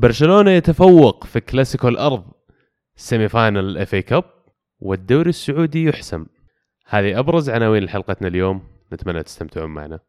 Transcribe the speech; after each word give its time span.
برشلونة 0.00 0.50
يتفوق 0.50 1.24
في 1.24 1.40
كلاسيكو 1.40 1.88
الأرض 1.88 2.24
semi 2.96 3.28
final 3.28 3.58
ال 3.58 3.94
FA 3.94 4.02
Cup 4.02 4.24
والدوري 4.80 5.30
السعودي 5.30 5.84
يحسم. 5.84 6.26
هذه 6.86 7.18
أبرز 7.18 7.50
عناوين 7.50 7.88
حلقتنا 7.88 8.28
اليوم. 8.28 8.62
نتمنى 8.92 9.22
تستمتعون 9.22 9.70
معنا. 9.70 10.00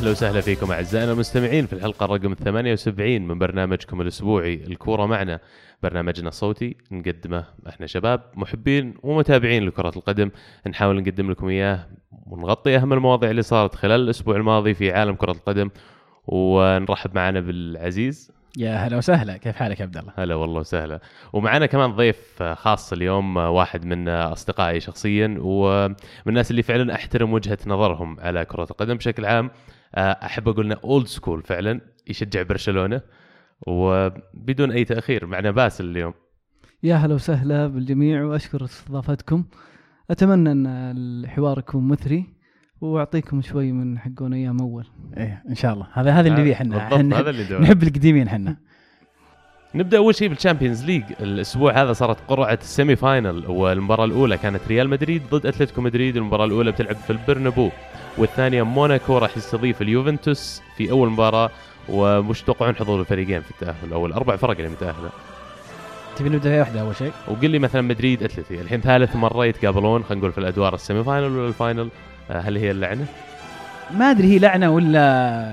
أهلا 0.00 0.10
وسهلا 0.10 0.40
فيكم 0.40 0.72
أعزائنا 0.72 1.12
المستمعين 1.12 1.66
في 1.66 1.72
الحلقة 1.72 2.06
رقم 2.06 2.34
78 2.34 3.20
من 3.20 3.38
برنامجكم 3.38 4.00
الأسبوعي 4.00 4.54
الكورة 4.54 5.06
معنا. 5.06 5.40
برنامجنا 5.82 6.28
الصوتي 6.28 6.76
نقدمه 6.90 7.44
إحنا 7.68 7.86
شباب 7.86 8.22
محبين 8.34 8.94
ومتابعين 9.02 9.66
لكرة 9.66 9.92
القدم. 9.96 10.30
نحاول 10.68 11.02
نقدم 11.02 11.30
لكم 11.30 11.48
إياه 11.48 11.86
ونغطي 12.26 12.76
أهم 12.76 12.92
المواضيع 12.92 13.30
اللي 13.30 13.42
صارت 13.42 13.74
خلال 13.74 14.00
الأسبوع 14.00 14.36
الماضي 14.36 14.74
في 14.74 14.92
عالم 14.92 15.14
كرة 15.14 15.32
القدم. 15.32 15.70
ونرحب 16.26 17.14
معنا 17.14 17.40
بالعزيز. 17.40 18.32
يا 18.58 18.76
هلا 18.76 18.96
وسهلا. 18.96 19.36
كيف 19.36 19.56
حالك 19.56 19.80
يا 19.80 19.84
عبد 19.84 19.96
الله؟ 19.96 20.12
هلا 20.16 20.34
والله 20.34 20.60
وسهلا. 20.60 21.00
ومعنا 21.32 21.66
كمان 21.66 21.92
ضيف 21.92 22.42
خاص 22.42 22.92
اليوم 22.92 23.36
واحد 23.36 23.84
من 23.84 24.08
أصدقائي 24.08 24.80
شخصيا 24.80 25.36
ومن 25.40 25.94
الناس 26.26 26.50
اللي 26.50 26.62
فعلا 26.62 26.94
أحترم 26.94 27.32
وجهة 27.32 27.58
نظرهم 27.66 28.20
على 28.20 28.44
كرة 28.44 28.66
القدم 28.70 28.94
بشكل 28.94 29.24
عام. 29.24 29.50
أحب 29.94 30.48
أقول 30.48 30.66
إنه 30.66 30.76
old 30.84 31.06
school 31.06 31.42
فعلا 31.42 31.80
يشجع 32.06 32.42
برشلونة 32.42 33.00
وبدون 33.66 34.70
أي 34.70 34.84
تأخير 34.84 35.26
معنا 35.26 35.50
باسل 35.50 35.84
اليوم. 35.84 36.14
يا 36.82 36.94
هلا 36.94 37.14
وسهلا 37.14 37.66
بالجميع 37.66 38.24
وأشكر 38.24 38.64
استضافتكم. 38.64 39.44
أتمنى 40.10 40.52
إن 40.52 40.66
الحوار 40.66 41.58
يكون 41.58 41.88
مثري 41.88 42.26
وأعطيكم 42.80 43.42
شوي 43.42 43.72
من 43.72 43.98
حقون 43.98 44.34
أيام 44.34 44.60
أول. 44.60 44.86
إيه 45.16 45.42
إن 45.48 45.54
شاء 45.54 45.74
الله. 45.74 45.86
هذا 45.92 46.10
هذا 46.10 46.28
اللي 46.28 46.44
فيه 46.44 46.52
إحنا. 46.52 46.88
هذا 46.94 47.30
اللي. 47.30 47.58
نحب 47.58 47.82
القديمين 47.82 48.26
إحنا. 48.26 48.56
نبدأ 49.74 49.96
أول 49.96 50.14
شيء 50.14 50.28
بال 50.28 50.38
Champions 50.38 50.84
League 50.84 51.02
الأسبوع 51.20 51.82
هذا 51.82 51.92
صارت 51.92 52.20
قرعة 52.28 52.58
ال 52.62 52.69
semi 52.69 52.96
final 52.96 53.46
والمباراة 53.46 54.04
الأولى 54.04 54.38
كانت 54.38 54.68
ريال 54.68 54.88
مدريد 54.88 55.22
ضد 55.30 55.46
أتلتيكو 55.46 55.80
مدريد 55.80 56.16
المباراه 56.16 56.44
الأولى 56.44 56.72
بتلعب 56.72 56.96
في 56.96 57.10
البرنابو. 57.10 57.70
والثانية 58.18 58.62
موناكو 58.62 59.18
راح 59.18 59.36
يستضيف 59.36 59.82
اليوفنتوس 59.82 60.62
في 60.76 60.90
أول 60.90 61.10
مباراة 61.10 61.50
ومش 61.88 62.42
تتوقعون 62.42 62.76
حضور 62.76 63.00
الفريقين 63.00 63.40
في 63.42 63.50
التأهل 63.50 63.92
أو 63.92 64.06
الاربع 64.06 64.36
فرق 64.36 64.56
اللي 64.56 64.68
متأهلة 64.68 65.10
تبي 66.16 66.28
نبدأ 66.28 66.50
في 66.50 66.58
واحدة 66.58 66.80
أول 66.80 66.96
شيء؟ 66.96 67.12
وقل 67.28 67.50
لي 67.50 67.58
مثلا 67.58 67.82
مدريد 67.82 68.22
أتلتي 68.22 68.60
الحين 68.60 68.80
ثالث 68.80 69.16
مرة 69.16 69.46
يتقابلون 69.46 70.02
خلينا 70.04 70.20
نقول 70.20 70.32
في 70.32 70.38
الأدوار 70.38 70.74
ال 70.74 70.80
semi 70.80 71.04
final 71.04 71.36
ولا 71.36 71.48
ال 71.48 71.55
final 71.55 71.88
آه، 72.30 72.40
هل 72.40 72.56
هي 72.56 72.70
اللعنة؟ 72.70 73.04
ما 73.98 74.10
أدري 74.10 74.28
هي 74.34 74.38
لعنة 74.38 74.70
ولا 74.70 75.52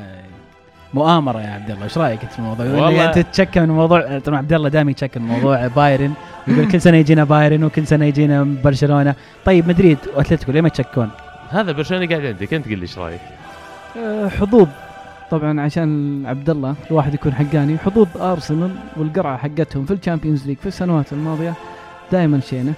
مؤامرة 0.93 1.41
يا 1.41 1.47
عبد 1.49 1.71
الله 1.71 1.83
إيش 1.83 1.97
رأيك 1.97 2.21
أنت 2.23 2.31
في 2.31 2.39
الموضوع؟ 2.39 2.65
والله- 2.65 3.05
أنت 3.05 3.19
تتشكى 3.19 3.59
من 3.59 3.67
موضوع 3.69 4.19
طبعا 4.19 4.37
عبد 4.37 4.53
الله 4.53 4.69
دائما 4.69 4.91
يتشكى 4.91 5.19
من 5.19 5.27
موضوع 5.27 5.67
بايرن 5.67 6.13
يقول 6.47 6.67
كل 6.71 6.81
سنة 6.81 6.97
يجينا 6.97 7.23
بايرن 7.23 7.63
وكل 7.63 7.87
سنة 7.87 8.05
يجينا 8.05 8.43
برشلونة 8.63 9.15
طيب 9.45 9.67
مدريد 9.67 9.97
وأتلتيكو 10.15 10.51
ليه 10.51 10.61
ما 10.61 10.69
تشكون؟ 10.69 11.09
هذا 11.49 11.71
برشلونة 11.71 12.07
قاعد 12.07 12.25
عندك 12.25 12.53
أنت 12.53 12.65
قل 12.65 12.75
لي 12.75 12.81
إيش 12.81 12.97
رأيك؟ 12.97 13.21
أه، 13.97 14.27
حظوظ. 14.27 14.67
طبعا 15.31 15.61
عشان 15.61 16.25
عبد 16.25 16.49
الله 16.49 16.75
الواحد 16.91 17.13
يكون 17.13 17.33
حقاني 17.33 17.77
حظوظ 17.77 18.07
أرسنال 18.17 18.71
والقرعة 18.97 19.37
حقتهم 19.37 19.85
في 19.85 19.93
ال 19.93 19.99
Champions 19.99 20.47
League 20.47 20.57
في 20.57 20.65
السنوات 20.65 21.13
الماضية 21.13 21.53
دائما 22.11 22.39
شينة. 22.39 22.73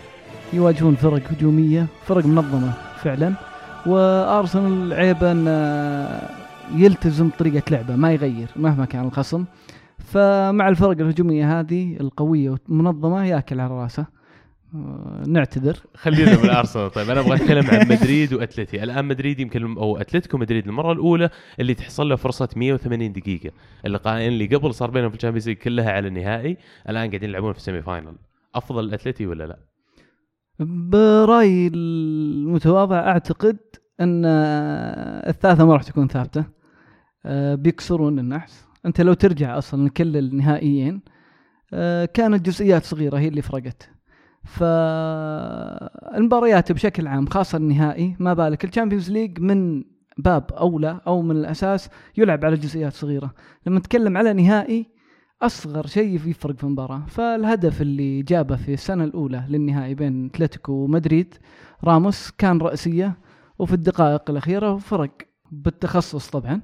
يواجهون 0.53 0.95
فرق 0.95 1.21
هجومية 1.31 1.85
فرق 2.05 2.25
منظمة 2.25 2.71
فعلا. 2.97 3.33
وأرسنال 3.85 4.93
عيبه 4.93 5.31
انه 5.31 6.21
يلتزم 6.75 7.29
طريقة 7.39 7.71
لعبه 7.71 7.95
ما 7.95 8.11
يغير 8.11 8.47
مهما 8.55 8.85
كان 8.85 9.05
الخصم. 9.05 9.45
فمع 9.97 10.69
الفرق 10.69 10.89
الهجومية 10.99 11.59
هذه 11.59 11.97
القوية 11.99 12.49
والمنظمة 12.49 13.25
ياكل 13.25 13.59
على 13.59 13.73
راسه. 13.73 14.01
أه، 14.01 14.18
نعتذر. 15.27 15.77
خلينا 15.95 16.43
من 16.43 16.49
أرسنال. 16.59 16.91
طيب 16.91 17.09
أنا 17.09 17.19
أبغى 17.19 17.35
أتكلم 17.35 17.67
عن 17.67 17.87
مدريد 17.87 18.33
وأتلتي. 18.33 18.83
الآن 18.83 19.05
مدريد 19.05 19.39
يمكن 19.39 19.77
أو 19.77 19.97
أتلتيكو 19.97 20.37
مدريد 20.37 20.67
المرة 20.67 20.91
الأولى 20.91 21.29
اللي 21.59 21.73
تحصل 21.73 22.09
له 22.09 22.15
فرصة 22.15 22.49
180 22.55 23.13
دقيقة. 23.13 23.51
اللقاءين 23.85 24.27
اللي 24.33 24.45
قبل 24.45 24.73
صار 24.73 24.91
بينهم 24.91 25.09
في 25.09 25.15
ال 25.15 25.19
Champions 25.19 25.49
كلها 25.49 25.91
على 25.91 26.07
النهائي 26.07 26.57
الآن 26.89 27.07
قاعدين 27.09 27.29
يلعبون 27.29 27.53
في 27.53 27.59
ال 27.59 27.64
semi 27.64 27.81
final 27.81 28.15
أفضل 28.55 28.83
الاتلتي 28.83 29.27
ولا 29.27 29.43
لا؟ 29.43 29.59
برأيي 30.89 31.67
المتواضع 31.67 32.99
أعتقد 32.99 33.57
أن 33.99 34.25
الثالثة 34.25 35.65
ما 35.65 35.73
راح 35.73 35.83
تكون 35.83 36.07
ثابتة. 36.07 36.45
أه، 37.25 37.55
بيكسرون 37.55 38.19
النحس. 38.19 38.67
أنت 38.85 39.01
لو 39.01 39.13
ترجع 39.13 39.57
أصلا 39.57 39.87
لكل 39.87 40.17
النهائيين 40.17 41.01
أه، 41.73 42.05
كانت 42.05 42.45
جزئيات 42.45 42.83
صغيرة 42.83 43.17
هي 43.17 43.27
اللي 43.27 43.41
فرقت. 43.41 43.98
فالمباريات 46.09 46.71
بشكل 46.71 47.07
عام 47.07 47.27
خاصة 47.27 47.57
النهائي 47.57 48.15
ما 48.19 48.33
بالك 48.33 48.65
ال 48.65 48.70
Champions 48.70 49.11
League 49.11 49.39
من 49.39 49.83
باب 50.17 50.51
أولى 50.51 51.01
أو 51.07 51.21
من 51.21 51.35
الأساس 51.35 51.89
يلعب 52.17 52.45
على 52.45 52.55
جزئيات 52.55 52.93
صغيرة. 52.93 53.33
لما 53.67 53.79
نتكلم 53.79 54.17
على 54.17 54.33
نهائي 54.33 54.85
أصغر 55.41 55.85
شيء 55.87 56.27
يفرق 56.29 56.55
في 56.57 56.63
المباراة. 56.63 57.05
فالهدف 57.07 57.81
اللي 57.81 58.21
جابه 58.21 58.55
في 58.55 58.73
السنة 58.73 59.03
الأولى 59.03 59.43
للنهائي 59.49 59.95
بين 59.95 60.25
أتلتيكو 60.25 60.71
ومدريد 60.71 61.35
راموس 61.83 62.31
كان 62.31 62.57
رأسية 62.57 63.17
وفي 63.59 63.73
الدقائق 63.73 64.29
الأخيرة 64.29 64.77
فرق 64.77 65.11
بالتخصص 65.51 66.29
طبعا. 66.29 66.61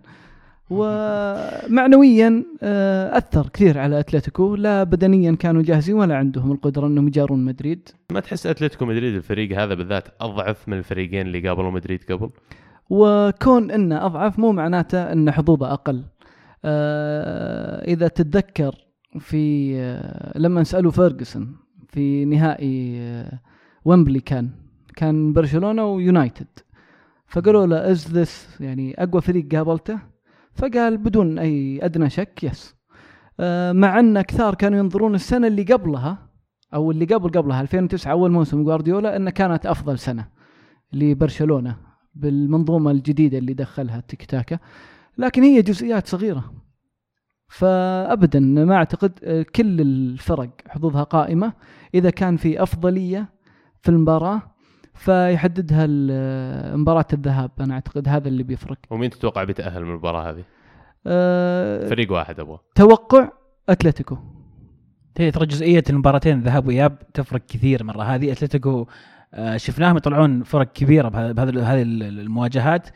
ومعنويا 0.69 2.43
آه، 2.63 3.17
أثر 3.17 3.49
كثير 3.49 3.77
على 3.77 3.99
أتلتيكو. 3.99 4.55
لا 4.55 4.83
بدنيا 4.83 5.35
كانوا 5.35 5.61
جاهزين 5.61 5.95
ولا 5.95 6.15
عندهم 6.15 6.51
القدرة 6.51 6.87
إنهم 6.87 7.07
يجارون 7.07 7.45
مدريد. 7.45 7.89
ما 8.11 8.19
تحس 8.19 8.47
أتلتيكو 8.47 8.85
مدريد 8.85 9.15
الفريق 9.15 9.59
هذا 9.59 9.73
بالذات 9.73 10.07
أضعف 10.21 10.69
من 10.69 10.77
الفريقين 10.77 11.27
اللي 11.27 11.47
قابلوا 11.47 11.71
مدريد 11.71 12.03
قبل؟ 12.11 12.29
وكون 12.89 13.71
إنه 13.71 14.05
أضعف 14.05 14.39
مو 14.39 14.51
معناته 14.51 15.11
إن 15.11 15.31
حظوظه 15.31 15.73
أقل. 15.73 16.03
آه 16.65 17.85
إذا 17.85 18.07
تتذكر 18.07 18.75
في 19.19 19.75
آه 19.79 20.37
لما 20.39 20.63
سألوا 20.63 20.91
فيرجسون 20.91 21.55
في 21.87 22.25
نهائي 22.25 23.01
ويمبلي 23.85 24.19
كان 24.19 24.49
كان 24.95 25.33
برشلونة 25.33 25.85
ويونايتد. 25.85 26.47
فقالوا 27.27 27.65
له 27.65 27.91
is 27.91 28.07
this 28.17 28.57
يعني 28.59 29.03
أقوى 29.03 29.21
فريق 29.21 29.55
قابلته؟ 29.55 30.14
فقال 30.55 30.97
بدون 30.97 31.39
أي 31.39 31.85
أدنى 31.85 32.09
شك 32.09 32.43
yes 32.43 32.75
آه 33.39 33.71
مع 33.71 33.99
أن 33.99 34.21
كثار 34.21 34.55
كانوا 34.55 34.79
ينظرون 34.79 35.15
السنة 35.15 35.47
اللي 35.47 35.63
قبلها 35.63 36.29
أو 36.73 36.91
اللي 36.91 37.05
قبل 37.05 37.29
قبلها 37.29 37.61
2009 37.61 38.11
أول 38.11 38.31
موسم 38.31 38.63
جوارديولا 38.63 39.15
انها 39.15 39.31
كانت 39.31 39.65
أفضل 39.65 39.99
سنة 39.99 40.27
لبرشلونة 40.93 41.77
بالمنظومة 42.15 42.91
الجديدة 42.91 43.37
اللي 43.37 43.53
دخلها 43.53 43.99
التيكي 43.99 44.25
تاكا 44.25 44.59
لكن 45.17 45.43
هي 45.43 45.61
جزئيات 45.61 46.07
صغيرة. 46.07 46.53
فابدا 47.47 48.39
ما 48.39 48.75
أعتقد 48.75 49.19
آه، 49.23 49.45
كل 49.55 49.81
الفرق 49.81 50.49
حظوظها 50.67 51.03
قائمة. 51.03 51.53
إذا 51.93 52.09
كان 52.09 52.37
في 52.37 52.63
أفضلية 52.63 53.29
في 53.81 53.89
المباراة 53.89 54.54
فيحددها 54.95 55.87
مباراة 56.75 57.05
الذهاب. 57.13 57.51
أنا 57.59 57.73
أعتقد 57.73 58.07
هذا 58.07 58.27
اللي 58.27 58.43
بيفرق. 58.43 58.77
ومين 58.89 59.09
تتوقع 59.09 59.43
بيتاهل 59.43 59.85
من 59.85 59.91
المباراة 59.91 60.29
هذه؟ 60.31 60.43
أه 61.07 61.87
فريق 61.87 62.11
واحد 62.11 62.39
أبغى. 62.39 62.59
توقع 62.75 63.29
أتلتيكو. 63.69 64.17
هي 65.17 65.31
ترى 65.31 65.45
جزئية 65.45 65.83
المباراتين 65.89 66.41
ذهاب 66.41 66.67
وإياب 66.67 67.11
تفرق 67.13 67.41
كثير 67.47 67.83
مرة. 67.83 68.03
هذه 68.03 68.31
أتلتيكو 68.31 68.87
آه، 69.33 69.57
شفناهم 69.57 69.97
يطلعون 69.97 70.43
فرق 70.43 70.71
كبيرة 70.73 71.09
بهذا 71.09 71.31
بهذا- 71.31 71.63
هذه 71.63 71.81
المواجهات. 71.81 72.89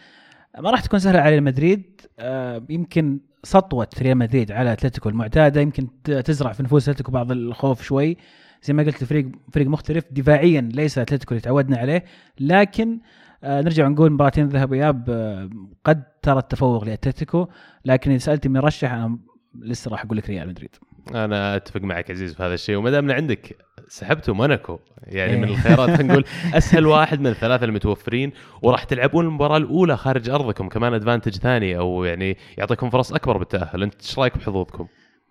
ما 0.60 0.72
راح 0.72 0.82
تكون 0.82 1.00
سهلة 1.00 1.20
على 1.20 1.42
مدريد. 1.42 2.02
آه، 2.20 2.64
يمكن 2.70 3.20
سطوة 3.44 3.88
ريال 4.02 4.18
مدريد 4.18 4.52
على 4.52 4.74
أتلتيكو 4.74 5.10
المعتادة. 5.10 5.62
يمكن 5.62 5.88
تزرع 6.04 6.52
في 6.52 6.64
نفوس 6.64 6.90
أتلتيكو 6.90 7.12
بعض 7.12 7.32
الخوف 7.32 7.84
شوي. 7.84 8.18
زي 8.64 8.74
ما 8.74 8.84
قلت 8.84 9.02
الفريق 9.02 9.28
فريق 9.54 9.68
مختلف. 9.68 10.04
دفاعيا 10.12 10.62
ليس 10.62 10.98
أتلتيكو 10.98 11.32
اللي 11.32 11.42
تعودنا 11.42 11.78
عليه 11.78 12.04
لكن 12.40 13.00
آه، 13.44 13.62
نرجع 13.62 13.88
نقول 13.88 14.12
مباراتين 14.12 14.48
ذهاب 14.48 14.72
وإياب 14.72 15.10
آه، 15.10 15.50
قد 15.84 16.04
ترى 16.22 16.40
التفوق 16.40 16.84
لأتلتيكو. 16.84 17.48
لكن 17.86 18.12
إذا 18.12 18.20
سالتني 18.20 18.54
من 18.54 18.60
رشح 18.60 18.92
أنا 18.92 19.18
لسه 19.56 19.92
راح 19.92 20.06
أقول 20.06 20.18
لك 20.18 20.30
ريال 20.30 20.48
مدريد. 20.48 20.76
أنا 21.16 21.56
أتفق 21.56 21.82
معك 21.82 22.12
عزيز 22.12 22.34
في 22.34 22.44
هذا 22.44 22.54
الشيء. 22.54 22.76
وما 22.76 22.90
دامنا 22.90 23.14
عندك 23.14 23.58
سحبتوا 23.90 24.34
موناكو 24.34 24.80
يعني 25.04 25.38
من 25.38 25.44
إيه. 25.44 25.54
الخيارات 25.54 26.02
نقول 26.02 26.26
أسهل 26.54 26.86
واحد 26.86 27.20
من 27.20 27.28
الثلاثة 27.28 27.66
المتوفرين 27.66 28.32
وراح 28.62 28.84
تلعبون 28.84 29.26
المباراة 29.26 29.58
الأولى 29.58 29.98
خارج 29.98 30.30
أرضكم 30.30 30.70
كمان 30.70 30.94
أدفانتج 30.94 31.36
ثاني 31.36 31.78
أو 31.78 32.04
يعني 32.04 32.38
يعطيكم 32.58 32.90
فرص 32.90 33.14
أكبر 33.14 33.38
بالتأهل. 33.38 33.84
أنت 33.84 33.94
إيش 34.02 34.20
رأيك 34.20 34.38
بحظوظكم؟ 34.38 34.88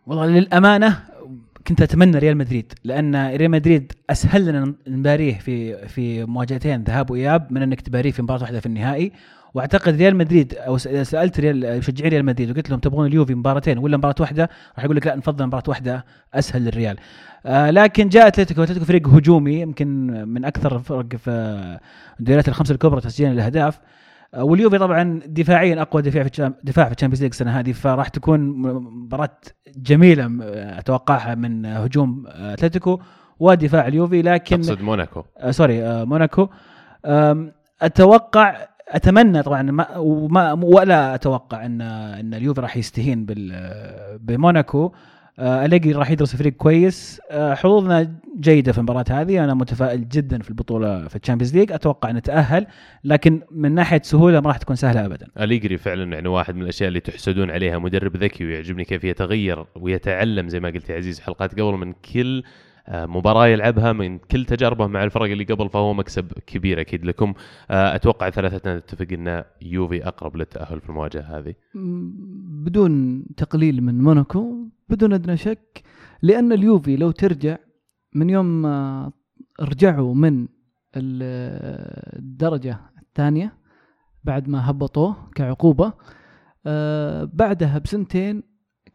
والله 0.07 0.27
للأمانة 0.27 1.03
كنت 1.67 1.83
أتمنى 1.83 2.19
ريال 2.19 2.37
مدريد 2.37 2.73
لأن 2.85 3.37
ريال 3.37 3.51
مدريد 3.51 3.93
أسهل 4.11 4.47
لنا 4.47 4.75
نباريه 4.89 5.39
في 5.39 5.87
في 5.89 6.25
مواجهتين 6.25 6.83
ذهاب 6.83 7.11
وإياب 7.11 7.53
من 7.53 7.63
إنك 7.63 7.81
تباريه 7.81 8.11
في 8.11 8.23
مباراة 8.23 8.43
واحدة 8.43 8.61
في 8.61 8.67
النهائي. 8.67 9.13
وأعتقد 9.55 9.97
ريال 9.97 10.17
مدريد 10.17 10.55
أو 10.55 10.77
إذا 10.77 11.03
سألت 11.03 11.41
ريال 11.41 11.79
مشجعي 11.79 12.09
ريال 12.09 12.25
مدريد 12.25 12.51
وقلت 12.51 12.71
لهم 12.71 12.81
تبغون 12.81 13.07
اليوفي 13.07 13.35
مباراتين 13.35 13.79
ولا 13.79 13.97
مباراة 13.97 14.15
واحدة 14.21 14.51
راح 14.77 14.85
يقول 14.85 14.97
لك 14.97 15.07
لا 15.07 15.17
نفضل 15.17 15.47
مباراة 15.47 15.65
واحدة 15.69 16.05
أسهل 16.35 16.65
للريال. 16.65 16.97
آه 17.47 17.71
لكن 17.71 18.09
جاء 18.09 18.27
أتلتيكو 18.27 18.63
أتلتيكو 18.63 18.85
فريق 18.85 19.09
هجومي 19.09 19.61
يمكن 19.61 20.07
من 20.29 20.45
أكثر 20.45 20.77
الفرق 20.77 21.17
في 21.17 21.31
الدوريات 22.21 22.49
الخمسة 22.49 22.73
الكبرى 22.73 23.01
تسجيلا 23.01 23.33
للأهداف. 23.33 23.79
واليوفي 24.37 24.79
طبعا 24.79 25.21
دفاعيا 25.27 25.83
أقوى 25.83 26.03
دفاع 26.03 26.23
في 26.23 26.53
دفاع 26.65 26.87
في 26.87 26.93
ال 26.95 26.97
Champions 26.97 27.23
League 27.23 27.31
السنة 27.33 27.51
هذه 27.61 27.73
فراح 27.73 28.09
تكون 28.09 28.41
مباراة 28.41 29.39
جميلة 29.77 30.31
أتوقعها 30.79 31.35
من 31.35 31.67
هجوم 31.67 32.25
آه، 32.29 32.53
أتلتيكو 32.55 33.01
ودفاع 33.41 33.87
اليوفي 33.87 34.23
لكن 34.23 34.61
تقصد 34.61 34.83
موناكو. 34.83 35.23
آه 35.39 35.51
sorry 35.51 35.85
آه 35.87 36.05
موناكو. 36.05 36.49
آم، 37.07 37.53
أتوقع 37.83 38.57
أتمنى 38.89 39.43
طبعا 39.43 39.63
ما 39.63 39.97
وما 39.97 40.53
ولا 40.53 41.15
أتوقع 41.15 41.67
ان 41.67 41.81
أن 41.81 42.35
اليوفي 42.35 42.61
راح 42.61 42.77
يستهين 42.77 43.25
بال 43.25 43.53
بموناكو. 44.21 44.85
آه 44.85 44.93
أليجري 45.39 45.93
راح 45.93 46.11
يدرس 46.11 46.37
فريق 46.37 46.53
كويس. 46.53 47.21
آه 47.31 47.55
حظوظنا 47.55 48.15
جيدة 48.41 48.73
في 48.73 48.79
المباراة 48.79 49.05
هذه. 49.11 49.45
أنا 49.45 49.55
متفائل 49.55 50.09
جدا 50.09 50.43
في 50.43 50.51
البطولة 50.51 51.09
في 51.09 51.17
ال 51.17 51.21
Champions 51.21 51.57
League. 51.57 51.73
أتوقع 51.73 52.11
نتاهل 52.11 52.67
لكن 53.05 53.43
من 53.51 53.75
ناحية 53.75 54.01
سهولة 54.05 54.41
ما 54.41 54.49
راح 54.49 54.57
تكون 54.57 54.77
سهلة 54.77 55.07
ابدا. 55.07 55.27
أليجري 55.41 55.79
فعلا 55.79 56.13
يعني 56.13 56.29
واحد 56.29 56.55
من 56.55 56.63
الأشياء 56.63 56.89
اللي 56.89 57.01
تحسدون 57.01 57.51
عليها. 57.51 57.79
مدرب 57.79 58.17
ذكي 58.17 58.45
ويعجبني 58.45 58.85
كيف 58.85 59.05
يتغير 59.05 59.65
ويتعلم 59.77 60.49
زي 60.49 60.61
ما 60.61 60.69
قلت 60.69 60.91
يا 60.91 60.97
عزيز 60.97 61.21
حلقات 61.21 61.53
قبل 61.53 61.73
من 61.73 61.93
كل 61.93 62.43
آه، 62.89 63.07
مباراة 63.07 63.47
يلعبها 63.47 63.93
من 63.93 64.19
كل 64.19 64.45
تجاربه 64.45 64.87
مع 64.87 65.05
الفرق 65.05 65.31
اللي 65.31 65.45
قبل 65.45 65.69
فهو 65.69 65.95
مكسب 65.95 66.33
كبير 66.47 66.81
أكيد 66.81 67.05
لكم. 67.05 67.35
آه، 67.71 67.95
أتوقع 67.95 68.31
ثلاثتنا 68.31 68.79
نتفق 68.79 69.07
إن 69.13 69.45
يوفي 69.63 70.09
أقرب 70.09 70.37
للتأهل 70.37 70.81
في 70.81 70.89
المواجهة 70.89 71.39
هذه. 71.39 71.55
بدون 72.65 73.25
تقليل 73.37 73.83
من 73.83 73.99
موناكو 74.03 74.69
بدون 74.89 75.13
أدنى 75.13 75.37
شك 75.37 75.83
لأن 76.23 76.53
اليوفي 76.53 76.97
لو 76.97 77.11
ترجع 77.11 77.57
من 78.15 78.31
يوم 78.31 78.63
ما 78.63 79.13
رجعوا 79.61 80.15
من 80.15 80.43
ال- 80.97 82.19
الدرجة 82.19 82.81
الثانية 83.03 83.53
بعد 84.25 84.49
ما 84.49 84.71
هبطوه 84.71 85.31
كعقوبة 85.35 85.93
آه، 86.67 87.25
بعدها 87.33 87.79
بسنتين 87.79 88.43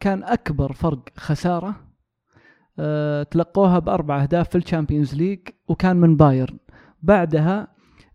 كان 0.00 0.22
أكبر 0.24 0.72
فرق 0.72 1.02
خسارة 1.16 1.76
تلقوها 3.30 3.78
بأربع 3.78 4.22
أهداف 4.22 4.48
في 4.48 4.58
ال 4.58 4.64
Champions 4.64 5.14
League 5.14 5.38
وكان 5.68 5.96
من 5.96 6.16
بايرن. 6.16 6.56
بعدها 7.02 7.68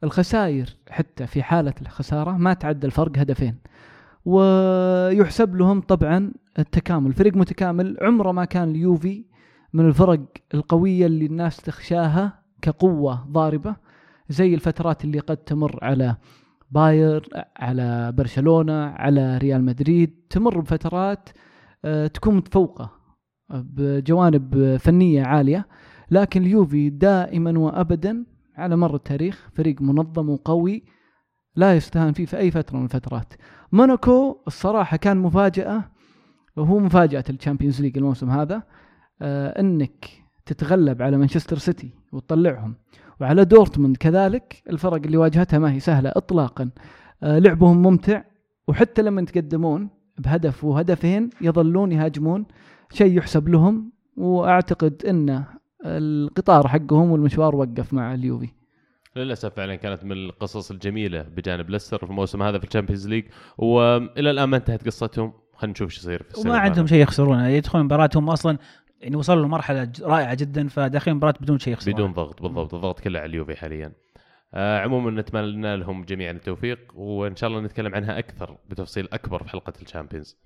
الخسائر 0.03 0.75
حتى 0.89 1.27
في 1.27 1.43
حالة 1.43 1.73
الخسارة 1.81 2.31
ما 2.31 2.53
تعدى 2.53 2.87
الفرق 2.87 3.17
هدفين. 3.17 3.55
ويحسب 4.25 5.55
لهم 5.55 5.81
طبعا 5.81 6.31
التكامل. 6.59 7.13
فريق 7.13 7.35
متكامل 7.35 7.97
عمره 8.01 8.31
ما 8.31 8.45
كان 8.45 8.69
اليوفي 8.69 9.25
من 9.73 9.85
الفرق 9.85 10.19
القوية 10.53 11.05
اللي 11.05 11.25
الناس 11.25 11.57
تخشاها 11.57 12.39
كقوة 12.61 13.25
ضاربة 13.31 13.75
زي 14.29 14.53
الفترات 14.53 15.03
اللي 15.03 15.19
قد 15.19 15.37
تمر 15.37 15.79
على 15.81 16.15
باير 16.71 17.29
على 17.57 18.11
برشلونة 18.11 18.85
على 18.85 19.37
ريال 19.37 19.63
مدريد. 19.63 20.15
تمر 20.29 20.59
بفترات 20.59 21.29
آه، 21.85 22.07
تكون 22.07 22.35
متفوقة. 22.35 22.98
بجوانب 23.49 24.77
فنية 24.79 25.23
عالية 25.23 25.67
لكن 26.11 26.41
اليوفي 26.41 26.89
دائما 26.89 27.59
وابدا 27.59 28.25
على 28.55 28.75
مر 28.75 28.95
التاريخ 28.95 29.49
فريق 29.53 29.81
منظم 29.81 30.29
وقوي 30.29 30.83
لا 31.55 31.75
يستهان 31.75 32.13
فيه 32.13 32.25
في 32.25 32.37
أي 32.37 32.51
فترة 32.51 32.77
من 32.77 32.83
الفترات. 32.83 33.33
موناكو 33.71 34.37
الصراحة 34.47 34.97
كان 34.97 35.17
مفاجأة 35.17 35.83
وهو 36.57 36.79
مفاجأة 36.79 37.23
ال 37.29 37.34
Champions 37.34 37.81
League 37.81 37.97
الموسم 37.97 38.29
هذا 38.29 38.63
آه 39.21 39.59
إنك 39.59 40.05
تتغلب 40.45 41.01
على 41.01 41.17
مانشستر 41.17 41.57
سيتي 41.57 41.91
وتطلعهم. 42.11 42.75
وعلى 43.21 43.45
دورتموند 43.45 43.97
كذلك 43.97 44.63
الفرق 44.69 45.01
اللي 45.05 45.17
واجهتها 45.17 45.59
ما 45.59 45.71
هي 45.71 45.79
سهلة 45.79 46.09
اطلاقا. 46.15 46.69
آه 47.23 47.39
لعبهم 47.39 47.81
ممتع 47.81 48.23
وحتى 48.67 49.01
لما 49.01 49.21
يتقدمون 49.21 49.89
بهدف 50.17 50.63
وهدفين 50.63 51.29
يظلون 51.41 51.91
يهاجمون. 51.91 52.45
شيء 52.91 53.17
يحسب 53.17 53.49
لهم 53.49 53.91
وأعتقد 54.17 55.05
إن 55.05 55.43
القطار 55.85 56.67
حقهم 56.67 57.11
والمشوار 57.11 57.55
وقف 57.55 57.93
مع 57.93 58.13
اليوفي. 58.13 58.49
للأسف 59.15 59.53
فعلا 59.53 59.75
كانت 59.75 60.03
من 60.03 60.11
القصص 60.11 60.71
الجميلة 60.71 61.21
بجانب 61.21 61.69
ليستر 61.69 61.97
في 61.97 62.03
الموسم 62.03 62.43
هذا 62.43 62.59
في 62.59 62.65
ال 62.65 62.69
Champions 62.69 63.07
League. 63.07 63.25
وإلى 63.57 64.31
الآن 64.31 64.49
ما 64.49 64.57
انتهت 64.57 64.85
قصتهم. 64.85 65.33
خلينا 65.53 65.71
نشوف 65.71 65.89
إيش 65.89 65.97
يصير 65.97 66.23
في 66.23 66.39
وما 66.39 66.57
عندهم. 66.57 66.87
شيء 66.87 67.01
يخسرونه. 67.01 67.47
يدخلون 67.47 67.85
مباراتهم 67.85 68.29
أصلا 68.29 68.57
يعني 69.01 69.15
وصلوا 69.15 69.45
لمرحلة 69.45 69.91
رائعة 70.01 70.33
جدا 70.33 70.67
فداخلين 70.67 71.17
مباراة 71.17 71.33
بدون 71.41 71.59
شيء 71.59 71.73
يخسرونه. 71.73 71.97
بدون 71.97 72.13
ضغط 72.13 72.41
بالضبط. 72.41 72.73
الضغط 72.73 72.99
كله 72.99 73.19
على 73.19 73.29
اليوفي 73.29 73.55
حاليا. 73.55 73.91
آه 74.53 74.79
عموما 74.79 75.21
نتمنى 75.21 75.77
لهم 75.77 76.03
جميعا 76.03 76.31
التوفيق 76.31 76.79
وإن 76.95 77.35
شاء 77.35 77.49
الله 77.49 77.61
نتكلم 77.61 77.95
عنها 77.95 78.19
أكثر 78.19 78.57
بتفصيل 78.69 79.07
أكبر 79.13 79.43
في 79.43 79.49
حلقة 79.49 79.73
الشامبيونز. 79.81 80.37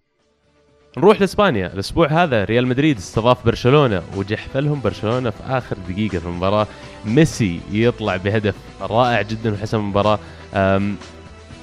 نروح 0.98 1.22
لإسبانيا. 1.22 1.74
الأسبوع 1.74 2.24
هذا 2.24 2.44
ريال 2.44 2.68
مدريد 2.68 2.98
استضاف 2.98 3.46
برشلونة 3.46 4.02
وجحفلهم 4.16 4.82
برشلونة 4.82 5.30
في 5.30 5.44
آخر 5.48 5.78
دقيقة 5.90 6.20
في 6.20 6.26
المباراة. 6.26 6.68
ميسي 7.06 7.60
يطلع 7.72 8.18
بهدف 8.18 8.56
رائع 8.82 9.22
جدا 9.22 9.54
وحسم 9.54 9.78
المباراة. 9.78 10.20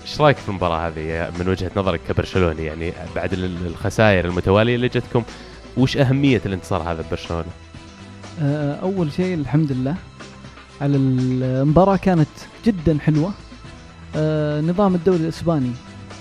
إيش 0.03 0.21
رأيك 0.21 0.37
في 0.37 0.49
المباراة 0.49 0.89
هذه 0.89 1.31
من 1.41 1.49
وجهة 1.49 1.71
نظرك 1.77 2.01
كبرشلوني؟ 2.09 2.65
يعني 2.65 2.93
بعد 3.17 3.33
ال- 3.33 3.67
الخسائر 3.67 4.25
المتوالية 4.25 4.75
اللي 4.75 4.89
جتكم 4.89 5.23
وش 5.77 5.97
أهمية 5.97 6.41
الانتصار 6.47 6.83
هذا 6.83 7.03
ببرشلونه؟ 7.03 7.45
آه، 8.43 8.75
أول 8.75 9.13
شيء 9.13 9.35
الحمد 9.35 9.73
لله 9.73 9.95
على 10.81 10.97
المباراة 10.97 11.97
كانت 11.97 12.29
جدا 12.67 12.99
حلوة. 12.99 13.33
آه، 14.17 14.61
نظام 14.61 14.95
الدوري 14.95 15.19
الإسباني 15.19 15.73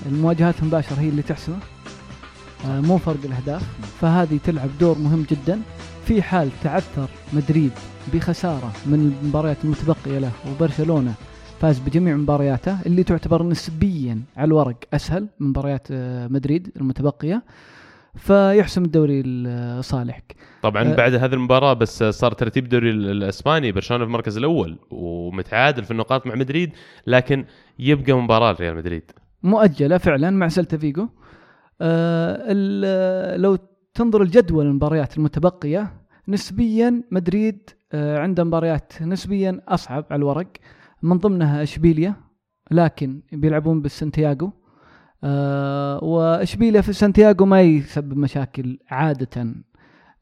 المواجهات 0.05 0.55
المباشرة 0.61 0.99
هي 0.99 1.09
اللي 1.09 1.21
تحسمه. 1.21 1.55
مو 2.65 2.97
فرق 2.97 3.25
الأهداف. 3.25 3.63
فهذه 4.01 4.39
تلعب 4.43 4.69
دور 4.79 4.97
مهم 4.97 5.25
جدا 5.31 5.61
في 6.05 6.21
حال 6.21 6.49
تعثر 6.63 7.07
مدريد 7.33 7.71
بخسارة 8.13 8.71
من 8.85 9.17
المباريات 9.23 9.57
المتبقية 9.63 10.19
له 10.19 10.31
وبرشلونة 10.51 11.13
فاز 11.61 11.79
بجميع 11.79 12.15
مبارياته 12.15 12.77
اللي 12.85 13.03
تعتبر 13.03 13.43
نسبيا 13.43 14.21
على 14.37 14.47
الورق 14.47 14.75
أسهل 14.93 15.27
من 15.39 15.47
مباريات 15.47 15.87
آه، 15.91 16.27
مدريد 16.27 16.71
المتبقية. 16.77 17.43
فيحسم 18.15 18.83
الدوري 18.85 19.21
لصالحك 19.23 20.35
طبعا 20.63 20.83
أه. 20.83 20.95
بعد 20.95 21.13
هذه 21.13 21.33
المباراة 21.33 21.73
بس 21.73 22.03
صار 22.03 22.31
ترتيب 22.31 22.63
الدوري 22.63 22.89
ال- 22.89 23.11
الإسباني. 23.11 23.71
برشلونة 23.71 24.03
في 24.03 24.07
المركز 24.07 24.37
الأول 24.37 24.77
ومتعادل 24.91 25.83
في 25.83 25.91
النقاط 25.91 26.27
مع 26.27 26.35
مدريد 26.35 26.71
لكن 27.07 27.45
يبقى 27.79 28.13
مباراة 28.13 28.51
لريال 28.53 28.75
مدريد. 28.75 29.11
مؤجلة 29.43 29.97
فعلا 29.97 30.29
مع 30.29 30.47
سلتا 30.47 30.77
فيجو 30.77 31.01
آه 31.03 31.09
لو 33.41 33.57
تنظر 33.93 34.21
الجدول 34.21 34.65
المباريات 34.65 35.17
المتبقية 35.17 35.93
نسبيا 36.27 37.03
مدريد 37.11 37.69
آه 37.91 38.19
عنده 38.19 38.43
مباريات 38.43 39.01
نسبيا 39.01 39.61
أصعب 39.67 40.05
على 40.11 40.19
الورق. 40.19 40.47
من 41.03 41.17
ضمنها 41.17 41.63
اشبيليا 41.63 42.15
لكن 42.71 43.21
بيلعبون 43.31 43.81
بالسنتياغو 43.81 44.51
آه 45.23 46.03
واشبيليا 46.03 46.81
في 46.81 46.93
سانتياغو 46.93 47.45
ما 47.45 47.61
يسبب 47.61 48.17
مشاكل 48.17 48.79
عادة 48.89 49.55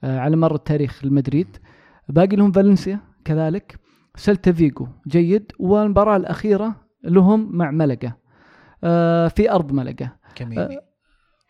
آه 0.04 0.20
على 0.20 0.36
مر 0.36 0.56
التاريخ 0.56 1.06
لمدريد. 1.06 1.58
باقي 2.10 2.36
لهم 2.36 2.52
فالنسيا 2.52 3.00
كذلك. 3.26 3.80
سلتا 4.16 4.52
فيجو 4.52 4.88
جيد 5.08 5.52
والمباراة 5.60 6.18
الأخيرة 6.18 6.76
لهم 7.04 7.58
مع 7.58 7.72
ملقا. 7.72 8.12
آه 8.84 9.28
في 9.28 9.52
أرض 9.52 9.72
ملقا. 9.72 10.10
كميني 10.36 10.80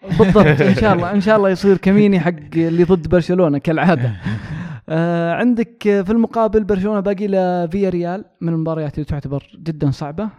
بالضبط 0.03 0.61
إن 0.61 0.75
شاء 0.75 0.93
الله 0.95 1.11
إن 1.11 1.21
شاء 1.21 1.37
الله 1.37 1.49
يصير 1.49 1.77
كميني 1.77 2.19
حق 2.19 2.33
اللي 2.55 2.83
ضد 2.83 3.07
برشلونة 3.07 3.57
كالعادة. 3.57 4.11
آه 4.89 5.33
عندك 5.33 5.77
في 5.83 6.09
المقابل 6.11 6.63
برشلونة 6.63 6.99
باقي 6.99 7.27
له 7.27 7.67
فيا 7.67 7.89
ريال 7.89 8.25
من 8.41 8.53
المباريات 8.53 8.93
اللي 8.93 9.05
تعتبر 9.05 9.43
جدا 9.63 9.91
صعبة 9.91 10.29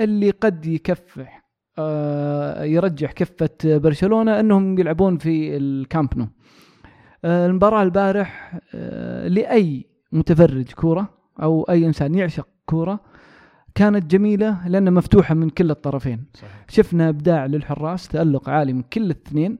اللي 0.00 0.30
قد 0.30 0.66
يكفح 0.66 1.50
آه 1.78 2.64
يرجح 2.64 3.12
كفة 3.12 3.48
برشلونة 3.64 4.40
إنهم 4.40 4.78
يلعبون 4.78 5.18
في 5.18 5.56
الكامب 5.56 6.18
نو. 6.18 6.26
آه، 7.24 7.46
المباراة 7.46 7.82
البارح 7.82 8.58
آه، 8.74 9.28
لأي 9.28 9.86
متفرج 10.12 10.72
كورة 10.72 11.08
أو 11.42 11.62
أي 11.62 11.86
إنسان 11.86 12.14
يعشق 12.14 12.48
كورة 12.66 13.00
كانت 13.74 14.10
جميلة 14.10 14.68
لأنها 14.68 14.92
مفتوحة 14.92 15.34
من 15.34 15.50
كل 15.50 15.70
الطرفين. 15.70 16.24
صحيح. 16.34 16.66
شفنا 16.68 17.08
إبداع 17.08 17.46
للحراس 17.46 18.08
تألق 18.08 18.48
عالي 18.48 18.72
من 18.72 18.82
كل 18.82 19.02
الاثنين. 19.02 19.58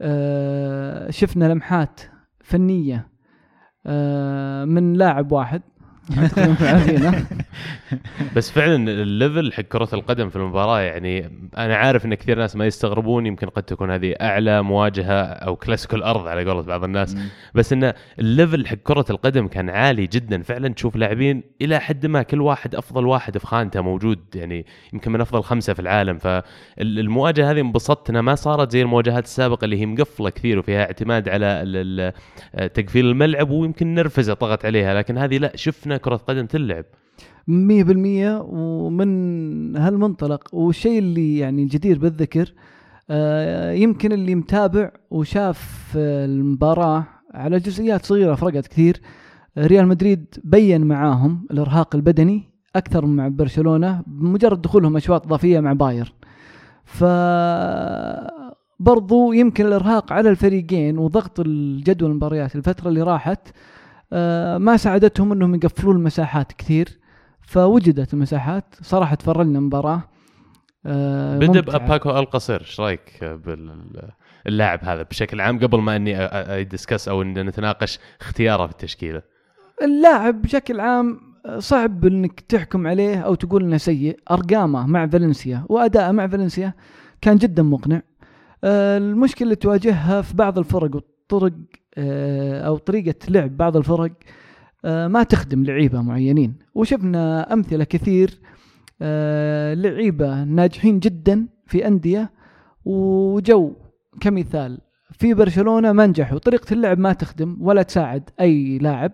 آه، 0.00 1.10
شفنا 1.10 1.52
لمحات 1.52 2.00
فنية 2.40 3.08
آه، 3.86 4.64
من 4.64 4.92
لاعب 4.92 5.32
واحد. 5.32 5.62
بس 8.36 8.50
فعلا 8.50 8.90
ال 8.90 9.00
level 9.00 9.52
حق 9.52 9.62
كرة 9.62 9.88
القدم 9.92 10.28
في 10.28 10.36
المباراة 10.36 10.80
يعني 10.80 11.30
أنا 11.56 11.76
عارف 11.76 12.06
إن 12.06 12.14
كثير 12.14 12.38
ناس 12.38 12.56
ما 12.56 12.66
يستغربون 12.66 13.26
يمكن 13.26 13.48
قد 13.48 13.62
تكون 13.62 13.90
هذه 13.90 14.14
أعلى 14.20 14.62
مواجهة 14.62 15.22
أو 15.22 15.56
كلاسيكو 15.56 15.96
الأرض 15.96 16.26
على 16.26 16.44
قولة 16.44 16.62
بعض 16.62 16.84
الناس. 16.84 17.16
بس 17.54 17.72
إن 17.72 17.92
ال 18.18 18.26
level 18.26 18.66
حق 18.66 18.76
كرة 18.76 19.04
القدم 19.10 19.48
كان 19.48 19.70
عالي 19.70 20.06
جدا. 20.06 20.42
فعلا 20.42 20.68
تشوف 20.68 20.96
لاعبين 20.96 21.42
إلى 21.62 21.80
حد 21.80 22.06
ما 22.06 22.22
كل 22.22 22.40
واحد 22.40 22.74
أفضل 22.74 23.06
واحد 23.06 23.38
في 23.38 23.46
خانته 23.46 23.80
موجود 23.80 24.18
يعني 24.34 24.66
يمكن 24.92 25.12
من 25.12 25.20
أفضل 25.20 25.42
خمسة 25.42 25.72
في 25.72 25.80
العالم. 25.80 26.18
فالمواجهة 26.18 27.50
هذه 27.50 27.60
انبسطت 27.60 28.10
إنها 28.10 28.20
ما 28.20 28.34
صارت 28.34 28.70
زي 28.70 28.82
المواجهات 28.82 29.24
السابقة 29.24 29.64
اللي 29.64 29.80
هي 29.80 29.86
مقفلة 29.86 30.30
كثير 30.30 30.58
وفيها 30.58 30.84
اعتماد 30.84 31.28
على 31.28 32.12
تقفيل 32.74 33.06
الملعب 33.06 33.50
ويمكن 33.50 33.94
نرفزة 33.94 34.34
طغت 34.34 34.64
عليها. 34.64 34.94
لكن 34.94 35.18
هذه 35.18 35.38
لا 35.38 35.56
شفنا 35.56 35.93
كرة 35.96 36.16
قدم 36.16 36.46
تلعب. 36.46 36.84
مية 37.48 37.84
بالمية 37.84 38.40
ومن 38.48 39.76
هالمنطلق. 39.76 40.54
والشيء 40.54 40.98
اللي 40.98 41.38
يعني 41.38 41.64
جدير 41.64 41.98
بالذكر 41.98 42.52
آه، 43.10 43.72
يمكن 43.72 44.12
اللي 44.12 44.34
متابع 44.34 44.90
وشاف 45.10 45.92
المباراة 45.96 47.04
على 47.34 47.58
جزئيات 47.58 48.04
صغيرة 48.04 48.34
فرقت 48.34 48.66
كثير 48.66 49.00
ريال 49.58 49.88
مدريد 49.88 50.26
بين 50.44 50.86
معاهم 50.86 51.46
الإرهاق 51.50 51.96
البدني 51.96 52.42
أكثر 52.76 53.06
من 53.06 53.16
مع 53.16 53.28
برشلونة 53.28 54.02
بمجرد 54.06 54.62
دخولهم 54.62 54.96
أشواط 54.96 55.26
إضافية 55.26 55.60
مع 55.60 55.72
بايرن. 55.72 56.10
ف 56.84 57.04
برضو 58.80 59.32
يمكن 59.32 59.66
الإرهاق 59.66 60.12
على 60.12 60.30
الفريقين 60.30 60.98
وضغط 60.98 61.40
الجدول 61.40 62.10
المباريات 62.10 62.56
الفترة 62.56 62.88
اللي 62.88 63.02
راحت 63.02 63.48
ما 64.58 64.76
ساعدتهم 64.76 65.32
إنهم 65.32 65.54
يقفلون 65.54 65.96
المساحات 65.96 66.52
كثير 66.52 66.98
فوجدت 67.40 68.14
المساحات 68.14 68.74
صراحة 68.82 69.14
تفرجنا 69.14 69.60
مباراة 69.60 70.02
آه، 70.86 71.36
بدا 71.36 71.46
ممتعة. 71.46 71.78
باباكو 71.78 72.10
القصير 72.10 72.60
إيش 72.60 72.80
رأيك 72.80 73.24
باللاعب 74.44 74.84
هذا 74.84 75.02
بشكل 75.02 75.40
عام 75.40 75.58
قبل 75.58 75.78
ما 75.78 75.96
إني 75.96 76.16
أدسكس 76.20 77.08
أو 77.08 77.22
نتناقش 77.22 77.98
اختياره 78.20 78.66
في 78.66 78.72
التشكيلة؟ 78.72 79.22
اللاعب 79.82 80.42
بشكل 80.42 80.80
عام 80.80 81.20
صعب 81.58 82.06
إنك 82.06 82.40
تحكم 82.40 82.86
عليه 82.86 83.18
أو 83.20 83.34
تقول 83.34 83.64
إنه 83.64 83.76
سيء. 83.76 84.20
أرقامه 84.30 84.86
مع 84.86 85.06
فالنسيا 85.06 85.64
وأداءه 85.68 86.12
مع 86.12 86.26
فالنسيا 86.26 86.74
كان 87.20 87.36
جدا 87.36 87.62
مقنع. 87.62 88.02
آه، 88.64 88.98
المشكلة 88.98 89.44
اللي 89.44 89.56
تواجهها 89.56 90.22
في 90.22 90.36
بعض 90.36 90.58
الفرق 90.58 91.04
والطرق 91.32 91.52
آه، 91.98 92.60
أو 92.60 92.76
طريقة 92.76 93.14
لعب 93.28 93.56
بعض 93.56 93.76
الفرق 93.76 94.12
آه، 94.84 95.08
ما 95.08 95.22
تخدم 95.22 95.64
لعيبة 95.64 96.02
معينين. 96.02 96.54
وشفنا 96.74 97.52
أمثلة 97.52 97.84
كثير 97.84 98.40
آه، 99.02 99.74
لعيبة 99.74 100.44
ناجحين 100.44 100.98
جدا 100.98 101.46
في 101.66 101.86
أندية 101.86 102.30
وجو 102.84 103.72
كمثال. 104.20 104.78
في 105.10 105.34
برشلونة 105.34 105.92
ما 105.92 106.06
نجحوا 106.06 106.38
طريقة 106.38 106.72
اللعب 106.74 106.98
ما 106.98 107.12
تخدم 107.12 107.56
ولا 107.60 107.82
تساعد 107.82 108.30
أي 108.40 108.78
لاعب. 108.78 109.12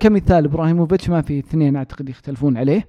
كمثال 0.00 0.44
إبراهيموفيتش 0.44 1.10
ما 1.10 1.22
في 1.22 1.38
اثنين 1.38 1.76
أعتقد 1.76 2.08
يختلفون 2.08 2.56
عليه 2.56 2.88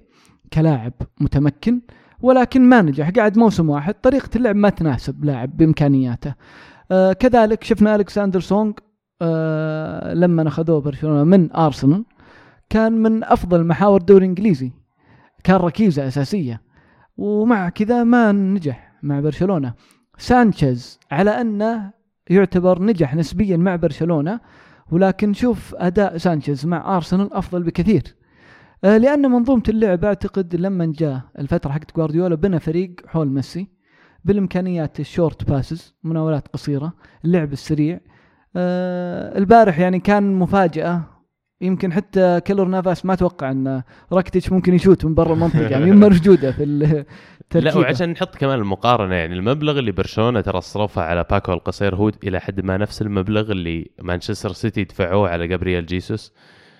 كلاعب 0.52 0.92
متمكن 1.20 1.80
ولكن 2.20 2.68
ما 2.68 2.82
نجح. 2.82 3.10
قاعد 3.10 3.38
موسم 3.38 3.70
واحد 3.70 3.94
طريقة 3.94 4.30
اللعب 4.36 4.56
ما 4.56 4.68
تناسب 4.68 5.24
لاعب 5.24 5.56
بإمكانياته. 5.56 6.34
آه، 6.94 7.12
كذلك 7.12 7.64
شفنا 7.64 7.96
الكساندر 7.96 8.40
سونغ 8.40 8.72
آه، 9.22 10.14
لما 10.14 10.48
أخذوه 10.48 10.80
برشلونة 10.80 11.24
من 11.24 11.52
أرسنال 11.52 12.04
كان 12.70 12.92
من 12.92 13.24
أفضل 13.24 13.66
محاور 13.66 14.00
الدوري 14.00 14.24
الإنجليزي 14.24 14.72
كان 15.44 15.56
ركيزة 15.56 16.08
أساسية 16.08 16.62
ومع 17.16 17.68
كذا 17.68 18.04
ما 18.04 18.32
نجح 18.32 18.92
مع 19.02 19.20
برشلونة. 19.20 19.74
سانشيز 20.18 20.98
على 21.10 21.30
أنه 21.30 21.90
يعتبر 22.30 22.82
نجح 22.82 23.14
نسبيا 23.14 23.56
مع 23.56 23.76
برشلونة 23.76 24.40
ولكن 24.92 25.32
شوف 25.32 25.74
أداء 25.74 26.16
سانشيز 26.16 26.66
مع 26.66 26.96
أرسنال 26.96 27.32
أفضل 27.32 27.62
بكثير. 27.62 28.02
آه، 28.84 28.98
لأن 28.98 29.30
منظومة 29.30 29.62
اللعب 29.68 30.04
أعتقد 30.04 30.56
لما 30.56 30.92
جاء 30.98 31.20
الفترة 31.38 31.72
حقت 31.72 31.96
جوارديولا 31.96 32.34
بنى 32.34 32.60
فريق 32.60 32.94
حول 33.06 33.28
ميسي. 33.28 33.73
بالإمكانيات 34.24 35.00
ال 35.00 35.08
short 35.08 35.50
passes 35.50 35.94
مناولات 36.02 36.48
قصيرة 36.48 36.92
اللعب 37.24 37.52
السريع. 37.52 38.00
آه، 38.56 39.38
البارح 39.38 39.78
يعني 39.78 40.00
كان 40.00 40.34
مفاجأة. 40.34 41.02
يمكن 41.60 41.92
حتى 41.92 42.40
كيلور 42.40 42.68
نافاس 42.68 43.06
ما 43.06 43.14
توقع 43.14 43.50
إن 43.50 43.82
راكتيتش 44.12 44.52
ممكن 44.52 44.74
يشوت 44.74 45.04
من 45.04 45.14
برا 45.14 45.32
المنطقة 45.32 45.68
يعني 45.68 45.90
موجودة 45.92 46.52
في 46.52 46.64
لا 46.66 47.04
التركيبه 47.40 47.80
وعشان 47.80 48.10
نحط 48.10 48.36
كمان 48.36 48.58
المقارنة 48.58 49.14
يعني 49.14 49.34
المبلغ 49.34 49.78
اللي 49.78 49.92
برشلونة 49.92 50.40
ترى 50.40 50.60
صرفه 50.60 51.02
على 51.02 51.24
باكو 51.30 51.52
ألكاسير 51.52 51.94
هو 51.94 52.10
إلى 52.24 52.40
حد 52.40 52.60
ما 52.60 52.76
نفس 52.76 53.02
المبلغ 53.02 53.52
اللي 53.52 53.90
مانشستر 54.02 54.52
سيتي 54.52 54.84
دفعوه 54.84 55.28
على 55.28 55.46
جابرييل 55.46 55.86
جيسوس. 55.86 56.32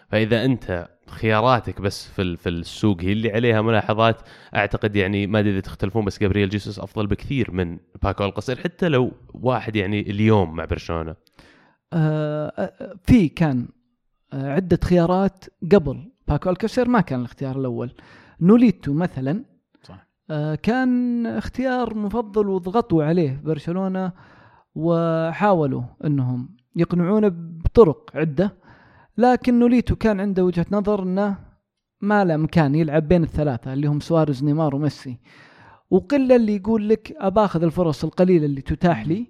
فإذا 0.08 0.44
أنت 0.44 0.88
خياراتك 1.14 1.80
بس 1.80 2.08
في 2.08 2.22
ال- 2.22 2.36
في 2.36 2.48
السوق. 2.48 3.00
هي 3.02 3.12
اللي 3.12 3.32
عليها 3.32 3.62
ملاحظات. 3.62 4.16
أعتقد 4.56 4.96
يعني 4.96 5.26
ما 5.26 5.38
أدري 5.38 5.50
إذا 5.52 5.60
تختلفون 5.60 6.04
بس 6.04 6.20
جابرييل 6.20 6.48
جيسوس 6.48 6.78
أفضل 6.78 7.06
بكثير 7.06 7.50
من 7.50 7.78
باكو 8.02 8.24
ألكاسير 8.24 8.56
حتى 8.56 8.88
لو 8.88 9.12
واحد 9.34 9.76
يعني 9.76 10.00
اليوم 10.00 10.56
مع 10.56 10.64
برشلونة. 10.64 11.14
آه، 11.92 12.52
آه، 12.58 12.94
في 13.06 13.28
كان 13.28 13.68
آه، 14.32 14.52
عدة 14.52 14.78
خيارات 14.84 15.44
قبل 15.72 16.10
باكو 16.28 16.50
ألكاسير 16.50 16.88
ما 16.88 17.00
كان 17.00 17.20
الاختيار 17.20 17.58
الأول. 17.60 17.90
نوليتو 18.40 18.92
مثلا 18.92 19.44
صح. 19.82 20.06
آه، 20.30 20.54
كان 20.54 21.26
اختيار 21.26 21.94
مفضل 21.94 22.48
وضغطوا 22.48 23.04
عليه 23.04 23.40
برشلونة 23.44 24.12
وحاولوا 24.74 25.82
إنهم 26.04 26.56
يقنعونه 26.76 27.28
بطرق 27.34 28.10
عدة. 28.14 28.56
لكن 29.18 29.58
نوليتو 29.58 29.96
كان 29.96 30.20
عنده 30.20 30.44
وجهة 30.44 30.66
نظر 30.70 31.02
إنه 31.02 31.38
ما 32.00 32.24
له 32.24 32.36
مكان 32.36 32.74
يلعب 32.74 33.08
بين 33.08 33.22
الثلاثة 33.22 33.72
اللي 33.72 33.86
هم 33.86 34.00
سواريز 34.00 34.44
نيمار 34.44 34.74
وميسي. 34.74 35.18
وقلة 35.90 36.36
اللي 36.36 36.56
يقول 36.56 36.88
لك 36.88 37.12
أباخذ 37.18 37.62
الفرص 37.62 38.04
القليلة 38.04 38.46
اللي 38.46 38.60
تتاح 38.60 39.06
لي 39.06 39.26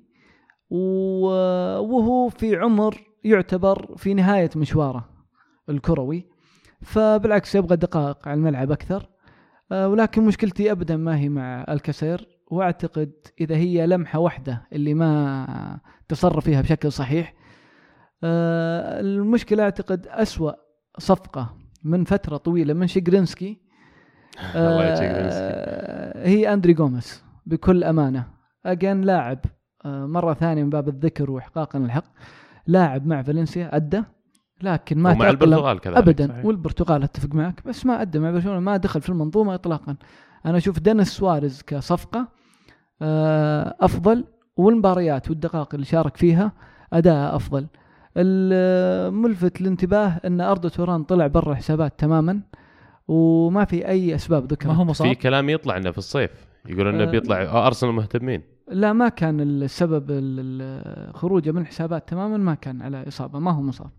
وهو 0.70 2.28
في 2.28 2.56
عمر 2.56 3.00
يعتبر 3.24 3.94
في 3.96 4.14
نهاية 4.14 4.50
مشواره 4.56 5.08
الكروي. 5.68 6.26
فبالعكس 6.82 7.54
يبغى 7.54 7.76
دقائق 7.76 8.28
على 8.28 8.38
الملعب 8.38 8.72
أكثر. 8.72 9.08
آه، 9.72 9.88
ولكن 9.88 10.24
مشكلتي 10.24 10.72
أبدا 10.72 10.96
ما 10.96 11.18
هي 11.18 11.28
مع 11.28 11.64
الكسير 11.68 12.28
وأعتقد 12.50 13.12
إذا 13.40 13.56
هي 13.56 13.86
لمحة 13.86 14.18
واحدة 14.18 14.66
اللي 14.72 14.94
ما 14.94 15.80
تصرف 16.08 16.44
فيها 16.44 16.60
بشكل 16.60 16.92
صحيح 16.92 17.34
آه، 18.24 19.00
المشكلة 19.00 19.62
أعتقد 19.62 20.06
أسوأ 20.06 20.52
صفقة 20.98 21.56
من 21.84 22.04
فترة 22.04 22.36
طويلة 22.36 22.74
من 22.74 22.86
يجزيك 22.96 23.60
آه، 24.56 26.26
هي 26.26 26.52
أندري 26.52 26.72
جوميز 26.72 27.24
بكل 27.46 27.84
أمانة. 27.84 28.26
أجين 28.66 29.00
لاعب 29.00 29.38
آه، 29.84 30.06
مرة 30.06 30.34
ثانية 30.34 30.62
من 30.64 30.70
باب 30.70 30.88
الذكر 30.88 31.30
وإحقاقا 31.30 31.78
الحق. 31.78 32.04
لاعب 32.66 33.06
مع 33.06 33.22
فالنسيا 33.22 33.76
أدى 33.76 34.02
لكن 34.62 34.98
ما 34.98 35.12
ومع 35.12 35.30
البرتغال 35.30 35.80
كذلك 35.80 35.96
ابدا. 35.96 36.28
صحيح. 36.28 36.44
والبرتغال 36.44 37.02
أتفق 37.02 37.34
معك 37.34 37.66
بس 37.66 37.86
ما 37.86 38.02
أدى 38.02 38.18
مع 38.18 38.30
برشلونة 38.30 38.60
ما 38.60 38.76
دخل 38.76 39.00
في 39.00 39.08
المنظومة 39.08 39.54
اطلاقا. 39.54 39.96
أنا 40.46 40.56
أشوف 40.56 40.78
دينيس 40.78 41.08
سواريز 41.08 41.62
كصفقة 41.62 42.28
أفضل 43.80 44.24
والمباريات 44.56 45.30
والدقائق 45.30 45.74
اللي 45.74 45.86
شارك 45.86 46.16
فيها 46.16 46.52
أداء 46.92 47.36
أفضل. 47.36 47.66
الملفت 48.16 49.60
للانتباه 49.60 50.20
أن 50.24 50.40
أرض 50.40 50.66
توران 50.70 51.04
طلع 51.04 51.26
برا 51.26 51.52
الحسابات 51.52 51.98
تماما 52.00 52.40
وما 53.08 53.64
في 53.64 53.88
أي 53.88 54.14
أسباب 54.14 54.44
ذكرت. 54.52 54.66
ما 54.66 54.72
هو 54.74 54.84
في 54.84 54.90
مصاب 54.90 55.12
كلام 55.12 55.48
يطلع 55.48 55.76
إنه 55.76 55.90
في 55.90 55.98
الصيف 55.98 56.30
يقول 56.66 56.88
إنه 56.88 57.02
آه. 57.02 57.06
بيطلع 57.10 57.42
آه، 57.42 57.66
ارسنال 57.66 57.92
مهتمين 57.92 58.42
لا 58.68 58.92
ما 58.92 59.08
كان 59.08 59.40
السبب 59.40 60.10
ال- 60.10 60.16
ال- 60.40 61.14
خروجه 61.14 61.50
من 61.52 61.60
الحسابات 61.62 62.08
تماما 62.08 62.36
ما 62.36 62.54
كان 62.54 62.82
على 62.82 63.08
إصابة 63.08 63.38
ما 63.38 63.50
هو 63.50 63.62
مصاب. 63.62 63.90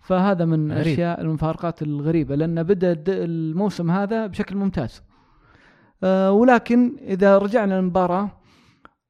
فهذا 0.00 0.44
من 0.44 0.72
غريب. 0.72 0.86
أشياء 0.92 1.20
المفارقات 1.20 1.82
الغريبة 1.82 2.34
لأن 2.34 2.62
بدأ 2.62 3.02
الموسم 3.08 3.90
هذا 3.90 4.26
بشكل 4.26 4.56
ممتاز. 4.56 5.02
آه 6.04 6.32
ولكن 6.32 6.96
إذا 7.02 7.38
رجعنا 7.38 7.74
للمباراة 7.74 8.30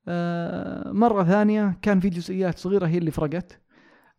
آه 0.09 0.93
مرة 0.93 1.25
ثانية 1.25 1.79
كان 1.83 2.01
في 2.01 2.09
جزئيات 2.09 2.59
صغيرة 2.59 2.87
هي 2.87 2.99
اللي 2.99 3.11
فرقت. 3.11 3.61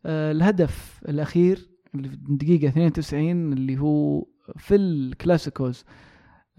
الهدف 0.06 1.02
الأخير 1.10 1.70
اللي 1.96 2.10
في 2.10 2.16
الدقيقه 2.16 2.68
92 2.68 3.54
اللي 3.54 3.78
هو 3.80 4.26
في 4.58 4.76
الكلاسيكوز 4.76 5.86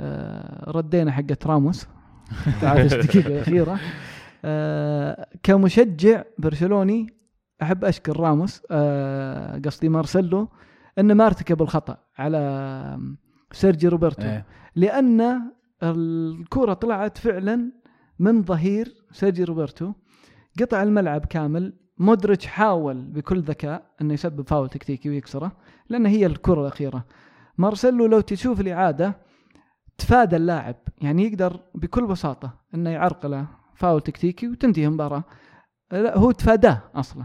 آه، 0.00 0.70
ردينا 0.70 1.12
حقت 1.12 1.46
راموس. 1.46 1.86
تعادل 2.60 3.00
الدقيقة 3.00 3.26
الأخيرة. 3.26 3.80
آه، 4.44 5.28
كمشجع 5.42 6.22
برشلوني 6.38 7.06
أحب 7.62 7.84
أشكر 7.84 8.20
راموس 8.20 8.62
آه، 8.70 9.58
قصدي 9.64 9.88
مارسيلو 9.88 10.48
إنه 10.98 11.14
ما 11.14 11.26
ارتكب 11.26 11.62
الخطأ 11.62 11.98
على 12.18 13.00
سيرجي 13.52 13.88
روبرتو. 13.88 14.22
إيه. 14.22 14.46
لأن 14.76 15.42
الكرة 15.82 16.72
طلعت 16.72 17.18
فعلا 17.18 17.72
من 18.18 18.42
ظهير 18.42 18.94
سيرجي 19.12 19.44
روبرتو. 19.44 19.92
قطع 20.60 20.82
الملعب 20.82 21.24
كامل 21.24 21.72
مودريتش 21.98 22.46
حاول 22.46 23.04
بكل 23.04 23.40
ذكاء 23.40 23.82
إنه 24.00 24.14
يسبب 24.14 24.48
فاول 24.48 24.68
تكتيكي 24.68 25.08
ويكسره 25.08 25.52
لأن 25.88 26.06
هي 26.06 26.26
الكرة 26.26 26.60
الأخيرة. 26.60 27.04
مارسيلو 27.58 28.06
لو 28.06 28.20
تشوف 28.20 28.60
الإعادة 28.60 29.16
تفادى 29.98 30.36
اللاعب 30.36 30.76
يعني 31.00 31.24
يقدر 31.24 31.60
بكل 31.74 32.06
بساطة 32.06 32.54
إنه 32.74 32.90
يعرقله 32.90 33.46
فاول 33.74 34.00
تكتيكي 34.00 34.48
وتنتهي 34.48 34.86
المباراة. 34.86 35.24
لا 35.92 36.18
هو 36.18 36.30
تفاداه 36.30 36.82
أصلا. 36.94 37.24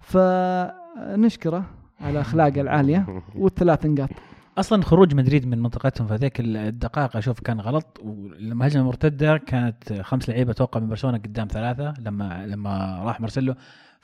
فنشكره 0.00 1.64
على 2.00 2.20
أخلاقه 2.20 2.60
العالية 2.60 3.22
والثلاث 3.36 3.86
نقاط. 3.86 4.10
أصلا 4.58 4.82
خروج 4.82 5.14
مدريد 5.14 5.46
من 5.46 5.62
منطقتهم 5.62 6.06
في 6.06 6.14
ذيك 6.14 6.40
الدقائق 6.40 7.16
أشوف 7.16 7.40
كان 7.40 7.60
غلط 7.60 8.00
ولما 8.02 8.66
هجمه 8.66 8.82
مرتده 8.82 9.36
كانت 9.36 9.92
خمس 9.92 10.28
لعيبة 10.28 10.50
أتوقع 10.50 10.80
من 10.80 10.88
برشلونة 10.88 11.18
قدام 11.18 11.48
ثلاثة 11.48 11.94
لما 12.00 12.46
لما 12.46 13.02
راح 13.04 13.20
مارسيلو. 13.20 13.54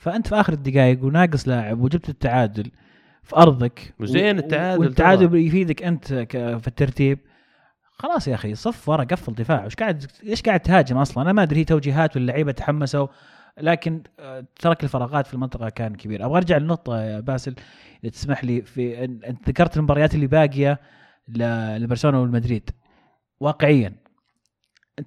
فأنت 0.01 0.27
في 0.27 0.35
آخر 0.35 0.53
الدقائق 0.53 1.03
وناقص 1.03 1.47
لاعب 1.47 1.79
وجبت 1.81 2.09
التعادل 2.09 2.71
في 3.23 3.37
أرضك 3.37 3.93
وزين 3.99 4.37
التعادل 4.37 4.81
والتعادل 4.81 5.29
ترى. 5.29 5.45
يفيدك 5.45 5.83
أنت 5.83 6.13
في 6.33 6.67
الترتيب. 6.67 7.19
خلاص 7.91 8.27
يا 8.27 8.35
أخي 8.35 8.55
صف 8.55 8.89
ورا 8.89 9.03
قفل 9.03 9.33
دفاع. 9.33 9.65
وش 9.65 9.75
قاعد 9.75 10.05
إيش 10.23 10.41
قاعد 10.41 10.59
تهاجم 10.59 10.97
أصلا؟ 10.97 11.23
أنا 11.23 11.33
ما 11.33 11.43
أدري 11.43 11.59
هي 11.59 11.63
توجيهات 11.63 12.15
واللعيبه 12.15 12.51
تحمسوا 12.51 13.07
لكن 13.57 14.03
آه، 14.19 14.45
ترك 14.59 14.83
الفراغات 14.83 15.27
في 15.27 15.33
المنطقة 15.33 15.69
كان 15.69 15.95
كبير. 15.95 16.25
أبغى 16.25 16.37
أرجع 16.37 16.57
للنقطة 16.57 17.01
يا 17.01 17.19
باسل 17.19 17.55
إذا 18.03 18.11
تسمح 18.11 18.43
لي 18.43 18.61
في 18.61 19.05
أنت 19.05 19.49
ذكرت 19.49 19.77
المباريات 19.77 20.15
اللي 20.15 20.27
باقية 20.27 20.79
لبرشلونة 21.77 22.21
والمدريد. 22.21 22.69
واقعيا 23.39 23.95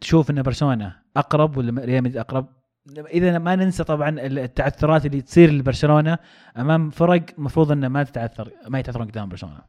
تشوف 0.01 0.31
إن 0.31 0.43
برشلونة 0.43 0.97
أقرب 1.17 1.57
ولا 1.57 1.85
ريال 1.85 2.03
مدريد 2.03 2.17
أقرب؟ 2.17 2.64
إذا 2.93 3.39
ما 3.39 3.57
ننسى 3.57 3.85
طبعا 3.85 4.21
التعثرات 4.21 5.07
اللي 5.07 5.21
تصير 5.21 5.51
لبرشلونة 5.51 6.19
أمام 6.57 6.91
فرق 6.91 7.23
المفروض 7.39 7.73
إنه 7.73 7.89
ما 7.89 8.03
تتعثر 8.03 8.51
ما 8.69 8.79
يتعثرون 8.79 9.07
قدام 9.07 9.29
برشلونة. 9.29 9.61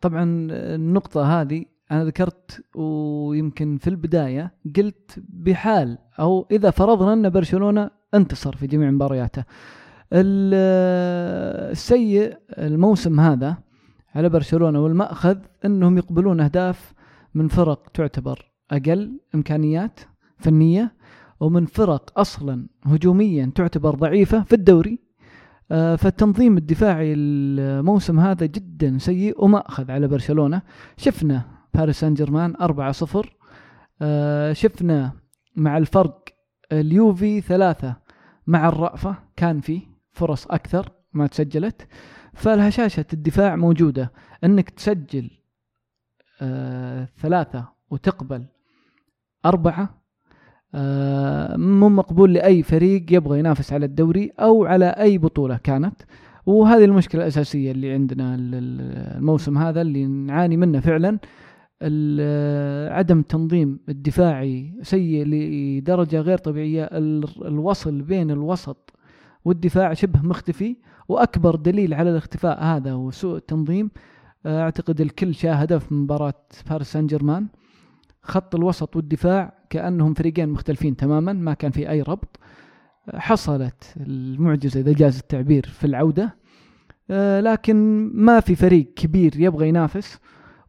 طبعا 0.00 0.22
النقطة 0.52 1.40
هذه 1.40 1.64
أنا 1.90 2.04
ذكرت 2.04 2.64
ويمكن 2.74 3.78
في 3.78 3.90
البداية 3.90 4.54
قلت 4.76 5.20
بحال 5.28 5.98
أو 6.18 6.46
إذا 6.50 6.70
فرضنا 6.70 7.12
أن 7.12 7.30
برشلونة 7.30 7.90
انتصر 8.14 8.56
في 8.56 8.66
جميع 8.66 8.90
مبارياته. 8.90 9.44
ال- 10.12 10.54
السيء 11.70 12.36
الموسم 12.58 13.20
هذا 13.20 13.56
على 14.14 14.28
برشلونة 14.28 14.80
والمأخذ 14.80 15.38
أنهم 15.64 15.98
يقبلون 15.98 16.40
أهداف 16.40 16.92
من 17.34 17.48
فرق 17.48 17.88
تعتبر 17.94 18.52
أقل 18.70 19.20
إمكانيات 19.34 20.00
فنية 20.38 20.92
ومن 21.40 21.66
فرق 21.66 22.18
أصلا 22.18 22.66
هجوميا 22.84 23.52
تعتبر 23.54 23.94
ضعيفة 23.94 24.42
في 24.42 24.52
الدوري 24.52 25.06
آه، 25.70 25.96
فالتنظيم 25.96 26.56
الدفاعي 26.56 27.14
الموسم 27.16 28.20
هذا 28.20 28.46
جدا 28.46 28.98
سيء 28.98 29.44
ومأخذ 29.44 29.90
على 29.90 30.08
برشلونة. 30.08 30.62
شفنا 30.96 31.44
باريس 31.74 32.00
سان 32.00 32.14
جيرمان 32.14 32.54
4-0 32.56 33.26
آه، 34.02 34.52
شفنا 34.52 35.12
مع 35.56 35.78
الفرق 35.78 36.28
اليوفي 36.72 37.40
ثلاثة 37.40 37.96
مع 38.46 38.68
الرأفة 38.68 39.16
كان 39.36 39.60
فيه 39.60 39.80
فرص 40.12 40.46
أكثر 40.46 40.92
ما 41.12 41.26
تسجلت. 41.26 41.88
فالهشاشة 42.34 43.06
الدفاع 43.12 43.56
موجودة 43.56 44.12
أنك 44.44 44.70
تسجل 44.70 45.30
آه، 46.42 47.08
ثلاثة 47.18 47.68
وتقبل 47.90 48.46
أربعة 49.46 49.95
مو 51.56 51.88
مقبول 51.88 52.32
لأي 52.34 52.62
فريق 52.62 53.12
يبغى 53.12 53.38
ينافس 53.38 53.72
على 53.72 53.86
الدوري 53.86 54.32
أو 54.40 54.64
على 54.64 54.86
أي 54.86 55.18
بطولة 55.18 55.56
كانت. 55.56 55.94
وهذه 56.46 56.84
المشكلة 56.84 57.22
الأساسية 57.22 57.70
اللي 57.72 57.92
عندنا 57.92 58.34
ال- 58.34 58.54
ال- 58.54 59.16
الموسم 59.16 59.58
هذا 59.58 59.80
اللي 59.82 60.06
نعاني 60.06 60.56
منه 60.56 60.80
فعلا 60.80 61.18
عدم 62.96 63.18
التنظيم 63.18 63.78
الدفاعي 63.88 64.72
سيء 64.82 65.24
لدرجة 65.26 66.20
غير 66.20 66.38
طبيعية. 66.38 66.84
ال- 66.84 67.46
الوصل 67.46 68.02
بين 68.02 68.30
الوسط 68.30 68.92
والدفاع 69.44 69.92
شبه 69.94 70.20
مختفي 70.22 70.76
وأكبر 71.08 71.54
دليل 71.56 71.94
على 71.94 72.10
الاختفاء 72.10 72.62
هذا 72.64 72.94
وسوء 72.94 73.36
التنظيم. 73.36 73.90
أعتقد 74.46 75.00
الكل 75.00 75.34
شاهده 75.34 75.78
في 75.78 75.94
مباراة 75.94 76.34
باريس 76.70 76.92
سان 76.92 77.06
جيرمان 77.06 77.46
خط 78.22 78.54
الوسط 78.54 78.96
والدفاع 78.96 79.52
كأنهم 79.70 80.14
فريقين 80.14 80.48
مختلفين 80.48 80.96
تماما 80.96 81.32
ما 81.32 81.54
كان 81.54 81.70
في 81.70 81.90
أي 81.90 82.02
ربط. 82.02 82.38
حصلت 83.14 83.94
المعجزة 83.96 84.80
إذا 84.80 84.92
جاز 84.92 85.18
التعبير 85.18 85.66
في 85.66 85.86
العودة. 85.86 86.36
آه، 87.10 87.40
لكن 87.40 87.76
ما 88.14 88.40
في 88.40 88.54
فريق 88.54 88.92
كبير 88.96 89.32
يبغى 89.36 89.68
ينافس 89.68 90.18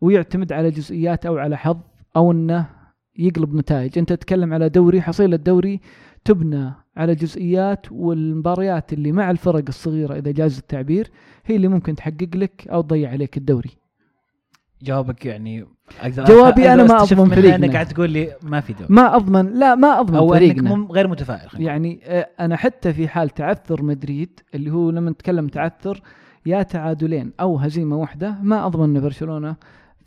ويعتمد 0.02 0.54
على 0.54 0.72
جزئيات 0.72 1.26
أو 1.26 1.38
على 1.38 1.58
حظ 1.58 1.78
أو 2.16 2.32
أنه 2.32 2.66
يقلب 3.20 3.56
نتائج. 3.56 3.98
أنت 3.98 4.14
تتكلم 4.14 4.54
على 4.54 4.70
دوري 4.70 5.02
حصيلة 5.02 5.38
دوري 5.38 5.82
تبنى 6.26 6.72
على 6.98 7.16
جزئيات 7.16 7.92
والمباريات 7.92 8.94
اللي 8.94 9.12
مع 9.12 9.32
الفرق 9.32 9.64
الصغيرة 9.68 10.18
إذا 10.18 10.32
جاز 10.32 10.58
التعبير 10.58 11.12
هي 11.46 11.56
اللي 11.56 11.68
ممكن 11.68 11.96
تحقق 11.96 12.30
لك 12.36 12.68
أو 12.68 12.82
تضيع 12.82 13.10
عليك 13.10 13.38
الدوري. 13.38 13.87
جوابك 14.82 15.26
يعني 15.26 15.66
أقدر 16.02 16.24
جوابي 16.26 16.70
أقدر 16.70 16.84
ما 16.88 17.24
منه 17.24 17.36
فريقنا. 17.36 17.56
إنك 17.56 17.74
قاعد 17.74 17.86
تقول 17.88 18.10
لي 18.10 18.32
ما 18.44 18.60
في 18.62 18.74
دوري 18.74 18.86
ما 18.90 19.16
أضمن 19.16 19.54
لا 19.54 19.76
ما 19.76 20.00
أضمن 20.00 20.18
أو 20.18 20.34
أنك 20.34 20.40
فريقنا. 20.40 20.76
مم- 20.76 20.92
غير 20.92 21.08
متفائل 21.08 21.50
خلينا. 21.50 21.72
يعني 21.72 22.00
آه، 22.04 22.28
أنا 22.40 22.56
حتى 22.56 22.94
في 22.94 23.08
حال 23.08 23.30
تعثر 23.30 23.84
مدريد 23.84 24.40
اللي 24.56 24.72
هو 24.72 24.90
لما 24.90 25.10
نتكلم 25.12 25.48
تعثر 25.48 26.02
يا 26.46 26.64
تعادلين 26.64 27.32
أو 27.40 27.58
هزيمة 27.58 27.96
واحدة 27.98 28.36
ما 28.42 28.66
أضمن 28.66 28.96
إن 28.96 29.02
برشلونة 29.04 29.56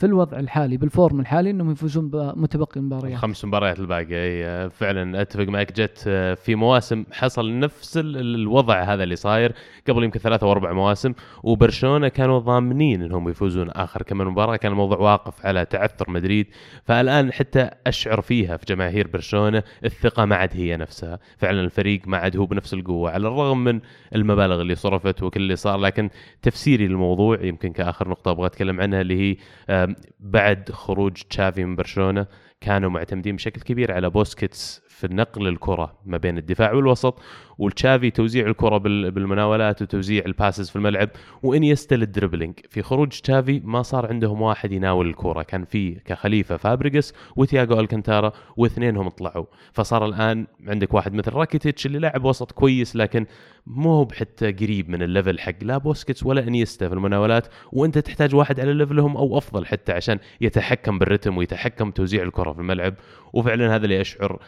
في 0.00 0.06
الوضع 0.06 0.38
الحالي 0.38 0.76
بال 0.76 0.91
form 0.91 1.20
الحالي 1.20 1.50
إنهم 1.50 1.70
يفوزون 1.70 2.10
بمتبقي 2.10 2.80
مباريات. 2.80 3.12
الخمس 3.12 3.44
مباريات 3.44 3.80
الباقيه 3.80 4.68
فعلا 4.68 5.20
أتفق 5.22 5.44
معك 5.44 5.72
جت 5.72 6.04
آه، 6.06 6.34
في 6.34 6.54
مواسم 6.54 7.04
حصل 7.12 7.58
نفس 7.58 7.96
ال- 7.96 8.16
ال- 8.16 8.34
الوضع 8.34 8.82
هذا 8.82 9.02
اللي 9.02 9.16
صاير 9.16 9.52
قبل 9.88 10.04
يمكن 10.04 10.20
ثلاثة 10.20 10.46
أو 10.46 10.52
أربع 10.52 10.72
مواسم 10.72 11.12
وبرشلونة 11.42 12.08
كانوا 12.08 12.38
ضامنين 12.38 13.02
إنهم 13.02 13.28
يفوزون 13.28 13.70
آخر 13.70 14.02
كم 14.02 14.18
مباراة. 14.18 14.56
كان 14.56 14.72
الموضوع 14.72 14.98
واقف 14.98 15.46
على 15.46 15.64
تعثر 15.64 16.10
مدريد. 16.10 16.46
فالآن 16.84 17.32
حتى 17.32 17.70
أشعر 17.86 18.20
فيها 18.20 18.56
في 18.56 18.66
جماهير 18.66 19.08
برشلونة 19.08 19.62
الثقة 19.84 20.24
ما 20.24 20.36
عاد 20.36 20.50
هي 20.52 20.76
نفسها. 20.76 21.18
فعلا 21.38 21.60
الفريق 21.60 22.00
ما 22.06 22.16
عاد 22.16 22.36
هو 22.36 22.46
بنفس 22.46 22.74
القوة 22.74 23.10
على 23.10 23.28
الرغم 23.28 23.64
من 23.64 23.80
المبالغ 24.14 24.60
اللي 24.60 24.74
صرفت 24.74 25.22
وكل 25.22 25.40
اللي 25.40 25.56
صار. 25.56 25.78
لكن 25.78 26.10
تفسيري 26.42 26.88
للموضوع 26.88 27.42
يمكن 27.42 27.72
كآخر 27.72 28.08
نقطة 28.08 28.30
أبغى 28.30 28.46
أتكلم 28.46 28.80
عنها 28.80 29.00
اللي 29.00 29.20
هي 29.30 29.36
آم، 29.70 29.89
بعد 30.20 30.70
خروج 30.72 31.22
تشافي 31.22 31.64
من 31.64 31.76
برشلونة 31.76 32.26
كانوا 32.60 32.90
معتمدين 32.90 33.36
بشكل 33.36 33.60
كبير 33.60 33.92
على 33.92 34.10
بوسكيتس 34.10 34.82
في 34.88 35.08
نقل 35.08 35.48
الكرة 35.48 35.98
ما 36.06 36.16
بين 36.16 36.38
الدفاع 36.38 36.72
والوسط 36.72 37.20
والتشافي 37.60 38.10
توزيع 38.10 38.46
الكرة 38.46 38.76
بال- 38.78 39.10
بالمناولات 39.10 39.82
وتوزيع 39.82 40.22
ال 40.26 40.33
passes 40.33 40.70
في 40.70 40.76
الملعب 40.76 41.08
وانيستا 41.42 41.94
لل 41.94 42.05
dribbling 42.05 42.54
في 42.70 42.82
خروج 42.82 43.08
تشافي 43.08 43.60
ما 43.64 43.82
صار 43.82 44.06
عندهم 44.06 44.42
واحد 44.42 44.72
يناول 44.72 45.08
الكرة. 45.08 45.42
كان 45.42 45.64
في 45.64 45.90
كخليفة 46.04 46.56
فابريجاس 46.56 47.14
وتياغو 47.36 47.80
ألكانتارا 47.80 48.32
واثنينهم 48.56 49.08
طلعوا. 49.08 49.44
فصار 49.72 50.06
الآن 50.06 50.46
عندك 50.68 50.94
واحد 50.94 51.14
مثل 51.14 51.32
راكيتيتش 51.32 51.86
اللي 51.86 51.98
لاعب 51.98 52.24
وسط 52.24 52.52
كويس 52.52 52.96
لكن 52.96 53.26
مو 53.66 53.92
هو 53.92 54.08
حتى 54.14 54.52
قريب 54.52 54.88
من 54.90 55.02
ال 55.02 55.08
level 55.08 55.38
حق 55.38 55.54
لا 55.62 55.78
بوسكيتس 55.78 56.26
ولا 56.26 56.48
إنيستا 56.48 56.88
في 56.88 56.94
المناولات 56.94 57.46
وأنت 57.72 57.98
تحتاج 57.98 58.34
واحد 58.34 58.60
على 58.60 58.72
ليفلهم 58.74 59.16
أو 59.16 59.38
أفضل 59.38 59.66
حتى 59.66 59.92
عشان 59.92 60.18
يتحكم 60.40 60.98
بالرتم 60.98 61.36
ويتحكم 61.36 61.90
توزيع 61.90 62.22
الكرة 62.22 62.52
في 62.52 62.58
الملعب. 62.58 62.94
وفعلا 63.32 63.74
هذا 63.76 63.84
اللي 63.84 64.00
أشعر 64.00 64.38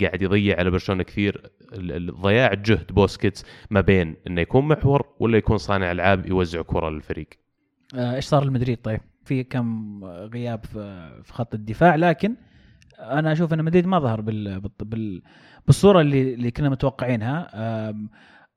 قاعد 0.00 0.22
يضيع 0.22 0.58
على 0.58 0.70
برشلونة 0.70 1.02
كثير. 1.02 1.50
ال- 1.72 1.92
جهد 2.52 2.92
بوسكيتس 2.92 3.44
ما 3.70 3.80
بين 3.80 4.16
إنه 4.26 4.40
يكون 4.40 4.68
محور 4.68 5.06
ولا 5.20 5.38
يكون 5.38 5.58
صانع 5.58 5.92
ألعاب 5.92 6.26
يوزع 6.26 6.62
كرة 6.62 6.90
للفريق. 6.90 7.28
آه، 7.94 8.14
إيش 8.14 8.24
صار 8.24 8.44
لمدريد؟ 8.44 8.78
طيب؟ 8.82 9.00
في 9.24 9.44
كم 9.44 10.04
غياب 10.04 10.64
في 11.22 11.32
خط 11.32 11.54
الدفاع 11.54 11.94
لكن 11.94 12.36
أنا 12.98 13.32
أشوف 13.32 13.52
إن 13.52 13.64
مدريد 13.64 13.86
ما 13.86 13.98
ظهر 13.98 14.20
بال... 14.20 14.60
بال... 14.60 14.70
بال... 14.80 15.22
بالصورة 15.66 16.00
اللي 16.00 16.34
اللي 16.34 16.50
كنا 16.50 16.68
متوقعينها. 16.68 17.50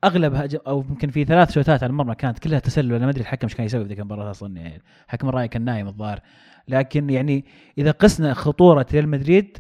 أغلب 0.04 0.34
هجم 0.34 0.60
أو 0.68 0.86
يمكن 0.90 1.10
في 1.10 1.26
ثلاث 1.26 1.52
شوتات 1.52 1.84
على 1.84 1.90
المرمى 1.90 2.16
كانت 2.16 2.40
كلها 2.40 2.60
تسلل. 2.60 2.94
أنا 2.94 3.06
ما 3.06 3.12
أدري 3.12 3.22
الحكم 3.22 3.48
إيش 3.48 3.56
كان 3.56 3.66
يسوي 3.66 3.84
في 3.84 3.90
ذيك 3.90 4.00
المباراة 4.00 4.32
أصلا 4.32 4.58
يعني 4.58 4.82
حكم 5.08 5.30
الراي 5.30 5.48
كان 5.48 5.66
نايم 5.66 5.88
الظاهر. 5.88 6.20
لكن 6.68 7.10
يعني 7.10 7.46
إذا 7.78 7.92
قسنا 7.92 8.34
خطورة 8.34 8.86
ريال 8.94 9.10
مدريد 9.10 9.58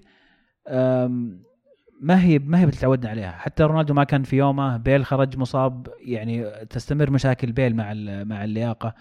ما 2.02 2.24
هي 2.24 2.40
ما 2.40 2.60
هي 2.60 2.66
بتتعودنا 2.66 3.10
عليها. 3.10 3.32
حتى 3.32 3.64
رونالدو 3.64 3.94
ما 3.94 4.04
كان 4.04 4.24
في 4.24 4.36
يومه 4.38 4.78
بيل 4.78 5.06
خرج 5.06 5.38
مصاب 5.38 5.88
يعني 6.06 6.46
تستمر 6.70 7.10
مشاكل 7.10 7.52
بيل 7.52 7.76
مع 7.76 7.94
مع 8.24 8.44
اللياقة. 8.44 8.94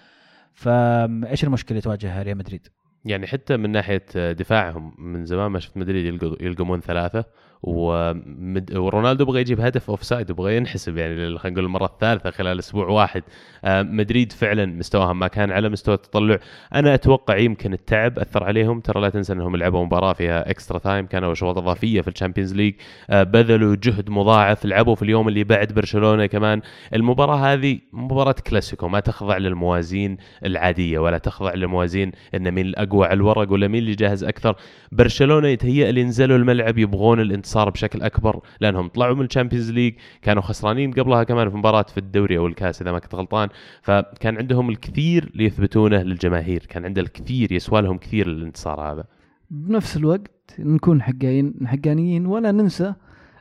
فايش 0.55 1.45
المشكلة 1.45 1.71
اللي 1.71 1.81
تواجه 1.81 2.23
ريال 2.23 2.39
مدريد؟ 2.39 2.69
يعني 3.05 3.27
حتى 3.27 3.57
من 3.57 3.71
ناحية 3.71 4.33
دفاعهم 4.33 4.95
من 4.99 5.25
زمان 5.25 5.51
ما 5.51 5.59
شفت 5.59 5.77
مدريد 5.77 6.23
يلقمون 6.41 6.81
ثلاثة. 6.81 7.25
ومد... 7.67 8.77
ورونالدو 8.77 9.25
بغى 9.25 9.41
يجيب 9.41 9.61
هدف 9.61 9.91
offside 9.91 10.31
وبغى 10.31 10.57
ينحسب 10.57 10.97
يعني 10.97 11.39
خلينا 11.39 11.55
نقول 11.55 11.65
المرة 11.65 11.87
الثالثة 11.87 12.31
خلال 12.31 12.59
أسبوع 12.59 12.89
واحد. 12.89 13.23
آه، 13.65 13.83
مدريد 13.83 14.33
فعلا 14.33 14.67
مستواهم 14.67 15.19
ما 15.19 15.29
كان 15.29 15.53
على 15.53 15.69
مستوى 15.69 15.95
التطلع. 15.95 16.39
أنا 16.75 16.95
أتوقع 16.95 17.37
يمكن 17.37 17.73
التعب 17.73 18.19
أثر 18.19 18.45
عليهم. 18.45 18.81
ترى 18.81 19.01
لا 19.01 19.09
تنسى 19.09 19.33
أنهم 19.33 19.57
لعبوا 19.57 19.85
مباراة 19.85 20.13
فيها 20.13 20.51
extra 20.51 20.79
time 20.79 21.07
كانوا 21.07 21.33
أشواط 21.33 21.59
إضافية 21.59 22.01
في 22.01 22.09
ال 22.09 22.13
Champions 22.13 22.55
League. 22.55 22.75
آه، 23.11 23.23
بذلوا 23.23 23.77
جهد 23.83 24.11
مضاعف 24.11 24.65
لعبوا 24.65 24.95
في 24.95 25.03
اليوم 25.03 25.29
اللي 25.29 25.45
بعد 25.45 25.73
برشلونة 25.73 26.27
كمان. 26.27 26.61
المباراة 26.95 27.37
هذه 27.37 27.79
مباراة 27.93 28.37
كلاسيكو 28.47 28.89
ما 28.89 29.01
تخضع 29.01 29.37
للموازين 29.37 30.17
العادية 30.45 30.99
ولا 30.99 31.19
تخضع 31.19 31.55
لموازين 31.55 32.13
إن 32.35 32.51
مين 32.51 32.67
الأقوى 32.67 33.07
على 33.07 33.15
الورق 33.15 33.53
ولا 33.53 33.69
مين 33.69 33.83
اللي 33.83 33.95
جاهز 33.95 34.25
أكثر. 34.25 34.57
برشلونة 34.93 35.49
يتهيأ 35.49 35.93
لي 35.93 36.05
نزلوا 36.05 36.37
الملعب 36.37 36.79
يبغون 36.79 37.21
الانتصار. 37.21 37.56
بشكل 37.65 38.03
أكبر 38.03 38.41
لأنهم 38.61 38.89
طلعوا 38.89 39.15
من 39.15 39.25
ال 39.25 39.29
Champions 39.29 39.71
League 39.71 39.95
كانوا 40.23 40.43
خسرانين 40.43 40.93
قبلها 40.93 41.25
كمان 41.25 41.51
في 41.51 41.57
مباراة 41.57 41.83
في 41.83 41.99
الدوري 41.99 42.39
أو 42.39 42.47
الكاس 42.47 42.83
إذا 42.83 42.93
ما 42.93 42.99
كنت 42.99 43.15
غلطان. 43.15 43.49
فكان 43.83 44.37
عندهم 44.37 44.71
الكثير 44.71 45.33
ليثبتونه 45.35 46.03
للجماهير 46.03 46.67
كان 46.69 46.85
عنده 46.85 47.03
الكثير 47.03 47.53
يسوى 47.53 47.81
لهم 47.81 47.99
كثير 47.99 48.27
الانتصار 48.27 48.81
هذا. 48.81 49.05
بنفس 49.51 49.97
الوقت 49.97 50.55
نكون 50.59 51.03
حقانيين 51.03 51.55
حقانيين 51.67 52.27
ولا 52.27 52.53
ننسى 52.53 52.95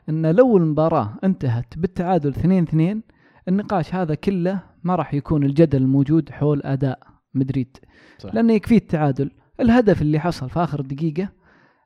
إن 0.10 0.36
لو 0.36 0.58
المباراة 0.58 1.14
انتهت 1.24 1.78
بالتعادل 1.78 2.30
2 2.30 2.64
2 2.64 3.02
النقاش 3.48 3.96
هذا 3.96 4.16
كله 4.16 4.60
ما 4.84 4.96
راح 4.96 5.14
يكون 5.14 5.44
الجدل 5.44 5.82
الموجود 5.82 6.30
حول 6.30 6.62
أداء 6.64 7.00
مدريد. 7.34 7.78
صح. 8.18 8.36
لأنه 8.36 8.54
يكفيه 8.54 8.78
التعادل. 8.78 9.32
الهدف 9.60 10.02
اللي 10.02 10.20
حصل 10.20 10.50
في 10.50 10.60
آخر 10.60 10.82
دقيقة 10.82 11.30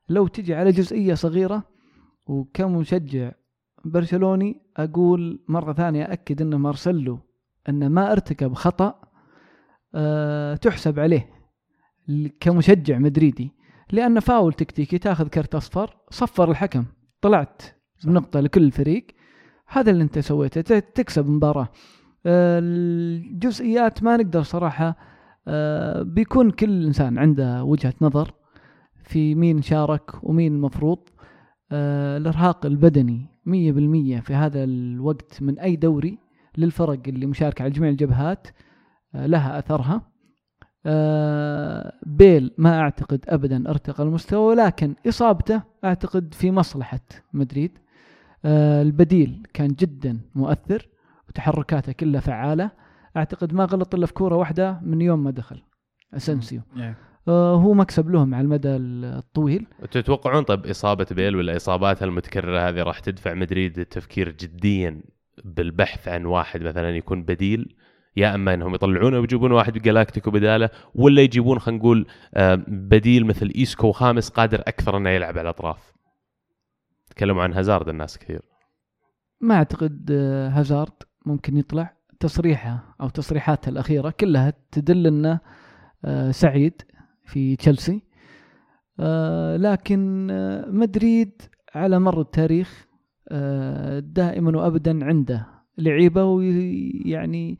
لو 0.10 0.28
تجي 0.28 0.56
على 0.56 0.72
جزئية 0.72 1.14
صغيرة 1.14 1.64
وكمشجع 2.30 3.32
برشلوني 3.86 4.62
أقول 4.78 5.44
مرة 5.48 5.74
ثانية 5.74 6.14
أكد 6.14 6.42
إن 6.42 6.56
مارسيلو 6.56 7.20
انه 7.70 7.88
ما 7.88 8.12
ارتكب 8.12 8.54
خطأ 8.54 9.02
أه 9.96 10.56
تحسب 10.56 11.00
عليه 11.00 11.30
كمشجع 12.40 12.98
مدريدي 12.98 13.52
لأن 13.92 14.20
فاول 14.20 14.54
تكتيكي 14.54 14.98
تأخذ 14.98 15.28
كرت 15.28 15.56
أصفر 15.56 15.98
صفر 16.10 16.52
الحكم 16.52 16.86
طلعت 17.22 17.62
بنقطة 18.04 18.40
لكل 18.40 18.64
الفريق 18.64 19.08
هذا 19.68 19.92
اللي 19.92 20.04
أنت 20.04 20.20
سويته 20.20 20.80
تكسب 20.80 21.30
مباراة. 21.30 21.70
آه، 22.26 22.60
الجزئيات 22.64 24.04
ما 24.04 24.18
نقدر 24.18 24.44
صراحة 24.44 24.96
آه، 25.48 26.02
بيكون 26.02 26.52
كل 26.52 26.86
إنسان 26.86 27.18
عنده 27.18 27.64
وجهة 27.64 27.94
نظر 28.02 28.34
في 29.04 29.36
مين 29.36 29.62
شارك 29.62 30.24
ومين 30.24 30.54
المفروض 30.56 31.00
آه، 31.72 32.18
الإرهاق 32.18 32.66
البدني 32.66 33.26
مية 33.46 33.72
بالمية 33.72 34.20
في 34.20 34.34
هذا 34.34 34.64
الوقت 34.64 35.42
من 35.42 35.60
أي 35.60 35.76
دوري 35.76 36.18
للفرق 36.58 37.00
اللي 37.08 37.26
مشاركة 37.26 37.64
على 37.64 37.72
جميع 37.72 37.90
الجبهات 37.90 38.48
آه، 39.16 39.26
لها 39.26 39.60
أثرها. 39.60 40.02
آه، 40.86 41.94
بيل 42.06 42.52
ما 42.58 42.80
أعتقد 42.80 43.26
ابدا 43.28 43.70
ارتقى 43.70 44.04
المستوى 44.04 44.40
ولكن 44.40 44.96
إصابته 45.08 45.62
أعتقد 45.84 46.34
في 46.34 46.52
مصلحة 46.52 47.00
مدريد. 47.34 47.78
البديل 48.46 49.48
كان 49.54 49.68
جدا 49.68 50.20
مؤثر 50.36 50.88
وتحركاته 51.30 51.92
كلها 51.92 52.22
فعالة. 52.22 52.72
أعتقد 53.18 53.54
ما 53.54 53.66
غلط 53.66 53.96
إلا 53.96 54.06
في 54.06 54.14
كورة 54.14 54.36
واحدة 54.36 54.80
من 54.84 55.02
يوم 55.02 55.24
ما 55.24 55.32
دخل 55.32 55.62
أسنسيو. 56.14 56.62
هو 57.32 57.74
مكسب 57.74 58.10
لهم 58.10 58.36
على 58.36 58.44
المدى 58.44 58.76
الطويل. 58.76 59.68
تتوقعون 59.92 60.44
طيب 60.44 60.66
إصابة 60.66 61.08
بيل 61.12 61.36
ولا 61.36 61.56
اصاباتها 61.56 62.06
المتكررة 62.06 62.70
هذه 62.70 62.84
راح 62.84 63.00
تدفع 63.00 63.34
مدريد 63.34 63.80
التفكير 63.80 64.30
جديا 64.30 65.02
بالبحث 65.44 66.08
عن 66.08 66.26
واحد 66.26 66.62
مثلا 66.62 66.90
يكون 66.90 67.24
بديل؟ 67.24 67.76
يا 68.18 68.36
أما 68.36 68.54
إنهم 68.54 68.76
يطلعونه 68.76 69.20
ويجيبون 69.20 69.52
واحد 69.52 69.74
galáctico 69.74 70.32
بداله 70.32 70.70
ولا 70.96 71.22
يجيبون 71.22 71.60
خلينا 71.60 71.80
نقول 71.80 72.08
آه، 72.34 72.56
بديل 72.68 73.26
مثل 73.26 73.52
إيسكو 73.56 73.92
خامس 73.92 74.30
قادر 74.30 74.62
أكثر 74.62 74.98
إنه 74.98 75.10
يلعب 75.10 75.38
على 75.38 75.42
الأطراف؟ 75.42 75.94
تكلموا 77.10 77.44
عن 77.44 77.54
هازارد 77.54 77.90
الناس 77.90 78.18
كثير. 78.18 78.42
ما 79.42 79.56
أعتقد 79.56 80.10
آه، 80.12 80.50
هازارد 80.50 80.94
ممكن 81.26 81.58
يطلع. 81.58 81.94
تصريحه 82.20 82.96
أو 83.02 83.10
تصريحاته 83.10 83.70
الأخيرة 83.70 84.10
كلها 84.10 84.54
تدل 84.72 85.08
إنه 85.08 85.40
آه، 86.06 86.32
سعيد. 86.32 86.82
في 87.30 87.56
تشيلسي. 87.56 88.10
آه، 89.00 89.58
لكن 89.58 90.28
آه، 90.32 90.70
مدريد 90.70 91.42
على 91.76 92.00
مر 92.00 92.22
التاريخ 92.22 92.88
آه، 93.30 94.00
دائما 94.00 94.58
وابدا 94.58 95.06
عنده 95.06 95.48
لعيبة 95.78 96.24
ويعني 96.24 97.60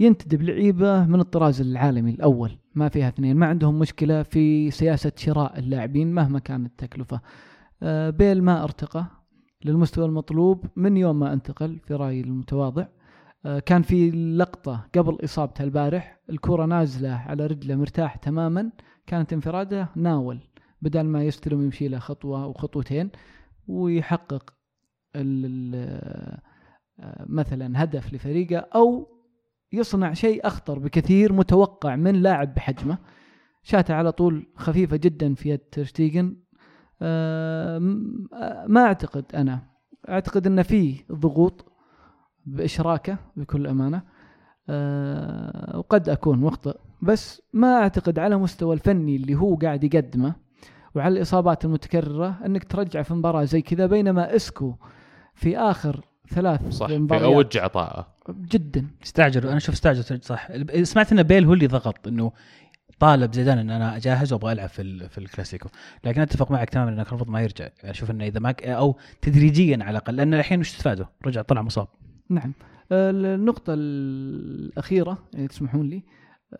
ينتدب 0.00 0.42
لعيبة 0.42 1.06
من 1.06 1.20
الطراز 1.20 1.60
العالمي 1.60 2.10
الأول 2.10 2.58
ما 2.74 2.88
فيها 2.88 3.08
اثنين 3.08 3.36
ما 3.36 3.46
عندهم 3.46 3.78
مشكلة 3.78 4.22
في 4.22 4.70
سياسة 4.70 5.12
شراء 5.16 5.58
اللاعبين 5.58 6.12
مهما 6.14 6.38
كانت 6.38 6.66
التكلفة. 6.66 7.20
بيل 8.10 8.42
ما 8.42 8.64
أرتقى 8.64 9.06
للمستوى 9.64 10.06
المطلوب 10.06 10.66
من 10.76 10.96
يوم 10.96 11.18
ما 11.18 11.32
انتقل 11.32 11.78
في 11.78 11.94
رأيي 11.94 12.20
المتواضع. 12.20 12.86
كان 13.66 13.82
في 13.82 14.10
لقطة 14.10 14.86
قبل 14.94 15.18
إصابته 15.24 15.64
البارح 15.64 16.20
الكرة 16.30 16.64
نازلة 16.66 17.10
على 17.10 17.46
رجله 17.46 17.76
مرتاح 17.76 18.16
تماما. 18.16 18.70
كانت 19.10 19.32
انفراده 19.32 19.88
ناول 19.96 20.40
بدل 20.82 21.02
ما 21.02 21.24
يستلم 21.24 21.58
ويمشي 21.58 21.88
له 21.88 21.98
خطوة 21.98 22.44
أو 22.44 22.52
خطوتين 22.52 23.10
ويحقق 23.66 24.54
مثلا 27.26 27.82
هدف 27.82 28.14
لفريقه 28.14 28.66
أو 28.74 29.08
يصنع 29.72 30.12
شيء 30.12 30.46
أخطر 30.46 30.78
بكثير 30.78 31.32
متوقع 31.32 31.96
من 31.96 32.22
لاعب 32.22 32.54
بحجمه. 32.54 32.98
شاته 33.62 33.94
على 33.94 34.12
طول 34.12 34.46
خفيفة 34.56 34.96
جدا 34.96 35.34
في 35.34 35.48
يد 35.48 35.58
ترشتيجن. 35.58 36.36
ما 38.66 38.80
أعتقد 38.80 39.24
أنا. 39.34 39.62
أعتقد 40.08 40.46
أن 40.46 40.62
فيه 40.62 41.04
ضغوط 41.12 41.72
بإشراكه 42.46 43.18
بكل 43.36 43.66
أمانة. 43.66 44.02
أه 44.68 45.78
وقد 45.78 46.08
أكون 46.08 46.38
مخطئ. 46.38 46.78
بس 47.02 47.42
ما 47.52 47.76
أعتقد 47.76 48.18
على 48.18 48.36
مستوى 48.36 48.74
الفني 48.74 49.16
اللي 49.16 49.34
هو 49.34 49.54
قاعد 49.54 49.84
يقدمه 49.84 50.34
وعلى 50.94 51.16
الإصابات 51.16 51.64
المتكررة 51.64 52.38
أنك 52.46 52.64
ترجع 52.64 53.02
في 53.02 53.14
مباراة 53.14 53.44
زي 53.44 53.62
كذا 53.62 53.86
بينما 53.86 54.36
إسكو 54.36 54.74
في 55.34 55.58
آخر 55.58 56.04
ثلاث 56.28 56.68
صح 56.68 56.86
في 56.86 57.24
أوج 57.24 57.58
عطائه 57.58 58.06
جدا. 58.30 58.86
استعجلوا 59.04 59.48
أنا 59.48 59.56
أشوف 59.56 59.74
استعجلوا 59.74 60.20
صح. 60.22 60.48
سمعت 60.82 61.12
إن 61.12 61.22
بيل 61.22 61.44
هو 61.44 61.52
اللي 61.52 61.66
ضغط 61.66 62.08
إنه 62.08 62.32
طالب 62.98 63.34
زيدان 63.34 63.58
إن 63.58 63.70
أنا 63.70 63.98
جاهز 63.98 64.32
وأبغى 64.32 64.52
ألعب 64.52 64.68
في 64.68 64.82
ال- 64.82 65.08
في 65.08 65.18
الكلاسيكو. 65.18 65.68
لكن 66.04 66.20
أتفق 66.20 66.50
معك 66.50 66.70
تماما 66.70 66.90
إنك 66.90 67.08
المفروض 67.08 67.30
ما 67.30 67.40
يرجع. 67.42 67.68
أشوف 67.84 68.10
إنه 68.10 68.24
إذا 68.26 68.40
ما 68.40 68.54
أو 68.64 68.96
تدريجيا 69.22 69.78
على 69.80 69.90
الأقل 69.90 70.16
لأن 70.16 70.34
الحين 70.34 70.60
وش 70.60 70.72
تفادوا؟ 70.78 71.06
رجع 71.26 71.42
طلع 71.42 71.62
مصاب. 71.62 71.88
نعم. 72.28 72.52
آه، 72.92 73.10
النقطة 73.10 73.74
الأخيرة 73.76 75.18
يعني 75.34 75.48
تسمحون 75.48 75.88
لي 75.88 76.02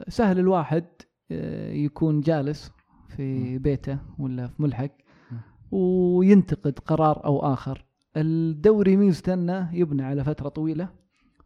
سهل 0.09 0.39
الواحد 0.39 0.85
آه، 1.31 1.73
يكون 1.73 2.21
جالس 2.21 2.73
في 3.09 3.59
بيته 3.59 3.99
ولا 4.19 4.47
في 4.47 4.63
ملحق 4.63 4.91
وينتقد 5.71 6.79
قرار 6.79 7.25
أو 7.25 7.53
آخر. 7.53 7.85
الدوري 8.17 8.97
ميزته 8.97 9.35
أنه 9.35 9.75
يبنى 9.75 10.03
على 10.03 10.25
فترة 10.25 10.49
طويلة 10.49 10.89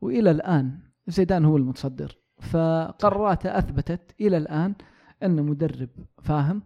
وإلى 0.01 0.31
الآن 0.31 0.79
زيدان 1.07 1.45
هو 1.45 1.57
المتصدر. 1.57 2.19
فقراراته 2.41 3.59
أثبتت 3.59 4.15
إلى 4.21 4.37
الآن 4.37 4.75
أنه 5.23 5.43
مدرب 5.43 5.89
فاهم 6.23 6.63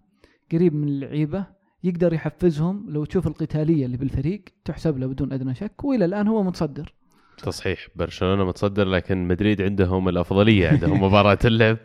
قريب 0.53 0.75
من 0.75 0.89
اللعيبة 0.89 1.47
يقدر 1.85 2.13
يحفزهم. 2.13 2.91
لو 2.91 3.05
تشوف 3.05 3.27
القتالية 3.27 3.87
اللي 3.87 3.97
بالفريق 3.97 4.45
تحسب 4.65 4.99
له 4.99 5.07
بدون 5.07 5.33
أدنى 5.33 5.55
شك 5.55 5.85
وإلى 5.85 6.05
الآن 6.05 6.29
هو 6.29 6.43
متصدر. 6.43 6.95
تصحيح 7.43 7.79
برشلونة 7.97 8.45
متصدر 8.45 8.85
لكن 8.85 9.29
مدريد 9.29 9.63
عندهم 9.63 10.09
الأفضلية 10.09 10.69
عندهم 10.69 11.03
مباراة 11.03 11.39
اللعب. 11.45 11.77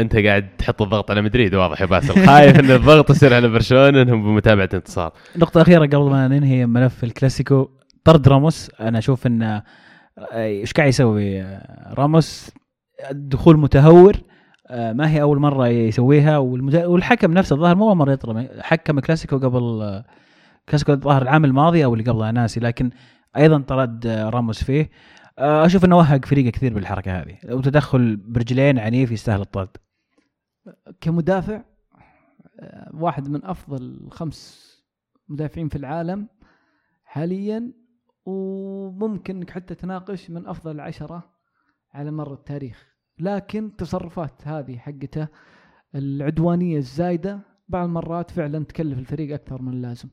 أنت 0.00 0.16
قاعد 0.16 0.56
تحط 0.58 0.82
الضغط 0.82 1.10
على 1.10 1.22
مدريد 1.22 1.54
واضح 1.54 1.80
يا 1.80 1.86
باسل. 1.86 2.14
خايف 2.26 2.58
إن 2.58 2.70
الضغط 2.70 3.10
يصير 3.10 3.34
على 3.34 3.48
برشلونة 3.48 4.02
إنهم 4.02 4.22
بمتابعة 4.22 4.68
انتصار. 4.74 5.12
نقطة 5.36 5.62
أخيرة 5.62 5.86
قبل 5.86 6.10
ما 6.10 6.28
ننهي 6.28 6.66
ملف 6.66 7.04
الكلاسيكو. 7.04 7.70
طرد 8.04 8.28
راموس 8.28 8.70
أنا 8.80 8.98
أشوف 8.98 9.26
أن 9.26 9.62
إيش 10.18 10.72
قاعد 10.72 10.88
يسوي؟ 10.88 11.42
آه، 11.42 11.94
راموس 11.98 12.50
دخول 13.12 13.58
متهور 13.58 14.16
آه، 14.70 14.92
ما 14.92 15.10
هي 15.10 15.22
أول 15.22 15.38
مرة 15.38 15.68
يسويها 15.68 16.38
والحكم 16.38 17.32
نفسه 17.32 17.54
الظاهر 17.54 17.76
مو 17.76 17.88
أول 17.88 17.96
مرة 17.96 18.12
يطلب 18.12 18.48
حكم 18.60 19.00
كلاسيكو 19.00 19.38
قبل 19.38 19.82
آه، 19.82 20.04
كلاسيكو 20.68 20.92
الظاهر 20.92 21.22
العام 21.22 21.44
الماضي 21.44 21.84
أو 21.84 21.94
اللي 21.94 22.10
قبله 22.10 22.30
ناسي 22.30 22.60
لكن 22.60 22.90
أيضا 23.36 23.58
طرد 23.58 24.06
آه، 24.06 24.28
راموس 24.28 24.64
فيه. 24.64 24.90
آه، 25.38 25.66
أشوف 25.66 25.84
إنه 25.84 25.96
وهق 25.96 26.24
فريقه 26.24 26.50
كثير 26.50 26.74
بالحركة 26.74 27.20
هذه. 27.20 27.38
وتدخل 27.50 28.16
برجلين 28.16 28.78
عنيف 28.78 29.12
يستاهل 29.12 29.40
الطرد. 29.40 29.76
كمدافع 31.00 31.64
آه، 32.60 32.90
واحد 32.94 33.28
من 33.28 33.44
أفضل 33.44 34.08
خمس 34.10 34.66
مدافعين 35.28 35.68
في 35.68 35.76
العالم 35.76 36.28
حاليا 37.04 37.72
وممكن 38.24 39.36
إنك 39.36 39.50
حتى 39.50 39.74
تناقش 39.74 40.30
من 40.30 40.46
أفضل 40.46 40.70
العشره 40.70 41.30
على 41.94 42.10
مر 42.10 42.32
التاريخ. 42.32 42.96
لكن 43.18 43.76
تصرفات 43.76 44.48
هذه 44.48 44.78
حقته 44.78 45.28
العدوانية 45.94 46.78
الزايدة 46.78 47.40
بعض 47.68 47.84
المرات 47.84 48.30
فعلا 48.30 48.64
تكلف 48.64 48.98
الفريق 48.98 49.34
أكثر 49.34 49.62
من 49.62 49.72
اللازم. 49.72 50.08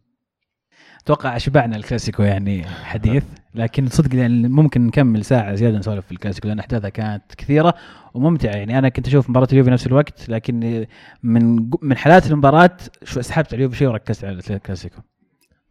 أتوقع 1.03 1.35
أشبعنا 1.35 1.75
الكلاسيكو 1.75 2.23
يعني 2.23 2.63
حديث 2.65 3.23
لكن 3.55 3.87
صدق 3.87 4.15
يعني 4.15 4.47
ممكن 4.47 4.87
نكمل 4.87 5.25
ساعة 5.25 5.55
زيادة 5.55 5.77
نسولف 5.77 6.05
في 6.05 6.11
الكلاسيكو 6.11 6.47
لأن 6.47 6.59
أحداثها 6.59 6.89
كانت 6.89 7.23
كثيرة 7.37 7.73
وممتعة. 8.13 8.51
يعني 8.51 8.77
أنا 8.77 8.89
كنت 8.89 9.07
أشوف 9.07 9.29
مباراة 9.29 9.47
اليوفي 9.51 9.69
نفس 9.69 9.87
الوقت 9.87 10.29
لكن 10.29 10.85
من 11.23 11.69
من 11.81 11.97
حالات 11.97 12.31
المباراة 12.31 12.77
شو 13.03 13.21
سحبت 13.21 13.47
على 13.47 13.55
اليوفي 13.55 13.77
شوي 13.77 13.87
وركزت 13.87 14.25
على 14.25 14.39
الكلاسيكو. 14.49 15.01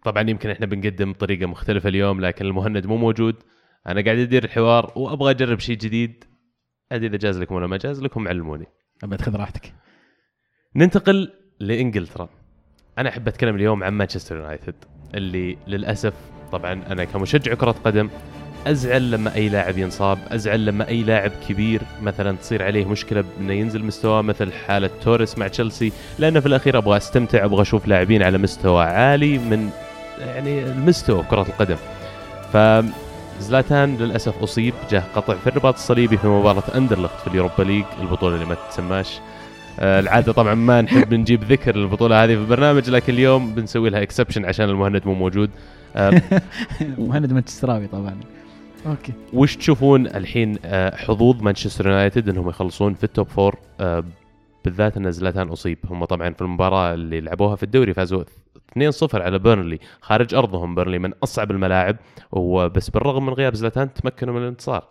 طبعا 0.05 0.31
يمكن 0.31 0.51
إحنا 0.51 0.67
بنقدم 0.67 1.13
بطريقة 1.13 1.47
مختلفة 1.47 1.89
اليوم 1.89 2.21
لكن 2.21 2.45
المهند 2.45 2.87
مو 2.87 2.97
موجود. 2.97 3.35
أنا 3.87 4.01
قاعد 4.01 4.19
أدير 4.19 4.45
الحوار 4.45 4.93
وأبغى 4.97 5.31
أجرب 5.31 5.59
شيء 5.59 5.77
جديد. 5.77 6.25
أدري 6.93 7.07
إذا 7.07 7.17
جاز 7.17 7.39
لكم 7.39 7.55
ولا 7.55 7.67
ما 7.67 7.77
جاز 7.77 8.03
لكم 8.03 8.29
علموني. 8.29 8.67
ابد 9.03 9.21
خذ 9.21 9.37
راحتك. 9.37 9.75
ننتقل 10.77 11.33
لإنجلترا. 11.61 12.29
أنا 12.99 13.09
أحب 13.09 13.29
أتكلم 13.29 13.57
اليوم 13.57 13.85
عن 13.85 13.93
مانشستر 13.93 14.37
يونايتد. 14.37 14.75
اللي 15.15 15.57
للأسف 15.69 16.13
طبعا 16.53 16.83
أنا 16.91 17.05
كمشجع 17.05 17.55
كرة 17.55 17.75
قدم 17.85 18.09
أزعل 18.67 19.11
لما 19.11 19.35
أي 19.35 19.49
لاعب 19.49 19.79
ينصاب 19.79 20.19
أزعل 20.29 20.67
لما 20.67 20.89
أي 20.89 21.03
لاعب 21.03 21.31
كبير 21.49 21.83
مثلا 22.03 22.37
تصير 22.37 22.63
عليه 22.63 22.85
مشكلة 22.85 23.25
إنه 23.41 23.53
ينزل 23.53 23.85
مستواه 23.85 24.23
مثل 24.23 24.53
حالة 24.53 24.91
توريس 25.05 25.39
مع 25.39 25.49
تشيلسي 25.49 25.93
لأنه 26.19 26.41
في 26.41 26.47
الأخير 26.47 26.79
أبغى 26.79 26.97
أستمتع 26.97 27.45
أبغى 27.45 27.63
أشوف 27.63 27.89
لاعبين 27.89 28.23
على 28.23 28.39
مستوى 28.39 28.85
عالي 28.85 29.39
من 29.39 29.71
يعني 30.21 30.65
المستوى 30.65 31.23
كرة 31.23 31.43
القدم. 31.43 31.77
ف 32.53 32.57
زلاتان 33.41 33.97
للأسف 33.97 34.43
أصيب 34.43 34.75
جاه 34.91 35.03
قطع 35.15 35.35
في 35.35 35.47
الرباط 35.47 35.75
الصليبي 35.75 36.17
في 36.17 36.27
مباراة 36.27 36.63
اندرلخت 36.77 37.21
في 37.21 37.27
اليوروبا 37.27 37.63
ليج 37.63 37.85
البطولة 38.01 38.35
اللي 38.35 38.47
ما 38.47 38.57
تسماش 38.71 39.21
العادة 39.79 40.33
طبعا 40.33 40.55
ما 40.55 40.81
نحب 40.83 41.15
نجيب 41.15 41.45
ذكر 41.45 41.75
البطوله 41.77 42.25
هذه 42.25 42.35
في 42.35 42.41
البرنامج 42.41 42.91
لكن 42.91 43.13
اليوم 43.13 43.55
بنسوي 43.55 43.91
لها 43.91 44.03
exception 44.03 44.45
عشان 44.45 44.69
المهند 44.69 45.07
مو 45.07 45.15
موجود. 45.15 45.51
آه، 45.97 46.23
مهند 46.99 47.33
مانشستراوي 47.33 47.87
طبعا. 47.87 48.17
okay. 48.87 49.13
وش 49.33 49.57
تشوفون 49.57 50.07
الحين 50.07 50.59
آه، 50.65 50.97
حظوظ 50.97 51.43
مانشستر 51.43 51.87
يونايتد 51.87 52.29
إنهم 52.29 52.49
يخلصون 52.49 52.95
في 52.95 53.05
ال 53.05 53.11
top 53.11 53.29
four 53.29 53.59
آه، 53.81 54.05
بالذات 54.65 54.97
إن 54.97 55.13
زلاتان 55.13 55.49
أصيب. 55.49 55.79
هم 55.91 56.05
طبعا 56.05 56.33
في 56.33 56.43
المباراة 56.43 56.95
اللي 56.95 57.21
لعبوها 57.21 57.57
في 57.57 57.63
الدوري 57.63 57.95
فازوا 57.95 58.25
2-0 58.79 59.15
على 59.15 59.39
بيرنلي. 59.39 59.79
خارج 60.01 60.35
أرضهم 60.35 60.75
بيرنلي 60.75 60.99
من 60.99 61.13
أصعب 61.23 61.51
الملاعب. 61.51 61.97
وبس 62.33 62.91
بالرغم 62.91 63.27
من 63.27 63.33
غياب 63.33 63.55
زلاتان 63.55 63.95
تمكنوا 63.95 64.35
من 64.35 64.43
الانتصار. 64.43 64.85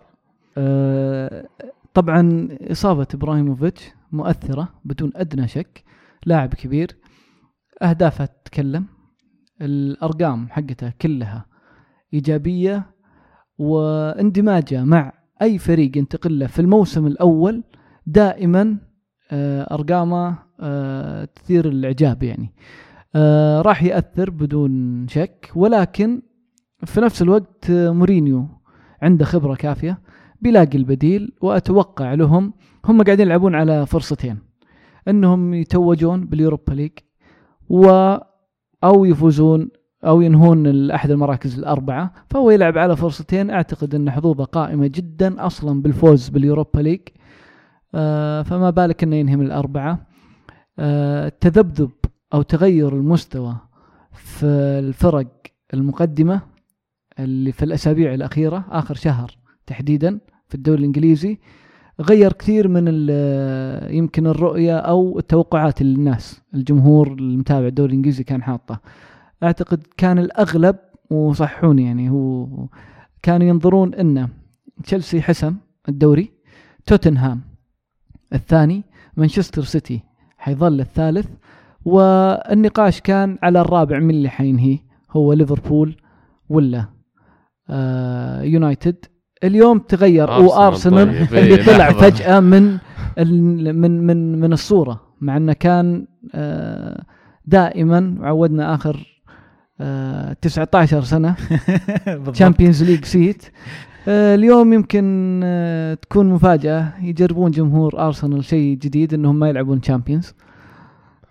آه، 0.57 1.45
طبعا 1.93 2.47
إصابة 2.71 3.07
إبراهيموفيتش. 3.13 3.91
مؤثرة 4.11 4.73
بدون 4.85 5.11
أدنى 5.15 5.47
شك 5.47 5.83
لاعب 6.25 6.53
كبير 6.53 6.95
اهدافه 7.81 8.25
تتكلم 8.25 8.85
الأرقام 9.61 10.49
حقته 10.49 10.93
كلها 11.01 11.45
إيجابية 12.13 12.85
واندماجه 13.57 14.83
مع 14.83 15.13
أي 15.41 15.57
فريق 15.57 15.97
ينتقل 15.97 16.39
له 16.39 16.47
في 16.47 16.59
الموسم 16.59 17.07
الأول 17.07 17.63
دائما 18.05 18.77
آه، 19.31 19.73
أرقامه 19.73 20.37
آه، 20.59 21.25
تثير 21.25 21.67
الإعجاب 21.67 22.23
يعني. 22.23 22.53
آه، 23.15 23.61
راح 23.61 23.83
يأثر 23.83 24.29
بدون 24.29 25.07
شك 25.07 25.51
ولكن 25.55 26.21
في 26.85 27.01
نفس 27.01 27.21
الوقت 27.21 27.71
مورينيو 27.71 28.47
عنده 29.01 29.25
خبرة 29.25 29.55
كافية 29.55 29.99
بيلاقي 30.41 30.77
البديل 30.77 31.33
وأتوقع 31.41 32.13
لهم 32.13 32.53
هم 32.85 33.03
قاعدين 33.03 33.27
يلعبون 33.27 33.55
على 33.55 33.85
فرصتين. 33.85 34.37
إنهم 35.07 35.53
يتوجون 35.53 36.25
باليوروبا 36.25 36.73
ليج 36.73 36.91
و 37.69 38.15
أو 38.83 39.05
يفوزون 39.05 39.69
أو 40.05 40.21
ينهون 40.21 40.91
احد 40.91 41.11
المراكز 41.11 41.59
الأربعة. 41.59 42.13
فهو 42.29 42.51
يلعب 42.51 42.77
على 42.77 42.95
فرصتين. 42.95 43.49
أعتقد 43.49 43.95
أن 43.95 44.11
حظوظه 44.11 44.43
قائمة 44.43 44.87
جدا 44.87 45.45
أصلا 45.45 45.81
بالفوز 45.81 46.29
باليوروبا 46.29 46.79
ليج. 46.79 47.01
آه 47.95 48.41
فما 48.41 48.69
بالك 48.69 49.03
إنه 49.03 49.15
ينهي 49.15 49.35
من 49.35 49.45
الأربعة. 49.45 50.07
آه 50.79 51.27
التذبذب 51.27 51.91
أو 52.33 52.41
تغير 52.41 52.93
المستوى 52.93 53.57
في 54.11 54.45
الفرق 54.79 55.27
المقدمة 55.73 56.41
اللي 57.19 57.51
في 57.51 57.65
الأسابيع 57.65 58.13
الأخيرة 58.13 58.65
آخر 58.69 58.95
شهر 58.95 59.37
تحديدا 59.67 60.19
في 60.47 60.55
الدوري 60.55 60.79
الإنجليزي 60.79 61.39
غير 62.01 62.33
كثير 62.33 62.67
من 62.67 62.87
يمكن 63.89 64.27
الرؤية 64.27 64.77
أو 64.77 65.19
التوقعات 65.19 65.81
اللي 65.81 65.95
الناس 65.95 66.41
الجمهور 66.53 67.07
المتابع 67.07 67.67
الدوري 67.67 67.89
الإنجليزي 67.89 68.23
كان 68.23 68.43
حاطه. 68.43 68.79
أعتقد 69.43 69.83
كان 69.97 70.19
الأغلب 70.19 70.75
وصحوني 71.09 71.83
يعني 71.85 72.09
هو 72.09 72.47
كانوا 73.23 73.47
ينظرون 73.47 73.93
إن 73.93 74.27
تشيلسي 74.83 75.21
حسم 75.21 75.55
الدوري 75.89 76.31
توتنهام 76.85 77.41
الثاني 78.33 78.83
مانشستر 79.17 79.61
سيتي 79.63 80.01
حيظل 80.37 80.79
الثالث 80.79 81.27
والنقاش 81.85 83.01
كان 83.01 83.37
على 83.43 83.61
الرابع 83.61 83.99
من 83.99 84.09
اللي 84.09 84.29
حينهي 84.29 84.79
هو 85.11 85.33
ليفربول 85.33 85.95
ولا 86.49 86.85
آه 87.69 88.41
يونايتد. 88.41 89.05
اليوم 89.43 89.79
تغير 89.79 90.23
أرسنال 90.35 90.45
وأرسنال 90.47 91.29
طيب، 91.29 91.39
اللي 91.43 91.55
إيه، 91.55 91.65
طلع 91.65 91.89
لحظة. 91.89 92.09
فجأة 92.09 92.39
من 92.39 92.77
ال- 93.17 93.79
من 93.79 94.03
من 94.07 94.39
من 94.39 94.53
الصورة 94.53 95.01
مع 95.21 95.37
إنه 95.37 95.53
كان 95.53 96.05
آه 96.35 97.03
دائما 97.45 98.15
عودنا 98.21 98.75
آخر 98.75 99.21
آه 99.81 100.33
19 100.41 101.03
سنة. 101.03 101.35
Champions 102.33 102.83
League 102.83 103.05
seat 103.05 103.43
آه، 104.07 104.35
اليوم 104.35 104.73
يمكن 104.73 105.39
آه، 105.43 105.93
تكون 105.93 106.29
مفاجأة 106.29 106.93
يجربون 107.01 107.51
جمهور 107.51 107.99
أرسنال 108.07 108.43
شيء 108.45 108.77
جديد 108.77 109.13
أنهم 109.13 109.39
ما 109.39 109.49
يلعبون 109.49 109.81
تشامبيونز 109.81 110.33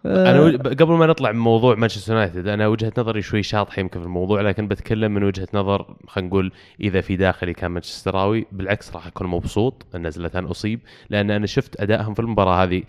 أنا 0.06 0.40
وج- 0.40 0.82
قبل 0.82 0.92
ما 0.92 1.06
نطلع 1.06 1.32
من 1.32 1.38
موضوع 1.38 1.74
مانشستر 1.74 2.12
يونايتد 2.12 2.48
أنا 2.48 2.66
وجهة 2.66 2.92
نظري 2.98 3.22
شوي 3.22 3.42
شاطحة 3.42 3.80
يمكن 3.80 4.00
في 4.00 4.06
الموضوع 4.06 4.40
لكن 4.40 4.68
بتكلم 4.68 5.12
من 5.14 5.24
وجهة 5.24 5.48
نظر 5.54 5.94
خلينا 6.08 6.28
نقول 6.28 6.52
إذا 6.80 7.00
في 7.00 7.16
داخلي 7.16 7.52
كان 7.54 7.70
مانشستراوي 7.70 8.46
بالعكس 8.52 8.94
راح 8.94 9.06
أكون 9.06 9.26
مبسوط 9.26 9.86
إن 9.94 10.10
زلاتان 10.10 10.44
أصيب 10.44 10.80
لأن 11.10 11.30
أنا 11.30 11.46
شفت 11.46 11.80
أدائهم 11.80 12.14
في 12.14 12.20
المباراة 12.20 12.62
هذه 12.64 12.82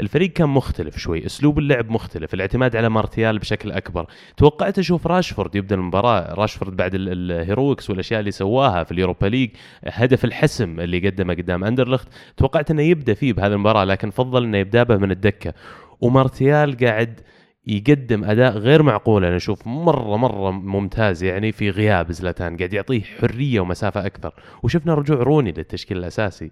الفريق 0.00 0.32
كان 0.32 0.48
مختلف 0.48 0.98
شوي 0.98 1.26
أسلوب 1.26 1.58
اللعب 1.58 1.90
مختلف 1.90 2.34
الاعتماد 2.34 2.76
على 2.76 2.88
مارتيال 2.88 3.38
بشكل 3.38 3.72
أكبر. 3.72 4.06
توقعت 4.36 4.78
أشوف 4.78 5.06
راشفورد 5.06 5.54
يبدأ 5.56 5.74
المباراة 5.76 6.34
راشفورد 6.34 6.76
بعد 6.76 6.94
ال- 6.94 7.30
ال 7.32 7.39
heroics 7.39 7.90
والأشياء 7.90 8.20
اللي 8.20 8.30
سواها 8.30 8.84
في 8.84 8.92
اليوروبا 8.92 9.26
ليج 9.26 9.50
هدف 9.86 10.24
الحسم 10.24 10.80
اللي 10.80 11.08
قدمه 11.08 11.34
قدام 11.34 11.64
أندرلخت 11.64 12.08
توقعت 12.36 12.70
إنه 12.70 12.82
يبدأ 12.82 13.14
فيه 13.14 13.32
بهذه 13.32 13.52
المباراة 13.52 13.84
لكن 13.84 14.10
فضل 14.10 14.44
إنه 14.44 14.58
يبدأ 14.58 14.82
به 14.82 14.96
من 14.96 15.10
الدكة. 15.10 15.54
ومارتيال 16.00 16.76
قاعد 16.76 17.20
يقدم 17.66 18.24
أداء 18.24 18.58
غير 18.58 18.82
معقول 18.82 19.24
أنا 19.24 19.36
أشوف 19.36 19.66
مرة 19.66 20.16
مرة 20.16 20.50
ممتاز 20.50 21.22
يعني 21.22 21.52
في 21.52 21.70
غياب 21.70 22.12
زلاتان 22.12 22.56
قاعد 22.56 22.72
يعطيه 22.72 23.02
حرية 23.02 23.60
ومسافة 23.60 24.06
أكثر. 24.06 24.34
وشفنا 24.62 24.94
رجوع 24.94 25.16
روني 25.16 25.52
للتشكيل 25.52 25.98
الأساسي. 25.98 26.50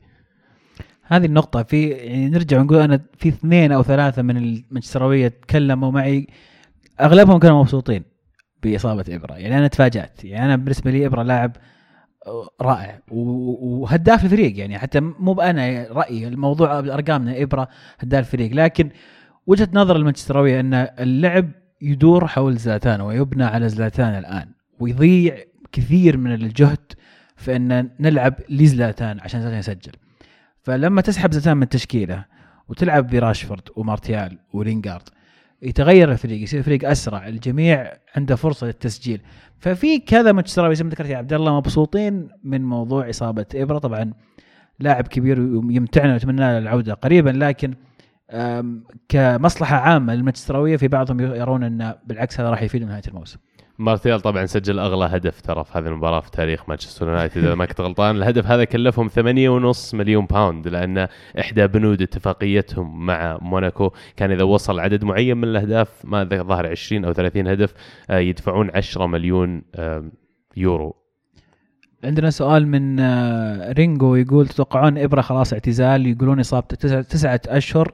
هذه 1.03 1.27
النقطة 1.27 1.63
في 1.63 1.89
يعني 1.89 2.29
نرجع 2.29 2.61
ونقول 2.61 2.79
أنا 2.79 3.01
في 3.19 3.29
اثنين 3.29 3.73
أو 3.73 3.83
ثلاثة 3.83 4.23
من 4.23 4.37
المانشستراوية 4.37 5.29
تكلموا 5.29 5.91
معي 5.91 6.27
أغلبهم 7.01 7.39
كانوا 7.39 7.61
مبسوطين 7.61 8.05
بإصابة 8.63 9.05
إبرة. 9.09 9.35
يعني 9.35 9.59
أنا 9.59 9.69
تفاجأت. 9.69 10.25
يعني 10.25 10.45
أنا 10.45 10.57
بالنسبة 10.57 10.91
لي 10.91 11.07
إبرة 11.07 11.23
لاعب 11.23 11.57
رائع 12.61 13.01
وهداف 13.11 14.25
الفريق. 14.25 14.59
يعني 14.59 14.79
حتى 14.79 15.01
مو 15.01 15.33
بأنا 15.33 15.87
رأيي 15.91 16.29
الموضوع 16.29 16.81
بأرقامنا 16.81 17.43
إبرة 17.43 17.69
هداف 17.99 18.25
الفريق. 18.25 18.53
لكن 18.55 18.91
وجهة 19.49 19.69
نظر 19.73 19.97
المانشستراوية 19.97 20.61
أن 20.61 20.75
اللعب 20.75 21.51
يدور 21.83 22.27
حول 22.27 22.57
زلاتان 22.57 23.01
ويبنى 23.01 23.45
على 23.45 23.69
زلاتان 23.69 24.19
الآن 24.19 24.49
ويضيع 24.81 25.37
كثير 25.73 26.17
من 26.17 26.33
الجهد 26.35 26.93
في 27.37 27.57
أن 27.57 27.91
نلعب 28.01 28.35
لزلاتان 28.49 29.21
عشان 29.21 29.41
زلاتان 29.41 29.59
يسجل. 29.59 29.93
فلما 30.63 31.01
تسحب 31.01 31.33
زلاتان 31.33 31.57
من 31.57 31.63
التشكيله 31.63 32.25
وتلعب 32.69 33.07
براشفورد 33.07 33.63
ومارتيال 33.77 34.39
ولينجارد 34.53 35.09
يتغير 35.63 36.13
الفريق 36.13 36.43
يصير 36.43 36.63
فريق 36.63 36.91
أسرع 36.91 37.29
الجميع 37.29 37.93
عنده 38.17 38.37
فرصة 38.37 38.67
للتسجيل. 38.67 39.21
ففي 39.59 39.99
كذا 39.99 40.33
مانشستراوي 40.33 40.75
زي 40.75 40.85
ما 40.85 40.91
ذكرت 40.91 41.09
يا 41.09 41.17
عبد 41.17 41.33
الله 41.33 41.57
مبسوطين 41.57 42.29
من 42.45 42.65
موضوع 42.65 43.11
إصابة 43.11 43.47
إبرة. 43.55 43.79
طبعا 43.79 44.13
لاعب 44.79 45.09
كبير 45.09 45.41
ويمتعنا 45.41 46.13
ونتمنى 46.13 46.41
له 46.41 46.59
العودة 46.59 46.95
قريبا 46.95 47.31
لكن 47.31 47.75
كمصلحة 49.09 49.77
عامة 49.77 50.15
للمانشستراويه 50.15 50.77
في 50.77 50.89
بعضهم 50.89 51.21
يرون 51.21 51.63
أن 51.63 51.95
بالعكس 52.07 52.41
هذا 52.41 52.51
راح 52.51 52.63
يفيد 52.63 52.85
نهاية 52.85 53.03
الموسم. 53.09 53.39
مارتيال 53.79 54.21
طبعا 54.21 54.47
سجل 54.47 54.79
أغلى 54.79 55.05
هدف 55.05 55.41
ترى 55.41 55.65
في 55.65 55.79
هذه 55.79 55.87
المباراة 55.87 56.21
في 56.21 56.31
تاريخ 56.31 56.69
مانشستر 56.69 57.09
يونايتد 57.09 57.45
إذا 57.45 57.55
ما 57.55 57.67
كنت 57.67 57.81
غلطان. 57.81 58.17
الهدف 58.17 58.47
هذا 58.47 58.65
كلفهم 58.65 59.09
8.5 59.09 59.95
مليون 59.95 60.27
pound 60.27 60.69
لأن 60.69 61.09
إحدى 61.41 61.67
بنود 61.67 62.03
اتفاقيتهم 62.03 63.07
مع 63.07 63.39
موناكو 63.43 63.91
كان 64.17 64.31
إذا 64.31 64.43
وصل 64.43 64.81
عدد 64.81 65.05
معين 65.05 65.37
من 65.37 65.45
الأهداف 65.45 65.89
الظاهر 66.05 66.67
20 66.67 67.05
أو 67.05 67.13
30 67.13 67.49
هدف 67.49 67.75
آه، 68.11 68.19
يدفعون 68.19 68.71
10 68.75 69.07
مليون 69.07 69.63
يورو. 70.57 70.97
عندنا 72.05 72.31
سؤال 72.31 72.69
من 72.69 73.01
آه، 73.01 73.73
رينجو 73.73 74.15
يقول 74.15 74.49
تتوقعون 74.49 74.99
إبرا 74.99 75.21
خلاص 75.21 75.53
اعتزال؟ 75.53 76.07
يقولون 76.07 76.41
اصابته 76.41 76.77
تسعة, 76.77 77.01
تسعة 77.01 77.41
أشهر. 77.49 77.93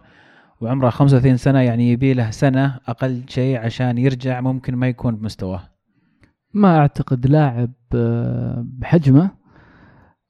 وعمره 0.65 0.91
35 0.91 1.37
سنة 1.37 1.61
يعني 1.61 1.93
يبي 1.93 2.15
له 2.15 2.31
سنة 2.31 2.81
أقل 2.89 3.23
شيء 3.29 3.59
عشان 3.59 3.99
يرجع 3.99 4.41
ممكن 4.41 4.77
ما 4.77 4.89
يكون 4.89 5.17
بمستواه 5.17 5.61
ما 6.55 6.79
أعتقد 6.79 7.27
لاعب 7.27 7.71
آه، 7.95 8.65
بحجمه 8.67 9.31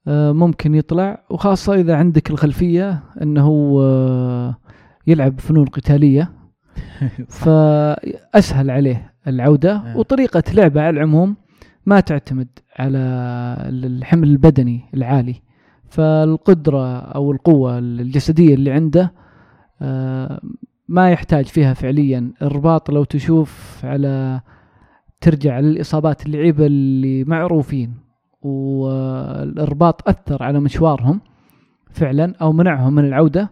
آه، 0.08 0.32
ممكن 0.32 0.74
يطلع 0.74 1.24
وخاصة 1.30 1.74
إذا 1.74 1.96
عندك 1.96 2.30
الخلفية 2.30 3.02
أنه 3.22 3.78
آه، 3.80 4.56
يلعب 5.06 5.40
فنون 5.40 5.66
قتالية. 5.66 6.32
فأسهل 7.28 8.70
عليه 8.70 9.12
العودة 9.26 9.72
آه. 9.72 9.96
وطريقة 9.96 10.42
لعبه 10.52 10.82
على 10.82 10.96
العموم 10.96 11.36
ما 11.86 12.00
تعتمد 12.00 12.48
على 12.78 12.98
الحمل 13.68 14.28
البدني 14.28 14.80
العالي. 14.94 15.34
فالقدرة 15.88 16.98
أو 16.98 17.32
القوة 17.32 17.78
الجسدية 17.78 18.54
اللي 18.54 18.70
عنده 18.70 19.12
ما 20.88 21.10
يحتاج 21.10 21.46
فيها 21.46 21.74
فعليا. 21.74 22.32
الرباط 22.42 22.90
لو 22.90 23.04
تشوف 23.04 23.80
على 23.84 24.40
ترجع 25.20 25.60
للإصابات 25.60 26.26
اللعيبة 26.26 26.66
اللي 26.66 27.24
معروفين 27.24 27.94
والإرباط 28.42 30.08
أثر 30.08 30.42
على 30.42 30.60
مشوارهم 30.60 31.20
فعلا 31.90 32.34
أو 32.42 32.52
منعهم 32.52 32.94
من 32.94 33.04
العودة 33.04 33.50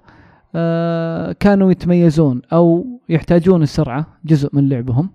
آه، 0.54 1.32
كانوا 1.32 1.70
يتميزون 1.70 2.42
أو 2.52 2.86
يحتاجون 3.08 3.62
السرعة 3.62 4.06
جزء 4.24 4.50
من 4.52 4.68
لعبهم 4.68 5.10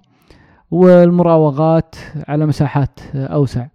والمراوغات 0.71 1.95
على 2.27 2.45
مساحات 2.45 2.99
أوسع. 3.15 3.67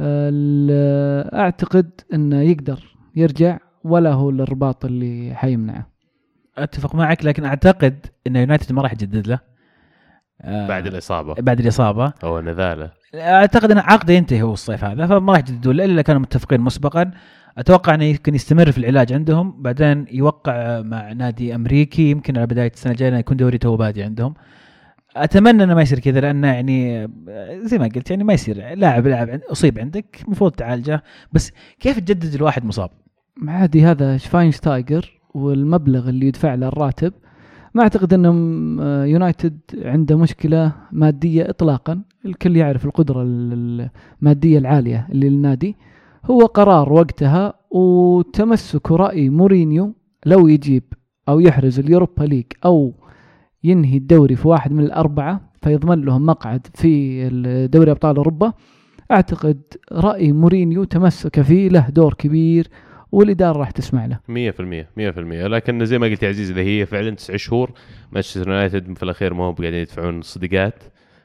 آه، 0.00 1.40
أعتقد 1.40 1.90
أنه 2.14 2.40
يقدر 2.40 2.96
يرجع 3.16 3.58
ولا 3.84 4.12
هو 4.12 4.30
الرباط 4.30 4.84
اللي 4.84 5.34
حيمنعه. 5.34 5.91
أتفق 6.58 6.94
معك 6.94 7.24
لكن 7.24 7.44
أعتقد 7.44 8.06
إن 8.26 8.36
يونايتد 8.36 8.72
ما 8.72 8.82
راح 8.82 8.92
يجدد 8.92 9.26
له. 9.26 9.38
آه، 10.40 10.68
بعد 10.68 10.86
الإصابة. 10.86 11.34
بعد 11.34 11.60
الإصابة. 11.60 12.12
أو 12.24 12.40
نذاله 12.40 12.90
أعتقد 13.14 13.70
إن 13.70 13.78
عقده 13.78 14.14
ينتهي 14.14 14.42
هو 14.42 14.52
الصيف 14.52 14.84
هذا 14.84 15.06
فما 15.06 15.32
راح 15.32 15.38
يجددون 15.38 15.76
له 15.76 15.84
إلا 15.84 16.02
كانوا 16.02 16.20
متفقين 16.20 16.60
مسبقا. 16.60 17.10
أتوقع 17.58 17.94
إنه 17.94 18.04
يمكن 18.04 18.34
يستمر 18.34 18.72
في 18.72 18.78
العلاج 18.78 19.12
عندهم 19.12 19.62
بعدين 19.62 20.06
يوقع 20.10 20.80
مع 20.80 21.12
نادي 21.12 21.54
أمريكي 21.54 22.10
يمكن 22.10 22.36
على 22.36 22.46
بداية 22.46 22.72
السنة 22.74 22.92
الجاية 22.92 23.14
يكون 23.14 23.36
دوري 23.36 23.58
توه 23.58 23.76
بادي 23.76 24.02
عندهم. 24.02 24.34
أتمنى 25.16 25.64
إنه 25.64 25.74
ما 25.74 25.82
يصير 25.82 25.98
كذا 25.98 26.20
لأنه 26.20 26.48
يعني 26.48 27.08
زي 27.64 27.78
ما 27.78 27.84
قلت 27.84 28.10
يعني 28.10 28.24
ما 28.24 28.32
يصير. 28.32 28.74
لاعب 28.74 29.06
لاعب 29.06 29.40
أصيب 29.52 29.78
عندك 29.78 30.20
المفروض 30.24 30.52
تعالجه. 30.52 31.02
بس 31.32 31.52
كيف 31.80 31.98
تجدد 31.98 32.34
الواحد 32.34 32.64
مصاب؟ 32.64 32.90
عادي 33.48 33.84
هذا 33.84 34.16
شفاينشتايجر؟ 34.16 35.21
والمبلغ 35.34 36.08
اللي 36.08 36.26
يدفع 36.26 36.54
له 36.54 36.68
الراتب 36.68 37.12
ما 37.74 37.82
أعتقد 37.82 38.14
ان 38.14 38.28
م- 38.28 38.80
يونايتد 39.06 39.58
عنده 39.84 40.16
مشكلة 40.18 40.72
مادية 40.92 41.50
اطلاقا. 41.50 42.00
الكل 42.24 42.56
يعرف 42.56 42.84
القدرة 42.84 43.22
ال- 43.22 43.88
المادية 44.22 44.58
العالية 44.58 45.06
اللي 45.12 45.28
للنادي. 45.28 45.76
هو 46.30 46.40
قرار 46.40 46.92
وقتها 46.92 47.54
وتمسك 47.70 48.90
رأي 48.92 49.30
مورينيو 49.30 49.94
لو 50.26 50.48
يجيب 50.48 50.82
أو 51.28 51.40
يحرز 51.40 51.78
اليوروبا 51.78 52.22
ليج 52.24 52.44
أو 52.64 52.94
ينهي 53.64 53.96
الدوري 53.96 54.36
في 54.36 54.48
واحد 54.48 54.72
من 54.72 54.84
الأربعة 54.84 55.40
فيضمن 55.62 56.04
لهم 56.04 56.26
مقعد 56.26 56.66
في 56.74 57.68
دوري 57.72 57.90
أبطال 57.90 58.16
أوروبا. 58.16 58.52
أعتقد 59.10 59.60
رأي 59.92 60.32
مورينيو 60.32 60.84
تمسك 60.84 61.40
فيه 61.40 61.68
له 61.68 61.88
دور 61.90 62.14
كبير 62.14 62.68
والإدارة 63.12 63.58
راح 63.58 63.70
تسمع 63.70 64.06
له. 64.06 64.18
100% 64.28 64.86
100% 64.96 65.46
لكن 65.46 65.84
زي 65.84 65.98
ما 65.98 66.06
قلت 66.06 66.22
يا 66.22 66.28
عزيز 66.28 66.50
إذا 66.50 66.60
هي 66.60 66.86
فعلا 66.86 67.10
تسع 67.10 67.36
شهور 67.36 67.72
مانشستر 68.12 68.48
يونايتد 68.48 68.96
في 68.96 69.02
الأخير 69.02 69.34
ما 69.34 69.44
هو 69.44 69.52
قاعدين 69.52 69.80
يدفعون 69.80 70.22
صدقات. 70.22 70.82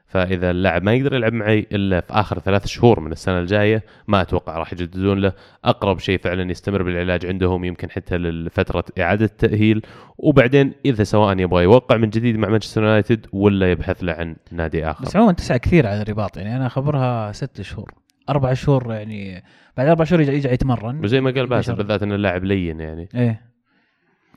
فإذا 0.09 0.51
اللاعب 0.51 0.83
ما 0.83 0.93
يقدر 0.93 1.13
يلعب 1.13 1.33
معي 1.33 1.67
إلا 1.71 2.01
في 2.01 2.13
آخر 2.13 2.39
ثلاث 2.39 2.67
شهور 2.67 2.99
من 2.99 3.11
السنة 3.11 3.39
الجاية 3.39 3.83
ما 4.07 4.21
أتوقع 4.21 4.57
راح 4.57 4.73
يجددون 4.73 5.19
له. 5.19 5.33
أقرب 5.65 5.99
شيء 5.99 6.19
فعلا 6.19 6.51
يستمر 6.51 6.83
بالعلاج 6.83 7.25
عندهم 7.25 7.65
يمكن 7.65 7.89
حتى 7.89 8.17
لفترة 8.17 8.83
إعادة 8.99 9.27
تاهيل 9.27 9.81
وبعدين 10.17 10.73
إذا 10.85 11.03
سواء 11.03 11.39
يبغى 11.39 11.63
يوقع 11.63 11.97
من 11.97 12.09
جديد 12.09 12.37
مع 12.37 12.49
مانشستر 12.49 12.83
يونايتد 12.83 13.27
ولا 13.33 13.71
يبحث 13.71 14.03
له 14.03 14.13
عن 14.13 14.35
نادي 14.51 14.85
آخر. 14.85 15.05
بس 15.05 15.15
عموما 15.15 15.31
تسعة 15.31 15.57
كثير 15.57 15.87
على 15.87 16.01
الرباط 16.01 16.37
يعني 16.37 16.55
أنا 16.55 16.69
خبرها 16.69 17.31
ست 17.31 17.61
شهور. 17.61 18.06
أربع 18.29 18.53
شهور 18.53 18.93
يعني 18.93 19.43
بعد 19.77 19.87
أربع 19.87 20.03
شهور 20.03 20.21
يرجع 20.21 20.33
يرجع 20.33 20.51
يتمرن. 20.51 21.03
وزي 21.03 21.21
ما 21.21 21.31
قال 21.31 21.47
باسل. 21.47 21.75
بالذات 21.75 22.03
ان 22.03 22.11
اللاعب 22.11 22.43
لين 22.43 22.79
يعني. 22.79 23.09
إيه. 23.15 23.41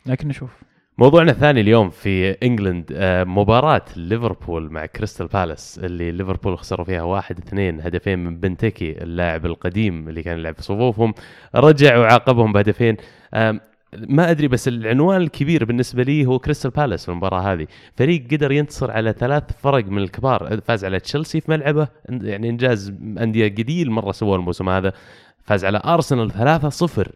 لكن 0.06 0.28
نشوف. 0.28 0.62
موضوعنا 0.98 1.30
الثاني 1.30 1.60
اليوم 1.60 1.90
في 1.90 2.30
England 2.30 2.92
آه، 2.92 3.24
مباراة 3.24 3.84
ليفربول 3.96 4.72
مع 4.72 4.86
كريستال 4.86 5.26
بالاس 5.26 5.80
اللي 5.82 6.12
ليفربول 6.12 6.58
خسروا 6.58 6.84
فيها 6.86 7.02
واحد 7.02 7.38
اثنين 7.38 7.80
هدفين 7.80 8.18
من 8.18 8.40
بنتكي 8.40 9.02
اللاعب 9.02 9.46
القديم 9.46 10.08
اللي 10.08 10.22
كان 10.22 10.38
يلعب 10.38 10.54
في 10.54 10.62
صفوفهم 10.62 11.14
رجع 11.54 11.98
وعاقبهم 11.98 12.52
بهدفين. 12.52 12.96
ما 13.96 14.30
أدري 14.30 14.48
بس 14.48 14.68
العنوان 14.68 15.20
الكبير 15.20 15.64
بالنسبة 15.64 16.02
لي 16.02 16.26
هو 16.26 16.38
كريستال 16.38 16.70
بالاس 16.70 17.04
في 17.04 17.10
المباراة 17.10 17.52
هذه. 17.52 17.66
فريق 17.96 18.26
قدر 18.30 18.52
ينتصر 18.52 18.90
على 18.90 19.12
ثلاث 19.12 19.44
فرق 19.58 19.84
من 19.84 19.98
الكبار. 19.98 20.60
فاز 20.60 20.84
على 20.84 21.00
تشيلسي 21.00 21.40
في 21.40 21.50
ملعبه 21.50 21.88
يعني 22.08 22.48
إنجاز 22.48 22.88
أندية 23.18 23.54
قليل 23.54 23.90
مرة 23.90 24.12
سووه 24.12 24.36
الموسم 24.36 24.68
هذا. 24.68 24.92
فاز 25.44 25.64
على 25.64 25.80
ارسنال 25.84 26.32
3-0 26.32 27.10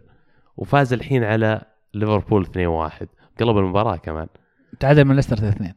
وفاز 0.56 0.92
الحين 0.92 1.24
على 1.24 1.62
ليفربول 1.94 2.46
2-1 2.46 2.50
قلب 3.40 3.58
المباراة 3.58 3.96
كمان. 3.96 4.26
تعادل 4.80 5.04
من 5.04 5.16
ليستر 5.16 5.36
2 5.36 5.74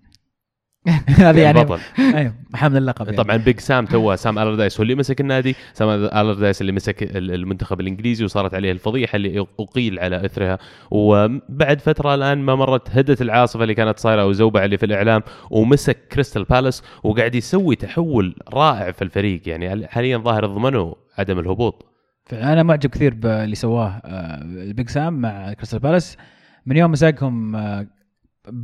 هذه 1.08 1.40
يعني 1.40 1.64
بطل 1.64 1.80
أيوه 2.00 2.34
حامل 2.54 2.78
اللقب 2.78 3.06
يعني. 3.06 3.18
طبعا 3.18 3.38
Big 3.38 3.60
Sam 3.60 3.86
تو 3.86 4.16
سام 4.16 4.40
ألاردايس 4.40 4.78
هو 4.78 4.84
اللي 4.84 4.96
مسك 4.96 5.22
النادي 5.22 5.56
سام 5.74 5.90
ألاردايس 5.90 6.62
اللي 6.62 6.72
مسك 6.72 7.04
ال- 7.04 7.32
المنتخب 7.34 7.80
الإنجليزي 7.80 8.26
وصارت 8.26 8.54
عليه 8.54 8.72
الفضيحة 8.72 9.16
اللي 9.16 9.46
أقيل 9.60 10.00
على 10.00 10.26
إثرها. 10.26 10.58
وبعد 10.92 11.82
فترة 11.82 12.16
الآن 12.16 12.38
ما 12.38 12.56
مرت 12.56 12.90
هدت 12.92 13.22
العاصفة 13.22 13.64
اللي 13.64 13.74
كانت 13.74 14.00
صايرة 14.00 14.22
أو 14.22 14.32
اللي 14.56 14.78
في 14.78 14.86
الإعلام 14.86 15.22
ومسك 15.52 15.98
كريستال 16.12 16.44
بالاس 16.44 16.84
وقاعد 17.04 17.36
يسوي 17.36 17.76
تحول 17.76 18.36
رائع 18.54 18.92
في 18.92 19.02
الفريق. 19.02 19.42
يعني 19.50 19.88
حاليا 19.88 20.18
ظاهر 20.18 20.46
ضمنوا 20.46 20.94
عدم 21.18 21.40
الهبوط. 21.40 21.86
أنا 22.34 22.64
معجب 22.64 22.90
كثير 22.90 23.14
باللي 23.14 23.56
سواه 23.56 24.02
آه، 24.06 24.42
ال 24.42 24.54
Big 24.54 24.90
Sam 24.90 25.14
مع 25.14 25.54
كريستال 25.54 25.80
بالاس 25.80 26.18
من 26.66 26.78
يوم 26.78 26.92
مسكهم 26.92 27.56
آه، 27.56 27.88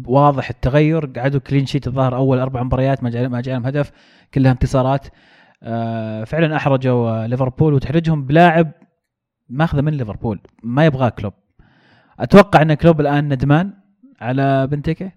واضح 0.05 0.49
التغير. 0.49 1.05
قعدوا 1.05 1.39
clean 1.39 1.65
sheet 1.65 1.87
الظاهر 1.87 2.15
أول 2.15 2.39
أربع 2.39 2.63
مباريات 2.63 3.03
ما 3.03 3.09
جا- 3.09 3.27
ما 3.27 3.41
جاء 3.41 3.59
هدف 3.59 3.91
كلها 4.33 4.51
انتصارات. 4.51 5.07
آه، 5.63 6.23
فعلا 6.23 6.55
أحرجوا 6.55 7.09
آه، 7.23 7.27
ليفربول 7.27 7.73
وتحرجهم 7.73 8.25
بلاعب 8.25 8.71
ماخذه 9.49 9.81
من 9.81 9.93
ليفربول 9.93 10.39
ما 10.63 10.85
يبغاه 10.85 11.09
كلوب. 11.09 11.33
أتوقع 12.19 12.61
إن 12.61 12.73
كلوب 12.73 13.01
الآن 13.01 13.33
ندمان 13.33 13.73
على 14.21 14.67
بنتيكي؟ 14.67 15.11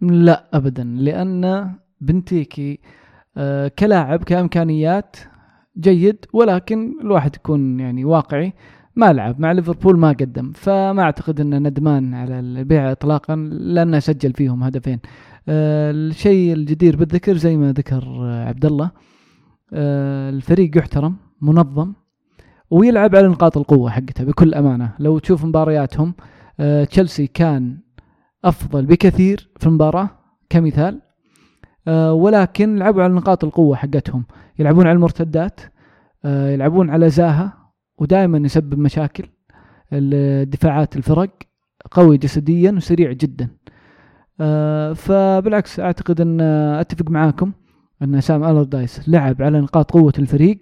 لا 0.00 0.44
ابدا 0.54 0.84
لأن 0.84 1.74
بنتيكي 2.00 2.80
آه، 3.36 3.68
كلاعب 3.78 4.24
كإمكانيات 4.24 5.16
جيد 5.78 6.26
ولكن 6.32 6.94
الواحد 7.00 7.36
يكون 7.36 7.80
يعني 7.80 8.04
واقعي. 8.04 8.52
ما 8.96 9.12
لعب 9.12 9.40
مع 9.40 9.52
ليفربول 9.52 9.98
ما 9.98 10.08
قدم. 10.08 10.52
فما 10.52 11.02
أعتقد 11.02 11.40
إنه 11.40 11.58
ندمان 11.58 12.14
على 12.14 12.40
البيع 12.40 12.92
اطلاقا 12.92 13.36
لأنه 13.52 13.98
سجل 13.98 14.32
فيهم 14.32 14.62
هدفين. 14.62 15.00
آه، 15.48 15.90
الشيء 15.90 16.52
الجدير 16.52 16.96
بالذكر 16.96 17.36
زي 17.36 17.56
ما 17.56 17.72
ذكر 17.72 18.04
عبد 18.48 18.64
الله 18.64 18.90
آه، 19.72 20.30
الفريق 20.30 20.78
يحترم 20.78 21.16
منظم 21.42 21.92
ويلعب 22.70 23.16
على 23.16 23.28
نقاط 23.28 23.56
القوة 23.56 23.90
حقته 23.90 24.24
بكل 24.24 24.54
أمانة. 24.54 24.94
لو 24.98 25.18
تشوف 25.18 25.44
مبارياتهم 25.44 26.14
آه، 26.60 26.84
تشيلسي 26.84 27.26
كان 27.26 27.78
أفضل 28.44 28.86
بكثير 28.86 29.50
في 29.56 29.66
المباراة 29.66 30.10
كمثال 30.50 31.00
ولكن 32.10 32.76
لعبوا 32.76 33.02
على 33.02 33.14
نقاط 33.14 33.44
القوة 33.44 33.76
حقتهم. 33.76 34.24
يلعبون 34.58 34.86
على 34.86 34.96
المرتدات 34.96 35.60
يلعبون 36.24 36.90
على 36.90 37.10
زاها 37.10 37.65
ودائما 37.98 38.38
يسبب 38.38 38.78
مشاكل. 38.78 39.24
الدفاعات 39.92 40.96
الفرق 40.96 41.30
قوي 41.90 42.18
جسديا 42.18 42.72
وسريع 42.72 43.12
جدا. 43.12 43.48
آه، 44.40 44.92
فبالعكس 44.92 45.80
أعتقد 45.80 46.20
أن 46.20 46.40
أتفق 46.80 47.10
معاكم 47.10 47.52
أن 48.02 48.20
سام 48.20 48.44
ألردايس 48.44 49.08
لعب 49.08 49.42
على 49.42 49.60
نقاط 49.60 49.90
قوة 49.90 50.12
الفريق. 50.18 50.60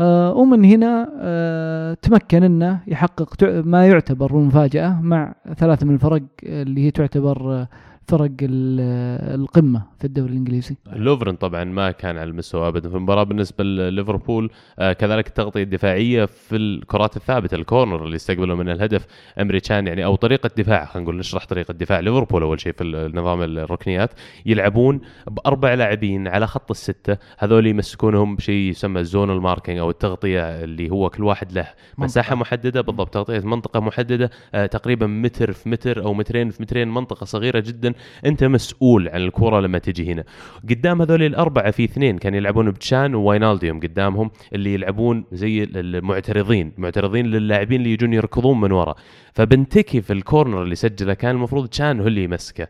آه، 0.00 0.34
ومن 0.34 0.64
هنا 0.64 1.12
آه، 1.20 1.94
تمكن 1.94 2.42
أنه 2.42 2.80
يحقق 2.86 3.44
ما 3.64 3.86
يعتبر 3.86 4.36
مفاجأة 4.36 5.00
مع 5.00 5.34
ثلاثة 5.56 5.86
من 5.86 5.94
الفرق 5.94 6.22
اللي 6.42 6.86
هي 6.86 6.90
تعتبر 6.90 7.66
فرق 8.08 8.30
ال- 8.42 9.40
القمة 9.40 9.82
في 9.98 10.04
الدوري 10.04 10.30
الإنجليزي. 10.32 10.76
لوفرن 10.92 11.36
طبعا 11.36 11.64
ما 11.64 11.90
كان 11.90 12.18
على 12.18 12.30
المستوى 12.30 12.68
ابدا 12.68 12.88
في 12.88 12.96
المباراة. 12.96 13.22
بالنسبة 13.22 13.64
لليفربول 13.64 14.50
آه 14.78 14.92
كذلك 14.92 15.26
التغطية 15.26 15.62
الدفاعية 15.62 16.24
في 16.24 16.56
الكرات 16.56 17.16
الثابتة 17.16 17.54
الكورنر 17.54 18.04
اللي 18.04 18.16
استقبلوا 18.16 18.56
من 18.56 18.68
الهدف 18.68 19.06
أمري 19.40 19.60
كان 19.60 19.86
يعني 19.86 20.04
أو 20.04 20.14
طريقة 20.14 20.50
دفاع 20.56 20.84
خلينا 20.84 21.04
نقول 21.04 21.18
نشرح 21.18 21.46
طريقة 21.46 21.72
دفاع 21.74 22.00
ليفربول 22.00 22.42
أول 22.42 22.60
شيء 22.60 22.72
في 22.72 23.10
نظام 23.14 23.42
الركنيات. 23.42 24.10
يلعبون 24.46 25.00
بأربع 25.26 25.74
لاعبين 25.74 26.28
على 26.28 26.46
خط 26.46 26.70
الستة 26.70 27.16
هذول 27.38 27.66
يمسكونهم 27.66 28.36
بشيء 28.36 28.70
يسمى 28.70 29.00
ال 29.00 29.06
zone 29.06 29.30
ال 29.30 29.36
marking 29.36 29.78
أو 29.78 29.90
التغطية 29.90 30.64
اللي 30.64 30.90
هو 30.90 31.10
كل 31.10 31.24
واحد 31.24 31.52
له 31.52 31.68
مساحة 31.98 32.34
محددة. 32.34 32.80
بالضبط 32.80 33.14
تغطية 33.14 33.40
منطقة 33.40 33.80
محددة 33.80 34.30
آه 34.54 34.66
تقريبا 34.66 35.06
متر 35.06 35.52
في 35.52 35.68
متر 35.68 36.04
أو 36.04 36.14
مترين 36.14 36.50
في 36.50 36.62
مترين 36.62 36.88
منطقة 36.88 37.24
صغيرة 37.24 37.60
جدا. 37.60 37.91
أنت 38.26 38.44
مسؤول 38.44 39.08
عن 39.08 39.20
الكرة 39.20 39.60
لما 39.60 39.78
تجي 39.78 40.12
هنا. 40.12 40.24
قدام 40.70 41.02
هذول 41.02 41.22
الأربعة 41.22 41.70
في 41.70 41.84
اثنين 41.84 42.18
كانوا 42.18 42.38
يلعبون 42.38 42.70
تشان 42.70 43.14
وواينالديوم 43.14 43.80
قدامهم 43.80 44.30
اللي 44.54 44.74
يلعبون 44.74 45.24
زي 45.32 45.62
المعترضين 45.62 46.72
معترضين 46.78 47.26
للاعبين 47.26 47.80
اللي 47.80 47.92
يجون 47.92 48.12
يركضون 48.12 48.60
من 48.60 48.72
ورا. 48.72 48.94
فبنتيكي 49.34 50.00
في 50.02 50.12
ال 50.12 50.19
corner 50.19 50.62
اللي 50.62 50.74
سجله 50.74 51.14
كان 51.14 51.34
المفروض 51.34 51.68
تشان 51.68 52.00
هو 52.00 52.06
اللي 52.06 52.24
يمسكه. 52.24 52.68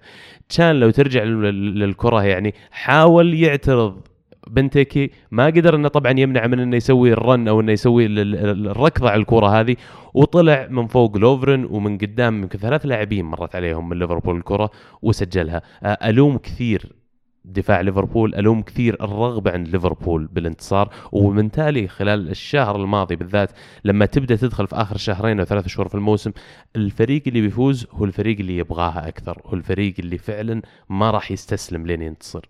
تشان 0.49 0.81
لو 0.81 0.91
ترجع 0.91 1.23
لل- 1.23 1.79
للكرة 1.79 2.23
يعني 2.25 2.55
حاول 2.71 3.35
يعترض 3.35 4.01
بنتكي 4.51 5.11
ما 5.31 5.47
قدر 5.47 5.77
إنه 5.77 5.89
طبعا 5.89 6.13
يمنع 6.21 6.47
من 6.47 6.61
إنه 6.61 6.77
يسوي 6.77 7.13
الرن 7.13 7.49
أو 7.49 7.61
إنه 7.61 7.73
يسوي 7.73 8.07
ال- 8.07 8.19
ال- 8.19 8.69
الركضة 8.69 9.11
على 9.11 9.21
الكرة 9.21 9.61
هذه 9.61 9.77
وطلع 10.15 10.67
من 10.71 10.87
فوق 10.87 11.17
لوفرن 11.17 11.65
ومن 11.65 11.99
قدام 11.99 12.43
يمكن 12.43 12.59
ثلاث 12.59 12.87
لاعبين 12.87 13.25
مرت 13.25 13.57
عليهم 13.57 13.89
من 13.89 13.99
ليفربول 13.99 14.37
الكرة 14.37 14.71
وسجلها. 15.03 15.63
آه، 15.83 15.99
ألوم 16.11 16.39
كثير 16.39 16.93
دفاع 17.45 17.81
ليفربول 17.81 18.35
ألوم 18.35 18.63
كثير 18.63 18.95
الرغبة 19.05 19.51
عند 19.51 19.69
ليفربول 19.69 20.27
بالانتصار 20.27 20.89
ومن 21.13 21.51
تالي 21.51 21.89
خلال 21.89 22.31
الشهر 22.31 22.77
الماضي 22.77 23.17
بالذات 23.17 23.51
لما 23.85 24.07
تبدأ 24.07 24.37
تدخل 24.37 24.67
في 24.67 24.77
آخر 24.77 24.97
شهرين 24.97 25.39
أو 25.39 25.45
ثلاث 25.45 25.69
شهور 25.69 25.89
في 25.89 25.95
الموسم 25.95 26.33
الفريق 26.77 27.23
اللي 27.27 27.41
بيفوز 27.41 27.87
هو 27.93 28.05
الفريق 28.05 28.39
اللي 28.39 28.57
يبغاها 28.57 29.09
أكثر 29.09 29.39
هو 29.47 29.55
الفريق 29.55 29.95
اللي 29.99 30.19
فعلا 30.19 30.63
ما 30.89 31.11
راح 31.11 31.31
يستسلم 31.31 31.87
لين 31.87 32.03
ينتصر. 32.03 32.45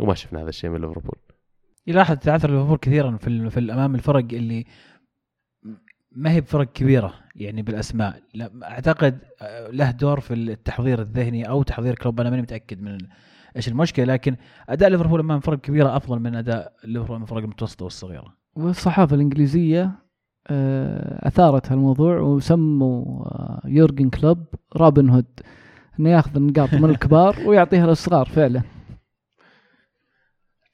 وما 0.00 0.14
شفنا 0.14 0.42
هذا 0.42 0.48
الشيء 0.48 0.70
من 0.70 0.80
ليفربول. 0.80 1.16
يلاحظ 1.86 2.16
تعثر 2.16 2.50
ليفربول 2.50 2.78
كثيرا 2.78 3.16
في 3.16 3.50
في 3.50 3.60
الأمام 3.60 3.94
الفرق 3.94 4.26
اللي 4.32 4.64
ما 6.12 6.30
هي 6.30 6.40
بفرق 6.40 6.72
كبيرة 6.72 7.14
يعني 7.36 7.62
بالأسماء. 7.62 8.22
لا 8.34 8.50
أعتقد 8.62 9.18
آه، 9.42 9.68
له 9.68 9.90
دور 9.90 10.20
في 10.20 10.34
التحضير 10.34 11.00
الذهني 11.00 11.48
أو 11.48 11.62
تحضير 11.62 11.94
كلوب. 11.94 12.20
أنا 12.20 12.30
ماني 12.30 12.42
متأكد 12.42 12.82
من 12.82 12.98
إيش 13.56 13.68
المشكلة 13.68 14.04
لكن 14.04 14.36
أداء 14.68 14.88
ليفربول 14.88 15.20
أمام 15.20 15.40
فرق 15.40 15.60
كبيرة 15.60 15.96
أفضل 15.96 16.18
من 16.18 16.34
أداء 16.34 16.72
ليفربول 16.84 17.16
أمام 17.16 17.22
الفرق 17.22 17.38
المتوسطة 17.38 17.84
والصغيرة. 17.84 18.34
والصحافة 18.56 19.16
الإنجليزية 19.16 19.90
آه، 20.46 21.28
أثارت 21.28 21.72
هالموضوع 21.72 22.18
وسموا 22.18 23.24
آه، 23.24 23.62
يورجن 23.64 24.10
كلوب 24.10 24.44
رابن 24.76 25.08
هود. 25.08 25.40
إنه 26.00 26.10
ياخذ 26.10 26.36
النقاط 26.36 26.74
من 26.74 26.90
الكبار 26.90 27.36
ويعطيها 27.46 27.86
للصغار 27.86 28.26
فعلا. 28.26 28.62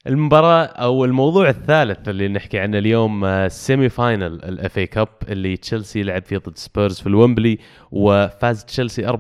المباراة 0.07 0.65
أو 0.65 1.05
الموضوع 1.05 1.49
الثالث 1.49 2.09
اللي 2.09 2.29
نحكي 2.29 2.59
عنه 2.59 2.79
اليوم 2.79 3.25
آه، 3.25 3.49
semi 3.49 3.89
final 3.89 4.45
ال 4.45 4.79
FA 4.79 4.87
Cup 4.87 5.09
اللي 5.29 5.57
تشيلسي 5.57 6.03
لعب 6.03 6.23
فيه 6.25 6.39
ضد 6.39 6.57
سبيرز 6.59 7.01
في 7.01 7.07
الومبلي 7.07 7.59
وفاز 7.91 8.65
تشيلسي 8.65 9.07
4-2 9.07 9.17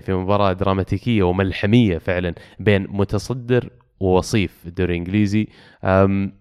في 0.00 0.12
مباراة 0.12 0.52
دراماتيكية 0.52 1.22
وملحمية 1.22 1.98
فعلا 1.98 2.34
بين 2.60 2.86
متصدر 2.90 3.70
ووصيف 4.00 4.66
الدوري 4.66 4.92
الإنجليزي. 4.92 5.48
أم، 5.84 6.32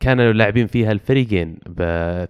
كانوا 0.00 0.32
لاعبين 0.32 0.66
فيها 0.66 0.92
الفريقين 0.92 1.58
ب 1.66 1.78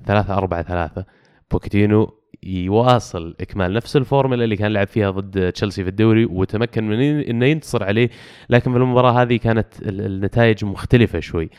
3 0.07 0.35
4 0.37 0.63
3 0.63 1.05
بوكيتينو 1.51 2.15
يواصل 2.47 3.35
إكمال 3.41 3.73
نفس 3.73 3.97
الفورمولا 3.97 4.45
اللي 4.45 4.57
كان 4.57 4.73
لعب 4.73 4.87
فيها 4.87 5.11
ضد 5.11 5.53
تشيلسي 5.53 5.83
في 5.83 5.89
الدوري 5.91 6.25
وتمكن 6.25 6.89
من 6.89 7.01
إنه 7.01 7.47
ينتصر 7.47 7.85
عليه 7.85 8.11
لكن 8.51 8.73
في 8.73 8.79
المباراة 8.79 9.23
هذه 9.23 9.37
كانت 9.37 9.67
ال- 9.83 10.01
النتائج 10.07 10.65
مختلفة 10.65 11.21
شوي. 11.21 11.51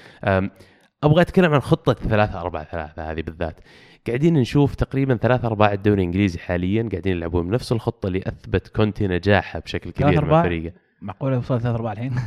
أبغى 1.04 1.22
أتكلم 1.22 1.54
عن 1.54 1.60
خطة 1.60 1.94
3 1.94 2.42
4 2.42 2.64
3 2.64 3.12
هذه 3.12 3.22
بالذات. 3.22 3.60
قاعدين 4.08 4.34
نشوف 4.34 4.76
تقريبا 4.76 5.16
ثلاث 5.16 5.46
ارباع 5.46 5.74
الدوري 5.74 6.02
الإنجليزي 6.02 6.40
حاليا 6.40 6.90
قاعدين 6.92 7.18
يلعبون 7.18 7.48
بنفس 7.48 7.72
الخطة 7.72 8.08
اللي 8.08 8.22
أثبت 8.28 8.68
كونتي 8.68 9.08
نجاحها 9.08 9.60
بشكل 9.62 9.90
كبير 9.92 10.12
مع 10.12 10.44
فريقه. 10.44 10.74
معقولة 11.02 11.38
وصلت 11.38 11.62
ثلاث 11.62 11.76
ارباع 11.76 11.92
الحين؟ 11.92 12.14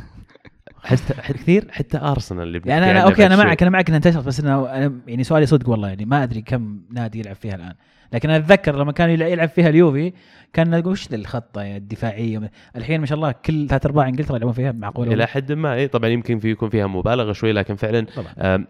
حتى 0.84 1.14
كثير؟ 1.14 1.64
حتى 1.70 1.98
أرسنال 1.98 2.42
اللي 2.42 2.60
يعني 2.66 2.90
أنا 2.90 3.00
أوكي 3.00 3.26
أنا 3.26 3.36
معك. 3.36 3.62
أنا 3.62 3.70
معك 3.70 3.88
انها 3.88 3.96
انتشرت 3.96 4.24
بس 4.26 4.40
إنه 4.40 4.66
أنا 4.70 4.92
يعني 5.06 5.24
سؤالي 5.24 5.46
صدق 5.46 5.68
والله 5.68 5.88
يعني 5.88 6.04
ما 6.04 6.22
أدري 6.22 6.42
كم 6.42 6.80
نادي 6.90 7.18
يلعب 7.18 7.36
فيها 7.36 7.54
الآن. 7.54 7.74
لكن 8.12 8.30
أنا 8.30 8.38
أتذكر 8.44 8.76
لما 8.76 8.92
كان 8.92 9.10
يلع- 9.10 9.26
يلعب 9.26 9.48
فيها 9.48 9.68
اليوفي 9.68 10.12
كان 10.52 10.70
نقول 10.70 10.92
وش 10.92 11.06
الخطة 11.12 11.76
الدفاعية؟ 11.76 12.50
الحين 12.76 13.00
ما 13.00 13.06
شاء 13.06 13.16
الله 13.16 13.32
كل 13.32 13.66
ثلاث 13.68 13.86
أرباع 13.86 14.08
إنجلترا 14.08 14.36
يلعبون 14.36 14.52
فيها 14.54 14.72
معقولة. 14.72 15.12
إلى 15.12 15.26
حد 15.26 15.52
ما 15.52 15.74
اي 15.74 15.88
طبعا 15.88 16.10
يمكن 16.10 16.38
في 16.38 16.50
يكون 16.50 16.68
فيها 16.68 16.86
مبالغة 16.86 17.32
شوي 17.32 17.52
لكن 17.52 17.74
فعلا 17.76 18.06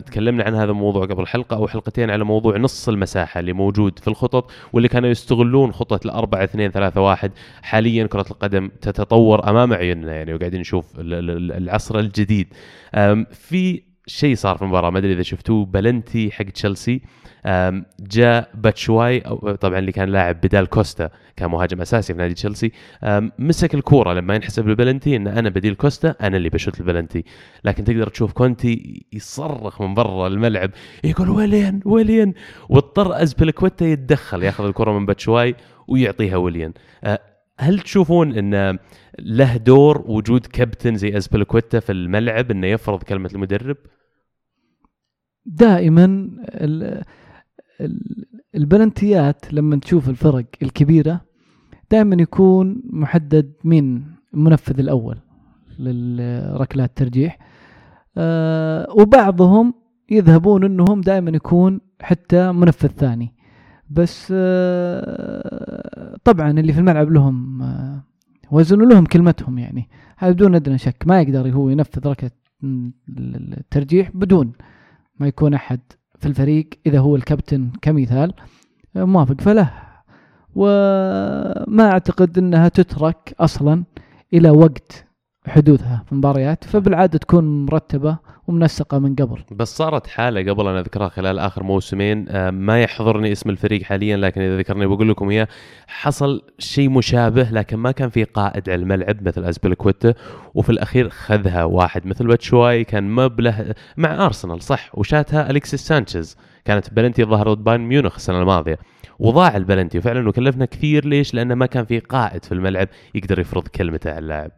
تكلمنا 0.06 0.44
عن 0.44 0.54
هذا 0.54 0.70
الموضوع 0.70 1.06
قبل 1.06 1.26
حلقة 1.26 1.56
أو 1.56 1.68
حلقتين 1.68 2.10
على 2.10 2.24
موضوع 2.24 2.56
نص 2.56 2.88
المساحة 2.88 3.40
اللي 3.40 3.52
موجود 3.52 3.98
في 3.98 4.08
الخطط 4.08 4.50
واللي 4.72 4.88
كانوا 4.88 5.08
يستغلون 5.08 5.72
خطة 5.72 6.00
الأربعة 6.04 6.44
اثنين 6.44 6.70
ثلاثة 6.70 7.00
واحد. 7.00 7.32
حاليا 7.62 8.06
كرة 8.06 8.26
القدم 8.30 8.70
تتطور 8.80 9.50
أمام 9.50 9.72
عيوننا 9.72 10.14
يعني 10.14 10.34
وقاعدين 10.34 10.60
نشوف 10.60 11.00
ال- 11.00 11.30
ال- 11.30 11.52
العصر 11.52 11.98
الجديد. 11.98 12.46
في 13.32 13.82
شيء 14.06 14.34
صار 14.34 14.56
في 14.56 14.62
المباراة 14.62 14.90
ما 14.90 14.98
أدري 14.98 15.12
إذا 15.12 15.22
شفتوه 15.22 15.64
بلنتي 15.64 16.30
حق 16.30 16.44
تشيلسي. 16.44 17.00
جاء 18.00 18.50
باتشواي 18.54 19.20
طبعا 19.60 19.78
اللي 19.78 19.92
كان 19.92 20.08
لاعب 20.08 20.40
بدال 20.40 20.66
كوستا 20.66 21.10
كان 21.36 21.50
مهاجم 21.50 21.80
أساسي 21.80 22.12
في 22.12 22.18
نادي 22.18 22.34
تشيلسي. 22.34 22.72
مسك 23.38 23.74
الكورة 23.74 24.12
لما 24.12 24.34
ينحسب 24.34 24.68
البلنتي 24.68 25.16
إن 25.16 25.26
أنا 25.26 25.48
بديل 25.48 25.74
كوستا 25.74 26.14
أنا 26.20 26.36
اللي 26.36 26.48
بشوت 26.48 26.80
البلنتي 26.80 27.24
لكن 27.64 27.84
تقدر 27.84 28.08
تشوف 28.08 28.32
كونتي 28.32 29.06
يصرخ 29.12 29.82
من 29.82 29.94
برا 29.94 30.26
الملعب 30.26 30.70
يقول 31.04 31.30
ويليان 31.30 31.80
ويليان. 31.84 32.34
واضطر 32.68 33.22
ازبلكويتا 33.22 33.86
يتدخل 33.86 34.42
ياخذ 34.42 34.64
الكره 34.64 34.98
من 34.98 35.06
باتشواي 35.06 35.54
ويعطيها 35.88 36.36
ويليان. 36.36 36.72
آه، 37.04 37.20
هل 37.58 37.78
تشوفون 37.78 38.32
إن 38.32 38.78
له 39.18 39.56
دور 39.56 40.04
وجود 40.06 40.46
كابتن 40.46 40.96
زي 40.96 41.16
ازبلكويتا 41.16 41.80
في 41.80 41.92
الملعب 41.92 42.50
إنه 42.50 42.66
يفرض 42.66 43.02
كلمة 43.02 43.30
المدرب؟ 43.34 43.76
دائما 45.46 46.30
البلنتيات 48.54 49.54
لما 49.54 49.76
تشوف 49.76 50.08
الفرق 50.08 50.44
الكبيرة 50.62 51.20
دائما 51.90 52.22
يكون 52.22 52.82
محدد 52.84 53.52
مين 53.64 54.04
المنفذ 54.34 54.80
الأول 54.80 55.18
للركلات 55.78 56.88
الترجيح. 56.88 57.38
آه، 58.16 58.86
وبعضهم 58.90 59.74
يذهبون 60.10 60.64
إنهم 60.64 61.00
دائما 61.00 61.30
يكون 61.30 61.80
حتى 62.00 62.52
منفذ 62.52 62.88
ثاني. 62.88 63.34
بس 63.90 64.32
آه، 64.36 66.16
طبعا 66.24 66.50
اللي 66.50 66.72
في 66.72 66.78
الملعب 66.78 67.10
لهم 67.10 67.62
آه، 67.62 68.04
وزن 68.50 68.88
لهم 68.88 69.04
كلمتهم 69.04 69.58
يعني. 69.58 69.88
هذا 70.18 70.32
بدون 70.32 70.54
أدنى 70.54 70.78
شك. 70.78 71.04
ما 71.06 71.20
يقدر 71.20 71.50
هو 71.50 71.68
ينفذ 71.68 72.06
ركلة 72.06 72.30
الترجيح 73.18 74.10
بدون 74.14 74.52
ما 75.20 75.26
يكون 75.26 75.54
أحد 75.54 75.80
في 76.20 76.26
الفريق 76.26 76.68
إذا 76.86 76.98
هو 76.98 77.16
الكابتن 77.16 77.70
كمثال 77.82 78.32
آه، 78.96 79.04
موافق. 79.04 79.40
فله. 79.40 79.70
وما 80.54 81.90
أعتقد 81.92 82.38
إنها 82.38 82.68
تترك 82.68 83.34
أصلا 83.40 83.84
إلى 84.34 84.50
وقت 84.50 85.06
حدوثها 85.46 86.02
في 86.06 86.12
المباريات 86.12 86.64
فبالعادة 86.64 87.18
تكون 87.18 87.66
مرتبة 87.66 88.18
ومنسقة 88.50 88.98
من 88.98 89.14
قبل. 89.14 89.38
بس 89.50 89.76
صارت 89.76 90.06
حالة 90.06 90.52
قبل 90.52 90.68
أنا 90.68 90.80
أذكرها 90.80 91.08
خلال 91.08 91.38
آخر 91.38 91.62
موسمين 91.62 92.26
آه، 92.28 92.50
ما 92.50 92.82
يحضرني 92.82 93.32
اسم 93.32 93.50
الفريق 93.50 93.82
حاليا 93.82 94.16
لكن 94.16 94.40
إذا 94.40 94.58
ذكرني 94.58 94.86
بقول 94.86 95.08
لكم 95.08 95.30
إياه 95.30 95.48
حصل 95.86 96.42
شيء 96.58 96.90
مشابه 96.90 97.42
لكن 97.42 97.76
ما 97.76 97.92
كان 97.92 98.08
في 98.08 98.24
قائد 98.24 98.70
على 98.70 98.82
الملعب 98.82 99.28
مثل 99.28 99.44
ازبلكويتا 99.44 100.14
وفي 100.54 100.70
الأخير 100.70 101.08
خذها 101.08 101.64
واحد 101.64 102.06
مثل 102.06 102.26
باتشواي 102.26 102.84
كان 102.84 103.10
مبله 103.10 103.74
مع 103.96 104.26
أرسنال 104.26 104.62
صح؟ 104.62 104.90
وشاتها 104.94 105.50
الكسيس 105.50 105.86
سانشيز. 105.86 106.36
كانت 106.64 106.94
بلنتي 106.94 107.24
ظهر 107.24 107.54
ضد 107.54 107.64
بايرن 107.64 107.80
ميونخ 107.80 108.14
السنة 108.14 108.40
الماضية. 108.40 108.78
وضاع 109.18 109.56
البلنتي 109.56 109.98
وفعلا 109.98 110.28
وكلفنا 110.28 110.64
كثير. 110.64 111.06
ليش؟ 111.06 111.34
لأنه 111.34 111.54
ما 111.54 111.66
كان 111.66 111.84
في 111.84 111.98
قائد 111.98 112.44
في 112.44 112.52
الملعب 112.52 112.88
يقدر 113.14 113.38
يفرض 113.38 113.68
كلمته 113.68 114.10
على 114.10 114.18
اللاعب. 114.18 114.50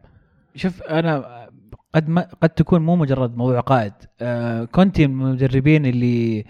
شوف 0.55 0.83
أنا 0.83 1.42
قد 1.95 2.09
ما 2.09 2.21
قد 2.41 2.49
تكون 2.49 2.81
مو 2.81 2.95
مجرد 2.95 3.37
موضوع 3.37 3.59
قائد. 3.59 3.93
آه 4.21 4.65
كونتي 4.65 5.07
من 5.07 5.25
المدربين 5.25 5.85
اللي 5.85 6.45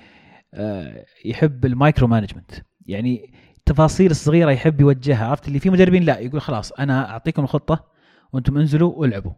آه 0.53 1.05
يحب 1.25 1.65
ال 1.65 1.72
micro 1.72 2.07
management. 2.07 2.51
يعني 2.85 3.33
التفاصيل 3.57 4.11
الصغيره 4.11 4.51
يحب 4.51 4.81
يوجهها 4.81 5.27
عرفت؟ 5.27 5.47
اللي 5.47 5.59
في 5.59 5.69
مدربين 5.69 6.03
لا 6.03 6.19
يقول 6.19 6.41
خلاص 6.41 6.71
أنا 6.71 7.09
أعطيكم 7.09 7.43
الخطة 7.43 7.85
وأنتم 8.33 8.57
انزلوا 8.57 8.93
والعبوا. 8.95 9.31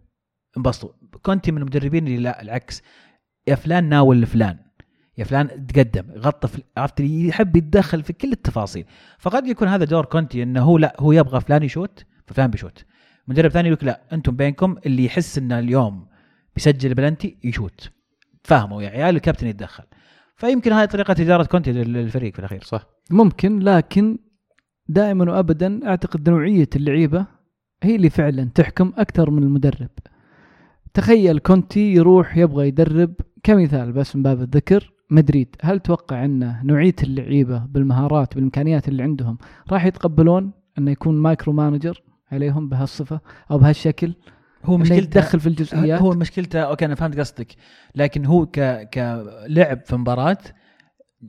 انبسطوا. 0.57 0.89
كونتي 1.21 1.51
من 1.51 1.57
المدربين 1.61 2.07
اللي 2.07 2.17
لا 2.17 2.41
العكس. 2.41 2.81
يا 3.47 3.55
فلان 3.55 3.89
ناول 3.89 4.21
لفلان 4.21 4.57
يا 5.17 5.23
فلان 5.23 5.67
تقدم 5.67 6.11
غطى 6.11 6.49
عرفت؟ 6.77 6.99
يحب 6.99 7.55
يتدخل 7.55 8.03
في 8.03 8.13
كل 8.13 8.31
التفاصيل. 8.31 8.85
فقد 9.19 9.47
يكون 9.47 9.67
هذا 9.67 9.85
دور 9.85 10.05
كونتي 10.05 10.43
إنه 10.43 10.61
هو 10.61 10.77
لا 10.77 10.95
هو 10.99 11.11
يبغى 11.11 11.41
فلان 11.41 11.63
يشوت 11.63 12.05
ففلان 12.27 12.51
بيشوت. 12.51 12.85
مدرب 13.27 13.51
ثاني 13.51 13.69
يقول 13.69 13.87
لا 13.87 14.01
أنتم 14.13 14.35
بينكم 14.35 14.75
اللي 14.85 15.05
يحس 15.05 15.37
إن 15.37 15.51
اليوم 15.51 16.07
بيسجل 16.55 16.93
بلنتي 16.93 17.37
يشوت. 17.43 17.89
تفاهموا 18.43 18.81
يا 18.81 18.89
عيال؟ 18.89 19.15
الكابتن 19.15 19.47
يتدخل. 19.47 19.83
فيمكن 20.35 20.73
هذه 20.73 20.87
طريقة 20.87 21.15
إدارة 21.19 21.43
كونتي 21.43 21.71
للفريق 21.71 22.33
في 22.33 22.39
الأخير. 22.39 22.63
صح. 22.63 22.85
ممكن 23.11 23.59
لكن 23.59 24.17
دائما 24.87 25.31
وابدا 25.31 25.87
أعتقد 25.87 26.29
نوعية 26.29 26.69
اللعيبة 26.75 27.25
هي 27.83 27.95
اللي 27.95 28.09
فعلا 28.09 28.49
تحكم 28.55 28.93
أكثر 28.97 29.29
من 29.29 29.43
المدرب. 29.43 29.89
تخيل 30.93 31.39
كونتي 31.39 31.93
يروح 31.93 32.37
يبغى 32.37 32.67
يدرب 32.67 33.13
كمثال 33.43 33.91
بس 33.91 34.15
من 34.15 34.23
باب 34.23 34.41
الذكر 34.41 34.73
ريال 34.73 34.91
مدريد. 35.09 35.55
هل 35.61 35.79
توقع 35.79 36.25
أن 36.25 36.55
نوعية 36.63 36.95
اللعيبة 37.03 37.57
بالمهارات 37.57 38.35
بالإمكانيات 38.35 38.87
اللي 38.87 39.03
عندهم 39.03 39.37
راح 39.71 39.85
يتقبلون 39.85 40.51
انه 40.77 40.91
يكون 40.91 41.17
micro 41.17 41.53
manager 41.53 42.01
عليهم 42.31 42.69
بهالصفة 42.69 43.19
أو 43.51 43.57
بهالشكل. 43.57 44.13
هو 44.65 44.77
مشكلته 44.77 45.01
يتدخل 45.01 45.39
في 45.39 45.47
الجزئيات. 45.47 46.01
هو 46.01 46.11
مشكلته 46.11 46.59
okay 46.59 46.85
أنا 46.85 46.95
فهمت 46.95 47.19
قصدك. 47.19 47.55
لكن 47.95 48.25
هو 48.25 48.45
ك 48.45 48.89
كلعب 48.89 49.85
في 49.85 49.95
مباراة 49.95 50.37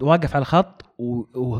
واقف 0.00 0.34
على 0.34 0.42
الخط 0.42 0.82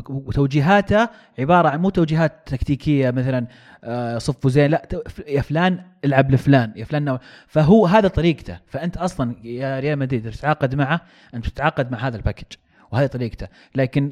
وتوجيهاته 0.09 1.09
عبارة 1.39 1.69
عن 1.69 1.79
مو 1.79 1.89
توجيهات 1.89 2.33
تكتيكية 2.45 3.11
مثلا 3.11 3.47
آه، 3.83 4.17
صفوا 4.17 4.49
زين 4.49 4.71
لا 4.71 4.87
يا 5.27 5.41
فلان 5.41 5.83
العب 6.05 6.31
لفلان 6.31 6.73
يا 6.75 6.85
فلان 6.85 7.19
فهو 7.47 7.85
هذا 7.85 8.07
طريقته. 8.07 8.59
فأنت 8.67 8.97
أصلا 8.97 9.35
يا 9.43 9.79
ريال 9.79 9.99
مدريد 9.99 10.31
تتعاقد 10.31 10.75
معه 10.75 11.01
أنت 11.33 11.47
تتعاقد 11.47 11.91
مع 11.91 12.07
هذا 12.07 12.17
ال 12.17 12.22
package 12.22 12.57
وهذه 12.91 13.07
طريقته. 13.07 13.47
لكن 13.75 14.11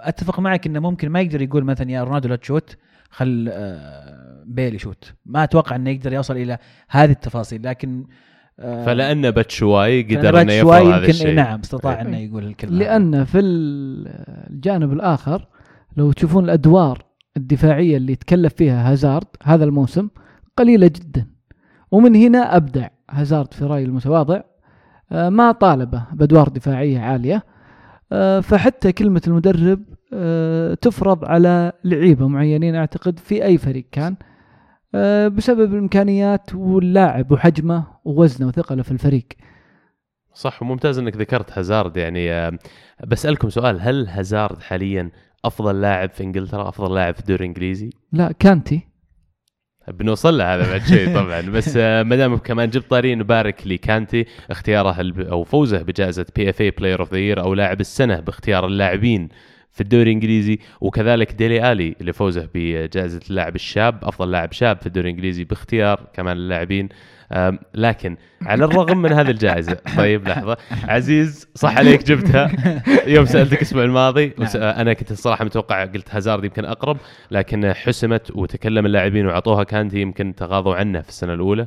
أتفق 0.00 0.40
معك 0.40 0.66
إنه 0.66 0.80
ممكن 0.80 1.08
ما 1.08 1.20
يقدر 1.20 1.42
يقول 1.42 1.64
مثلا 1.64 1.90
يا 1.90 2.04
رونالدو 2.04 2.28
لا 2.28 2.36
تشوت 2.36 2.76
خل 3.10 3.48
آه، 3.52 4.23
بيل 4.46 4.74
يشوت 4.74 5.12
ما 5.26 5.44
أتوقع 5.44 5.76
إنه 5.76 5.90
يقدر 5.90 6.12
يوصل 6.12 6.36
إلى 6.36 6.58
هذه 6.88 7.10
التفاصيل 7.10 7.62
لكن 7.64 8.04
آه، 8.60 8.84
فلأن 8.84 9.30
باتشواي 9.30 10.02
قدر 10.02 10.40
إنه 10.40 10.52
يفرض 10.52 10.86
هذا 10.86 11.06
الشيء 11.06 11.34
نعم 11.34 11.60
استطاع. 11.60 12.00
إنه 12.00 12.18
يقول 12.18 12.44
الكلمة 12.44 12.76
هذه. 12.76 12.80
لأن 12.80 13.24
في 13.24 13.38
ال- 13.38 14.06
الجانب 14.50 14.92
الآخر 14.92 15.46
لو 15.96 16.12
تشوفون 16.12 16.44
الأدوار 16.44 17.02
الدفاعية 17.36 17.96
اللي 17.96 18.14
تكلف 18.16 18.54
فيها 18.54 18.92
هازارد 18.92 19.26
هذا 19.42 19.64
الموسم 19.64 20.08
قليلة 20.56 20.86
جدا 20.86 21.26
ومن 21.90 22.14
هنا 22.16 22.56
أبدع 22.56 22.88
هازارد 23.10 23.54
في 23.54 23.64
رايي 23.64 23.84
المتواضع 23.84 24.40
آه، 25.12 25.28
ما 25.28 25.52
طالبه 25.52 26.04
بأدوار 26.12 26.48
دفاعية 26.48 26.98
عالية 26.98 27.44
آه، 28.12 28.40
فحتى 28.40 28.92
كلمة 28.92 29.22
المدرب 29.26 29.80
تفرض 30.80 31.24
على 31.24 31.72
لعيبة 31.84 32.28
معينين 32.28 32.74
أعتقد 32.74 33.18
في 33.18 33.44
أي 33.44 33.58
فريق 33.58 33.84
كان 33.92 34.16
بسبب 35.28 35.74
الإمكانيات 35.74 36.54
واللاعب 36.54 37.32
وحجمه 37.32 37.86
ووزنه 38.04 38.48
وثقله 38.48 38.82
في 38.82 38.90
الفريق. 38.92 39.26
صح 40.34 40.62
وممتاز 40.62 40.98
إنك 40.98 41.16
ذكرت 41.16 41.58
هازارد 41.58 41.96
يعني 41.96 42.32
آه، 42.32 42.58
بسألكم 43.06 43.50
سؤال 43.50 43.80
هل 43.80 44.08
هازارد 44.08 44.62
حاليا 44.62 45.10
أفضل 45.44 45.80
لاعب 45.80 46.10
في 46.10 46.22
إنجلترا 46.22 46.68
أفضل 46.68 46.94
لاعب 46.94 47.14
في 47.14 47.20
الدوري 47.20 47.40
الإنجليزي؟ 47.40 47.90
لا 48.12 48.32
كانتي. 48.32 48.80
بنوصل 49.88 50.38
له 50.38 50.54
هذا 50.54 50.70
بعد 50.70 50.82
شيء 50.82 51.14
طبعا. 51.20 51.40
بس 51.40 51.76
آه، 51.76 52.02
ما 52.02 52.16
دام 52.16 52.36
كمان 52.36 52.70
جبت 52.70 52.90
طاري 52.90 53.14
نبارك 53.14 53.66
لكانتي 53.66 54.26
اختياره 54.50 55.12
أو 55.18 55.44
فوزه 55.44 55.82
بجائزة 55.82 56.26
PFA 56.36 56.50
Player 56.50 57.00
of 57.00 57.12
the 57.12 57.18
Year 57.18 57.40
أو 57.40 57.54
لاعب 57.54 57.80
السنة 57.80 58.20
باختيار 58.20 58.66
اللاعبين 58.66 59.28
في 59.74 59.80
الدوري 59.80 60.02
الإنجليزي 60.02 60.58
وكذلك 60.80 61.32
ديلي 61.32 61.72
آلي 61.72 61.94
لفوزه 62.00 62.48
بجائزة 62.54 63.20
اللاعب 63.30 63.54
الشاب 63.54 64.04
أفضل 64.04 64.30
لاعب 64.30 64.52
شاب 64.52 64.80
في 64.80 64.86
الدوري 64.86 65.08
الإنجليزي 65.08 65.44
باختيار 65.44 66.06
كمان 66.12 66.36
اللاعبين. 66.36 66.88
لكن 67.74 68.16
على 68.42 68.64
الرغم 68.64 69.02
من 69.02 69.12
هذه 69.12 69.30
الجائزة 69.30 69.74
طيب 69.96 70.28
لحظة. 70.28 70.56
عزيز 70.84 71.48
صح 71.54 71.78
عليك 71.78 72.02
جبتها. 72.04 72.50
يوم 73.14 73.24
سألتك 73.24 73.56
الأسبوع 73.56 73.84
الماضي 73.84 74.32
وس... 74.38 74.56
أنا 74.56 74.92
كنت 74.92 75.10
الصراحة 75.10 75.44
متوقع 75.44 75.84
قلت 75.84 76.14
هازارد 76.14 76.44
يمكن 76.44 76.64
أقرب 76.64 76.96
لكن 77.30 77.72
حسمت 77.72 78.30
وتكلم 78.36 78.86
اللاعبين 78.86 79.26
وعطوها 79.26 79.64
كانتي 79.64 80.00
يمكن 80.00 80.34
تغاضوا 80.34 80.74
عنه 80.74 81.00
في 81.00 81.08
السنة 81.08 81.34
الأولى. 81.34 81.66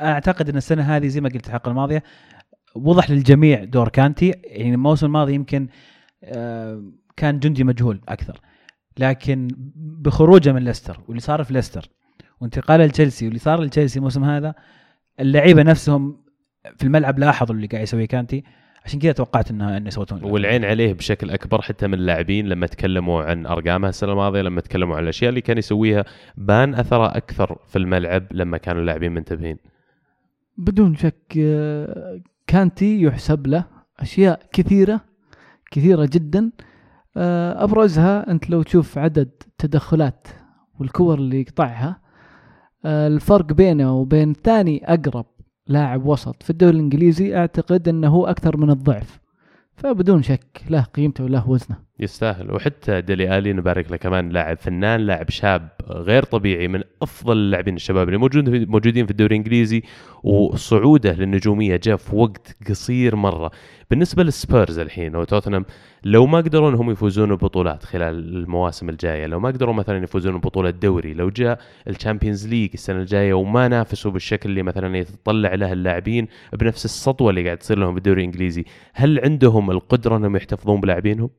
أعتقد 0.00 0.48
إن 0.48 0.56
السنة 0.56 0.82
هذه 0.82 1.06
زي 1.06 1.20
ما 1.20 1.28
قلت 1.28 1.46
الحلقة 1.46 1.68
الماضية 1.70 2.02
وضح 2.74 3.10
للجميع 3.10 3.64
دور 3.64 3.88
كانتي. 3.88 4.34
يعني 4.44 4.74
الموسم 4.74 5.06
الماضي 5.06 5.34
يمكن 5.34 5.62
آه، 5.62 5.95
كان 7.16 7.38
جندي 7.38 7.64
مجهول 7.64 8.00
أكثر. 8.08 8.40
لكن 8.98 9.48
بخروجه 9.76 10.52
من 10.52 10.62
ليستر 10.62 11.00
واللي 11.08 11.20
صار 11.20 11.44
في 11.44 11.52
ليستر 11.52 11.88
وانتقاله 12.40 12.86
لتشيلسي 12.86 13.24
واللي 13.24 13.38
صار 13.38 13.62
لتشيلسي 13.62 13.98
الموسم 13.98 14.24
هذا 14.24 14.54
اللعيبة 15.20 15.62
نفسهم 15.62 16.24
في 16.76 16.84
الملعب 16.84 17.18
لاحظوا 17.18 17.56
اللي 17.56 17.66
قاعد 17.66 17.82
يسويه 17.82 18.06
كانتي. 18.06 18.44
عشان 18.84 19.00
كذا 19.00 19.12
توقعت 19.12 19.50
انه 19.50 19.76
إنه 19.76 19.90
له. 20.12 20.26
والعين 20.26 20.64
عليه 20.64 20.92
بشكل 20.92 21.30
أكبر 21.30 21.62
حتى 21.62 21.86
من 21.86 21.94
اللاعبين 21.94 22.48
لما 22.48 22.66
تكلموا 22.66 23.22
عن 23.22 23.46
أرقامه 23.46 23.88
السنة 23.88 24.12
الماضية 24.12 24.42
لما 24.42 24.60
تكلموا 24.60 24.96
عن 24.96 25.02
الأشياء 25.02 25.28
اللي 25.28 25.40
كان 25.40 25.58
يسويها 25.58 26.04
بان 26.36 26.74
أثره 26.74 27.16
أكثر 27.16 27.58
في 27.66 27.78
الملعب 27.78 28.26
لما 28.30 28.58
كانوا 28.58 28.80
اللاعبين 28.80 29.12
منتبهين. 29.12 29.56
بدون 30.56 30.94
شك 30.96 31.38
آه، 31.38 32.20
كانتي 32.46 33.02
يحسب 33.02 33.46
له 33.46 33.64
أشياء 34.00 34.40
كثيرة 34.52 35.00
كثيرة 35.76 36.08
جدا. 36.12 36.50
آه، 37.16 37.64
أبرزها 37.64 38.30
أنت 38.30 38.50
لو 38.50 38.62
تشوف 38.62 38.98
عدد 38.98 39.30
تدخلات 39.58 40.28
والكور 40.80 41.18
اللي 41.18 41.40
يقطعها. 41.40 42.00
آه، 42.84 43.06
الفرق 43.06 43.52
بينه 43.52 43.96
وبين 43.96 44.32
ثاني 44.32 44.84
أقرب 44.84 45.26
لاعب 45.66 46.06
وسط 46.06 46.42
في 46.42 46.50
الدوري 46.50 46.76
الإنجليزي 46.76 47.36
أعتقد 47.36 47.88
أنه 47.88 48.08
هو 48.08 48.26
أكثر 48.26 48.56
من 48.56 48.70
الضعف 48.70 49.20
فبدون 49.74 50.22
شك 50.22 50.62
له 50.70 50.82
قيمته 50.82 51.24
وله 51.24 51.48
وزنه. 51.50 51.85
يستاهل. 52.00 52.50
وحتى 52.50 53.00
ديلي 53.00 53.38
آلي 53.38 53.52
نبارك 53.52 53.90
له 53.90 53.96
كمان 53.96 54.28
لاعب 54.28 54.56
فنان 54.56 55.00
لاعب 55.00 55.30
شاب 55.30 55.68
غير 55.90 56.22
طبيعي 56.22 56.68
من 56.68 56.82
أفضل 57.02 57.36
اللاعبين 57.36 57.76
الشباب 57.76 58.08
اللي 58.08 58.18
موجودين 58.18 58.50
في 58.50 58.66
موجودين 58.66 59.04
في 59.06 59.10
الدوري 59.10 59.36
الإنجليزي 59.36 59.82
وصعوده 60.22 61.12
للنجومية 61.12 61.76
جاء 61.76 61.96
في 61.96 62.16
وقت 62.16 62.56
قصير 62.68 63.16
مرة. 63.16 63.50
بالنسبة 63.90 64.22
للسبيرز 64.22 64.78
الحين 64.78 65.16
وتوتنهام 65.16 65.64
لو 66.04 66.26
ما 66.26 66.38
قدروا 66.38 66.70
انهم 66.70 66.90
يفوزون 66.90 67.34
ببطولات 67.34 67.84
خلال 67.84 68.36
المواسم 68.36 68.88
الجاية 68.88 69.26
لو 69.26 69.40
ما 69.40 69.48
قدروا 69.48 69.74
مثلا 69.74 70.04
يفوزون 70.04 70.38
ببطولة 70.38 70.70
دوري 70.70 71.14
لو 71.14 71.30
جاء 71.30 71.58
ال 71.88 71.94
Champions 71.94 72.48
League 72.48 72.70
السنة 72.74 73.00
الجاية 73.00 73.34
وما 73.34 73.68
نافسوا 73.68 74.10
بالشكل 74.10 74.50
اللي 74.50 74.62
مثلا 74.62 74.98
يتطلع 74.98 75.54
له 75.54 75.72
اللاعبين 75.72 76.28
بنفس 76.52 76.84
السطوة 76.84 77.30
اللي 77.30 77.44
قاعد 77.44 77.58
تصير 77.58 77.78
لهم 77.78 77.94
بالدوري 77.94 78.20
الإنجليزي 78.20 78.64
هل 78.94 79.20
عندهم 79.24 79.70
القدرة 79.70 80.16
أنهم 80.16 80.36
يحتفظون 80.36 80.80
بلاعبينهم؟ 80.80 81.30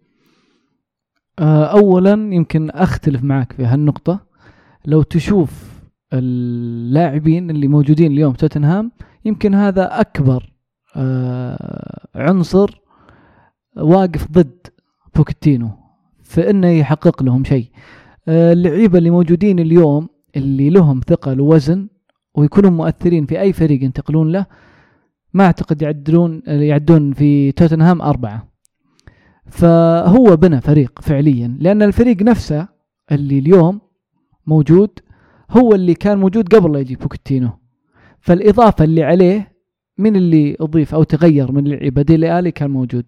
اولا 1.39 2.11
يمكن 2.35 2.69
أختلف 2.69 3.23
معك 3.23 3.53
في 3.53 3.65
هالنقطة. 3.65 4.19
لو 4.85 5.01
تشوف 5.01 5.77
اللاعبين 6.13 7.49
اللي 7.49 7.67
موجودين 7.67 8.11
اليوم 8.11 8.33
في 8.33 8.37
توتنهام 8.37 8.91
يمكن 9.25 9.55
هذا 9.55 10.01
أكبر 10.01 10.53
آه، 10.95 12.07
عنصر 12.15 12.81
واقف 13.77 14.31
ضد 14.31 14.67
بوكيتينو 15.15 15.69
في 16.23 16.49
إنه 16.49 16.67
يحقق 16.67 17.23
لهم 17.23 17.43
شيء. 17.43 17.65
آه، 18.27 18.53
اللعيبة 18.53 18.97
اللي 18.97 19.09
موجودين 19.09 19.59
اليوم 19.59 20.09
اللي 20.35 20.69
لهم 20.69 21.01
ثقل 21.07 21.41
ووزن 21.41 21.87
ويكونوا 22.35 22.69
مؤثرين 22.69 23.25
في 23.25 23.41
أي 23.41 23.53
فريق 23.53 23.83
ينتقلون 23.83 24.31
له 24.31 24.45
ما 25.33 25.45
أعتقد 25.45 25.81
يعدلون 25.81 26.41
يعدون 26.47 27.13
في 27.13 27.51
توتنهام 27.51 28.01
أربعة. 28.01 28.47
فهو 29.47 30.35
بنى 30.35 30.61
فريق 30.61 30.99
فعليا 31.01 31.57
لأن 31.59 31.81
الفريق 31.81 32.21
نفسه 32.21 32.67
اللي 33.11 33.39
اليوم 33.39 33.81
موجود 34.47 34.99
هو 35.51 35.75
اللي 35.75 35.93
كان 35.93 36.17
موجود 36.17 36.55
قبل 36.55 36.71
لا 36.73 36.79
يجي 36.79 36.95
بوكيتينو. 36.95 37.49
فالإضافة 38.19 38.83
اللي 38.83 39.03
عليه 39.03 39.51
من 39.97 40.15
اللي 40.15 40.57
أضيف 40.59 40.93
أو 40.95 41.03
تغير 41.03 41.51
من 41.51 41.67
اللعيبه 41.67 42.01
ديلي 42.01 42.39
آلي 42.39 42.51
كان 42.51 42.71
موجود. 42.71 43.05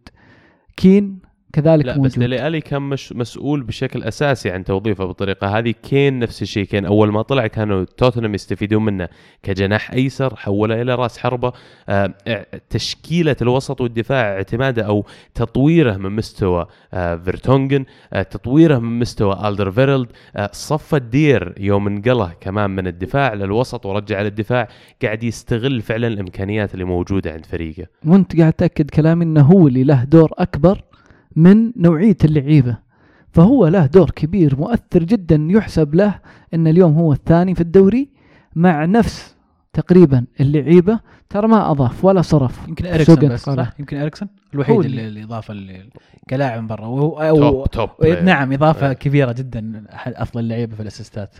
كين 0.77 1.19
كذلك 1.53 1.85
لا 1.85 1.95
موجود 1.95 2.11
بس 2.11 2.19
ديلي 2.19 2.47
آلي 2.47 2.61
كان 2.61 2.81
مش 2.81 3.13
مسؤول 3.13 3.63
بشكل 3.63 4.03
أساسي 4.03 4.51
عن 4.51 4.63
توظيفه 4.63 5.05
بالطريقة 5.05 5.57
هذه. 5.57 5.73
كين 5.83 6.19
نفس 6.19 6.41
الشيء. 6.41 6.63
كين 6.65 6.85
أول 6.85 7.11
ما 7.11 7.21
طلع 7.21 7.47
كانوا 7.47 7.85
توتنهام 7.97 8.35
يستفيدون 8.35 8.85
منه 8.85 9.07
كجناح 9.43 9.91
أيسر 9.91 10.35
حوله 10.35 10.81
إلى 10.81 10.95
راس 10.95 11.17
حربة. 11.17 11.53
آه، 11.89 12.13
تشكيلة 12.69 13.35
الوسط 13.41 13.81
والدفاع 13.81 14.33
اعتماده 14.33 14.83
أو 14.83 15.05
تطويره 15.35 15.97
من 15.97 16.11
مستوى 16.11 16.67
آه، 16.93 17.15
فيرتونجن 17.15 17.85
آه، 18.13 18.21
تطويره 18.21 18.79
من 18.79 18.99
مستوى 18.99 19.47
ألدرفيرلد 19.49 20.07
صف 20.51 20.95
الدير 20.95 21.53
يوم 21.59 21.87
انقله 21.87 22.31
كمان 22.41 22.69
من 22.69 22.87
الدفاع 22.87 23.33
للوسط 23.33 23.85
ورجع 23.85 24.21
للدفاع 24.21 24.67
قاعد 25.03 25.23
يستغل 25.23 25.81
فعلا 25.81 26.07
الإمكانيات 26.07 26.73
اللي 26.73 26.85
موجودة 26.85 27.31
عند 27.31 27.45
فريقه. 27.45 27.85
وانت 28.05 28.39
قاعد 28.39 28.53
تأكد 28.53 28.89
كلامي 28.89 29.25
إنه 29.25 29.41
هو 29.41 29.67
اللي 29.67 29.83
له 29.83 30.03
دور 30.03 30.31
أكبر 30.37 30.81
من 31.35 31.71
نوعية 31.81 32.17
اللعيبة 32.23 32.77
فهو 33.31 33.67
له 33.67 33.85
دور 33.85 34.09
كبير 34.11 34.55
مؤثر 34.55 35.03
جدا 35.03 35.47
يحسب 35.49 35.95
له 35.95 36.19
إن 36.53 36.67
اليوم 36.67 36.93
هو 36.93 37.13
الثاني 37.13 37.55
في 37.55 37.61
الدوري 37.61 38.09
مع 38.55 38.85
نفس 38.85 39.35
تقريبا 39.73 40.25
اللعيبة 40.39 40.99
ترى 41.29 41.47
ما 41.47 41.71
أضاف 41.71 42.05
ولا 42.05 42.21
صرف. 42.21 42.67
يمكن 42.67 42.85
اريكسون 42.85 43.29
بس. 43.29 43.43
صح؟ 43.43 43.73
يمكن 43.79 43.97
اريكسون 43.97 44.29
الوحيد 44.53 44.75
هو 44.75 44.81
اللي, 44.81 44.89
اللي- 44.97 45.07
اللي 45.07 45.23
إضافة 45.23 45.51
اللي 45.51 45.89
كلاعب 46.29 46.61
من 46.61 46.67
برا. 46.67 46.85
وهو 46.85 47.65
توب 47.65 47.65
أو- 47.65 47.69
top 47.69 48.05
نعم 48.23 48.53
إضافة 48.53 48.87
إيه. 48.87 48.93
كبيرة 48.93 49.31
جدا 49.31 49.85
أحد 49.93 50.13
أفضل 50.13 50.39
اللعيبة 50.39 50.75
في 50.75 50.81
الأسيستات. 50.81 51.35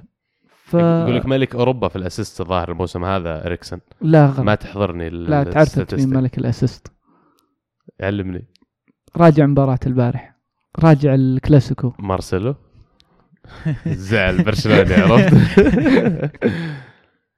ف 0.65 0.73
يقول 0.73 1.15
لك 1.15 1.25
ملك 1.25 1.55
أوروبا 1.55 1.87
في 1.87 1.95
ال 1.95 2.02
assist 2.02 2.41
الظاهر 2.41 2.71
الموسم 2.71 3.05
هذا 3.05 3.45
إريكسن. 3.45 3.79
لا 4.01 4.25
غلط. 4.25 4.39
ما 4.39 4.55
تحضرني 4.55 5.09
لا 5.09 5.43
تعرف 5.43 5.93
مين. 5.93 6.09
ملك 6.09 6.37
ال 6.37 6.44
assist. 6.44 6.91
علمني 8.01 8.45
راجع 9.17 9.45
مباراة 9.45 9.79
البارح. 9.85 10.35
راجع 10.79 11.13
الكلاسيكو. 11.13 11.93
مارسيلو. 11.99 12.55
زعل 13.85 14.43
برشلوني 14.43 14.93
عرفت؟ 14.93 15.33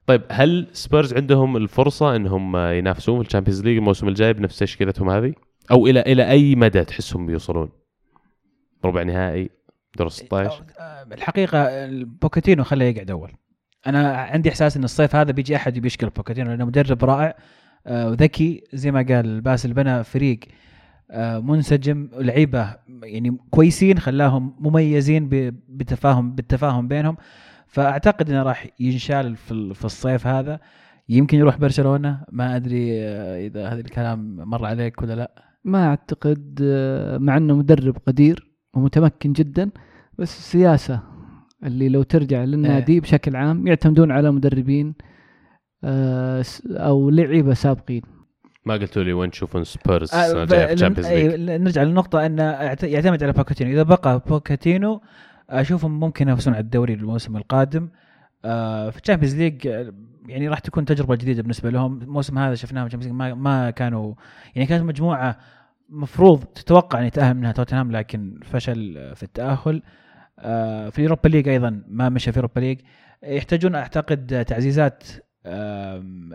طيب 0.06 0.22
هل 0.30 0.68
سبيرز 0.72 1.14
عندهم 1.14 1.56
الفرصة 1.56 2.16
إنهم 2.16 2.56
ينافسون 2.56 3.22
في 3.22 3.28
ال 3.28 3.31
Champions 3.31 3.62
League 3.62 3.76
الموسم 3.76 4.08
الجاي 4.08 4.32
بنفس 4.32 4.58
تشكيلتهم 4.58 5.10
هذه؟ 5.10 5.34
أو 5.70 5.86
إلى 5.86 6.00
إلى 6.00 6.30
أي 6.30 6.54
مدى 6.54 6.84
تحسهم 6.84 7.26
بيوصلون؟ 7.26 7.68
ربع 8.84 9.02
نهائي 9.02 9.50
دور 9.98 10.08
16 10.08 10.64
آه، 10.78 11.06
الحقيقة 11.12 11.68
بوكيتينو 12.04 12.64
خليه 12.64 12.86
يقعد 12.86 13.10
أول. 13.10 13.30
أنا 13.86 14.16
عندي 14.16 14.48
إحساس 14.48 14.76
إن 14.76 14.84
الصيف 14.84 15.16
هذا 15.16 15.32
بيجي 15.32 15.56
أحد 15.56 15.78
بيشكل 15.78 16.10
بوكيتينو 16.10 16.50
لأنه 16.50 16.64
مدرب 16.64 17.04
رائع 17.04 17.36
آه، 17.86 18.10
وذكي 18.10 18.64
زي 18.72 18.90
ما 18.90 19.06
قال 19.08 19.40
باسل 19.40 19.72
بنى 19.72 20.04
فريق 20.04 20.40
منسجم 21.40 22.08
لعيبة 22.18 22.74
يعني 23.02 23.36
كويسين 23.50 23.98
خلاهم 23.98 24.54
مميزين 24.60 25.28
بتفاهم 25.68 26.34
بالتفاهم 26.34 26.88
بينهم. 26.88 27.16
فأعتقد 27.66 28.30
إنه 28.30 28.42
راح 28.42 28.66
ينشال 28.80 29.36
في 29.36 29.52
ال- 29.52 29.74
في 29.74 29.84
الصيف 29.84 30.26
هذا. 30.26 30.60
يمكن 31.08 31.38
يروح 31.38 31.56
برشلونة. 31.56 32.20
ما 32.32 32.56
أدري 32.56 33.02
آه، 33.02 33.46
إذا 33.46 33.68
هذا 33.68 33.80
الكلام 33.80 34.36
مر 34.36 34.64
عليك 34.66 35.02
ولا 35.02 35.12
لا. 35.14 35.30
ما 35.64 35.86
أعتقد 35.86 36.58
آه، 36.62 37.18
مع 37.18 37.36
إنه 37.36 37.56
مدرب 37.56 37.96
قدير 38.06 38.52
ومتمكن 38.74 39.32
جدا 39.32 39.70
بس 40.18 40.38
السياسة 40.38 41.00
اللي 41.64 41.88
لو 41.88 42.02
ترجع 42.02 42.44
للنادي 42.44 43.00
بشكل 43.00 43.36
عام 43.36 43.66
يعتمدون 43.66 44.10
على 44.10 44.30
مدربين 44.30 44.94
آه، 45.84 46.44
أو 46.70 47.10
لعيبة 47.10 47.54
سابقين. 47.54 48.02
ما 48.64 48.74
قلتوا 48.74 49.02
لي 49.02 49.12
وين 49.12 49.30
تشوفون 49.30 49.64
سبيرز 49.64 50.14
آه،؟ 50.14 50.44
نرجع 51.58 51.82
للنقطة 51.82 52.20
يعت- 52.20 52.82
يعتمد 52.82 53.22
على 53.22 53.32
بوكاتينو. 53.32 53.70
إذا 53.70 53.82
بقى 53.82 54.22
بوكاتينو 54.26 55.02
أشوفهم 55.50 56.00
ممكن 56.00 56.28
ينافسون 56.28 56.54
على 56.54 56.62
الدوري 56.62 56.94
الموسم 56.94 57.36
القادم. 57.36 57.88
آه، 58.44 58.90
في 58.90 58.96
ال 58.96 59.00
Champions 59.00 59.36
League 59.36 59.64
يعني 60.26 60.48
راح 60.48 60.58
تكون 60.58 60.84
تجربة 60.84 61.16
جديدة 61.16 61.42
بالنسبة 61.42 61.70
لهم. 61.70 62.02
الموسم 62.02 62.38
هذا 62.38 62.54
ليج 62.72 63.06
ما, 63.06 63.34
ما 63.34 63.70
كانوا 63.70 64.14
يعني 64.54 64.66
كانت 64.68 64.82
مجموعة 64.84 65.38
مفروض 65.88 66.44
تتوقع 66.44 67.00
أن 67.00 67.04
يتأهل 67.04 67.34
منها 67.36 67.52
توتنهام 67.52 67.92
لكن 67.92 68.40
فشل 68.44 69.12
في 69.14 69.22
التأهل. 69.22 69.82
آه، 70.38 70.88
في 70.88 70.98
ال 70.98 71.02
Europa 71.02 71.28
League 71.28 71.48
أيضا 71.48 71.82
ما 71.88 72.08
مشى 72.08 72.32
في 72.32 72.36
ال 72.38 72.41
Europa 72.41 72.60
League 72.60 72.78
يحتاجون 73.22 73.74
أعتقد 73.74 74.44
تعزيزات 74.48 75.02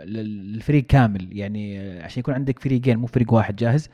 للفريق 0.04 0.86
كامل. 0.86 1.36
يعني 1.38 1.78
عشان 2.00 2.20
يكون 2.20 2.34
عندك 2.34 2.58
فريقين 2.58 2.96
مو 2.98 3.06
فريق 3.06 3.32
واحد 3.32 3.56
جاهز؟ 3.56 3.88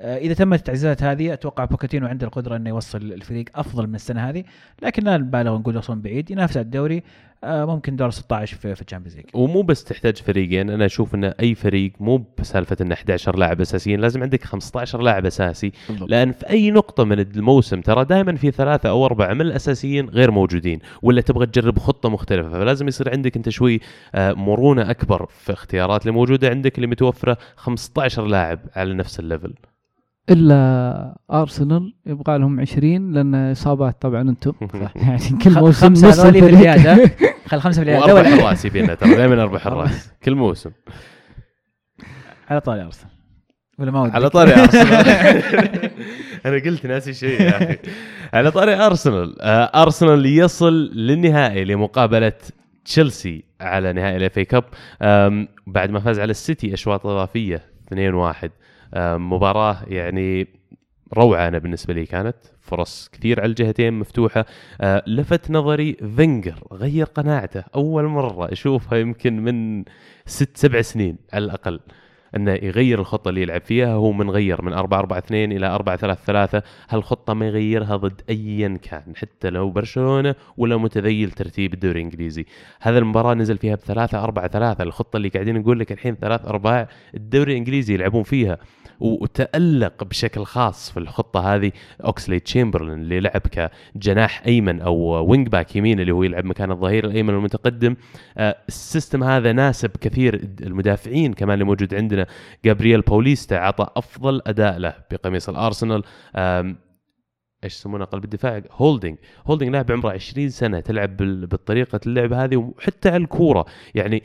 إذا 0.00 0.34
تمت 0.34 0.58
التعزيزات 0.58 1.02
هذه 1.02 1.32
أتوقع 1.32 1.64
بوكاتينو 1.64 2.06
عنده 2.06 2.26
القدرة 2.26 2.56
إنه 2.56 2.70
يوصل 2.70 2.98
الفريق 2.98 3.44
أفضل 3.54 3.86
من 3.86 3.94
السنة 3.94 4.28
هذه. 4.28 4.44
لكن 4.82 5.04
لا 5.04 5.16
نبالغ 5.16 5.58
نقول 5.58 5.74
يوصلون 5.74 6.00
بعيد. 6.00 6.30
ينافس 6.30 6.56
على 6.56 6.64
الدوري 6.64 7.02
آه، 7.44 7.64
ممكن 7.64 7.96
دور 7.96 8.10
16 8.10 8.56
في 8.56 8.74
في 8.74 8.82
ال 8.82 8.85
Champions 8.85 9.16
League. 9.16 9.26
ومو 9.34 9.62
بس 9.62 9.84
تحتاج 9.84 10.16
فريقين. 10.16 10.70
أنا 10.70 10.86
أشوف 10.86 11.14
إن 11.14 11.24
أي 11.24 11.54
فريق 11.54 11.92
مو 12.00 12.24
بسالفة 12.38 12.76
انه 12.80 12.94
11 12.94 13.36
لاعب 13.36 13.60
أساسيين 13.60 14.00
لازم 14.00 14.22
عندك 14.22 14.44
15 14.44 15.02
لاعب 15.02 15.26
أساسي. 15.26 15.72
لأن 16.08 16.32
في 16.32 16.50
أي 16.50 16.70
نقطة 16.70 17.04
من 17.04 17.20
الموسم 17.20 17.80
ترى 17.80 18.04
دائما 18.04 18.36
في 18.36 18.50
ثلاثة 18.50 18.88
أو 18.88 19.06
أربعة 19.06 19.34
من 19.34 19.40
الأساسيين 19.40 20.08
غير 20.08 20.30
موجودين 20.30 20.78
ولا 21.02 21.20
تبغى 21.20 21.46
تجرب 21.46 21.78
خطة 21.78 22.08
مختلفة. 22.08 22.50
فلازم 22.50 22.88
يصير 22.88 23.10
عندك 23.10 23.36
أنت 23.36 23.48
شوي 23.48 23.80
آه، 24.14 24.32
مرونة 24.32 24.90
أكبر 24.90 25.26
في 25.26 25.52
اختيارات 25.52 26.02
اللي 26.02 26.12
موجودة 26.12 26.48
عندك 26.48 26.76
اللي 26.76 26.86
متوفرة 26.86 27.38
15 27.56 28.26
لاعب 28.26 28.60
على 28.76 28.94
نفس 28.94 29.20
ال 29.20 29.25
level. 29.25 29.54
إلا 30.30 31.16
أرسنال 31.32 31.94
يبغى 32.06 32.38
لهم 32.38 32.60
20 32.60 33.12
لأن 33.12 33.34
إصابات 33.50 34.02
طبعا 34.02 34.20
أنتم. 34.22 34.52
يعني 34.96 35.18
كل 35.44 35.50
موسم 35.50 35.86
خمسة 35.86 36.08
نص 36.08 36.20
هذولي 36.20 36.40
في. 36.40 36.48
العياده 36.48 37.10
خل 37.48 37.60
خمسة 37.60 37.82
في 37.84 37.90
العياده 37.90 38.14
واربع 38.14 38.36
حراس 38.36 38.64
يبينا 38.64 38.94
ترى 38.94 39.14
دائما 39.14 39.42
أربع 39.42 39.58
حراس 39.58 40.12
كل 40.24 40.34
موسم. 40.34 40.70
على 42.50 42.60
طاري 42.60 42.82
أرسنال. 42.82 43.10
ولا 43.78 43.90
ما 43.90 44.02
ودك؟ 44.02 44.14
على 44.14 44.30
طاري 44.30 44.52
أرسنال. 44.54 45.08
أنا 46.46 46.54
قلت 46.64 46.86
ناسي 46.86 47.12
شيء 47.14 47.40
يا 47.40 47.56
أخي. 47.56 47.76
على 48.32 48.50
طاري 48.50 48.74
أرسنال. 48.74 49.42
آه، 49.42 49.82
أرسنال 49.82 50.26
يصل 50.26 50.72
للنهائي 50.94 51.64
لمقابلة 51.64 52.32
تشيلسي 52.84 53.44
على 53.60 53.92
نهائي 53.92 54.16
الإف 54.16 54.38
اي 54.38 54.44
كاب. 54.44 54.64
بعد 55.66 55.90
ما 55.90 56.00
فاز 56.00 56.20
على 56.20 56.30
السيتي 56.30 56.74
أشواط 56.74 57.06
إضافية 57.06 57.62
2-1 57.92 57.94
آم، 57.94 58.50
مباراة 58.96 59.78
يعني 59.86 60.46
روعة 61.14 61.48
أنا 61.48 61.58
بالنسبة 61.58 61.94
لي 61.94 62.06
كانت. 62.06 62.36
فرص 62.60 63.08
كثير 63.12 63.40
على 63.40 63.50
الجهتين 63.50 63.94
مفتوحة. 63.94 64.46
آه، 64.80 65.02
لفت 65.06 65.50
نظري 65.50 65.96
فينجر 66.16 66.64
غير 66.72 67.06
قناعته. 67.06 67.64
أول 67.74 68.04
مرة 68.04 68.52
أشوفها 68.52 68.98
يمكن 68.98 69.40
من 69.40 69.84
ست 70.26 70.56
سبع 70.56 70.82
سنين 70.82 71.16
على 71.32 71.44
الأقل 71.44 71.80
أنه 72.36 72.52
يغير 72.52 73.00
الخطة 73.00 73.28
اللي 73.28 73.42
يلعب 73.42 73.60
فيها. 73.60 73.94
هو 73.94 74.12
من 74.12 74.30
غير 74.30 74.62
من 74.62 74.72
4 74.72 74.98
4 74.98 75.18
2 75.18 75.52
إلى 75.52 75.66
4 75.66 75.96
3 75.96 76.24
3 76.24 76.62
هالخطة 76.88 77.34
ما 77.34 77.46
يغيرها 77.46 77.96
ضد 77.96 78.20
ايا 78.30 78.78
كان 78.82 79.16
حتى 79.16 79.50
لو 79.50 79.70
برشلونة 79.70 80.34
ولا 80.56 80.76
متذيل 80.76 81.30
ترتيب 81.30 81.74
الدوري 81.74 82.00
الإنجليزي. 82.00 82.46
هذا 82.80 82.98
المباراة 82.98 83.34
نزل 83.34 83.58
فيها 83.58 83.74
بثلاثة 83.74 84.24
أربعة 84.24 84.48
ثلاثة. 84.48 84.84
الخطة 84.84 85.16
اللي 85.16 85.28
قاعدين 85.28 85.58
نقول 85.58 85.78
لك 85.80 85.92
الحين 85.92 86.14
ثلاث 86.14 86.44
أرباع 86.46 86.88
الدوري 87.14 87.52
الإنجليزي 87.52 87.94
يلعبون 87.94 88.22
فيها. 88.22 88.58
وتألق 89.04 90.04
بشكل 90.04 90.44
خاص 90.44 90.90
في 90.90 90.96
الخطة 90.96 91.54
هذه 91.54 91.72
أوكسلي 92.04 92.40
تشامبرلين 92.40 92.92
اللي 92.94 93.20
لعب 93.20 93.40
كجناح 93.40 94.42
أيمن 94.46 94.80
أو 94.80 94.96
wing 95.30 95.48
back 95.48 95.76
يمين 95.76 96.00
اللي 96.00 96.12
هو 96.12 96.22
يلعب 96.22 96.44
مكان 96.44 96.70
الظهير 96.70 97.04
الأيمن 97.04 97.34
المتقدم. 97.34 97.96
آه، 98.38 98.56
ال 98.68 98.76
system 98.76 99.24
هذا 99.24 99.52
ناسب 99.52 99.90
كثير 100.00 100.48
المدافعين 100.60 101.32
كمان 101.32 101.54
اللي 101.54 101.64
موجود 101.64 101.94
عندنا. 101.94 102.26
جابرييل 102.64 103.00
باوليستا 103.00 103.54
عطى 103.54 103.86
أفضل 103.96 104.40
أداء 104.46 104.78
له 104.78 104.94
بقميص 105.10 105.48
الأرسنال. 105.48 106.02
إيش 107.64 107.74
يسمونه 107.74 108.04
قلب 108.04 108.24
الدفاع؟ 108.24 108.62
هولدنج 108.72 109.16
هولدنج 109.46 109.68
لاعب 109.68 109.92
عمره 109.92 110.10
20 110.10 110.48
سنة 110.48 110.80
تلعب 110.80 111.16
بال- 111.16 111.46
بالطريقة 111.46 112.00
اللعب 112.06 112.32
هذه 112.32 112.56
وحتى 112.56 113.08
على 113.08 113.16
الكورة. 113.24 113.66
يعني 113.94 114.22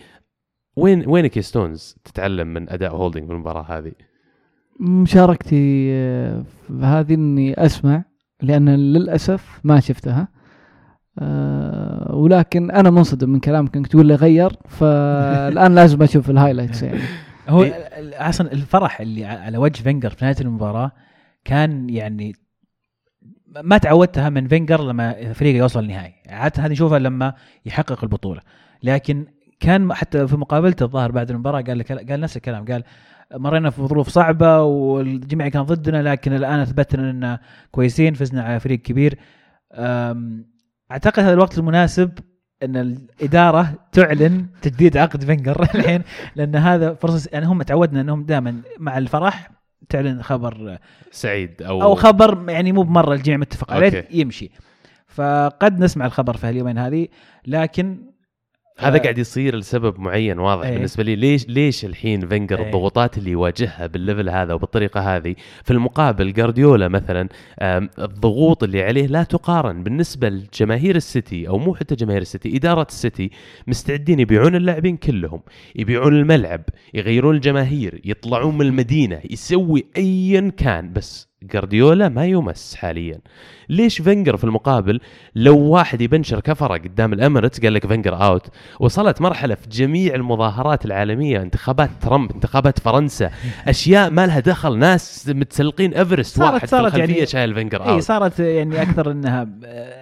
وين 0.78 1.04
وينك 1.08 1.38
يا 1.38 1.42
ستونز 1.42 1.98
تتعلم 2.04 2.48
من 2.48 2.70
أداء 2.70 2.96
هولدنج 2.96 3.24
بالمباراة 3.24 3.62
هذه؟ 3.78 3.92
مشاركتي 4.80 5.90
آه، 5.94 6.44
في 6.68 6.86
هذه 6.86 7.14
إني 7.14 7.66
أسمع 7.66 8.04
لأن 8.42 8.70
للأسف 8.70 9.60
ما 9.64 9.80
شفتها. 9.80 10.28
آه، 11.20 12.16
ولكن 12.16 12.72
أنا 12.72 12.90
منصدم 12.90 13.30
من 13.30 13.40
كلامك 13.40 13.78
إنك 13.78 13.88
تقول 13.88 14.06
لي 14.06 14.16
غير 14.16 14.52
فالآن 14.68 15.76
لازم 15.76 16.04
أشوف 16.04 16.30
ال 16.30 16.35
highlights 16.35 16.84
يعني. 16.84 17.00
هو 17.50 17.64
إيه. 17.64 18.30
أصلا 18.30 18.52
الفرح 18.52 19.02
اللي 19.02 19.26
على 19.26 19.58
وجه 19.58 19.82
فينجر 19.82 20.10
في 20.10 20.26
نهاية 20.26 20.36
المباراة 20.42 20.92
كان 21.46 21.90
يعني 21.90 22.36
ما 23.64 23.78
تعودتها 23.78 24.30
من 24.30 24.48
فينجر 24.48 24.84
لما 24.84 25.34
فريقه 25.34 25.58
يوصل 25.58 25.80
النهائي. 25.80 26.14
عادة 26.30 26.64
هذه 26.64 26.72
نشوفها 26.72 27.00
لما 27.00 27.34
يحقق 27.66 28.04
البطولة. 28.04 28.42
لكن 28.84 29.26
كان 29.60 29.94
حتى 29.94 30.28
في 30.28 30.38
مقابلته 30.38 30.84
الظاهر 30.84 31.12
بعد 31.12 31.32
المباراة 31.32 31.62
قال 31.62 31.78
لك 31.78 32.12
قال 32.12 32.20
نفس 32.20 32.38
الكلام. 32.38 32.66
قال 32.66 32.84
مرينا 33.34 33.70
في 33.70 33.82
ظروف 33.82 34.10
صعبة 34.10 34.64
والجميع 34.64 35.48
كان 35.48 35.64
ضدنا 35.64 36.10
لكن 36.12 36.34
الآن 36.34 36.60
أثبتنا 36.60 37.10
إن 37.10 37.38
كويسين 37.72 38.14
فزنا 38.14 38.44
على 38.44 38.60
فريق 38.60 38.82
كبير 38.82 39.20
أعتقد 40.92 41.24
هذا 41.24 41.34
الوقت 41.34 41.58
المناسب 41.58 42.12
إن 42.64 42.78
الإدارة 42.78 43.74
تعلن 43.92 44.48
تجديد 44.62 44.98
عقد 44.98 45.24
فينجر 45.26 45.64
الحين 45.76 46.02
لأن 46.36 46.56
هذا 46.56 46.94
فرصة 46.94 47.30
يعني 47.34 47.46
هم 47.46 47.62
تعودنا 47.62 48.02
إنهم 48.02 48.24
دائما 48.24 48.62
مع 48.80 48.98
الفرح 48.98 49.52
تعلن 49.90 50.22
خبر 50.22 50.78
سعيد 51.12 51.62
أو 51.62 51.82
أو 51.82 51.96
خبر 51.96 52.50
يعني 52.50 52.72
مو 52.72 52.82
بمرة 52.82 53.14
الجميع 53.14 53.38
متفق 53.38 53.74
عليه. 53.74 54.08
يمشي 54.12 54.52
فقد 55.08 55.80
نسمع 55.80 56.06
الخبر 56.06 56.38
في 56.38 56.48
هاليومين 56.48 56.78
هذه 56.78 57.08
لكن 57.48 58.09
هذا 58.80 58.98
قاعد 58.98 59.18
يصير 59.18 59.56
لسبب 59.56 60.00
معين 60.00 60.40
واضح 60.40 60.66
إيه. 60.66 60.74
بالنسبة 60.74 61.04
لي 61.04 61.16
ليش 61.16 61.48
ليش 61.48 61.86
الحين 61.86 62.28
فينجر 62.28 62.60
إيه. 62.60 62.66
الضغوطات 62.66 63.18
اللي 63.18 63.32
يواجهها 63.32 63.88
بال 63.88 64.00
level 64.00 64.30
هذا 64.30 64.54
وبالطريقة 64.54 65.16
هذه 65.16 65.36
في 65.64 65.72
المقابل 65.72 66.34
جارديولا 66.34 66.88
مثلا 66.88 67.30
الضغوط 68.00 68.64
اللي 68.64 68.84
عليه 68.84 69.08
لا 69.08 69.24
تقارن 69.24 69.84
بالنسبة 69.84 70.30
لجماهير 70.30 70.96
السيتي 70.96 71.48
أو 71.48 71.58
مو 71.58 71.76
حتى 71.76 71.96
جماهير 71.96 72.22
السيتي 72.22 72.58
إدارة 72.58 72.88
السيتي 72.90 73.32
مستعدين 73.68 74.20
يبيعون 74.20 74.56
اللاعبين 74.56 74.98
كلهم 74.98 75.42
يبيعون 75.76 76.16
الملعب 76.16 76.62
يغيرون 76.94 77.36
الجماهير 77.36 78.02
يطلعون 78.06 78.58
من 78.58 78.66
المدينة 78.66 79.20
يسوي 79.30 79.86
ايا 79.98 80.52
كان 80.58 80.94
بس 80.94 81.29
جارديولا 81.44 82.10
ما 82.10 82.26
يمس 82.26 82.76
حاليا. 82.76 83.20
ليش 83.70 84.02
فينجر 84.02 84.38
في 84.38 84.44
المقابل 84.44 85.00
لو 85.36 85.58
واحد 85.60 86.02
يبنشر 86.02 86.40
كفرة 86.40 86.74
قدام 86.78 87.14
الاميرتس 87.14 87.62
قال 87.62 87.74
لك 87.74 87.88
فينجر 87.88 88.16
out 88.26 88.48
وصلت 88.80 89.22
مرحلة 89.22 89.56
في 89.56 89.70
جميع 89.70 90.16
المظاهرات 90.16 90.86
العالمية 90.86 91.42
انتخابات 91.42 91.90
ترامب 92.02 92.32
انتخابات 92.32 92.80
فرنسا 92.80 93.32
أشياء 93.68 94.10
ما 94.10 94.28
لها 94.28 94.40
دخل 94.40 94.78
ناس 94.78 95.30
متسلقين 95.30 95.94
ايفرست 95.94 96.38
صارت- 96.38 96.54
واحد 96.54 96.68
صارت 96.68 96.94
في 96.94 97.00
يعني- 97.00 97.26
شايل 97.26 97.54
فينجر 97.54 97.86
إي 97.86 97.90
out 97.90 98.02
صارت 98.02 98.40
يعني 98.40 98.82
أكثر 98.82 99.12
إنها 99.12 99.48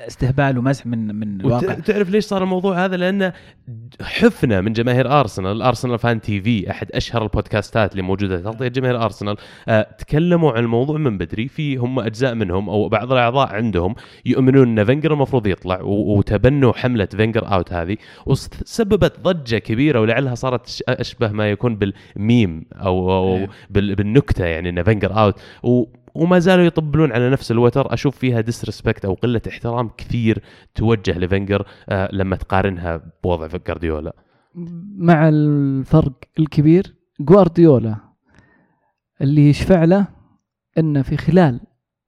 استهبال 0.07 0.57
ومزح 0.57 0.85
من 0.85 1.15
من 1.15 1.41
الواقع. 1.41 1.73
وتعرف 1.77 2.09
ليش 2.09 2.25
صار 2.25 2.43
الموضوع 2.43 2.85
هذا؟ 2.85 2.97
لأنه 2.97 3.33
حفنة 4.01 4.61
من 4.61 4.73
جماهير 4.73 5.19
ارسنال 5.19 5.61
ارسنال 5.61 5.99
Fan 5.99 6.21
TV 6.21 6.71
أحد 6.71 6.87
أشهر 6.91 7.23
ال 7.23 7.31
podcastات 7.31 7.91
اللي 7.91 8.01
موجودة 8.03 8.37
تغطيه 8.39 8.67
جماهير 8.67 9.03
ارسنال 9.03 9.35
آه 9.67 9.87
تكلموا 9.97 10.51
عن 10.51 10.63
الموضوع 10.63 10.97
من 10.97 11.17
بدري 11.27 11.47
في 11.47 11.75
هم 11.75 11.99
أجزاء 11.99 12.35
منهم 12.35 12.69
أو 12.69 12.89
بعض 12.89 13.11
الأعضاء 13.11 13.47
عندهم 13.55 13.95
يؤمنون 14.25 14.79
إن 14.79 14.85
فينجر 14.85 15.13
المفروض 15.13 15.47
يطلع 15.47 15.81
وتبنوا 15.83 16.73
حملة 16.73 17.05
فينجر 17.05 17.53
out 17.53 17.73
هذه. 17.73 17.97
وسببت 18.25 19.19
ضجة 19.19 19.57
كبيرة 19.57 19.99
ولعلها 20.01 20.35
صارت 20.35 20.81
أشبه 20.89 21.31
ما 21.31 21.51
يكون 21.51 21.75
بالميم 21.75 22.65
أو, 22.73 23.11
أو 23.11 23.35
إيه. 23.35 23.49
بال- 23.69 23.95
بالنكتة 23.95 24.45
يعني 24.45 24.69
إن 24.69 24.83
فينجر 24.83 25.13
out. 25.23 25.39
و 25.63 25.83
وما 26.15 26.39
زالوا 26.39 26.63
يطبلون 26.65 27.11
على 27.11 27.29
نفس 27.29 27.51
الوتر. 27.51 27.93
أشوف 27.93 28.17
فيها 28.17 28.41
disrespect 28.41 29.05
أو 29.05 29.13
قلة 29.13 29.41
احترام 29.47 29.89
كثير 29.97 30.39
توجه 30.75 31.19
لفينجر 31.19 31.65
آه 31.89 32.09
لما 32.13 32.35
تقارنها 32.35 33.01
بوضع 33.23 33.47
جارديولا 33.67 34.13
مع 34.97 35.29
الفرق 35.29 36.13
الكبير 36.39 36.95
جوارديولا 37.19 37.95
اللي 39.21 39.49
يشفع 39.49 39.83
له 39.83 40.07
انه 40.77 41.01
في 41.01 41.17
خلال 41.17 41.59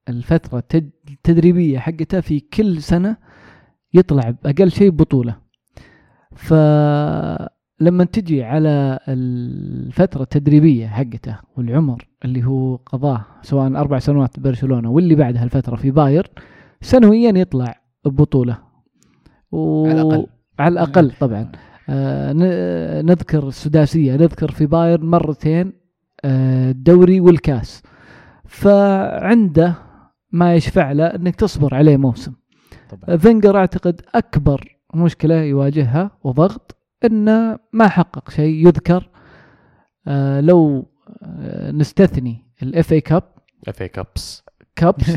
الفترة 0.09 0.59
التد- 0.59 1.09
التدريبية 1.11 1.80
حقته 1.80 2.20
في 2.22 2.39
كل 2.39 2.82
سنة 2.82 3.17
يطلع 3.93 4.30
بأقل 4.43 4.72
شيء 4.72 4.89
بطولة. 4.89 5.36
فلما 6.36 8.03
تجي 8.11 8.43
على 8.43 8.99
الفترة 9.07 10.22
التدريبية 10.22 10.88
حقته 10.88 11.39
والعمر 11.57 12.07
اللي 12.26 12.43
هو 12.45 12.76
قضاه 12.76 13.26
سواء 13.41 13.76
أربع 13.76 13.99
سنوات 13.99 14.39
ببرشلونة 14.39 14.91
واللي 14.91 15.15
بعدها 15.15 15.43
الفترة 15.43 15.76
في 15.76 15.91
باير 15.91 16.32
سنويا 16.82 17.32
يطلع 17.39 17.82
ببطولة. 18.05 18.57
و... 19.51 19.86
على 19.88 20.01
الأقل. 20.01 20.28
على 20.59 20.74
الأقل 20.74 21.11
طبعا. 21.20 21.51
آه، 21.89 22.34
نذكر 23.01 23.47
السداسية 23.47 24.13
نذكر 24.15 24.51
في 24.51 24.65
بايرن 24.65 25.05
مرتين 25.05 25.74
آه، 26.26 26.72
الدوري 26.72 27.20
والكاس. 27.20 27.84
فعنده 28.50 29.76
ما 30.32 30.56
يشفع 30.56 30.91
له 30.91 31.06
إنك 31.06 31.36
تصبر 31.36 31.76
عليه 31.76 31.97
موسم. 31.97 32.34
طبعا. 32.89 33.18
فينجر 33.18 33.58
أعتقد 33.58 34.02
أكبر 34.16 34.78
مشكلة 34.93 35.36
يواجهها 35.36 36.12
وضغط 36.24 36.78
إنه 37.06 37.60
ما 37.74 37.88
حقق 37.88 38.30
شيء 38.30 38.68
يذكر 38.68 39.10
آه، 40.08 40.41
لو 40.41 40.89
آه، 41.24 41.72
نستثني 41.72 42.45
ال 42.64 42.93
FA 42.93 43.02
Cup 43.02 43.24
FA 43.68 43.82
Cups 43.82 44.43
Cups 44.76 45.16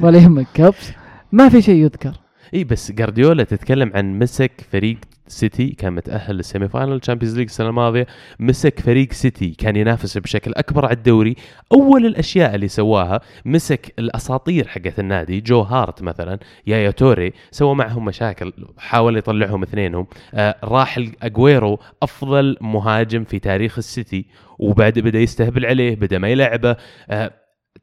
ولا 0.00 0.18
يهمك 0.18 0.46
Cups 0.54 0.92
ما 1.32 1.48
في 1.48 1.62
شيء 1.62 1.84
يذكر. 1.84 2.20
إي 2.54 2.64
بس 2.64 2.92
جارديولا 2.92 3.44
تتكلم 3.44 3.92
عن 3.94 4.18
مسك 4.18 4.66
فريق 4.70 4.98
سيتي 5.28 5.68
كان 5.68 5.92
متأهل 5.92 6.36
لل 6.36 6.68
semi-final 6.68 7.00
Champions 7.00 7.36
League 7.38 7.46
السنة 7.46 7.68
الماضية 7.68 8.06
مسك 8.40 8.80
فريق 8.80 9.12
سيتي 9.12 9.50
كان 9.50 9.76
ينافس 9.76 10.18
بشكل 10.18 10.52
أكبر 10.56 10.86
على 10.86 10.94
الدوري. 10.94 11.36
أول 11.72 12.06
الأشياء 12.06 12.54
اللي 12.54 12.68
سواها 12.68 13.20
مسك 13.44 13.94
الأساطير 13.98 14.68
حقت 14.68 14.98
النادي 14.98 15.40
جو 15.40 15.60
هارت 15.60 16.02
مثلا 16.02 16.38
يايا 16.66 16.90
توري 16.90 17.32
سوى 17.50 17.74
معهم 17.74 18.04
مشاكل 18.04 18.52
حاول 18.78 19.16
يطلعهم 19.16 19.62
اثنينهم. 19.62 20.06
آه 20.34 20.56
راح 20.64 21.00
اجويرو 21.22 21.78
أفضل 22.02 22.56
مهاجم 22.60 23.24
في 23.24 23.38
تاريخ 23.38 23.78
السيتي 23.78 24.26
وبعد 24.58 24.98
بدا 24.98 25.18
يستهبل 25.18 25.66
عليه 25.66 25.96
بدا 25.96 26.18
ما 26.18 26.28
يلعبه. 26.28 26.76
آه 27.10 27.30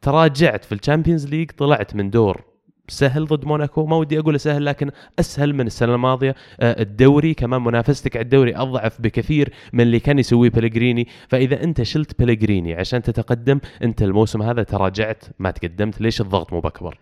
تراجعت 0.02 0.66
في 0.66 0.72
ال 0.72 0.78
Champions 0.78 1.28
League 1.28 1.52
طلعت 1.52 1.96
من 1.96 2.10
دور 2.10 2.55
سهل 2.88 3.26
ضد 3.26 3.46
موناكو؟ 3.46 3.86
ما 3.86 3.96
ودي 3.96 4.20
أقول 4.20 4.40
سهل 4.40 4.66
لكن 4.66 4.92
أسهل 5.20 5.54
من 5.54 5.68
السنة 5.68 5.96
الماضية. 5.96 6.36
آه، 6.60 6.82
الدوري 6.82 7.34
كمان 7.34 7.62
منافستك 7.64 8.18
على 8.18 8.24
الدوري 8.24 8.56
أضعف 8.56 9.02
بكثير 9.02 9.54
من 9.74 9.82
اللي 9.82 10.00
كان 10.00 10.20
يسويه 10.20 10.50
بليغريني 10.50 11.08
فإذا 11.28 11.64
أنت 11.64 11.82
شلت 11.82 12.20
بليغريني 12.20 12.76
عشان 12.76 13.02
تتقدم 13.02 13.60
أنت 13.84 14.02
الموسم 14.02 14.42
هذا 14.42 14.64
تراجعت 14.64 15.24
ما 15.40 15.52
تقدمت. 15.52 16.02
ليش 16.02 16.22
الضغط 16.22 16.54
مو 16.54 16.60
بأكبر؟ 16.60 16.98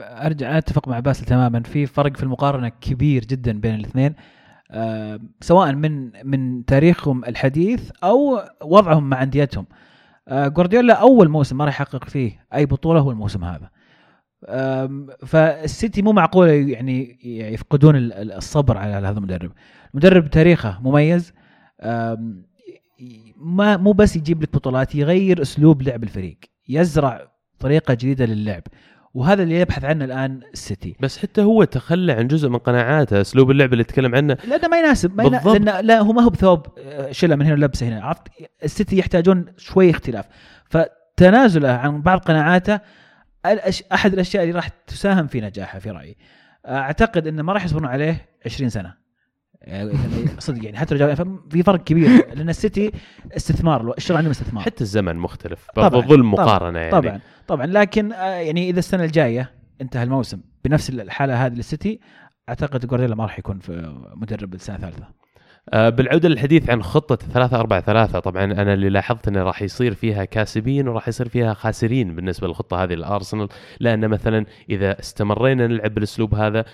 أرجع 0.00 0.58
أتفق 0.58 0.88
مع 0.88 1.00
باسل 1.00 1.24
تماما. 1.24 1.62
في 1.62 1.86
فرق 1.86 2.16
في 2.16 2.22
المقارنة 2.22 2.68
كبير 2.68 3.24
جدا 3.24 3.60
بين 3.60 3.74
الاثنين. 3.74 4.14
آه، 4.70 5.20
سواء 5.40 5.72
من 5.72 6.10
من 6.24 6.64
تاريخهم 6.64 7.24
الحديث 7.24 7.90
أو 8.04 8.40
وضعهم 8.62 9.08
مع 9.08 9.22
أنديتهم. 9.22 9.66
آه، 10.28 10.48
جوارديولا 10.48 10.94
أول 10.94 11.28
موسم 11.28 11.56
ما 11.56 11.64
راح 11.64 11.74
يحقق 11.74 12.04
فيه 12.04 12.46
أي 12.54 12.66
بطولة 12.66 13.00
هو 13.00 13.10
الموسم 13.10 13.44
هذا. 13.44 13.70
فالسيتي 15.26 16.02
مو 16.02 16.12
معقول 16.12 16.48
يعني 16.48 17.18
يفقدون 17.52 17.96
ال- 17.96 18.12
ال- 18.12 18.32
الصبر 18.32 18.78
على 18.78 18.92
هذا 19.06 19.18
المدرب. 19.18 19.52
المدرب 19.94 20.30
تاريخه 20.30 20.78
مميز. 20.82 21.32
ما 23.36 23.76
مو 23.76 23.92
بس 23.92 24.16
يجيب 24.16 24.42
لك 24.42 24.52
بطولات 24.52 24.94
يغير 24.94 25.42
أسلوب 25.42 25.82
لعب 25.82 26.02
الفريق 26.04 26.38
يزرع 26.68 27.28
طريقة 27.58 27.94
جديدة 27.94 28.24
للعب 28.24 28.62
وهذا 29.14 29.42
اللي 29.42 29.60
يبحث 29.60 29.84
عنه 29.84 30.04
الآن 30.04 30.40
السيتي. 30.52 30.96
بس 31.00 31.18
حتى 31.18 31.42
هو 31.42 31.64
تخلى 31.64 32.12
عن 32.12 32.26
جزء 32.28 32.48
من 32.48 32.58
قناعاته 32.58 33.20
أسلوب 33.20 33.50
اللعب 33.50 33.72
اللي 33.72 33.84
تكلم 33.84 34.14
عنه. 34.14 34.36
لأنه 34.48 34.68
ما 34.68 34.78
يناسب 34.78 35.16
ما 35.16 35.28
بالضبط. 35.28 35.56
لأن 35.56 35.86
لا 35.86 36.00
هو 36.00 36.12
ما 36.12 36.22
هو 36.22 36.30
بثوب 36.30 36.66
آه، 36.78 37.12
شلة 37.12 37.36
من 37.36 37.42
هنا 37.46 37.54
ولبسه 37.54 37.88
هنا 37.88 38.02
عرفت؟ 38.04 38.22
السيتي 38.64 38.98
يحتاجون 38.98 39.46
شوي 39.56 39.90
اختلاف. 39.90 40.24
فتنازله 40.64 41.68
عن 41.68 42.02
بعض 42.02 42.18
قناعاته 42.18 42.80
الأش... 43.46 43.82
أحد 43.92 44.12
الأشياء 44.12 44.42
اللي 44.42 44.54
راح 44.54 44.68
تساهم 44.68 45.26
في 45.26 45.40
نجاحه 45.40 45.78
في 45.78 45.90
رأيي. 45.90 46.16
أعتقد 46.66 47.26
انه 47.26 47.42
ما 47.42 47.52
راح 47.52 47.64
يصبرون 47.64 47.86
عليه 47.86 48.28
20 48.46 48.70
سنة. 48.70 48.94
يعني 49.60 49.92
صدق 50.38 50.64
يعني 50.64 50.78
حتى 50.78 50.94
لو 50.94 51.14
في 51.50 51.62
فرق 51.62 51.84
كبير 51.84 52.34
لأن 52.34 52.48
السيتي 52.48 52.92
استثمار 53.36 53.94
الشغل 53.98 54.16
عندهم 54.16 54.30
استثمار. 54.30 54.64
حتى 54.64 54.80
الزمن 54.80 55.16
مختلف 55.16 55.66
ظلم 55.78 56.34
طبعاً، 56.34 56.46
مقارنة 56.46 56.78
يعني. 56.78 56.90
طبعا 56.90 57.20
طبعا. 57.46 57.66
لكن 57.66 58.12
آه، 58.12 58.24
يعني 58.24 58.70
إذا 58.70 58.78
السنة 58.78 59.04
الجاية 59.04 59.52
انتهى 59.80 60.02
الموسم 60.02 60.40
بنفس 60.64 60.90
الحالة 60.90 61.46
هذه 61.46 61.52
للسيتي 61.52 62.00
أعتقد 62.48 62.86
جوارديولا 62.86 63.14
ما 63.14 63.24
راح 63.24 63.38
يكون 63.38 63.58
في 63.58 64.02
مدرب 64.16 64.54
السنة 64.54 64.76
الثالثه 64.76 65.08
آه، 65.68 65.88
بالعودة 65.88 66.28
للحديث 66.28 66.70
عن 66.70 66.82
خطة 66.82 67.16
3 67.16 67.60
4 67.60 67.80
3 67.80 68.20
طبعا 68.20 68.44
أنا 68.44 68.74
اللي 68.74 68.88
لاحظت 68.88 69.28
أنه 69.28 69.42
راح 69.42 69.62
يصير 69.62 69.94
فيها 69.94 70.24
كاسبين 70.24 70.88
وراح 70.88 71.08
يصير 71.08 71.28
فيها 71.28 71.54
خاسرين 71.54 72.14
بالنسبة 72.16 72.46
للخطة 72.48 72.82
هذه 72.84 72.92
للأرسنال 72.92 73.48
لأن 73.80 74.08
مثلا 74.08 74.46
إذا 74.70 75.00
استمرينا 75.00 75.66
نلعب 75.66 75.94
بالأسلوب 75.94 76.34
هذا 76.34 76.64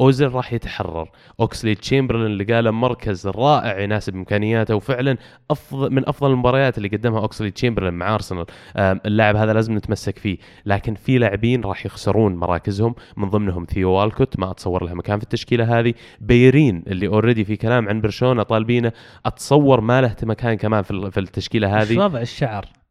آم، 0.00 0.06
اوزيل 0.06 0.34
راح 0.34 0.52
يتحرر. 0.52 1.10
أوكسلي 1.40 1.74
تشامبرلين 1.74 2.26
اللي 2.26 2.44
قاله 2.44 2.70
مركز 2.70 3.26
رائع 3.26 3.78
يناسب 3.80 4.14
إمكانياته 4.14 4.74
وفعلا 4.74 5.16
افضل 5.50 5.90
من 5.92 6.08
أفضل 6.08 6.30
المباريات 6.30 6.78
اللي 6.78 6.88
قدمها 6.88 7.20
أوكسلي 7.20 7.50
تشامبرلين 7.50 7.94
مع 7.94 8.14
أرسنال. 8.14 8.46
اللاعب 8.76 9.36
هذا 9.36 9.52
لازم 9.52 9.76
نتمسك 9.76 10.18
فيه 10.18 10.38
لكن 10.66 10.94
في 10.94 11.18
لاعبين 11.18 11.60
راح 11.60 11.86
يخسرون 11.86 12.36
مراكزهم 12.36 12.94
من 13.16 13.30
ضمنهم 13.30 13.64
ثيو 13.64 13.90
والكوت 13.90 14.38
ما 14.38 14.50
أتصور 14.50 14.84
له 14.84 14.94
مكان 14.94 15.18
في 15.18 15.24
التشكيلة 15.24 15.78
هذه. 15.78 15.94
بيليرين 16.20 16.82
اللي 16.86 17.06
already 17.06 17.44
في 17.44 17.56
كلام 17.56 17.88
عن 17.88 18.00
برشلونة 18.00 18.42
طالبينه 18.42 18.92
أتصور 19.26 19.80
ما 19.80 20.00
له 20.00 20.16
مكان 20.22 20.54
كمان 20.54 20.82
في 20.82 20.90
ال- 20.90 21.12
في 21.12 21.20
التشكيلة 21.20 21.82
هذه. 21.82 21.98
وضع 21.98 22.20
الشعر؟ 22.20 22.81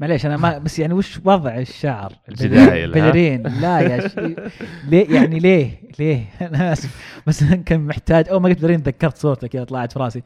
معليش 0.00 0.26
أنا 0.26 0.36
ما 0.36 0.58
بس 0.58 0.78
يعني 0.78 0.94
وش 0.94 1.20
وضع 1.24 1.58
الشعر؟ 1.58 2.12
جدايل، 2.30 2.98
ها؟ 2.98 3.00
بيليرين 3.00 3.42
لا 3.42 3.80
يا 3.80 4.08
شيء 4.08 4.38
ليه 4.88 5.14
يعني 5.14 5.38
ليه؟ 5.38 5.80
ليه؟ 5.98 6.24
أنا 6.48 6.72
أسف 6.72 7.22
بس 7.26 7.44
كان 7.44 7.80
محتاج 7.80 8.28
أول 8.28 8.42
ما 8.42 8.48
قلت 8.48 8.60
بيليرين 8.60 8.82
تذكرت 8.82 9.18
صورته 9.18 9.46
كذا 9.46 9.64
طلعت 9.64 9.92
في 9.92 9.98
راسي 9.98 10.22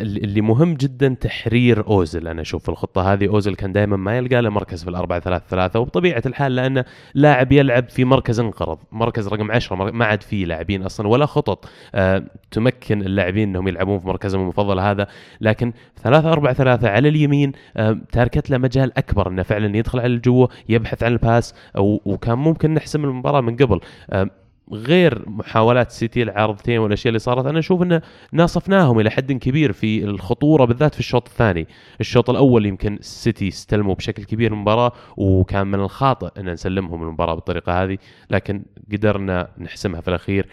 اللي 0.00 0.40
مهم 0.40 0.74
جدا 0.74 1.08
تحرير 1.20 1.86
أوزل. 1.86 2.28
أنا 2.28 2.42
أشوف 2.42 2.68
الخطة 2.70 3.12
هذه 3.12 3.28
أوزل 3.28 3.54
كان 3.54 3.72
دائما 3.72 3.96
ما 3.96 4.16
يلقى 4.16 4.42
له 4.42 4.50
مركز 4.50 4.82
في 4.84 4.90
الأربعة 4.90 5.20
ثلاثة 5.20 5.44
ثلاثة 5.48 5.80
وبطبيعة 5.80 6.22
الحال 6.26 6.54
لأنه 6.56 6.84
لاعب 7.14 7.52
يلعب 7.52 7.88
في 7.88 8.04
مركز 8.04 8.40
انقرض 8.40 8.78
مركز 8.92 9.28
رقم 9.28 9.50
10 9.52 9.76
مر- 9.76 9.92
ما 9.92 10.04
عاد 10.04 10.22
فيه 10.22 10.44
لاعبين 10.46 10.82
أصلا 10.82 11.08
ولا 11.08 11.26
خطط 11.26 11.68
آه 11.94 12.24
تمكن 12.50 13.02
اللاعبين 13.02 13.48
إنهم 13.48 13.68
يلعبون 13.68 13.98
في 13.98 14.06
مركزهم 14.06 14.40
المفضل 14.42 14.80
هذا. 14.80 15.06
لكن 15.40 15.72
ثلاثة 16.02 16.32
أربعة 16.32 16.52
ثلاثة 16.54 16.88
على 16.90 17.08
اليمين 17.08 17.52
آه 17.76 17.98
تاركت 18.12 18.50
له 18.50 18.58
مجال 18.58 18.98
أكبر 18.98 19.28
إنه 19.28 19.42
فعلا 19.42 19.76
يدخل 19.76 19.98
على 20.00 20.14
الجوة 20.14 20.48
يبحث 20.68 21.02
عن 21.02 21.12
الباس 21.12 21.54
وكان 21.78 22.38
ممكن 22.38 22.74
نحسم 22.74 23.04
المباراة 23.04 23.40
من 23.40 23.56
قبل. 23.56 23.80
آه 24.10 24.30
غير 24.72 25.28
محاولات 25.28 25.90
سيتي 25.90 26.22
العارضتين 26.22 26.78
والأشياء 26.78 27.08
اللي 27.08 27.18
صارت 27.18 27.46
أنا 27.46 27.58
أشوف 27.58 27.82
انه 27.82 28.02
ناصفناهم 28.32 29.00
إلى 29.00 29.10
حد 29.10 29.32
كبير 29.32 29.72
في 29.72 30.04
الخطورة 30.04 30.64
بالذات 30.64 30.94
في 30.94 31.00
الشوط 31.00 31.28
الثاني، 31.28 31.66
الشوط 32.00 32.30
الأول 32.30 32.66
يمكن 32.66 32.94
السيتي 32.94 33.48
استلموا 33.48 33.94
بشكل 33.94 34.24
كبير 34.24 34.52
المباراة 34.52 34.92
وكان 35.16 35.66
من 35.66 35.80
الخاطئ 35.80 36.40
إن 36.40 36.50
نسلمهم 36.50 37.02
المباراة 37.02 37.34
بالطريقة 37.34 37.82
هذه، 37.82 37.98
لكن 38.30 38.64
قدرنا 38.92 39.48
نحسمها 39.58 40.00
في 40.00 40.08
الأخير. 40.08 40.48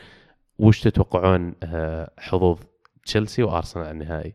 وش 0.60 0.82
تتوقعون 0.82 1.54
آه، 1.64 2.12
حظوظ 2.18 2.60
تشيلسي 3.06 3.44
وأرسنال 3.44 3.86
على 3.86 3.94
النهائي؟ 3.94 4.34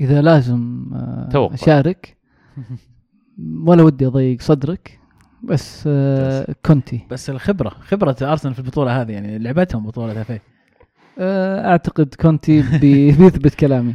إذا 0.00 0.22
لازم 0.22 0.90
آه، 0.94 1.28
توقع. 1.32 1.54
أشارك 1.54 2.16
ولا 3.66 3.82
ودي 3.82 4.06
أضيق 4.06 4.40
صدرك 4.40 4.97
بس 5.42 5.84
آه، 5.86 6.46
كونتي. 6.66 7.00
بس 7.10 7.30
الخبرة 7.30 7.68
خبرة 7.68 8.16
أرسنال 8.22 8.54
في 8.54 8.60
البطولة 8.60 9.02
هذه 9.02 9.12
يعني 9.12 9.38
لعبتهم 9.38 9.86
بطولة 9.86 10.20
FA 10.20 10.38
آه، 11.18 11.70
أعتقد 11.70 12.14
كونتي 12.20 12.62
بي- 12.80 13.12
بيثبت 13.18 13.54
كلامي. 13.54 13.94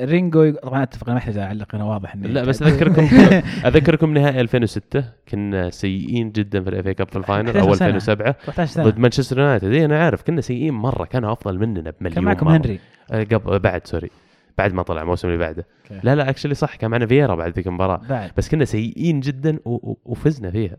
رينجو 0.00 0.50
طبعا 0.62 0.82
أتفق 0.82 1.04
أنا 1.04 1.14
ما 1.14 1.18
أحتاج 1.18 1.36
أعلق 1.38 1.74
أنا 1.74 1.84
واضح 1.84 2.14
إني 2.14 2.28
لا 2.28 2.44
بس 2.44 2.62
أذكركم 2.62 3.02
أذكركم 3.68 4.14
نهائي 4.14 4.40
2006 4.40 5.04
كنا 5.28 5.70
سيئين 5.70 6.32
جدا 6.32 6.60
في 6.62 6.70
ال 6.70 6.76
FA 6.76 6.88
Cup 6.88 7.08
في 7.08 7.16
ال 7.18 7.23
final 7.23 7.48
11 7.48 7.68
أو 7.68 7.74
سنة. 7.74 7.86
2007 7.88 8.32
13 8.32 8.72
سنة. 8.72 8.84
ضد 8.84 8.98
مانشستر 8.98 9.38
يونايتد. 9.38 9.72
إي 9.72 9.84
أنا 9.84 9.98
عارف 10.04 10.22
كنا 10.22 10.40
سيئين 10.40 10.74
مرة 10.74 11.04
كانوا 11.04 11.32
أفضل 11.32 11.58
مننا 11.58 11.90
بمليون 12.00 12.14
كان 12.14 12.24
معكم. 12.24 12.48
هنري. 12.48 12.78
آه، 13.10 13.24
قبل 13.24 13.58
بعد 13.58 13.86
سوري. 13.86 14.10
بعد 14.58 14.72
ما 14.72 14.82
طلع 14.82 15.02
الموسم 15.02 15.28
اللي 15.28 15.38
بعده. 15.38 15.66
okay. 15.82 16.00
لا 16.04 16.14
لا 16.14 16.30
actually 16.30 16.54
صح 16.54 16.76
كان 16.76 16.90
معنا 16.90 17.06
فييرا 17.06 17.34
بعد 17.34 17.52
ذيك 17.52 17.66
المباراة. 17.66 18.00
بعد. 18.08 18.30
بس 18.36 18.48
كنا 18.48 18.64
سيئين 18.64 19.20
جدا 19.20 19.58
و- 19.64 19.90
و- 19.90 20.00
وفزنا 20.04 20.50
فيها. 20.50 20.76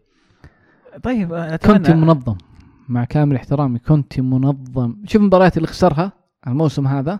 طيب 1.04 1.34
أتمنى 1.34 2.02
منظم. 2.02 2.38
مع 2.90 3.04
كامل 3.04 3.36
احترامي 3.36 3.80
كونتي 3.80 4.22
منظم. 4.22 4.96
شوف 5.06 5.22
المباريات 5.22 5.58
اللي 5.58 5.68
خسرها 5.68 6.12
الموسم 6.48 6.88
هذا. 6.88 7.20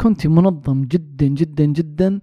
كونتي 0.00 0.28
منظم 0.28 0.84
جدا 0.84 1.26
جدا 1.26 1.64
جدا 1.64 2.20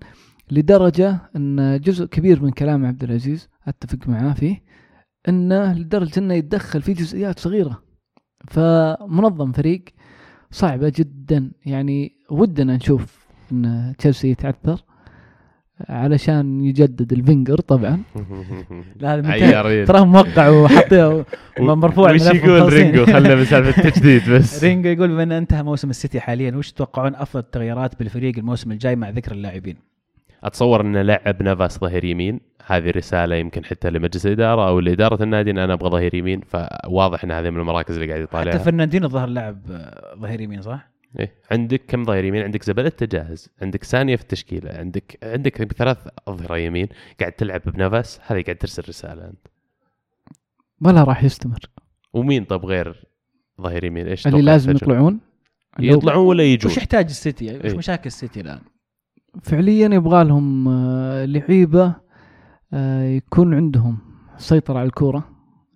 لدرجة 0.52 1.30
إن 1.36 1.80
جزء 1.80 2.06
كبير 2.06 2.44
من 2.44 2.52
كلام 2.52 2.86
عبد 2.86 3.04
العزيز 3.04 3.50
أتفق 3.68 4.08
معاه 4.08 4.34
فيه 4.34 4.64
انه 5.30 5.74
لدرجة 5.74 6.20
إنه 6.20 6.34
يتدخل 6.34 6.82
في 6.82 6.94
جزئيات 6.94 7.40
صغيرة. 7.40 7.84
فمنظم 8.48 9.52
فريق 9.52 9.84
صعبة 10.52 10.94
جدا. 10.96 11.52
يعني 11.66 12.12
ودنا 12.32 12.76
نشوف 12.76 13.21
إن 13.52 13.94
تشيلسي 13.98 14.30
يتعثر 14.32 14.80
علشان 15.90 16.66
يجدد 16.66 17.14
الفينجر 17.14 17.58
طبعا 17.58 18.02
لا. 19.02 19.10
عيارين 19.26 19.86
تراه 19.86 20.06
موقع 20.06 20.50
وحاطيه 20.50 21.26
مرفوع 21.60 22.12
وش 22.12 22.22
يقول. 22.26 22.74
رينجو 22.74 23.06
خله 23.06 23.36
بسالفه 23.36 23.88
التجديد 23.88 24.30
بس 24.30 24.50
رينجو 24.64 24.90
يقول 24.90 25.08
بما 25.08 25.24
ان 25.24 25.32
انتهى 25.32 25.64
موسم 25.64 25.90
السيتي 25.90 26.20
حاليا 26.20 26.56
وش 26.56 26.72
تتوقعون 26.72 27.16
أفضل 27.16 27.40
التغييرات 27.40 28.00
بالفريق 28.00 28.38
الموسم 28.38 28.72
الجاي 28.72 28.96
مع 28.96 29.10
ذكر 29.10 29.32
اللاعبين؟ 29.32 29.76
أتصور 30.44 30.82
إن 30.82 30.98
لعب 30.98 31.44
نافاس 31.44 31.80
ظهير 31.80 32.06
يمين 32.06 32.40
هذه 32.66 32.90
رسالة 32.90 33.36
يمكن 33.36 33.66
حتى 33.66 33.90
لمجلس 33.90 34.26
الإدارة 34.26 34.68
أو 34.68 34.80
لإدارة 34.80 35.24
النادي 35.24 35.52
إن 35.52 35.58
أنا 35.58 35.74
أبغى 35.74 35.90
ظهير 35.90 36.16
يمين 36.16 36.42
فواضح 36.42 37.24
إن 37.24 37.32
هذه 37.32 37.50
من 37.50 37.60
المراكز 37.60 37.96
اللي 37.96 38.08
قاعد 38.08 38.28
حتى 38.28 38.38
يطالعها 38.38 38.58
فرناندينو 38.58 39.08
ظهر 39.10 39.28
لاعب 39.28 39.58
ظهير 40.20 40.42
يمين 40.42 40.62
صح؟ 40.62 40.91
إيه؟ 41.20 41.36
عندك 41.52 41.82
كم 41.88 42.04
ظهير 42.04 42.26
يمين 42.26 42.44
عندك 42.44 42.64
زبلت 42.64 43.04
جاهز 43.04 43.50
عندك 43.62 43.84
ثانية 43.84 44.16
في 44.16 44.22
التشكيلة 44.22 44.72
عندك 44.72 45.20
عندك 45.24 45.74
ثلاث 45.74 46.08
أظهرة 46.28 46.58
يمين 46.58 46.88
قاعد 47.20 47.32
تلعب 47.32 47.62
بنافاس 47.66 48.20
هذه 48.26 48.42
قاعد 48.42 48.56
ترسل 48.56 48.84
رسالة 48.90 49.26
أنت 49.26 49.48
ولا 50.82 51.04
راح 51.04 51.24
يستمر 51.24 51.60
ومين 52.14 52.44
طب 52.44 52.66
غير 52.66 53.04
ظهير 53.62 53.84
يمين 53.84 54.08
إيش 54.08 54.28
اللي 54.28 54.42
لازم؟ 54.42 54.72
يطلعون 54.72 55.20
يطلعون 55.80 56.26
ولا 56.26 56.44
يجون 56.44 56.72
وش 56.72 56.78
يحتاج 56.78 57.06
السيتي؟ 57.06 57.58
وش 57.58 57.66
إيه. 57.66 57.78
مشاكل 57.78 58.08
السيتي 58.08 58.42
الآن؟ 58.42 58.60
فعليا 59.42 59.88
يبغى 59.88 60.24
لهم 60.24 60.68
آه، 60.68 61.26
لعيبة 61.26 61.96
آه، 62.74 63.04
يكون 63.04 63.54
عندهم 63.54 63.98
سيطرة 64.38 64.80
على 64.80 64.88
الكورة 64.88 65.30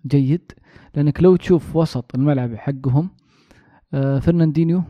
جيد 0.06 0.52
لأنك 0.94 1.22
لو 1.22 1.36
تشوف 1.36 1.76
وسط 1.76 2.14
الملعب 2.14 2.54
حقهم 2.54 3.10
آه، 3.94 4.18
فرناندينيو 4.18 4.82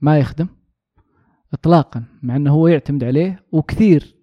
ما 0.00 0.18
يخدم 0.18 0.46
اطلاقا 1.52 2.04
مع 2.22 2.36
إنه 2.36 2.50
هو 2.50 2.68
يعتمد 2.68 3.04
عليه 3.04 3.44
وكثير 3.52 4.16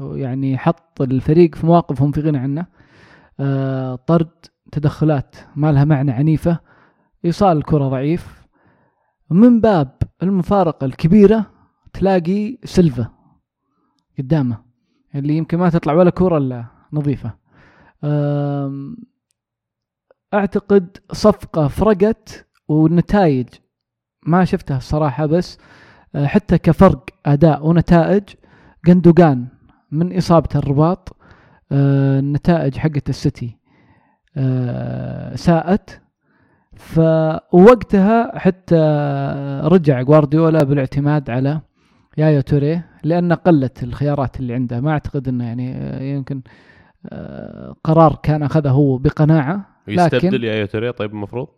يعني 0.00 0.58
حط 0.58 1.02
الفريق 1.02 1.54
في 1.54 1.66
مواقف 1.66 2.02
هم 2.02 2.12
في 2.12 2.20
غنى 2.20 2.38
عنه. 2.38 2.66
آه، 3.40 3.94
طرد 3.94 4.30
تدخلات 4.72 5.36
ما 5.56 5.72
لها 5.72 5.84
معنى 5.84 6.10
عنيفة 6.10 6.58
إيصال 7.24 7.56
الكره 7.56 7.88
ضعيف. 7.88 8.46
من 9.30 9.60
باب 9.60 9.98
المفارقة 10.22 10.84
الكبيرة 10.84 11.50
تلاقي 11.92 12.58
سيلفا 12.64 13.08
قدامه 14.18 14.64
اللي 15.14 15.36
يمكن 15.36 15.58
ما 15.58 15.70
تطلع 15.70 15.92
ولا 15.92 16.10
كرة 16.10 16.38
إلا 16.38 16.66
نظيفة. 16.92 17.34
أم، 18.04 18.96
أعتقد 20.34 20.96
صفقة 21.12 21.68
فرقت 21.68 22.46
والنتائج 22.68 23.48
ما 24.26 24.44
شفتها 24.44 24.76
الصراحة 24.76 25.26
بس 25.26 25.58
أه، 26.14 26.26
حتى 26.26 26.58
كفرق 26.58 27.10
أداء 27.26 27.66
ونتائج 27.66 28.22
جندوجان 28.86 29.46
من 29.90 30.16
إصابة 30.16 30.48
الرباط 30.54 31.16
أه، 31.72 32.18
النتائج 32.18 32.76
حقت 32.76 33.08
السيتي 33.08 33.58
أه، 34.36 35.34
ساءت. 35.36 36.02
فوقتها 36.76 38.38
حتى 38.38 38.76
رجع 39.64 40.02
جوارديولا 40.02 40.64
بالاعتماد 40.64 41.30
على 41.30 41.60
يايا 42.18 42.40
توريه 42.40 42.86
لأن 43.04 43.32
قلت 43.32 43.82
الخيارات 43.82 44.40
اللي 44.40 44.54
عنده. 44.54 44.80
ما 44.80 44.90
أعتقد 44.90 45.28
إنه 45.28 45.44
يعني 45.44 45.74
آه، 45.76 46.02
يمكن 46.02 46.42
آه، 47.12 47.76
قرار 47.84 48.18
كان 48.22 48.42
أخذه 48.42 48.70
هو 48.70 48.98
بقناعة 48.98 49.66
يستبدل 49.88 50.44
يا 50.44 50.66
توريه 50.66 50.90
طيب 50.90 51.10
المفروض؟ 51.10 51.48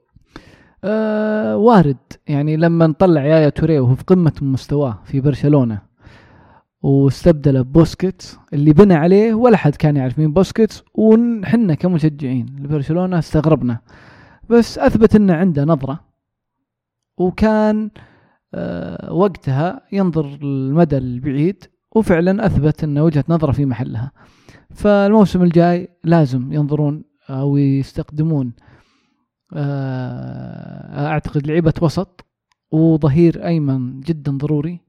آه 0.84 1.56
وارد. 1.56 1.96
يعني 2.26 2.56
لما 2.56 2.86
نطلع 2.86 3.24
يايا 3.24 3.48
توريه 3.48 3.80
وهو 3.80 3.94
في 3.94 4.04
قمة 4.04 4.32
مستواه 4.42 4.98
في 5.04 5.20
برشلونة 5.20 5.78
واستبدله 6.82 7.62
بوسكيتس 7.62 8.38
اللي 8.52 8.72
بنى 8.72 8.94
عليه 8.94 9.34
ولا 9.34 9.56
حد 9.56 9.74
كان 9.76 9.96
يعرف 9.96 10.18
مين 10.18 10.32
بوسكيتس 10.32 10.82
ونحن 10.94 11.74
كمشجعين 11.74 12.46
لبرشلونة 12.60 13.18
استغربنا. 13.18 13.78
بس 14.50 14.78
أثبت 14.78 15.16
إنه 15.16 15.34
عنده 15.34 15.64
نظرة 15.64 16.00
وكان 17.18 17.90
آه، 18.54 19.12
وقتها 19.12 19.80
ينظر 19.92 20.38
المدى 20.42 20.98
البعيد 20.98 21.64
وفعلا 21.96 22.46
أثبت 22.46 22.84
ان 22.84 22.98
وجهة 22.98 23.24
نظره 23.28 23.52
في 23.52 23.66
محلها. 23.66 24.12
فالموسم 24.70 25.42
الجاي 25.42 25.88
لازم 26.04 26.52
ينظرون 26.52 27.04
أو 27.30 27.56
يستخدمون 27.56 28.46
آه، 28.46 28.73
أعتقد 29.52 31.46
لعيبة 31.46 31.74
وسط 31.80 32.24
وظهير 32.70 33.46
أيمن 33.46 34.00
جدا 34.00 34.38
ضروري. 34.38 34.80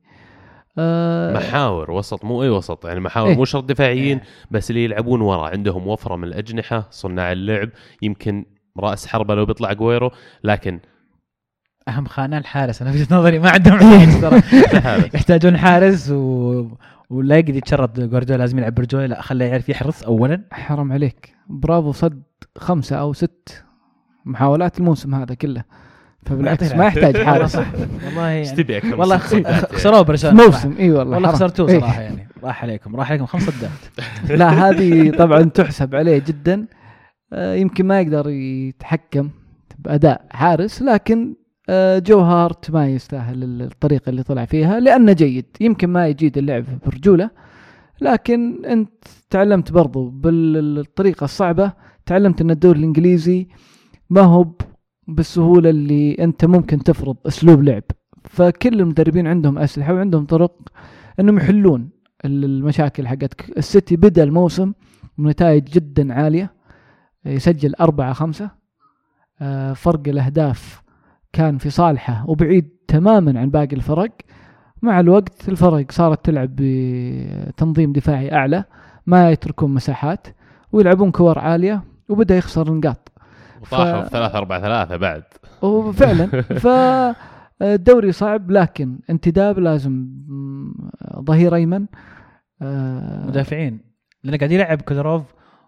آه، 0.78 1.34
محاور 1.34 1.92
وسط 1.92 2.26
مو 2.26 2.44
إي 2.44 2.50
وسط 2.50 2.86
يعني 2.86 3.00
محاور 3.00 3.30
إيه. 3.30 3.36
مو 3.36 3.46
شرط 3.46 3.64
دفاعيين 3.64 4.18
إيه. 4.18 4.26
بس 4.52 4.70
اللي 4.70 4.84
يلعبون 4.84 5.22
ورا 5.22 5.48
عندهم 5.50 5.88
وفرة 5.88 6.16
من 6.16 6.24
الأجنحة 6.24 6.88
صناع 6.92 7.32
اللعب 7.32 7.70
يمكن 8.02 8.46
رأس 8.80 9.08
حربة 9.08 9.36
لو 9.36 9.46
بيطلع 9.46 9.74
جويرو 9.74 10.12
لكن 10.44 10.80
أهم 11.88 12.06
خانة 12.06 12.38
الحارس. 12.38 12.82
أنا 12.82 12.92
في 12.92 12.98
وجهة 13.02 13.16
نظري 13.16 13.40
ما 13.40 13.50
عندهم 13.50 13.80
حارس 13.80 14.22
ترى. 14.22 14.40
هذا 14.84 15.10
يحتاجون 15.14 15.58
حارس 15.58 16.10
و... 16.12 16.68
ولا 17.10 17.38
يقدر 17.38 17.56
يتشرط 17.56 18.00
جوارديولا 18.00 18.42
لازم 18.42 18.58
يلعب 18.58 18.76
برجوله 18.76 19.06
لا 19.06 19.22
خليه 19.22 19.46
يعرف 19.46 19.70
يحرص 19.70 20.04
اولا. 20.04 20.42
حرام 20.52 20.92
عليك. 20.92 21.36
برافو 21.50 21.92
صد 21.92 22.24
خمسة 22.58 22.96
أو 22.96 23.14
ست. 23.14 23.66
محاولات 24.26 24.80
الموسم 24.80 25.16
هذا 25.16 25.34
كله. 25.34 25.64
فبالعكس 26.26 26.74
ما. 26.76 26.86
يحتاج 26.86 27.18
حارس. 27.18 27.56
والله 27.56 28.32
إيش 28.32 28.48
يعني 28.48 28.64
تبي 28.64 28.78
أكثر 28.78 29.00
والله؟ 29.00 29.18
خسروا 29.18 30.02
برشلونة. 30.02 30.46
موسم 30.46 30.76
إي 30.80 30.92
والله 30.92 31.16
والله. 31.16 31.32
خسرتوه. 31.32 31.68
صراحة 31.68 32.02
يعني. 32.02 32.28
راح 32.44 32.64
عليكم 32.64 32.96
راح 32.96 33.10
عليكم. 33.12 33.26
خمس 33.26 33.44
صدات 33.44 33.70
لا 34.40 34.50
هذه 34.50 35.12
طبعا 35.12 35.44
تحسب 35.44 35.96
عليه 35.96 36.18
جدا. 36.18 36.66
آه، 37.34 37.56
يمكن 37.56 37.86
ما 37.86 38.02
يقدر 38.02 38.30
يتحكم 38.30 39.30
بأداء 39.80 40.26
حارس 40.32 40.82
لكن 40.82 41.36
آه، 41.70 42.00
جو 42.00 42.20
هارت 42.20 42.72
ما 42.72 42.88
يستاهل 42.88 43.62
الطريقة 43.62 44.10
اللي 44.10 44.24
طلع 44.24 44.46
فيها 44.46 44.80
لأنه 44.80 45.14
جيد. 45.14 45.46
يمكن 45.62 45.90
ما 45.90 46.08
يجيد 46.08 46.38
اللعب 46.38 46.66
برجوله 46.86 47.30
لكن 48.02 48.66
أنت 48.66 49.04
تعلمت 49.30 49.72
برضو 49.72 50.10
بالطريقة 50.10 51.24
الصعبة. 51.24 51.72
تعلمت 52.06 52.42
أن 52.42 52.52
الدوري 52.52 52.80
الإنجليزي 52.80 53.48
ما 54.10 54.22
هو 54.22 54.46
بالسهولة 55.08 55.70
اللي 55.70 56.14
أنت 56.14 56.46
ممكن 56.46 56.80
تفرض 56.80 57.18
أسلوب 57.28 57.64
لعب. 57.64 57.84
فكل 58.24 58.82
المدربين 58.82 59.28
عندهم 59.28 59.58
أسلحة 59.58 59.94
وعندهم 59.94 60.26
طرق 60.26 60.62
إنهم 61.20 61.38
يحلون 61.38 61.90
المشاكل 62.26 63.08
حقتك. 63.08 63.58
السيتي 63.58 63.96
بدأ 63.96 64.24
الموسم 64.24 64.74
بنتائج 65.18 65.64
جدا 65.64 66.14
عالية 66.14 66.54
يسجل 67.26 67.76
أربعة 67.76 68.14
خمسة. 68.14 68.50
آه، 69.42 69.74
فرق 69.74 70.08
الأهداف 70.08 70.82
كان 71.34 71.58
في 71.58 71.70
صالحة 71.70 72.30
وبعيد 72.30 72.70
تماما 72.88 73.40
عن 73.40 73.50
باقي 73.50 73.76
الفرق. 73.76 74.12
مع 74.82 75.00
الوقت 75.00 75.50
الفرق 75.50 75.92
صارت 75.92 76.26
تلعب 76.26 76.56
بتنظيم 76.56 77.94
دفاعي 77.94 78.34
أعلى 78.34 78.64
ما 79.06 79.32
يتركون 79.32 79.74
مساحات 79.74 80.28
ويلعبون 80.72 81.12
كور 81.12 81.40
عالية 81.40 81.84
وبدأ 82.10 82.38
يخسر 82.38 82.74
نقاط. 82.74 83.12
وطاحوا 83.62 84.02
ف- 84.02 84.04
في 84.04 84.10
3 84.10 84.38
4 84.38 84.60
3 84.62 84.96
بعد 84.98 85.24
وفعلا 85.62 86.26
فالدوري 87.62 88.12
صعب 88.12 88.52
لكن 88.52 89.00
انتداب 89.10 89.60
لازم 89.60 90.08
ظهير 91.20 91.56
أيمن. 91.56 91.86
آه، 92.62 93.26
مدافعين. 93.28 93.80
لأنه 94.24 94.38
قاعد 94.38 94.52
يلعب 94.52 94.82
كودروف 94.82 95.24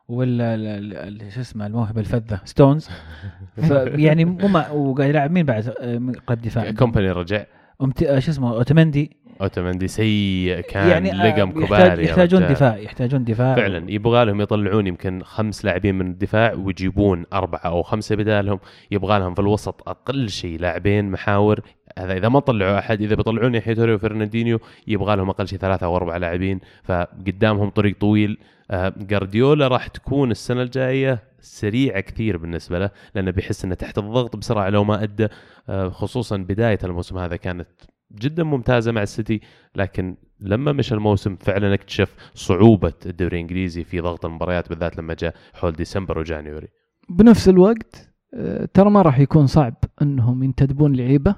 ولا 0.07 0.55
ال- 0.55 0.67
ال- 0.67 1.21
ال- 1.23 1.31
شو 1.31 1.41
اسمه 1.41 1.65
الموهبة 1.67 2.01
الفذة 2.01 2.39
ستونز. 2.45 2.89
ف- 3.55 3.71
يعني 3.99 4.25
مو 4.25 4.57
وقاعد 4.73 5.09
يلعب 5.09 5.31
مين 5.31 5.45
بعد؟ 5.45 5.67
آه، 5.79 6.01
قلب 6.27 6.41
دفاع. 6.41 6.71
كومباني 6.71 7.11
رجع. 7.11 7.43
آه، 7.81 8.19
شو 8.19 8.31
اسمه 8.31 8.49
اوتمندي 8.53 9.17
اوتمندي 9.41 9.87
سيء 9.87 10.59
كان 10.59 10.89
يعني 10.89 11.11
آه، 11.11 11.27
لقم 11.27 11.49
يحتاج 11.49 11.65
كبار 11.65 11.99
يحتاجون 11.99 12.43
رجال. 12.43 12.53
دفاع 12.53 12.77
يحتاجون 12.77 13.23
دفاع. 13.23 13.55
فعلا 13.55 13.91
يبغى 13.91 14.25
لهم 14.25 14.41
يطلعون 14.41 14.87
يمكن 14.87 15.21
خمس 15.23 15.65
لاعبين 15.65 15.95
من 15.95 16.07
الدفاع 16.07 16.53
ويجيبون 16.53 17.25
أربعة 17.33 17.59
أو 17.59 17.83
خمسة 17.83 18.15
بدالهم. 18.15 18.59
يبغى 18.91 19.19
لهم 19.19 19.33
في 19.33 19.41
الوسط 19.41 19.89
أقل 19.89 20.29
شيء 20.29 20.59
لاعبين 20.59 21.11
محاور. 21.11 21.59
هذا 21.97 22.17
إذا 22.17 22.29
ما 22.29 22.39
طلعوا 22.39 22.79
أحد 22.79 23.01
إذا 23.01 23.15
بيطلعون 23.15 23.55
يحيى 23.55 23.75
توري 23.75 23.93
وفرناندينيو 23.93 24.59
يبغى 24.87 25.15
لهم 25.15 25.29
أقل 25.29 25.47
شيء 25.47 25.59
ثلاثة 25.59 25.85
أو 25.85 25.95
أربعة 25.95 26.17
لاعبين. 26.17 26.59
فقدامهم 26.83 27.69
طريق 27.69 27.97
طويل. 27.99 28.37
آه، 28.71 28.93
جارديولا 28.97 29.67
راح 29.67 29.87
تكون 29.87 30.31
السنة 30.31 30.61
الجاية 30.61 31.19
سريعه 31.39 31.99
كثير 31.99 32.37
بالنسبة 32.37 32.79
له 32.79 32.89
لأنه 33.15 33.31
بيحس 33.31 33.65
إنه 33.65 33.75
تحت 33.75 33.97
الضغط 33.97 34.35
بسرعة 34.35 34.69
لو 34.69 34.83
ما 34.83 35.03
أدى. 35.03 35.27
آه، 35.69 35.89
خصوصا 35.89 36.37
بداية 36.37 36.79
الموسم 36.83 37.17
هذا 37.17 37.35
كانت 37.35 37.67
جدا 38.11 38.43
ممتازة 38.43 38.91
مع 38.91 39.03
السيتي 39.03 39.41
لكن 39.75 40.15
لما 40.39 40.71
مشى 40.71 40.95
الموسم 40.95 41.35
فعلا 41.35 41.73
اكتشف 41.73 42.15
صعوبة 42.33 42.93
الدوري 43.05 43.35
الإنجليزي 43.35 43.83
في 43.83 43.99
ضغط 43.99 44.25
المباريات 44.25 44.69
بالذات 44.69 44.97
لما 44.97 45.13
جاء 45.13 45.33
حول 45.53 45.71
ديسمبر 45.71 46.19
وجانيوري. 46.19 46.67
بنفس 47.09 47.49
الوقت 47.49 48.13
آه، 48.33 48.65
ترى 48.73 48.89
ما 48.89 49.01
راح 49.01 49.19
يكون 49.19 49.47
صعب 49.47 49.73
أنهم 50.01 50.43
ينتدبون 50.43 50.95
لعيبة 50.95 51.35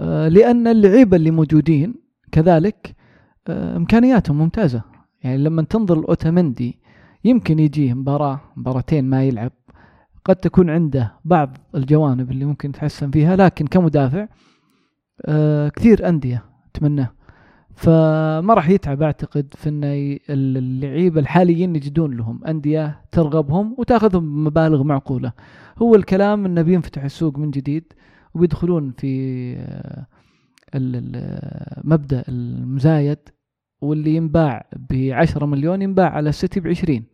آه، 0.00 0.28
لأن 0.28 0.66
اللعيبة 0.66 1.16
اللي 1.16 1.30
موجودين 1.30 1.94
كذلك 2.32 2.96
آه، 3.48 3.76
إمكانياتهم 3.76 4.38
ممتازة. 4.38 4.82
يعني 5.22 5.38
لما 5.38 5.62
تنظر 5.62 5.98
الاوتامندي 5.98 6.80
يمكن 7.24 7.58
يجيه 7.58 7.94
مباراة 7.94 8.40
مباراتين 8.56 9.04
ما 9.04 9.24
يلعب 9.24 9.52
قد 10.24 10.36
تكون 10.36 10.70
عنده 10.70 11.14
بعض 11.24 11.56
الجوانب 11.74 12.30
اللي 12.30 12.44
ممكن 12.44 12.68
يتحسن 12.68 13.10
فيها 13.10 13.36
لكن 13.36 13.66
كمدافع 13.66 14.26
آه، 15.26 15.68
كثير 15.68 16.08
أندية 16.08 16.44
تمناه 16.74 17.10
فما 17.74 18.54
راح 18.54 18.68
يتعب 18.68 19.02
أعتقد 19.02 19.54
في 19.56 19.68
إن 19.68 19.80
اللعيبة 20.30 21.20
الحاليين 21.20 21.76
يجدون 21.76 22.16
لهم 22.16 22.44
أندية 22.44 23.00
ترغبهم 23.12 23.74
وتأخذهم 23.78 24.44
بمبالغ 24.44 24.82
معقولة. 24.82 25.32
هو 25.78 25.94
الكلام 25.94 26.44
انه 26.44 26.62
بينفتح 26.62 27.04
السوق 27.04 27.38
من 27.38 27.50
جديد 27.50 27.92
وبيدخلون 28.34 28.92
في 28.92 29.54
آه، 29.56 30.06
مبدأ 31.84 32.24
المزايد 32.28 33.18
واللي 33.80 34.16
ينباع 34.16 34.66
ب 34.90 35.10
10 35.12 35.46
مليون 35.46 35.82
ينباع 35.82 36.10
على 36.10 36.28
السيتي 36.28 36.60
ب 36.60 36.66
20 36.66 37.04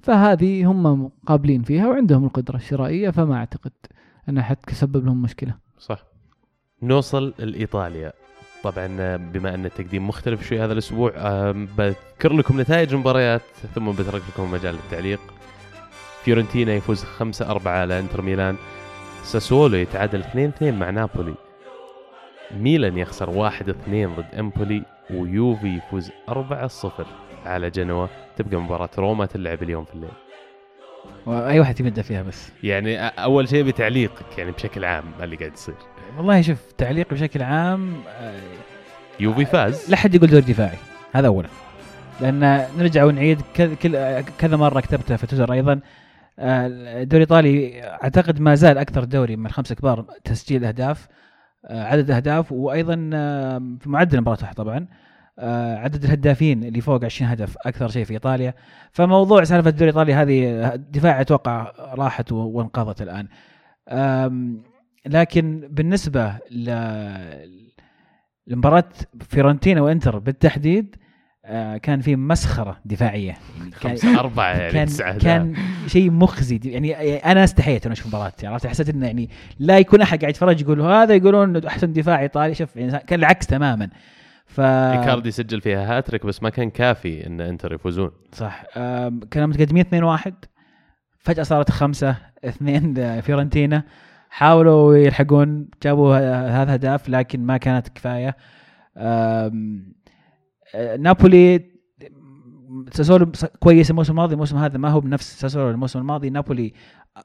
فهذه 0.00 0.70
هم 0.70 1.10
قابلين 1.26 1.62
فيها 1.62 1.88
وعندهم 1.88 2.24
القدرة 2.24 2.56
الشرائية 2.56 3.10
فما 3.10 3.34
أعتقد 3.34 3.72
انها 4.28 4.42
حتسبب 4.42 5.04
لهم 5.06 5.22
مشكلة. 5.22 5.54
صح. 5.78 6.11
نوصل 6.82 7.34
لإيطاليا. 7.38 8.12
طبعا 8.62 9.16
بما 9.16 9.54
أن 9.54 9.64
التقديم 9.64 10.08
مختلف 10.08 10.48
شوي 10.48 10.60
هذا 10.60 10.72
الأسبوع 10.72 11.12
بذكر 11.52 12.32
لكم 12.32 12.60
نتائج 12.60 12.92
المباريات 12.92 13.42
ثم 13.74 13.92
بترك 13.92 14.22
لكم 14.28 14.52
مجال 14.52 14.74
للتعليق. 14.74 15.20
فيورنتينا 16.24 16.74
يفوز 16.74 17.04
5 17.04 17.50
4 17.50 17.72
على 17.80 17.98
إنتر 17.98 18.22
ميلان. 18.22 18.56
ساسولو 19.22 19.76
يتعادل 19.76 20.20
2 20.20 20.48
2 20.48 20.78
مع 20.78 20.90
نابولي. 20.90 21.34
ميلان 22.50 22.98
يخسر 22.98 23.30
1 23.30 23.68
2 23.68 24.14
ضد 24.14 24.34
إمبولي 24.38 24.82
ويوفي 25.10 25.76
يفوز 25.76 26.10
4 26.28 26.66
0 26.66 27.06
على 27.46 27.70
جنوا. 27.70 28.06
تبقى 28.36 28.56
مباراة 28.56 28.90
روما 28.98 29.26
تلعب 29.26 29.62
اليوم 29.62 29.84
في 29.84 29.94
الليل. 29.94 30.10
وأي 31.26 31.60
واحد 31.60 31.80
يبدأ 31.80 32.02
فيها 32.02 32.22
بس. 32.22 32.52
يعني 32.62 33.06
أول 33.06 33.48
شيء 33.48 33.64
بتعليقك 33.64 34.38
يعني 34.38 34.50
بشكل 34.50 34.84
عام 34.84 35.04
اللي 35.20 35.36
قاعد 35.36 35.52
يصير. 35.52 35.74
والله 36.16 36.40
شوف 36.42 36.72
تعليق 36.78 37.10
بشكل 37.10 37.42
عام 37.42 37.92
آه، 38.20 38.40
يوفي 39.20 39.44
فاز. 39.44 39.90
لا 39.90 39.96
حد 39.96 40.14
يقول 40.14 40.28
دوري 40.30 40.42
دفاعي 40.42 40.76
هذا 41.12 41.26
اولا 41.26 41.48
لأن 42.20 42.66
نرجع 42.78 43.04
ونعيد 43.04 43.40
كذا 43.54 43.74
كل- 43.74 44.20
كذا 44.38 44.56
مرة 44.56 44.80
كتبتها 44.80 45.16
في 45.16 45.26
تويتر 45.26 45.52
أيضا 45.52 45.80
آه، 46.38 46.66
الدوري 47.02 47.24
الإيطالي 47.24 47.82
أعتقد 47.84 48.40
ما 48.40 48.54
زال 48.54 48.78
أكثر 48.78 49.04
دوري 49.04 49.36
من 49.36 49.46
الخمسه 49.46 49.74
كبار 49.74 50.04
تسجيل 50.24 50.64
أهداف 50.64 51.08
آه، 51.66 51.84
عدد 51.84 52.10
أهداف 52.10 52.52
وأيضا 52.52 52.94
في 53.80 53.88
معدل 53.88 54.14
المباراة 54.18 54.52
طبعا 54.56 54.86
عدد 55.78 56.04
الهدافين 56.04 56.64
اللي 56.64 56.80
فوق 56.80 57.04
20 57.04 57.30
هدف 57.30 57.56
أكثر 57.66 57.88
شيء 57.88 58.04
في 58.04 58.12
إيطاليا. 58.12 58.54
فموضوع 58.92 59.44
سالفة 59.44 59.70
الدوري 59.70 59.90
الإيطالي 59.90 60.14
هذه 60.14 60.66
دفاع 60.76 61.20
أتوقع 61.20 61.72
راحت 61.94 62.32
وانقضت 62.32 63.02
الآن. 63.02 63.28
لكن 65.06 65.68
بالنسبة 65.70 66.38
ل 66.50 66.70
لمباراة 68.46 68.84
فيورنتينا 69.28 69.80
وإنتر 69.80 70.18
بالتحديد 70.18 70.96
آه، 71.44 71.76
كان 71.76 72.00
في 72.00 72.16
مسخرة 72.16 72.80
دفاعية. 72.84 73.36
يعني 73.58 73.70
كان- 73.70 73.90
خمسة 73.90 74.20
أربعة 74.20 74.48
يعني 74.52 74.72
كان 74.72 74.86
تسعة. 74.86 75.18
كان 75.18 75.54
شيء 75.86 76.10
مخزي. 76.10 76.60
يعني 76.64 77.16
أنا 77.16 77.44
استحيت 77.44 77.86
أنا 77.86 77.92
أشوف 77.92 78.06
مباراة 78.06 78.32
عرفت؟ 78.44 78.66
حسيت 78.66 78.88
إنه 78.88 79.06
يعني 79.06 79.30
لا 79.58 79.78
يكون 79.78 80.00
أحد 80.02 80.20
قاعد 80.20 80.30
يتفرج 80.30 80.60
يقول 80.60 80.80
هذا 80.80 81.14
يقولون 81.14 81.56
إنه 81.56 81.68
أحسن 81.68 81.92
دفاع 81.92 82.20
ايطالي 82.20 82.54
شوف 82.54 82.76
يعني 82.76 82.98
كان 82.98 83.18
العكس 83.18 83.46
تماما. 83.46 83.88
ف 84.46 84.60
إيكاردي 84.60 85.30
سجل 85.30 85.60
فيها 85.60 85.96
هاتريك 85.98 86.26
بس 86.26 86.42
ما 86.42 86.50
كان 86.50 86.70
كافي 86.70 87.26
إن 87.26 87.40
إنتر 87.40 87.72
يفوزون. 87.72 88.10
صح. 88.32 88.62
كانوا 89.30 89.46
متقدمين 89.46 89.84
2-1 89.84 90.32
فجأة 91.18 91.42
صارت 91.42 91.70
5 91.70 92.16
2 92.44 93.20
فيورنتينا 93.20 93.82
حاولوا 94.32 94.96
يلحقون 94.96 95.68
جابوا 95.82 96.16
هذا 96.48 96.74
هدف 96.74 97.08
لكن 97.08 97.40
ما 97.46 97.56
كانت 97.56 97.88
كفاية. 97.88 98.36
نابولي 100.98 101.72
ساسولو 102.92 103.32
كويس 103.58 103.90
الموسم 103.90 104.12
الماضي 104.12 104.34
الموسم 104.34 104.56
هذا 104.56 104.78
ما 104.78 104.88
هو 104.88 105.00
بنفس 105.00 105.40
ساسولو. 105.40 105.70
الموسم 105.70 105.98
الماضي 105.98 106.30
نابولي 106.30 106.72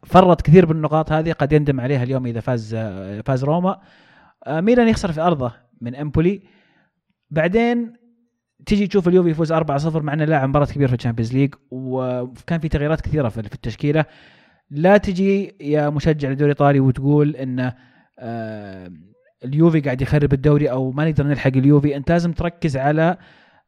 فرط 0.04 0.42
كثير 0.42 0.66
بالنقاط 0.66 1.12
هذه 1.12 1.32
قد 1.32 1.54
يندم 1.54 1.82
عليها 1.82 2.04
اليوم 2.04 2.26
إذا 2.26 2.40
فاز 2.40 2.76
فاز 3.26 3.44
روما. 3.44 3.80
آه، 4.46 4.62
ميلان 4.62 4.88
يخسر 4.88 5.12
في 5.12 5.22
أرضه 5.22 5.52
من 5.82 5.96
إمبولي. 5.96 6.42
بعدين 7.32 7.94
تيجي 8.66 8.88
تشوف 8.88 9.08
اليوفي 9.08 9.30
يفوز 9.30 9.54
4-0 9.54 10.04
مع 10.04 10.14
إنه 10.14 10.26
لاعب 10.26 10.50
مباراة 10.50 10.66
كبيرة 10.66 10.88
في 10.88 10.96
ال 10.96 10.99
Champions 10.99 11.34
League 11.34 11.54
وكان 11.72 12.60
في 12.60 12.70
تغييرات 12.70 13.02
كثيرة 13.02 13.30
في 13.30 13.40
التشكيلة. 13.40 14.06
لا 14.72 14.98
تجي 14.98 15.56
يا 15.62 15.90
مشجع 15.90 16.30
للدوري 16.30 16.52
الايطالي 16.52 16.80
وتقول 16.80 17.36
ان 17.36 17.72
آه، 18.20 18.92
اليوفي 19.46 19.80
قاعد 19.80 20.02
يخرب 20.02 20.34
الدوري 20.34 20.72
أو 20.72 20.92
ما 20.92 21.10
نقدر 21.10 21.28
نلحق 21.28 21.52
اليوفي 21.58 21.96
أنت 21.96 22.12
لازم 22.12 22.32
تركز 22.32 22.78
على 22.78 23.18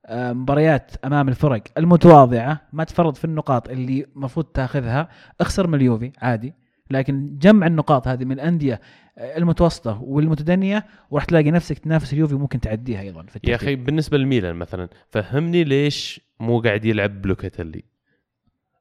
آه، 0.06 0.34
مباريات 0.34 0.92
أمام 1.06 1.30
الفرق 1.30 1.64
المتواضعة 1.78 2.62
ما 2.74 2.84
تفرط 2.84 3.18
في 3.18 3.26
النقاط 3.26 3.70
اللي 3.70 4.06
المفروض 4.16 4.46
تاخذها 4.46 5.10
اخسر 5.42 5.68
من 5.68 5.76
اليوفي 5.76 6.12
عادي 6.22 6.54
لكن 6.92 7.38
جمع 7.38 7.68
النقاط 7.68 8.08
هذه 8.08 8.26
من 8.26 8.32
الأندية 8.32 8.82
المتوسطة 9.18 10.02
والمتدنية 10.04 10.86
وراح 11.12 11.26
تلاقي 11.26 11.52
نفسك 11.52 11.80
تنافس 11.80 12.14
اليوفي 12.14 12.36
ممكن 12.36 12.60
تعديها 12.60 13.02
أيضا 13.02 13.24
في 13.24 13.40
يا. 13.44 13.56
أخي 13.56 13.76
بالنسبة 13.76 14.18
لميلان 14.18 14.56
مثلا 14.56 14.90
فهمني 15.10 15.64
ليش 15.64 16.22
مو 16.40 16.60
قاعد 16.60 16.86
يلعب 16.86 17.22
بلوكاتيلي 17.22 17.84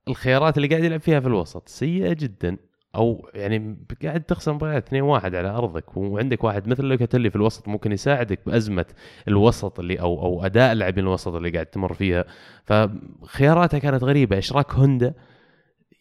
الخيارات 0.09 0.57
اللي 0.57 0.69
قاعد 0.69 0.85
يلعب 0.85 1.01
فيها 1.01 1.21
في 1.21 1.27
الوسط 1.27 1.69
سيئة 1.69 2.13
جدا. 2.13 2.57
أو 2.95 3.29
يعني 3.35 3.77
قاعد 4.03 4.23
تخسر 4.23 4.53
مباريات 4.53 4.89
2-1 4.89 4.95
على 5.35 5.49
أرضك 5.49 5.97
وعندك 5.97 6.45
واحد 6.45 6.69
مثل 6.69 6.85
لوكاتيلي 6.85 7.31
في 7.31 7.37
الوسط 7.37 7.69
ممكن 7.69 7.93
يساعدك 7.93 8.41
بأزمة 8.47 8.87
الوسط 9.29 9.81
اللي 9.81 10.01
أو 10.01 10.23
أو 10.23 10.47
أداء 10.47 10.73
اللاعبين 10.73 11.05
الوسط 11.05 11.35
اللي 11.35 11.51
قاعد 11.51 11.67
تمر 11.67 11.95
فيها. 11.95 12.25
فخياراته 12.65 13.79
كانت 13.79 14.05
غريبة. 14.05 14.39
إشراك 14.39 14.75
هوندا 14.75 15.15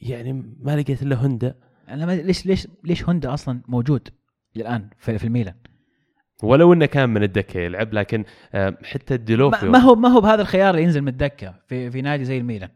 يعني 0.02 0.34
ما 0.60 0.76
لقيت 0.76 1.02
إلا 1.02 1.16
هوندا. 1.16 1.56
أنا 1.90 2.06
ما 2.06 2.16
ليش 2.16 2.46
ليش 2.46 2.68
ليش 2.84 3.04
هوندا 3.04 3.34
أصلا 3.34 3.62
موجود 3.68 4.10
الآن 4.56 4.90
في, 4.98 5.18
في 5.18 5.24
الميلان؟ 5.24 5.56
ولو 6.44 6.74
إنه 6.74 6.86
كان 6.86 7.10
من 7.10 7.24
الدكة 7.24 7.60
يلعب 7.60 7.94
لكن 7.94 8.24
آه، 8.54 8.78
حتى 8.84 9.16
الديلوفيو. 9.16 9.72
ما 9.72 9.80
هو 9.80 9.96
ما 9.96 10.10
هو 10.10 10.22
بهذا 10.22 10.42
الخيار 10.42 10.70
اللي 10.70 10.84
ينزل 10.84 11.02
من 11.02 11.08
الدكة 11.08 11.54
في 11.68 11.92
في 11.92 12.02
نادي 12.02 12.26
زي 12.26 12.38
الميلان. 12.38 12.70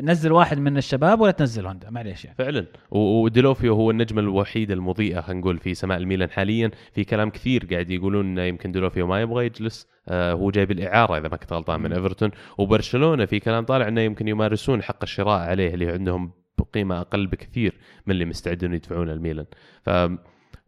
نزل 0.00 0.32
واحد 0.32 0.58
من 0.58 0.76
الشباب 0.76 1.20
ولا 1.20 1.30
تنزل 1.30 1.66
هوندا؟ 1.66 1.90
معليش 1.90 2.24
يعني. 2.24 2.36
فعلا. 2.36 2.66
وديلوفيو 2.90 3.74
هو 3.74 3.90
النجمه 3.90 4.20
الوحيده 4.20 4.74
المضيئة 4.74 5.20
خلينا 5.20 5.40
نقول 5.40 5.58
في 5.58 5.74
سماء 5.74 5.98
الميلان 5.98 6.30
حاليا. 6.30 6.70
في 6.92 7.04
كلام 7.04 7.30
كثير 7.30 7.66
قاعد 7.70 7.90
يقولون 7.90 8.26
إنه 8.26 8.42
يمكن 8.42 8.72
ديلوفيو 8.72 9.06
ما 9.06 9.20
يبغى 9.20 9.46
يجلس. 9.46 9.88
آه 10.08 10.32
هو 10.32 10.50
جايب 10.50 10.70
الإعارة 10.70 11.18
إذا 11.18 11.28
ما 11.28 11.36
كنت 11.36 11.52
غلطان 11.52 11.80
من. 11.80 11.92
إيفرتون. 11.92 12.30
وبرشلونة 12.58 13.24
في 13.24 13.40
كلام 13.40 13.64
طالع 13.64 13.88
إنه 13.88 14.00
يمكن 14.00 14.28
يمارسون 14.28 14.82
حق 14.82 15.02
الشراء 15.02 15.40
عليه 15.40 15.74
اللي 15.74 15.90
عندهم 15.90 16.32
بقيمه 16.58 17.00
أقل 17.00 17.26
بكثير 17.26 17.74
من 18.06 18.12
اللي 18.12 18.24
مستعدون 18.24 18.74
يدفعون 18.74 19.10
الميلان 19.10 19.46
ف 19.82 19.90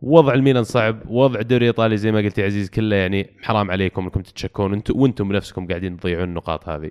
وضع 0.02 0.34
الميلان 0.34 0.64
صعب 0.64 0.98
وضع 1.10 1.40
الدوري 1.40 1.64
الإيطالي 1.64 1.96
زي 1.96 2.12
ما 2.12 2.18
قلت 2.18 2.38
يا 2.38 2.44
عزيز 2.44 2.70
كله 2.70 2.96
يعني 2.96 3.30
حرام 3.42 3.70
عليكم 3.70 4.04
إنكم 4.04 4.20
تتشكون. 4.20 4.72
أنتم 4.72 5.00
وأنتم 5.00 5.28
بنفسكم 5.28 5.66
قاعدين 5.66 5.96
تضيعون 5.96 6.24
النقاط 6.24 6.68
هذه. 6.68 6.90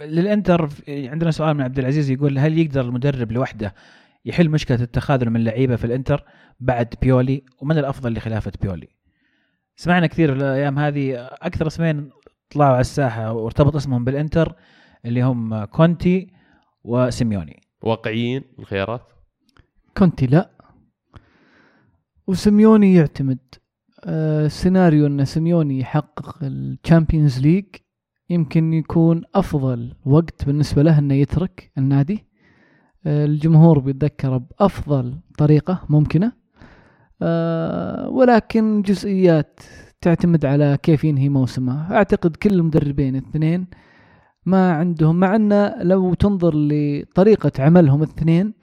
للإنتر 0.00 0.70
عندنا 0.88 1.30
سؤال 1.30 1.54
من 1.54 1.62
عبد 1.62 1.78
العزيز 1.78 2.10
يقول 2.10 2.38
هل 2.38 2.58
يقدر 2.58 2.80
المدرب 2.80 3.32
لوحده 3.32 3.74
يحل 4.24 4.48
مشكلة 4.48 4.82
التخاذل 4.82 5.30
من 5.30 5.36
اللعيبه 5.36 5.76
في 5.76 5.84
الإنتر 5.84 6.24
بعد 6.60 6.94
بيولي؟ 7.02 7.42
ومن 7.62 7.78
الأفضل 7.78 8.12
لخلافة 8.12 8.52
بيولي؟ 8.62 8.88
سمعنا 9.76 10.06
كثير 10.06 10.32
في 10.32 10.36
الأيام 10.38 10.78
هذه 10.78 11.28
أكثر 11.32 11.66
اسمين 11.66 12.10
طلعوا 12.50 12.72
على 12.72 12.80
الساحة 12.80 13.32
وارتبط 13.32 13.76
اسمهم 13.76 14.04
بالإنتر 14.04 14.54
اللي 15.04 15.22
هم 15.22 15.64
كونتي 15.64 16.32
وسيميوني. 16.84 17.60
واقعيين 17.82 18.42
الخيارات؟ 18.58 19.02
كونتي 19.96 20.26
لا. 20.26 20.50
وسيميوني 22.26 22.94
يعتمد. 22.94 23.38
آه 24.04 24.48
سيناريو 24.48 25.06
إن 25.06 25.24
سيميوني 25.24 25.80
يحقق 25.80 26.38
ال 26.42 26.52
Champions 26.52 27.40
League 27.40 27.64
يمكن 28.30 28.72
يكون 28.72 29.22
أفضل 29.34 29.94
وقت 30.04 30.44
بالنسبة 30.44 30.82
له 30.82 30.98
إنه 30.98 31.14
يترك 31.14 31.72
النادي. 31.78 32.26
آه 33.06 33.24
الجمهور 33.24 33.78
بيتذكره 33.78 34.36
بأفضل 34.36 35.18
طريقة 35.38 35.86
ممكنة. 35.88 36.32
آه 37.22 38.08
ولكن 38.08 38.82
جزئيات 38.82 39.60
تعتمد 40.00 40.44
على 40.44 40.78
كيف 40.82 41.04
ينهي 41.04 41.28
موسمه. 41.28 41.92
أعتقد 41.92 42.36
كل 42.36 42.54
المدربين 42.54 43.16
الاثنين 43.16 43.66
ما 44.46 44.72
عندهم 44.72 45.20
مع 45.20 45.36
انه 45.36 45.82
لو 45.82 46.14
تنظر 46.14 46.52
لطريقة 46.54 47.52
عملهم 47.58 48.02
الاثنين 48.02 48.54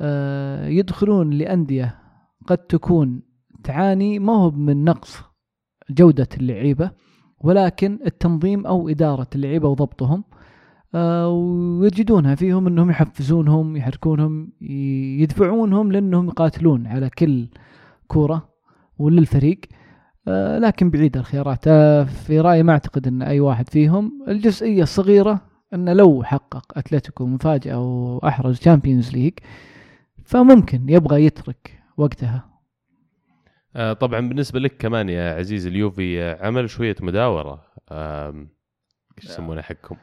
آه، 0.00 0.66
يدخلون 0.66 1.30
لأندية 1.30 1.98
قد 2.46 2.58
تكون 2.58 3.22
تعاني 3.64 4.18
ما 4.18 4.32
هو 4.32 4.50
من 4.50 4.84
نقص 4.84 5.22
جودة 5.90 6.28
اللعيبة. 6.36 6.90
ولكن 7.40 7.98
التنظيم 8.06 8.66
أو 8.66 8.88
إدارة 8.88 9.26
اللعيبة 9.34 9.68
وضبطهم 9.68 10.24
آه، 10.94 11.28
ويجدونها 11.28 12.34
فيهم 12.34 12.66
أنهم 12.66 12.90
يحفزونهم 12.90 13.76
يحركونهم 13.76 14.52
يدفعونهم 15.20 15.92
لأنهم 15.92 16.28
يقاتلون 16.28 16.86
على 16.86 17.10
كل 17.10 17.48
كورة 18.08 18.48
وللفريق 18.98 19.60
آه، 20.28 20.58
لكن 20.58 20.90
بعيد 20.90 21.16
الخيارات. 21.16 21.68
آه، 21.68 22.04
في 22.04 22.40
رأيي 22.40 22.62
ما 22.62 22.72
أعتقد 22.72 23.06
أن 23.06 23.22
أي 23.22 23.40
واحد 23.40 23.68
فيهم 23.68 24.12
الجزئية 24.28 24.82
الصغيرة 24.82 25.40
أنه 25.74 25.92
لو 25.92 26.22
حقق 26.22 26.78
أتلتيكو 26.78 27.26
مفاجأة 27.26 27.80
وأحرز 27.80 28.60
Champions 28.60 29.12
League 29.12 29.32
فممكن 30.24 30.88
يبغى 30.88 31.24
يترك 31.24 31.82
وقتها. 31.96 32.55
طبعا 34.00 34.20
بالنسبة 34.28 34.60
لك 34.60 34.76
كمان 34.78 35.08
يا 35.08 35.34
عزيز 35.34 35.66
اليوفي 35.66 36.22
آه، 36.22 36.46
عمل 36.46 36.70
شوية 36.70 36.96
مداورة 37.00 37.62
إيش 37.92 39.24
يسمونه 39.24 39.62
حقهم 39.62 39.98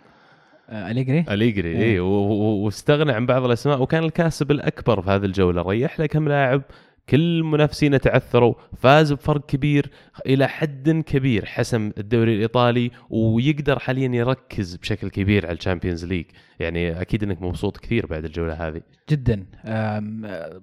آه 0.69 0.91
أليجري؟ 0.91 1.69
إيه. 1.69 1.84
اي 1.93 1.99
و- 1.99 2.63
واستغنى 2.65 3.11
عن 3.11 3.26
بعض 3.26 3.43
الأسماء 3.45 3.82
وكان 3.82 4.03
الكاسب 4.03 4.51
الأكبر 4.51 5.01
في 5.01 5.09
هذه 5.09 5.26
الجولة. 5.26 5.61
ريح 5.61 5.99
له 5.99 6.05
كم 6.05 6.28
لاعب 6.28 6.61
كل 7.09 7.43
منافسينه 7.43 7.97
تعثروا 7.97 8.53
فاز 8.78 9.13
بفرق 9.13 9.45
كبير 9.45 9.89
إلى 10.26 10.47
حد 10.47 11.03
كبير 11.05 11.45
حسم 11.45 11.91
الدوري 11.97 12.36
الإيطالي 12.36 12.91
ويقدر 13.09 13.80
حاليا 13.80 14.09
يركز 14.15 14.76
بشكل 14.76 15.09
كبير 15.09 15.45
على 15.45 15.55
ال 15.57 15.62
Champions 15.62 16.05
League. 16.05 16.25
يعني 16.59 17.01
أكيد 17.01 17.24
إنك 17.24 17.41
مبسوط 17.41 17.78
كثير 17.78 18.05
بعد 18.05 18.26
الجولة 18.26 18.53
هذه. 18.67 18.82
جدا. 19.09 19.45
آه، 19.65 20.61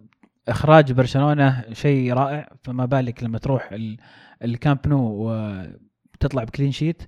إخراج 0.50 0.92
برشلونة 0.92 1.64
شيء 1.72 2.12
رائع 2.12 2.48
فما 2.62 2.84
بالك 2.86 3.22
لما 3.24 3.38
تروح 3.38 3.72
ال- 3.72 3.96
الكامب 4.44 4.78
نو 4.88 4.98
وتطلع 5.08 6.44
ب 6.44 6.49
clean 6.49 6.72
sheet 6.72 7.02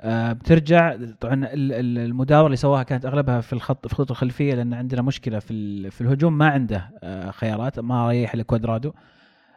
آه، 0.00 0.32
بترجع 0.32 0.96
طبعا 1.20 1.34
ال- 1.34 1.72
ال- 1.72 1.98
المداوره 1.98 2.46
اللي 2.46 2.56
سواها 2.56 2.82
كانت 2.82 3.06
أغلبها 3.06 3.40
في 3.40 3.52
الخط 3.52 3.86
في 3.86 3.92
الخطوط 3.92 4.10
الخلفية 4.10 4.54
لأن 4.54 4.74
عندنا 4.74 5.02
مشكلة 5.02 5.38
في 5.38 5.90
في 5.90 6.00
الهجوم 6.00 6.38
ما 6.38 6.48
عنده 6.48 6.90
آه، 7.02 7.30
خيارات 7.30 7.78
ما 7.78 8.08
ريح 8.08 8.34
الكوادرادو 8.34 8.92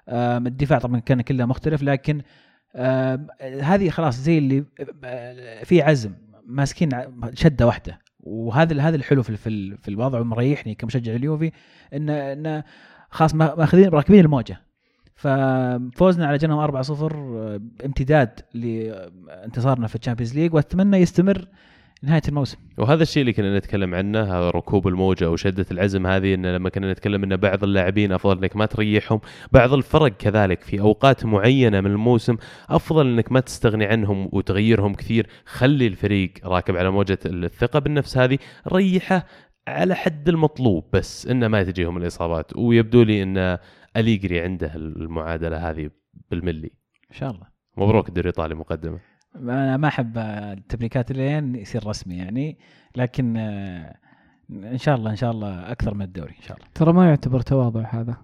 آم، 0.10 0.48
الدفاع 0.48 0.80
طبعا 0.80 1.00
كان 1.00 1.22
كله 1.22 1.46
مختلف 1.46 1.84
لكن 1.84 2.22
هذه 3.62 3.90
خلاص 3.90 4.16
زي 4.18 4.38
اللي 4.38 4.66
آه، 5.04 5.64
في 5.64 5.82
عزم 5.82 6.14
ماسكين 6.46 6.90
شدة 7.34 7.66
واحدة. 7.68 8.00
وهذا 8.20 8.82
هذا 8.82 8.96
الحلو 8.96 9.24
في, 9.24 9.38
في 9.78 9.88
الوضع 9.88 10.20
ومريحني 10.20 10.76
كمشجع 10.76 11.16
اليوفي 11.16 11.52
ان 11.94 12.10
إن 12.10 12.64
خلاص 13.10 13.36
ما- 13.36 13.56
ماخذين 13.56 13.90
راكبين 13.90 14.26
الموجة. 14.26 14.62
ففوزنا 15.16 16.28
على 16.28 16.38
جنوى 16.38 16.60
4-0 16.60 17.14
آه، 17.14 17.62
امتداد 17.86 18.40
لانتصارنا 18.54 19.88
في 19.88 19.96
ال 19.96 20.00
Champions 20.00 20.36
League 20.38 20.54
وأتمنى 20.54 20.98
يستمر 20.98 21.48
نهاية 22.04 22.22
الموسم. 22.28 22.58
وهذا 22.78 23.04
الشيء 23.04 23.22
اللي 23.22 23.34
كنا 23.34 23.58
نتكلم 23.58 23.96
عنه 23.96 24.20
هذا 24.24 24.50
ركوب 24.50 24.88
الموجة 24.88 25.26
أو 25.26 25.36
شدة 25.36 25.66
العزم 25.72 26.08
هذه 26.08 26.34
إن 26.34 26.46
لما 26.46 26.70
كنا 26.70 26.92
نتكلم 26.92 27.24
إن 27.24 27.36
بعض 27.36 27.64
اللاعبين 27.64 28.12
أفضل 28.12 28.38
إنك 28.38 28.56
ما 28.56 28.66
تريحهم، 28.66 29.20
بعض 29.52 29.74
الفرق 29.74 30.18
كذلك 30.18 30.62
في 30.62 30.80
أوقات 30.82 31.26
معينة 31.26 31.82
من 31.82 31.92
الموسم 31.92 32.38
أفضل 32.70 33.08
إنك 33.08 33.32
ما 33.32 33.40
تستغني 33.40 33.86
عنهم 33.86 34.30
وتغيرهم 34.32 34.94
كثير، 34.94 35.28
خلي 35.46 35.88
الفريق 35.88 36.32
راكب 36.46 36.76
على 36.76 36.92
موجة 36.92 37.20
الثقة 37.26 37.80
بالنفس 37.80 38.18
هذه، 38.18 38.38
ريحه 38.74 39.26
على 39.68 39.96
حد 39.96 40.30
المطلوب 40.30 40.86
بس 40.94 41.28
إنه 41.28 41.48
ما 41.48 41.64
تجيهم 41.64 41.98
الإصابات 41.98 42.58
ويبدو 42.58 43.04
لي 43.04 43.24
إن 43.24 43.58
أليجري 43.98 44.42
عنده 44.42 44.76
المعادلة 44.76 45.70
هذه 45.70 45.90
بالملي. 46.32 46.72
إن 47.12 47.16
شاء 47.16 47.32
الله 47.32 47.48
مبروك 47.78 48.10
الدوري 48.10 48.30
الايطالي 48.30 48.56
مقدمة. 48.56 49.00
أنا 49.36 49.78
ما 49.78 49.88
أحب 49.88 50.18
التبريكات 50.18 51.12
لين 51.12 51.56
يصير 51.56 51.88
رسمي 51.88 52.18
يعني 52.18 52.58
لكن 52.96 53.38
آه، 53.38 53.96
إن 54.50 54.78
شاء 54.78 54.96
الله 54.96 55.12
إن 55.12 55.16
شاء 55.16 55.32
الله 55.32 55.72
أكثر 55.72 55.94
من 55.94 56.02
الدوري 56.02 56.36
إن 56.38 56.42
شاء 56.42 56.58
الله 56.58 56.68
ترى 56.76 56.94
ما 56.94 57.10
يعتبر 57.10 57.42
تواضع 57.42 57.82
هذا 57.82 58.18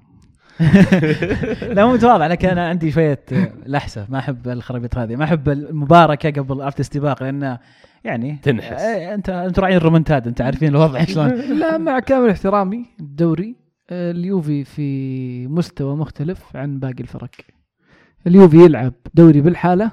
لا 1.74 1.86
مو 1.86 1.94
متواضع. 1.94 2.28
لكن 2.28 2.48
أنا 2.48 2.68
عندي 2.68 2.92
شوية 2.92 3.20
لحسة. 3.66 4.08
ما 4.10 4.20
أحب 4.20 4.48
الخرابيط 4.48 4.98
هذه. 4.98 5.16
ما 5.16 5.24
أحب 5.24 5.50
المباركة 5.50 6.42
قبل 6.42 6.62
ارت 6.62 6.80
استباق 6.80 7.24
لأن 7.24 7.58
يعني 8.04 8.40
تنحس. 8.44 8.82
إيه، 8.82 9.14
أنت 9.14 9.30
أنتم 9.30 9.62
راعين 9.62 9.78
الرومنتاد. 9.78 10.28
أنت 10.28 10.42
عارفين 10.42 10.70
الوضع 10.70 11.06
شلون. 11.14 11.28
لا 11.60 11.78
مع 11.78 12.00
كامل 12.00 12.30
احترامي 12.30 12.86
الدوري 13.00 13.56
آه، 13.90 14.12
اليوفي 14.12 14.64
في 14.64 15.48
مستوى 15.48 15.96
مختلف 15.96 16.56
عن 16.56 16.80
باقي 16.80 17.00
الفرق. 17.02 17.30
اليوفي 18.28 18.58
يلعب 18.58 18.94
دوري 19.14 19.42
بالحالة 19.42 19.92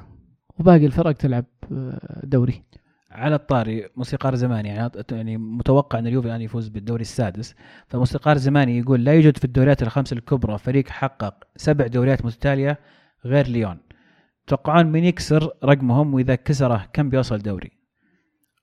وباقي 0.58 0.86
الفرق 0.86 1.12
تلعب 1.12 1.44
آه، 1.72 2.20
دوري. 2.24 2.62
على 3.10 3.34
الطاري 3.34 3.88
موسيقار 3.96 4.34
زماني 4.34 4.68
يعني 4.68 4.90
يعني 5.12 5.36
متوقع 5.36 5.98
إن 5.98 6.06
اليوفي 6.06 6.28
الآن 6.28 6.42
يفوز 6.42 6.68
بالدوري 6.68 7.00
السادس. 7.00 7.54
فموسيقار 7.88 8.36
زماني 8.36 8.78
يقول 8.78 9.04
لا 9.04 9.12
يوجد 9.12 9.36
في 9.36 9.44
الدوريات 9.44 9.82
الخمس 9.82 10.12
الكبرى 10.12 10.58
فريق 10.58 10.88
حقق 10.88 11.34
سبع 11.56 11.86
دوريات 11.86 12.24
متتالية 12.24 12.78
غير 13.24 13.46
ليون. 13.46 13.78
توقعون 14.46 14.86
من 14.86 15.04
يكسر 15.04 15.50
رقمهم 15.64 16.14
وإذا 16.14 16.34
كسره 16.34 16.88
كم 16.92 17.08
بيوصل 17.08 17.38
دوري؟ 17.38 17.79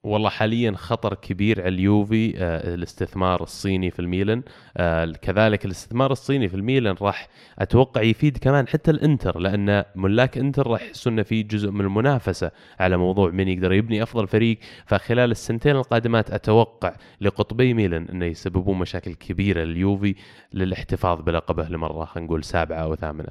والله 0.08 0.30
حاليا 0.30 0.72
خطر 0.76 1.14
كبير 1.14 1.62
على 1.62 1.70
اليوفي 1.70 2.34
آه 2.38 2.74
الاستثمار 2.74 3.44
الصيني 3.44 3.92
في 3.92 4.00
الميلان 4.00 4.44
آه 4.78 5.06
كذلك 5.06 5.66
الاستثمار 5.66 6.12
الصيني 6.12 6.50
في 6.50 6.56
الميلان 6.56 6.96
راح 7.02 7.28
أتوقع 7.60 8.02
يفيد 8.02 8.38
كمان 8.38 8.68
حتى 8.68 8.92
الإنتر 8.92 9.40
لأن 9.40 9.84
ملاك 9.96 10.38
إنتر 10.38 10.68
راح 10.68 10.82
يحسون 10.82 11.14
إنه 11.14 11.24
في 11.24 11.44
جزء 11.44 11.72
من 11.72 11.82
المنافسة 11.82 12.52
على 12.80 12.98
موضوع 12.98 13.32
من 13.32 13.48
يقدر 13.48 13.74
يبني 13.74 14.04
أفضل 14.04 14.28
فريق 14.28 14.60
فخلال 14.86 15.32
السنتين 15.32 15.76
القادمات 15.76 16.32
أتوقع 16.32 16.94
لقطبي 17.22 17.74
ميلان 17.74 18.08
إنه 18.10 18.26
يسببون 18.26 18.78
مشاكل 18.78 19.14
كبيرة 19.14 19.64
لليوفي 19.64 20.16
للاحتفاظ 20.54 21.22
بلقبه 21.22 21.70
لمرة 21.70 22.06
خلينا 22.06 22.28
نقول 22.28 22.44
سابعة 22.44 22.78
أو 22.78 22.96
ثامنة. 22.96 23.30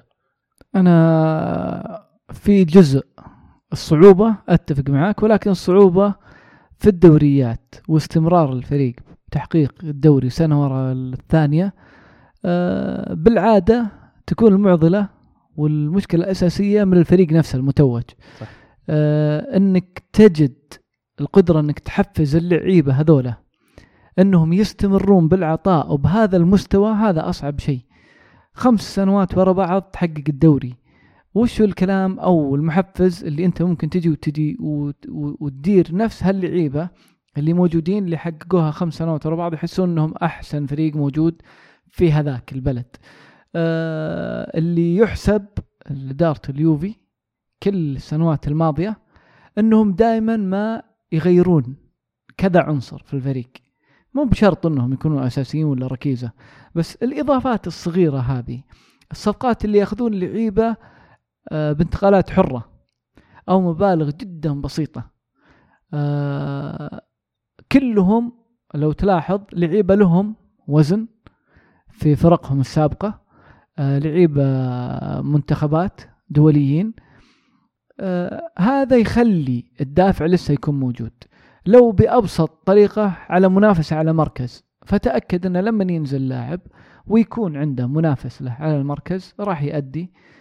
أنا 0.76 2.06
في 2.32 2.64
جزء 2.64 3.06
الصعوبة 3.72 4.34
أتفق 4.48 4.90
معك 4.90 5.22
ولكن 5.22 5.50
الصعوبة 5.50 6.14
في 6.78 6.88
الدوريات 6.88 7.74
واستمرار 7.88 8.52
الفريق 8.52 8.94
بتحقيق 9.28 9.74
الدوري 9.82 10.30
سنة 10.30 10.62
وراء 10.62 10.92
الثانية 10.92 11.74
آه، 12.44 13.14
بالعادة 13.14 13.86
تكون 14.26 14.52
المعضلة 14.52 15.08
والمشكلة 15.56 16.24
الأساسية 16.24 16.84
من 16.84 16.96
الفريق 16.96 17.32
نفسه 17.32 17.56
المتوج. 17.56 18.02
صح. 18.40 18.46
آه، 18.88 19.56
أنك 19.56 20.02
تجد 20.12 20.54
القدرة 21.20 21.60
أنك 21.60 21.78
تحفز 21.78 22.36
اللعيبة 22.36 22.92
هذولا 22.92 23.34
أنهم 24.18 24.52
يستمرون 24.52 25.28
بالعطاء 25.28 25.92
وبهذا 25.92 26.36
المستوى 26.36 26.92
هذا 26.92 27.28
أصعب 27.28 27.58
شيء. 27.58 27.80
خمس 28.52 28.94
سنوات 28.94 29.38
ورا 29.38 29.52
بعض 29.52 29.82
تحقق 29.82 30.24
الدوري. 30.28 30.74
وش 31.36 31.60
الكلام 31.60 32.18
أو 32.18 32.54
المحفز 32.54 33.24
اللي 33.24 33.44
أنت 33.44 33.62
ممكن 33.62 33.90
تجي 33.90 34.08
وتجي 34.08 34.56
وتدير 35.40 35.94
نفس 35.94 36.22
هاللعيبة 36.22 36.88
اللي 37.38 37.52
موجودين 37.52 38.04
اللي 38.04 38.16
حققوها 38.16 38.70
خمس 38.70 38.94
سنوات 38.94 39.26
ورا 39.26 39.36
بعض 39.36 39.54
يحسون 39.54 39.90
إنهم 39.90 40.14
أحسن 40.22 40.66
فريق 40.66 40.96
موجود 40.96 41.42
في 41.88 42.12
هذاك 42.12 42.52
البلد. 42.52 42.96
آه 43.54 44.58
اللي 44.58 44.96
يحسب 44.96 45.46
لإدارة 45.90 46.40
اليوفي 46.48 46.94
كل 47.62 47.96
السنوات 47.96 48.48
الماضية 48.48 48.98
إنهم 49.58 49.92
دائما 49.92 50.36
ما 50.36 50.82
يغيرون 51.12 51.76
كذا 52.36 52.60
عنصر 52.60 53.02
في 53.06 53.14
الفريق. 53.14 53.50
مو 54.14 54.24
بشرط 54.24 54.66
إنهم 54.66 54.92
يكونوا 54.92 55.26
أساسيين 55.26 55.64
ولا 55.64 55.86
ركيزة 55.86 56.32
بس 56.74 56.96
الإضافات 56.96 57.66
الصغيرة 57.66 58.18
هذه 58.18 58.62
الصفقات 59.10 59.64
اللي 59.64 59.78
يأخذون 59.78 60.14
لعيبة 60.14 60.66
آه، 60.68 60.76
بانتقالات 61.52 62.30
حرة 62.30 62.68
أو 63.48 63.60
مبالغ 63.60 64.10
جدا 64.10 64.60
بسيطة. 64.60 65.10
آه، 65.94 67.00
كلهم 67.72 68.32
لو 68.74 68.92
تلاحظ 68.92 69.40
لعيبة 69.52 69.94
لهم 69.94 70.34
وزن 70.68 71.06
في 71.90 72.16
فرقهم 72.16 72.60
السابقة 72.60 73.20
آه، 73.78 73.98
لعيبة 73.98 74.42
منتخبات 75.20 76.00
دوليين. 76.30 76.94
هذا 78.58 78.96
يخلي 78.96 79.64
الدافع 79.80 80.26
لسه 80.26 80.54
يكون 80.54 80.80
موجود. 80.80 81.12
لو 81.66 81.92
بأبسط 81.92 82.50
طريقة 82.66 83.16
على 83.28 83.48
منافسة 83.48 83.96
على 83.96 84.12
مركز 84.12 84.64
فتأكد 84.86 85.46
أنه 85.46 85.60
لما 85.60 85.92
ينزل 85.92 86.28
لاعب 86.28 86.60
ويكون 87.06 87.56
عنده 87.56 87.86
منافس 87.86 88.42
له 88.42 88.52
على 88.52 88.76
المركز 88.76 89.34
راح 89.40 89.62
يأدي 89.62 90.02
آه، 90.02 90.35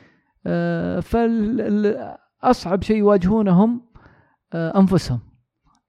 فاصعب 1.02 2.84
شيء 2.84 2.98
يواجهونهم 2.98 3.82
آه، 4.54 4.80
أنفسهم. 4.80 5.20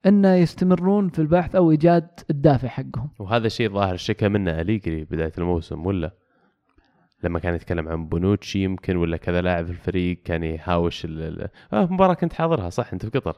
إن 0.05 0.25
يستمرون 0.25 1.09
في 1.09 1.19
البحث 1.19 1.55
أو 1.55 1.71
إيجاد 1.71 2.09
الدافع 2.29 2.67
حقهم. 2.67 3.09
وهذا 3.19 3.47
الشيء 3.47 3.69
ظاهر 3.69 3.95
شكى 3.95 4.29
منه 4.29 4.61
اليجري 4.61 5.03
بداية 5.03 5.31
الموسم 5.37 5.85
ولا؟ 5.85 6.13
لما 7.23 7.39
كان 7.39 7.55
يتكلم 7.55 7.87
عن 7.87 8.07
بونوتشي 8.07 8.63
يمكن 8.63 8.95
ولا 8.95 9.17
كذا 9.17 9.41
لاعب 9.41 9.65
في 9.65 9.71
الفريق 9.71 10.21
كان 10.25 10.43
يهاوش 10.43 11.05
ال... 11.05 11.47
آه 11.73 11.85
مباراة 11.85 12.13
كنت 12.13 12.33
حاضرها 12.33 12.69
صح؟ 12.69 12.93
أنت 12.93 13.05
في 13.05 13.19
قطر. 13.19 13.35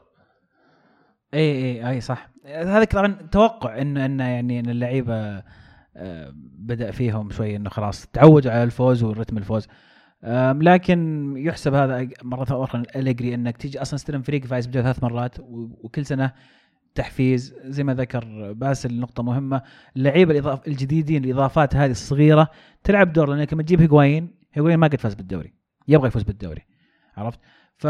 إي 1.34 1.52
إي 1.52 1.90
إي 1.90 2.00
صح. 2.00 2.30
هذا 2.46 2.84
طبعا 2.84 3.16
توقع 3.32 3.80
انه 3.80 4.06
انه 4.06 4.24
يعني 4.24 4.60
إن 4.60 4.70
اللعيبة 4.70 5.42
آه، 5.96 6.32
بدأ 6.58 6.90
فيهم 6.90 7.30
شوي 7.30 7.56
إنه 7.56 7.70
خلاص 7.70 8.06
تعودوا 8.06 8.50
على 8.50 8.62
الفوز 8.62 9.02
ورتم 9.02 9.38
الفوز. 9.38 9.68
لكن 10.62 11.32
يحسب 11.36 11.74
هذا 11.74 12.08
مرة 12.22 12.64
أخرى 12.64 12.82
أليجري 12.96 13.34
إنك 13.34 13.56
تيجي 13.56 13.82
أصلا 13.82 13.94
استلم 13.94 14.22
فريق 14.22 14.44
فايز 14.44 14.66
بجد 14.66 14.82
ثلاث 14.82 15.04
مرات 15.04 15.34
وكل 15.40 16.06
سنة 16.06 16.32
تحفيز. 16.94 17.54
زي 17.64 17.84
ما 17.84 17.94
ذكر 17.94 18.52
باسل 18.52 19.00
نقطة 19.00 19.22
مهمة. 19.22 19.62
اللعيبة 19.96 20.32
الإضاف 20.32 20.68
الجديدين 20.68 21.24
الإضافات 21.24 21.76
هذه 21.76 21.90
الصغيرة 21.90 22.50
تلعب 22.84 23.12
دور 23.12 23.30
لأنك 23.30 23.52
لما 23.52 23.62
تجيب 23.62 23.80
هيغوايين 23.80 24.30
هيغوايين 24.52 24.78
ما 24.78 24.86
قد 24.86 25.00
فاز 25.00 25.14
بالدوري. 25.14 25.52
يبغى 25.88 26.08
يفوز 26.08 26.22
بالدوري. 26.22 26.62
عرفت؟ 27.16 27.40
ف 27.76 27.86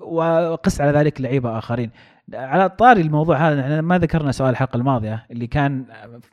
وقس 0.00 0.80
على 0.80 0.98
ذلك 0.98 1.20
لعيبة 1.20 1.58
آخرين. 1.58 1.90
على 2.34 2.68
طاري 2.68 3.00
الموضوع 3.00 3.36
هذا 3.36 3.60
إحنا 3.60 3.80
ما 3.80 3.98
ذكرنا 3.98 4.32
سؤال 4.32 4.50
الحلقة 4.50 4.76
الماضية 4.76 5.26
اللي 5.30 5.46
كان 5.46 5.84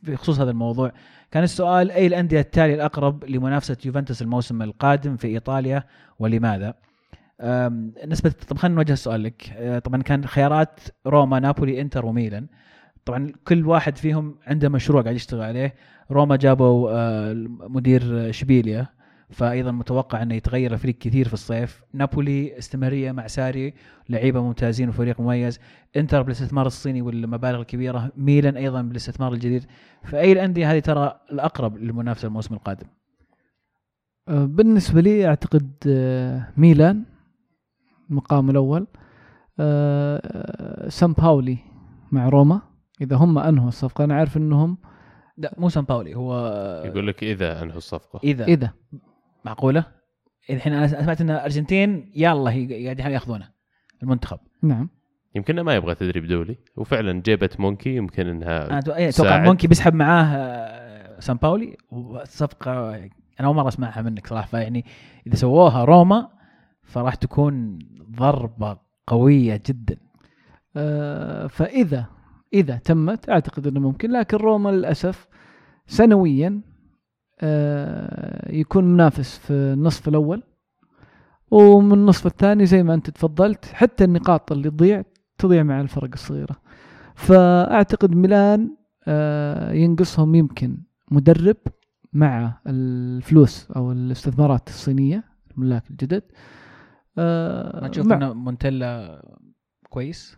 في 0.04 0.16
خصوص 0.16 0.40
هذا 0.40 0.52
الموضوع. 0.52 0.92
كان 1.32 1.44
السؤال 1.44 1.92
أي 1.92 2.08
الأندية 2.08 2.40
التالية 2.40 2.76
الأقرب 2.76 3.24
لمنافسة 3.26 3.78
يوفنتوس 3.86 4.22
الموسم 4.22 4.62
القادم 4.62 5.18
في 5.18 5.28
إيطاليا 5.28 5.84
ولماذا؟ 6.20 6.74
نسبة 8.08 8.34
طب 8.48 8.58
خلينا 8.58 8.76
نوجه 8.76 8.94
السؤال 8.94 9.24
لك. 9.24 9.54
أه، 9.58 9.80
طبعا 9.80 10.02
كان 10.02 10.26
خيارات 10.26 10.80
روما 11.08 11.40
نابولي 11.40 11.82
إنتر 11.82 12.06
وميلان. 12.06 12.48
طبعا 13.06 13.32
كل 13.48 13.66
واحد 13.66 13.98
فيهم 13.98 14.36
عنده 14.48 14.70
مشروع 14.70 15.02
قاعد 15.02 15.16
يشتغل 15.16 15.42
عليه. 15.42 15.76
روما 16.12 16.36
جابوا 16.36 16.90
أه، 16.92 17.34
مدير 17.70 18.32
شبيليا. 18.32 18.88
فايضا 19.30 19.72
متوقع 19.72 20.22
انه 20.22 20.36
يتغير 20.36 20.74
الفريق 20.74 20.98
كثير 20.98 21.28
في 21.28 21.34
الصيف. 21.34 21.84
نابولي 21.94 22.58
استمرارية 22.58 23.12
مع 23.12 23.28
ساري 23.28 23.74
لعيبة 24.10 24.42
ممتازين 24.42 24.90
وفريق 24.90 25.22
مميز. 25.22 25.60
إنتر 25.96 26.22
بالاستثمار 26.22 26.66
الصيني 26.66 27.02
والمبالغ 27.02 27.60
الكبيرة. 27.60 28.12
ميلان 28.18 28.58
أيضا 28.58 28.82
بالاستثمار 28.82 29.34
الجديد. 29.34 29.66
فاي 30.04 30.32
الأندية 30.32 30.72
هذه 30.72 30.80
ترى 30.80 31.20
الأقرب 31.32 31.78
للمنافسة 31.78 32.28
الموسم 32.28 32.56
القادم؟ 32.56 32.88
أه، 34.28 34.46
بالنسبة 34.46 35.02
لي 35.02 35.28
أعتقد 35.28 35.72
أه، 35.88 36.48
ميلان 36.58 37.04
المقام 38.10 38.50
الأول. 38.50 38.88
أه، 39.60 40.90
سان 40.90 41.14
باولي 41.14 41.58
مع 42.12 42.30
روما. 42.30 42.62
إذا 43.02 43.16
هم 43.16 43.38
أنهوا 43.38 43.68
الصفقة 43.68 44.04
أنا 44.04 44.16
عارف 44.16 44.38
إنهم 44.38 44.78
لا 45.38 45.54
مو 45.58 45.70
سان 45.70 45.84
باولي 45.84 46.16
هو 46.16 46.38
يقول 46.86 47.08
لك 47.08 47.24
إذا 47.24 47.64
أنهوا 47.64 47.78
الصفقة. 47.78 48.20
إذا. 48.24 48.46
إذا. 48.46 48.72
معقولة؟ 49.46 49.86
الحين 50.50 50.74
أنا 50.74 50.88
سمعت 50.88 51.22
إن 51.22 51.30
الأرجنتين 51.30 52.12
يلا 52.16 52.52
قاعد 52.52 53.00
ياخذونه 53.00 53.50
المنتخب. 54.04 54.40
نعم. 54.64 54.90
يمكن 55.36 55.62
ما 55.62 55.76
يبغى 55.76 55.96
تدريب 55.96 56.28
دولي 56.28 56.58
وفعلا 56.76 57.22
جيبة 57.22 57.60
مونكي 57.60 57.96
يمكن 57.96 58.28
إنها 58.28 58.70
أنا 58.70 58.80
أتوقع 59.10 59.44
مونكي 59.44 59.68
بيسحب 59.68 59.94
معاه 59.94 60.26
آه، 60.26 61.20
سامباولي 61.20 61.78
وصفقة 61.92 62.96
أنا 63.40 63.48
أول 63.48 63.56
مرة 63.56 63.68
أسمعها 63.68 64.02
منك 64.02 64.28
صراحة 64.28 64.48
فيعني 64.48 64.86
إذا 65.28 65.36
سووها 65.36 65.84
روما 65.84 66.30
فراح 66.84 67.16
تكون 67.16 67.80
ضربة 68.12 68.78
قوية 69.08 69.62
جدا. 69.66 69.98
آه 70.76 71.48
فاذا 71.48 72.06
إذا 72.54 72.78
تمت 72.78 73.30
أعتقد 73.30 73.68
إنه 73.68 73.80
ممكن 73.80 74.12
لكن 74.12 74.38
روما 74.38 74.70
للأسف 74.70 75.28
سنويا 75.88 76.62
يكون 78.50 78.84
منافس 78.84 79.38
في 79.38 79.54
النصف 79.54 80.08
الأول 80.08 80.44
ومن 81.52 81.94
النصف 81.94 82.26
الثاني 82.28 82.66
زي 82.66 82.84
ما 82.84 82.94
أنت 82.94 83.10
تفضلت 83.10 83.66
حتى 83.66 84.04
النقاط 84.04 84.52
اللي 84.52 84.70
تضيع 84.70 85.04
تضيع 85.38 85.64
مع 85.64 85.82
الفرق 85.82 86.10
الصغيرة. 86.14 86.56
فأعتقد 87.16 88.16
ميلان 88.16 88.76
آه، 89.08 89.72
ينقصهم 89.72 90.36
يمكن 90.36 90.78
مدرب 91.12 91.58
مع 92.14 92.62
الفلوس 92.68 93.72
أو 93.76 93.92
الاستثمارات 93.92 94.68
الصينية 94.70 95.24
الملاك 95.52 95.90
الجدد. 95.90 96.24
آه، 97.18 97.82
ما 97.82 97.88
تشوف 97.88 98.12
إنه 98.12 98.34
مونتيلا 98.34 99.22
كويس؟ 99.90 100.36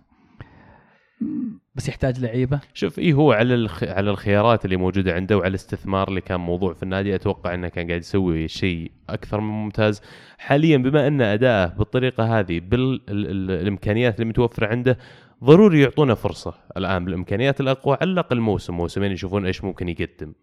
بس 1.75 1.89
يحتاج 1.89 2.19
لعيبة. 2.19 2.59
شوف 2.73 2.99
اي 2.99 3.13
هو 3.13 3.31
على 3.31 3.55
الخ... 3.55 3.83
على 3.83 4.09
الخيارات 4.09 4.65
اللي 4.65 4.77
موجودة 4.77 5.13
عنده 5.13 5.37
وعلى 5.37 5.49
الاستثمار 5.49 6.07
اللي 6.07 6.21
كان 6.21 6.39
موضوع 6.39 6.73
في 6.73 6.83
النادي 6.83 7.15
أتوقع 7.15 7.53
إنه 7.53 7.67
كان 7.67 7.87
قاعد 7.87 7.99
يسوي 7.99 8.47
شيء 8.47 8.91
أكثر 9.09 9.41
من 9.41 9.63
ممتاز. 9.63 10.01
حاليا 10.37 10.77
بما 10.77 11.07
أن 11.07 11.21
أداءه 11.21 11.77
بالطريقة 11.77 12.39
هذه 12.39 12.59
بالامكانيات 12.59 14.15
اللي 14.15 14.29
متوفرة 14.29 14.67
عنده 14.67 14.97
ضروري 15.43 15.81
يعطونا 15.81 16.15
فرصة 16.15 16.53
الآن 16.77 17.05
بالإمكانيات 17.05 17.61
الأقوى 17.61 17.97
على 18.01 18.11
الأقل 18.11 18.39
موسم 18.39 18.73
موسمين 18.73 19.11
يشوفون 19.11 19.45
إيش 19.45 19.63
ممكن 19.63 19.89
يقدم. 19.89 20.33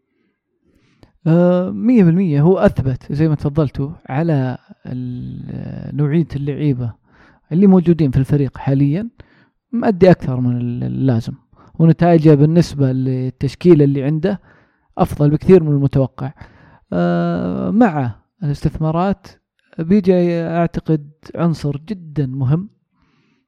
آه، 1.26 1.70
مية 1.70 2.04
بالمية. 2.04 2.40
هو 2.40 2.58
أثبت 2.58 3.12
زي 3.12 3.28
ما 3.28 3.34
تفضلتوا 3.34 3.90
على 4.06 4.58
نوعية 5.92 6.28
اللعيبة 6.36 6.92
اللي 7.52 7.66
موجودين 7.66 8.10
في 8.10 8.16
الفريق 8.16 8.58
حاليا. 8.58 9.08
مأدي 9.74 10.10
أكثر 10.10 10.40
من 10.40 10.56
اللازم. 10.82 11.32
ونتائجه 11.78 12.34
بالنسبة 12.34 12.92
للتشكيلة 12.92 13.84
اللي 13.84 14.02
عنده 14.02 14.40
أفضل 14.98 15.30
بكثير 15.30 15.62
من 15.62 15.72
المتوقع. 15.72 16.32
آه، 16.92 17.70
مع 17.70 18.14
الاستثمارات 18.42 19.26
بيجي 19.78 20.14
أعتقد 20.42 21.10
عنصر 21.34 21.76
جدا 21.76 22.26
مهم 22.26 22.68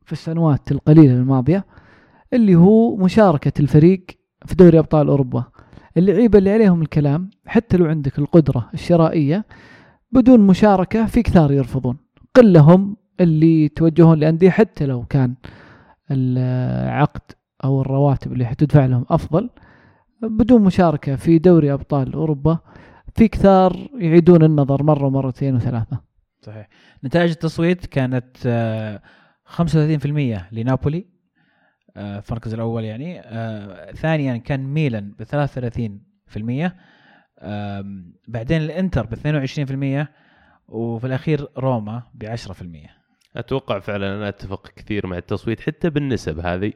في 0.05 0.13
السنوات 0.13 0.73
القليلة 0.73 1.15
الماضية 1.15 1.67
اللي 2.33 2.55
هو 2.55 2.97
مشاركة 2.97 3.53
الفريق 3.61 4.05
في 4.47 4.55
دوري 4.55 4.79
أبطال 4.79 5.09
أوروبا. 5.09 5.45
اللعيبة 5.97 6.39
اللي 6.39 6.53
عليهم 6.53 6.83
الكلام 6.83 7.31
حتى 7.47 7.77
لو 7.77 7.87
عندك 7.87 8.19
القدرة 8.19 8.71
الشرائية 8.75 9.45
بدون 10.13 10.41
مشاركة 10.41 11.07
في 11.07 11.23
كثار 11.23 11.53
يرفضون. 11.53 11.97
قلهم 12.35 12.97
اللي 13.21 13.65
يتوجهون 13.65 14.19
لأندية 14.19 14.51
حتى 14.51 14.87
لو 14.87 15.05
كان 15.05 15.35
العقد 16.11 17.33
أو 17.65 17.81
الرواتب 17.81 18.33
اللي 18.33 18.47
حتدفع 18.47 18.87
لهم 18.87 19.07
أفضل 19.11 19.51
بدون 20.23 20.63
مشاركة 20.63 21.17
في 21.17 21.39
دوري 21.39 21.73
أبطال 21.73 22.13
أوروبا 22.15 22.59
في 23.15 23.29
كثار 23.29 23.89
يعيدون 23.99 24.43
النظر 24.45 24.83
مرة 24.83 25.07
ومرتين 25.07 25.55
وثلاثة. 25.55 26.01
صحيح. 26.43 26.69
نتائج 27.05 27.31
التصويت 27.31 27.87
كانت 27.87 28.37
آه، 28.47 29.03
35% 29.45 30.49
لنابولي 30.53 31.07
آه، 31.97 32.21
في 32.21 32.31
المركز 32.31 32.55
الأول 32.55 32.85
يعني 32.85 33.21
آه، 33.21 33.93
ثانيا 33.93 34.37
كان 34.37 34.61
ميلان 34.75 35.13
ب 35.19 35.23
33% 35.23 36.77
آم، 37.43 38.15
بعدين 38.29 38.63
الإنتر 38.63 39.07
ب 39.07 39.13
22% 39.15 40.09
وفي 40.69 41.07
الأخير 41.07 41.49
روما 41.59 42.03
ب 42.15 42.25
10% 42.25 42.91
أتوقع 43.37 43.79
فعلا 43.79 44.17
أنا 44.17 44.29
أتفق 44.29 44.69
كثير 44.77 45.07
مع 45.07 45.17
التصويت 45.17 45.61
حتى 45.61 45.91
بالنسب 45.91 46.41
هذه 46.41 46.73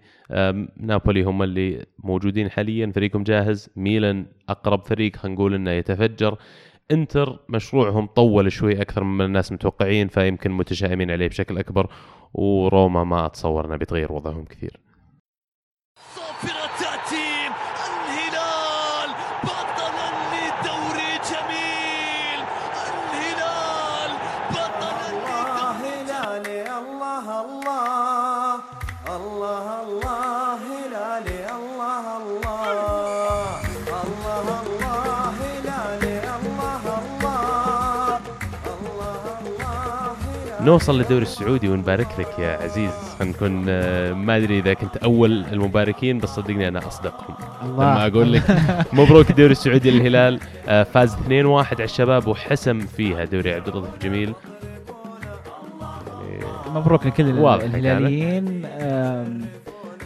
نابولي 0.76 1.22
هم 1.22 1.42
اللي 1.42 1.86
موجودين 1.98 2.50
حاليا 2.50 2.92
فريقهم 2.94 3.22
جاهز 3.22 3.70
ميلان 3.76 4.26
أقرب 4.48 4.84
فريق 4.86 5.16
خلينا 5.16 5.34
نقول 5.34 5.54
إنه 5.54 5.70
يتفجر. 5.70 6.38
إنتر 6.90 7.38
مشروعهم 7.48 8.06
طول 8.06 8.52
شوي 8.52 8.82
أكثر 8.82 9.04
مما 9.04 9.24
الناس 9.24 9.52
متوقعين 9.52 10.08
فيمكن 10.08 10.50
متشائمين 10.50 11.10
عليه 11.10 11.28
بشكل 11.28 11.58
أكبر 11.58 11.90
وروما 12.34 13.04
ما 13.04 13.26
اتصور 13.26 13.66
انه 13.66 13.76
بيتغير 13.76 14.12
وضعهم 14.12 14.44
كثير. 14.44 14.80
نوصل 40.64 40.98
للدوري 40.98 41.22
السعودي 41.22 41.68
ونبارك 41.68 42.06
لك 42.18 42.38
يا 42.38 42.56
عزيز. 42.62 42.90
خلينا 43.18 43.36
نكون 43.36 43.64
آه، 43.68 44.12
ما 44.12 44.36
أدري 44.36 44.58
إذا 44.58 44.74
كنت 44.74 44.96
أول 44.96 45.44
المباركين 45.52 46.18
بس 46.18 46.28
صدقني 46.28 46.68
أنا 46.68 46.88
أصدقهم. 46.88 47.34
لما 47.64 48.06
أقول 48.06 48.32
لك 48.32 48.42
مبروك 48.92 49.30
الدوري 49.30 49.52
السعودي 49.52 49.90
للهلال. 49.90 50.40
آه، 50.68 50.82
فاز 50.82 51.14
2-1 51.14 51.18
على 51.74 51.84
الشباب 51.84 52.26
وحسم 52.28 52.80
فيها 52.80 53.24
دوري 53.24 53.54
عبد 53.54 53.68
اللطيف 53.68 53.94
الجميل 53.94 54.32
يعني 56.30 56.44
مبروك 56.74 57.06
لكل 57.06 57.28
الهلاليين. 57.28 58.66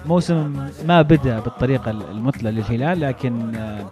موسم 0.07 0.69
ما 0.87 1.03
بدأ 1.03 1.41
بالطريقة 1.41 1.91
المثلى 1.91 2.51
للهلال 2.51 3.01
لكن 3.01 3.55
آم، 3.57 3.87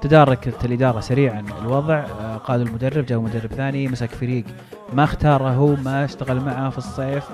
تداركت 0.00 0.64
الاداره 0.64 1.00
سريعا 1.00 1.44
الوضع. 1.62 1.94
آه، 1.94 2.36
قادوا 2.36 2.66
المدرب 2.66 3.06
جاء 3.06 3.18
مدرب 3.20 3.52
ثاني 3.52 3.88
مسك 3.88 4.10
فريق 4.10 4.44
ما 4.92 5.04
اختاره 5.04 5.48
هو 5.48 5.76
ما 5.76 6.04
اشتغل 6.04 6.40
معه 6.40 6.70
في 6.70 6.78
الصيف. 6.78 7.24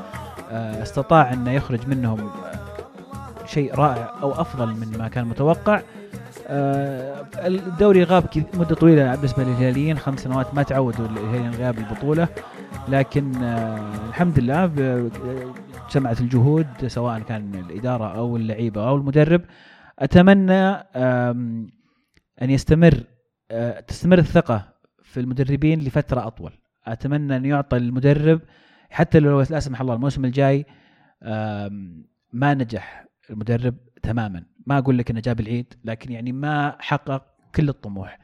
آه، 0.51 0.83
استطاع 0.83 1.33
أنه 1.33 1.51
يخرج 1.53 1.89
منهم 1.89 2.21
آه، 2.21 3.47
شيء 3.47 3.75
رائع 3.75 4.13
أو 4.23 4.33
أفضل 4.33 4.67
من 4.67 4.99
ما 4.99 5.09
كان 5.09 5.25
متوقع. 5.25 5.77
آه، 5.77 5.83
الدوري 6.49 8.05
غاب 8.05 8.25
مدة 8.55 8.75
طويلة 8.75 9.15
بالنسبة 9.15 9.45
للهلاليين 9.45 9.99
خمس 9.99 10.21
سنوات 10.21 10.55
ما 10.55 10.63
تعودوا 10.63 11.07
الهلاليين 11.07 11.51
غياب 11.51 11.79
البطولة. 11.79 12.29
لكن 12.89 13.35
آه، 13.35 14.09
الحمد 14.09 14.39
لله 14.39 14.67
جمعت 15.95 16.21
الجهود 16.21 16.67
سواء 16.87 17.21
كان 17.21 17.55
الإدارة 17.55 18.17
أو 18.17 18.37
اللعيبة 18.37 18.89
أو 18.89 18.97
المدرب. 18.97 19.43
أتمنى 19.99 20.69
أن 22.43 22.51
يستمر 22.51 23.05
آه، 23.51 23.81
تستمر 23.81 24.19
الثقة 24.19 24.73
في 25.03 25.21
المدربين 25.21 25.81
لفترة 25.81 26.27
أطول. 26.27 26.53
أتمنى 26.87 27.37
أن 27.37 27.45
يعطى 27.45 27.77
المدرب 27.77 28.41
حتى 28.91 29.21
لو 29.21 29.41
لا 29.41 29.61
سمح 29.61 29.81
الله 29.81 29.95
الموسم 29.95 30.25
الجاي 30.25 30.67
ما 32.33 32.55
نجح 32.55 33.07
المدرب 33.31 33.75
تماما. 34.03 34.45
ما 34.67 34.79
أقول 34.79 34.99
لك 34.99 35.11
إنه 35.11 35.21
جاب 35.21 35.41
العيد 35.41 35.75
لكن 35.85 36.13
يعني 36.13 36.33
ما 36.33 36.77
حقق 36.79 37.27
كل 37.55 37.69
الطموح. 37.69 38.19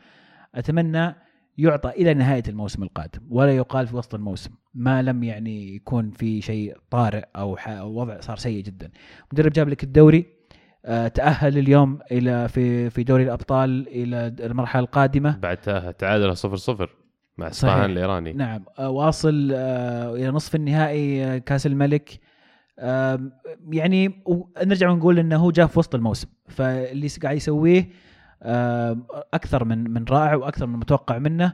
أتمنى 0.54 1.14
يعطى 1.58 1.90
إلى 1.90 2.14
نهاية 2.14 2.42
الموسم 2.48 2.82
القادم 2.82 3.20
ولا 3.30 3.56
يقال 3.56 3.86
في 3.86 3.96
وسط 3.96 4.14
الموسم. 4.14 4.50
ما 4.74 5.02
لم 5.02 5.22
يعني 5.22 5.74
يكون 5.74 6.10
في 6.10 6.40
شيء 6.40 6.76
طارئ 6.90 7.24
أو 7.36 7.56
وضع 8.00 8.20
صار 8.20 8.36
سيء 8.36 8.62
جدا. 8.62 8.90
مدرب 9.32 9.52
جاب 9.52 9.68
لك 9.68 9.84
الدوري 9.84 10.38
آه، 10.84 11.08
تأهل 11.08 11.58
اليوم 11.58 11.98
إلى 12.12 12.48
في 12.48 12.90
في 12.90 13.04
دوري 13.04 13.22
الأبطال 13.22 13.88
إلى 13.88 14.34
المرحلة 14.40 14.82
القادمة. 14.82 15.36
بعد 15.36 15.56
تعادل 15.98 16.36
0-0 16.36 16.88
مع 17.38 17.48
صحيح. 17.48 17.48
اصفهان 17.48 17.90
الإيراني. 17.90 18.32
نعم. 18.32 18.64
آه، 18.78 18.90
واصل 18.90 19.50
آه، 19.54 20.14
إلى 20.14 20.28
نصف 20.28 20.54
النهائي 20.54 21.40
كأس 21.40 21.66
الملك. 21.66 22.20
يعني 23.72 24.22
نرجع 24.62 24.90
ونقول 24.90 25.18
إنه 25.18 25.36
هو 25.36 25.50
جاء 25.50 25.66
في 25.66 25.78
وسط 25.78 25.94
الموسم. 25.94 26.28
فاللي 26.48 27.08
قاعد 27.22 27.36
يسويه 27.36 27.88
أكثر 29.34 29.64
من 29.64 29.90
من 29.90 30.04
رائع 30.10 30.34
وأكثر 30.34 30.66
من 30.66 30.78
متوقع 30.78 31.18
منه. 31.18 31.52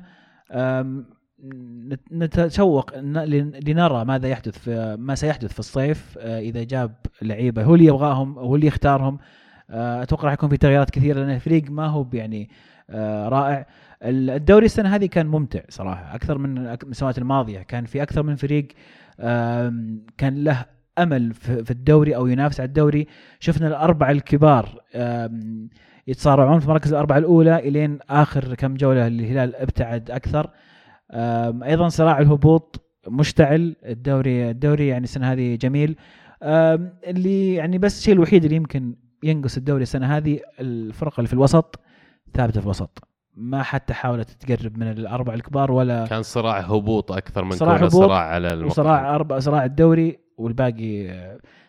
نتشوق 2.12 2.98
لنرى 3.66 4.05
ماذا 4.05 4.28
يحدث 4.28 4.59
في 4.59 4.96
ما 4.98 5.14
سيحدث 5.14 5.52
في 5.52 5.59
الصيف 5.59 6.18
آه، 6.18 6.38
إذا 6.38 6.62
جاب 6.62 6.94
لعيبة. 7.22 7.64
هو 7.64 7.74
اللي 7.74 7.86
يبغاهم 7.86 8.38
هو 8.38 8.55
اللي 8.55 8.66
يختارهم. 8.66 9.18
آه، 9.70 10.02
أتوقع 10.02 10.24
راح 10.24 10.32
يكون 10.32 10.48
في 10.48 10.56
تغييرات 10.56 10.90
كثيرة 10.90 11.20
لأن 11.20 11.30
الفريق 11.30 11.70
ما 11.70 11.86
هو 11.86 12.06
يعني 12.12 12.51
آه، 12.90 13.28
رائع. 13.28 13.66
الدوري 14.02 14.66
السنة 14.66 14.94
هذه 14.94 15.06
كان 15.06 15.26
ممتع 15.26 15.60
صراحة. 15.68 16.14
أكثر 16.14 16.38
من 16.38 16.59
السنوات 16.59 17.18
الماضية 17.18 17.59
كان 17.59 17.84
في 17.84 18.02
أكثر 18.02 18.22
من 18.22 18.36
فريق 18.36 18.68
كان 20.18 20.44
له 20.44 20.64
أمل 20.98 21.34
في 21.34 21.70
الدوري 21.70 22.16
أو 22.16 22.26
ينافس 22.26 22.60
على 22.60 22.66
الدوري. 22.66 23.06
شفنا 23.40 23.68
الأربعة 23.68 24.10
الكبار 24.10 24.68
يتصارعون 26.06 26.60
في 26.60 26.68
مراكز 26.68 26.92
الأربعة 26.92 27.18
الأولى 27.18 27.58
إلين 27.58 27.98
آخر 28.10 28.54
كم 28.54 28.74
جولة 28.74 29.06
الهلال 29.06 29.56
ابتعد 29.56 30.10
أكثر. 30.10 30.50
أيضا 31.64 31.88
صراع 31.88 32.18
الهبوط 32.18 32.80
مشتعل. 33.08 33.76
الدوري 33.84 34.50
الدوري 34.50 34.88
يعني 34.88 35.04
السنة 35.04 35.32
هذه 35.32 35.56
جميل. 35.56 35.96
اللي 36.42 37.54
يعني 37.54 37.78
بس 37.78 37.98
الشيء 37.98 38.14
الوحيد 38.14 38.44
اللي 38.44 38.56
يمكن 38.56 38.96
ينقص 39.22 39.56
الدوري 39.56 39.82
السنة 39.82 40.16
هذه 40.16 40.40
الفرق 40.60 41.14
اللي 41.18 41.28
في 41.28 41.34
الوسط 41.34 41.80
ثابتة 42.34 42.60
في 42.60 42.66
الوسط. 42.66 43.08
ما 43.36 43.62
حتى 43.62 43.94
حاولت 43.94 44.30
تقرب 44.30 44.78
من 44.78 44.88
الاربع 44.88 45.34
الكبار 45.34 45.72
ولا 45.72 46.06
كان 46.06 46.22
صراع 46.22 46.60
هبوط 46.60 47.12
أكثر 47.12 47.44
من 47.44 47.52
صراع 47.52 47.76
كونه 47.76 47.86
هبوط 47.86 48.04
صراع 48.04 48.18
على 48.18 48.48
المقعد. 48.48 48.70
وصراع 48.70 49.14
أربع 49.14 49.38
صراع 49.38 49.64
الدوري. 49.64 50.23
والباقي 50.36 51.09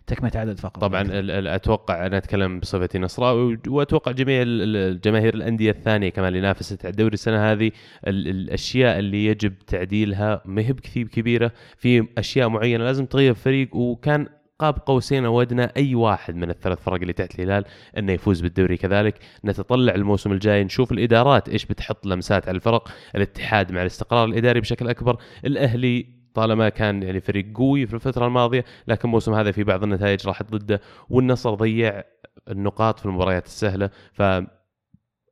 تكملة 0.08 0.32
عدد 0.36 0.60
فقط. 0.60 0.82
طبعا 0.82 1.08
أتوقع 1.56 2.06
أنا 2.06 2.18
أتكلم 2.18 2.60
بصفتي 2.60 3.00
نصراوي 3.00 3.60
وأتوقع 3.68 4.12
جميع 4.12 4.42
ال- 4.42 4.62
ال- 4.62 4.76
الجماهير 4.96 5.34
الأندية 5.34 5.72
الثانية 5.72 6.10
كمان 6.10 6.28
اللي 6.28 6.42
نافست 6.42 6.86
على 6.86 6.92
الدوري 6.92 7.14
السنة 7.14 7.52
هذه 7.52 7.72
ال- 8.08 8.28
الأشياء 8.28 9.00
اللي 9.00 9.26
يجب 9.26 9.54
تعديلها 9.68 10.42
ما 10.46 10.62
هي 10.62 10.74
بكثير 10.74 11.08
كبيرة 11.08 11.52
في 11.78 12.08
أشياء 12.18 12.50
معينة 12.50 12.84
لازم 12.84 13.06
تغير 13.06 13.34
فريق 13.34 13.76
وكان 13.76 14.28
قاب 14.60 14.78
قوسين 14.86 15.26
أو 15.26 15.42
ادنى 15.42 15.64
أي 15.78 15.96
واحد 15.96 16.36
من 16.36 16.50
الثلاث 16.50 16.80
فرق 16.84 17.02
اللي 17.02 17.14
تحت 17.14 17.36
الهلال 17.40 17.66
إنه 17.98 18.14
يفوز 18.14 18.42
بالدوري 18.42 18.78
كذلك. 18.78 19.16
نتطلع 19.46 19.96
الموسم 19.96 20.32
الجاي 20.32 20.64
نشوف 20.64 20.92
الإدارات 20.92 21.50
إيش 21.50 21.66
بتحط 21.66 22.06
لمسات 22.06 22.48
على 22.48 22.56
الفرق 22.56 22.88
الاتحاد 23.16 23.72
مع 23.72 23.82
الاستقرار 23.82 24.26
الإداري 24.26 24.60
بشكل 24.60 24.88
أكبر 24.90 25.18
الأهلي 25.46 26.25
طالما 26.36 26.70
كان 26.70 27.04
يعني 27.04 27.20
فريق 27.22 27.58
قوي 27.58 27.88
في 27.88 27.94
الفترة 27.94 28.28
الماضية 28.28 28.66
لكن 28.88 29.08
الموسم 29.08 29.34
هذا 29.34 29.52
في 29.52 29.64
بعض 29.64 29.84
النتائج 29.84 30.28
راحت 30.28 30.52
ضده 30.52 30.82
والنصر 31.10 31.54
ضيع 31.54 32.04
النقاط 32.50 33.00
في 33.00 33.06
المباريات 33.06 33.46
السهلة 33.46 33.90
ف 34.14 34.22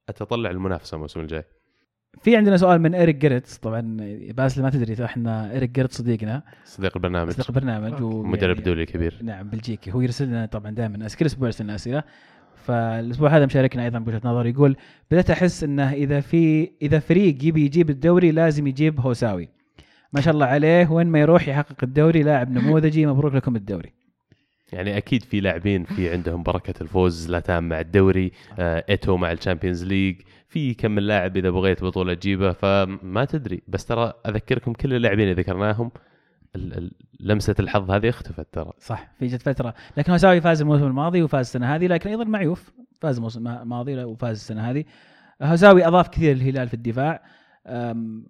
اتطلع 0.09 0.49
المنافسة 0.49 0.95
الموسم 0.95 1.19
الجاي. 1.19 1.43
في 2.21 2.37
عندنا 2.37 2.57
سؤال 2.57 2.81
من 2.81 2.95
ايريك 2.95 3.15
جيرتس. 3.15 3.57
طبعا 3.57 3.97
باسل 4.29 4.61
ما 4.61 4.69
تدري 4.69 5.05
إحنا 5.05 5.51
ايريك 5.51 5.69
جيرتس 5.69 5.97
صديقنا. 5.97 6.43
صديق 6.65 6.91
البرنامج. 6.95 7.31
صديق 7.31 7.47
البرنامج 7.49 8.01
مدرب 8.01 8.57
يعني- 8.57 8.61
دولي 8.61 8.85
كبير. 8.85 9.19
نعم 9.23 9.49
بلجيكي. 9.49 9.91
هو 9.91 10.01
يرسل 10.01 10.27
لنا 10.27 10.45
طبعا 10.45 10.71
دائما 10.71 11.07
كل 11.19 11.25
أسبوع 11.25 11.47
يرسل 11.47 11.63
لنا 11.63 11.75
أسئلة. 11.75 12.03
فالأسبوع 12.55 13.29
هذا 13.29 13.45
مشاركنا 13.45 13.83
أيضا 13.85 13.99
بوجهة 13.99 14.21
نظر 14.23 14.45
يقول 14.45 14.75
بدأت 15.11 15.29
أحس 15.29 15.63
إنه 15.63 15.93
إذا 15.93 16.19
في 16.19 16.71
إذا 16.81 16.99
فريق 16.99 17.43
يبي 17.43 17.65
يجيب 17.65 17.89
الدوري 17.89 18.31
لازم 18.31 18.67
يجيب 18.67 18.99
هوساوي. 18.99 19.49
ما 20.13 20.21
شاء 20.21 20.33
الله 20.33 20.45
عليه 20.45 20.91
وين 20.91 21.07
ما 21.07 21.19
يروح 21.19 21.47
يحقق 21.47 21.83
الدوري 21.83 22.23
لاعب 22.23 22.51
نموذجي 22.51 23.05
مبروك 23.05 23.33
لكم 23.33 23.55
الدوري. 23.55 23.93
يعني 24.73 24.97
أكيد 24.97 25.23
في 25.23 25.39
لاعبين 25.39 25.83
في 25.83 26.11
عندهم 26.11 26.43
بركة 26.43 26.73
الفوز 26.81 27.25
زلاتان 27.25 27.63
مع 27.63 27.79
الدوري 27.79 28.31
آه، 28.59 28.85
إيتو 28.89 29.17
مع 29.17 29.31
ال 29.31 29.36
Champions 29.36 29.83
League 29.83 30.15
في 30.47 30.73
كم 30.73 30.91
من 30.91 31.03
لاعب 31.03 31.37
إذا 31.37 31.49
بغيت 31.49 31.83
بطولة 31.83 32.13
تجيبه 32.13 32.51
فما 32.51 33.25
تدري. 33.25 33.61
بس 33.67 33.85
ترى 33.85 34.13
أذكركم 34.27 34.73
كل 34.73 34.93
اللاعبين 34.93 35.29
اللي 35.29 35.41
ذكرناهم 35.41 35.91
لمسة 37.19 37.55
الحظ 37.59 37.91
هذه 37.91 38.09
اختفت 38.09 38.47
ترى. 38.51 38.71
صح 38.79 39.11
في 39.19 39.27
جت 39.27 39.41
فترة. 39.41 39.73
لكن 39.97 40.11
هوساوي 40.11 40.41
فاز 40.41 40.61
الموسم 40.61 40.87
الماضي 40.87 41.21
وفاز 41.21 41.45
السنة 41.45 41.75
هذه 41.75 41.87
لكن 41.87 42.09
أيضا 42.09 42.23
معيوف 42.23 42.71
فاز 43.01 43.17
الموسم 43.17 43.47
الماضي 43.47 44.03
وفاز 44.03 44.35
السنة 44.35 44.69
هذه. 44.69 44.83
هوساوي 45.41 45.87
أضاف 45.87 46.07
كثير 46.07 46.35
للهلال 46.35 46.67
في 46.67 46.73
الدفاع. 46.73 47.21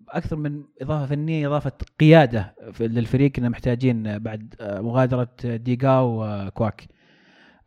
أكثر 0.10 0.36
من 0.36 0.64
إضافة 0.82 1.06
فنية 1.06 1.48
إضافة 1.48 1.72
قيادة 2.00 2.56
للفريق 2.80 3.32
كنا 3.32 3.50
محتاجين 3.50 4.20
بعد 4.20 4.56
أه، 4.62 4.82
مغادرة 4.82 5.30
ديغاو 5.44 6.00
وكواك. 6.00 6.88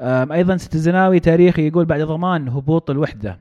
أيضا 0.01 0.57
ستزناوي 0.57 1.21
تاريخي 1.21 1.69
يقول 1.69 1.85
بعد 1.85 2.01
ضمان 2.01 2.49
هبوط 2.49 2.91
الوحدة 2.91 3.39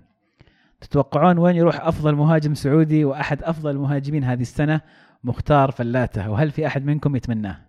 تتوقعون 0.82 1.38
وين 1.38 1.56
يروح 1.56 1.88
أفضل 1.88 2.16
مهاجم 2.16 2.54
سعودي 2.54 3.06
وأحد 3.06 3.44
أفضل 3.44 3.70
المهاجمين 3.70 4.24
هذه 4.24 4.42
السنة؟ 4.42 4.82
مختار 5.24 5.72
فلاته. 5.72 6.30
وهل 6.32 6.52
في 6.52 6.68
أحد 6.68 6.86
منكم 6.86 7.16
يتمناه؟ 7.16 7.65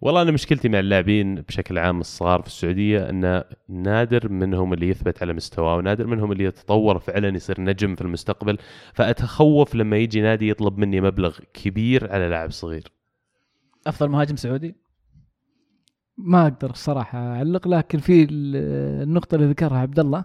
والله 0.00 0.22
أنا 0.22 0.30
مشكلتي 0.30 0.68
مع 0.68 0.78
اللاعبين 0.78 1.34
بشكل 1.34 1.78
عام 1.78 2.00
الصغار 2.00 2.40
في 2.40 2.46
السعودية 2.46 3.10
أن 3.10 3.44
نادر 3.68 4.28
منهم 4.28 4.72
اللي 4.72 4.88
يثبت 4.88 5.22
على 5.22 5.32
مستواه 5.32 5.76
ونادر 5.76 6.06
منهم 6.06 6.32
اللي 6.32 6.44
يتطور 6.44 6.98
فعلا 6.98 7.28
يصير 7.28 7.60
نجم 7.60 7.94
في 7.94 8.00
المستقبل 8.02 8.58
فأتخوف 8.94 9.74
لما 9.74 9.96
يجي 9.96 10.20
نادي 10.20 10.48
يطلب 10.48 10.78
مني 10.78 11.00
مبلغ 11.00 11.38
كبير 11.54 12.12
على 12.12 12.28
لاعب 12.28 12.50
صغير 12.50 12.92
أفضل 13.86 14.08
مهاجم 14.08 14.36
سعودي؟ 14.36 14.74
ما 16.18 16.42
أقدر 16.46 16.70
الصراحة 16.70 17.18
أعلق 17.18 17.68
لكن 17.68 17.98
في 17.98 18.22
ال- 18.22 18.56
النقطة 19.02 19.34
اللي 19.34 19.46
ذكرها 19.46 19.78
عبد 19.78 19.98
الله 19.98 20.24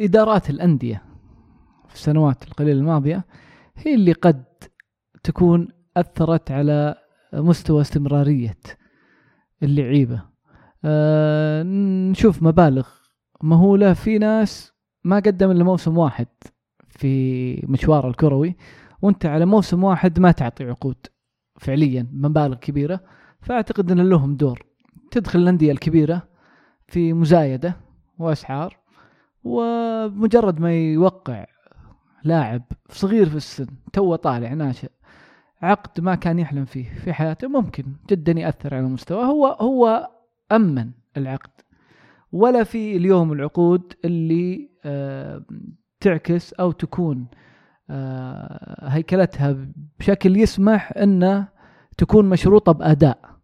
إدارات 0.00 0.50
الأندية 0.50 1.02
في 1.88 1.94
السنوات 1.94 2.42
القليلة 2.42 2.78
الماضية 2.78 3.24
هي 3.76 3.94
اللي 3.94 4.12
قد 4.12 4.44
تكون 5.22 5.68
أثرت 5.96 6.50
على 6.50 6.94
مستوى 7.32 7.80
استمرارية 7.80 8.56
اللعيبه 9.62 10.22
آه، 10.84 11.62
نشوف 12.10 12.42
مبالغ 12.42 12.88
مهولة. 13.42 13.92
في 13.92 14.18
ناس 14.18 14.72
ما 15.04 15.16
قدم 15.16 15.50
إلا 15.50 15.64
موسم 15.64 15.98
واحد 15.98 16.26
في 16.88 17.54
مشواره 17.66 18.08
الكروي 18.08 18.56
وأنت 19.02 19.26
على 19.26 19.46
موسم 19.46 19.84
واحد 19.84 20.20
ما 20.20 20.30
تعطي 20.32 20.64
عقود 20.64 20.96
فعليا 21.56 22.06
مبالغ 22.12 22.54
كبيرة. 22.54 23.00
فأعتقد 23.40 23.90
إن 23.90 24.08
لهم 24.08 24.36
دور. 24.36 24.66
تدخل 25.10 25.38
الأندية 25.38 25.72
الكبيرة 25.72 26.22
في 26.86 27.12
مزايدة 27.12 27.76
وأسعار 28.18 28.78
ومجرد 29.44 30.60
ما 30.60 30.74
يوقع 30.74 31.46
لاعب 32.24 32.62
صغير 32.88 33.28
في 33.28 33.36
السن 33.36 33.66
تو 33.92 34.14
طالع 34.16 34.52
ناشئ 34.54 34.90
عقد 35.64 36.00
ما 36.00 36.14
كان 36.14 36.38
يحلم 36.38 36.64
فيه 36.64 36.94
في 36.94 37.12
حياته 37.12 37.48
ممكن 37.48 37.84
جدا 38.10 38.32
يأثر 38.32 38.74
على 38.74 38.86
مستواه. 38.86 39.24
هو 39.24 39.46
هو 39.46 40.10
أمن 40.52 40.90
العقد. 41.16 41.50
ولا 42.32 42.64
في 42.64 42.96
اليوم 42.96 43.32
العقود 43.32 43.92
اللي 44.04 44.70
آه، 44.84 45.44
تعكس 46.00 46.52
أو 46.52 46.72
تكون 46.72 47.26
آه، 47.90 48.88
هيكلتها 48.88 49.56
بشكل 49.98 50.36
يسمح 50.36 50.92
انه 50.96 51.48
تكون 51.96 52.28
مشروطة 52.28 52.72
بأداء. 52.72 53.34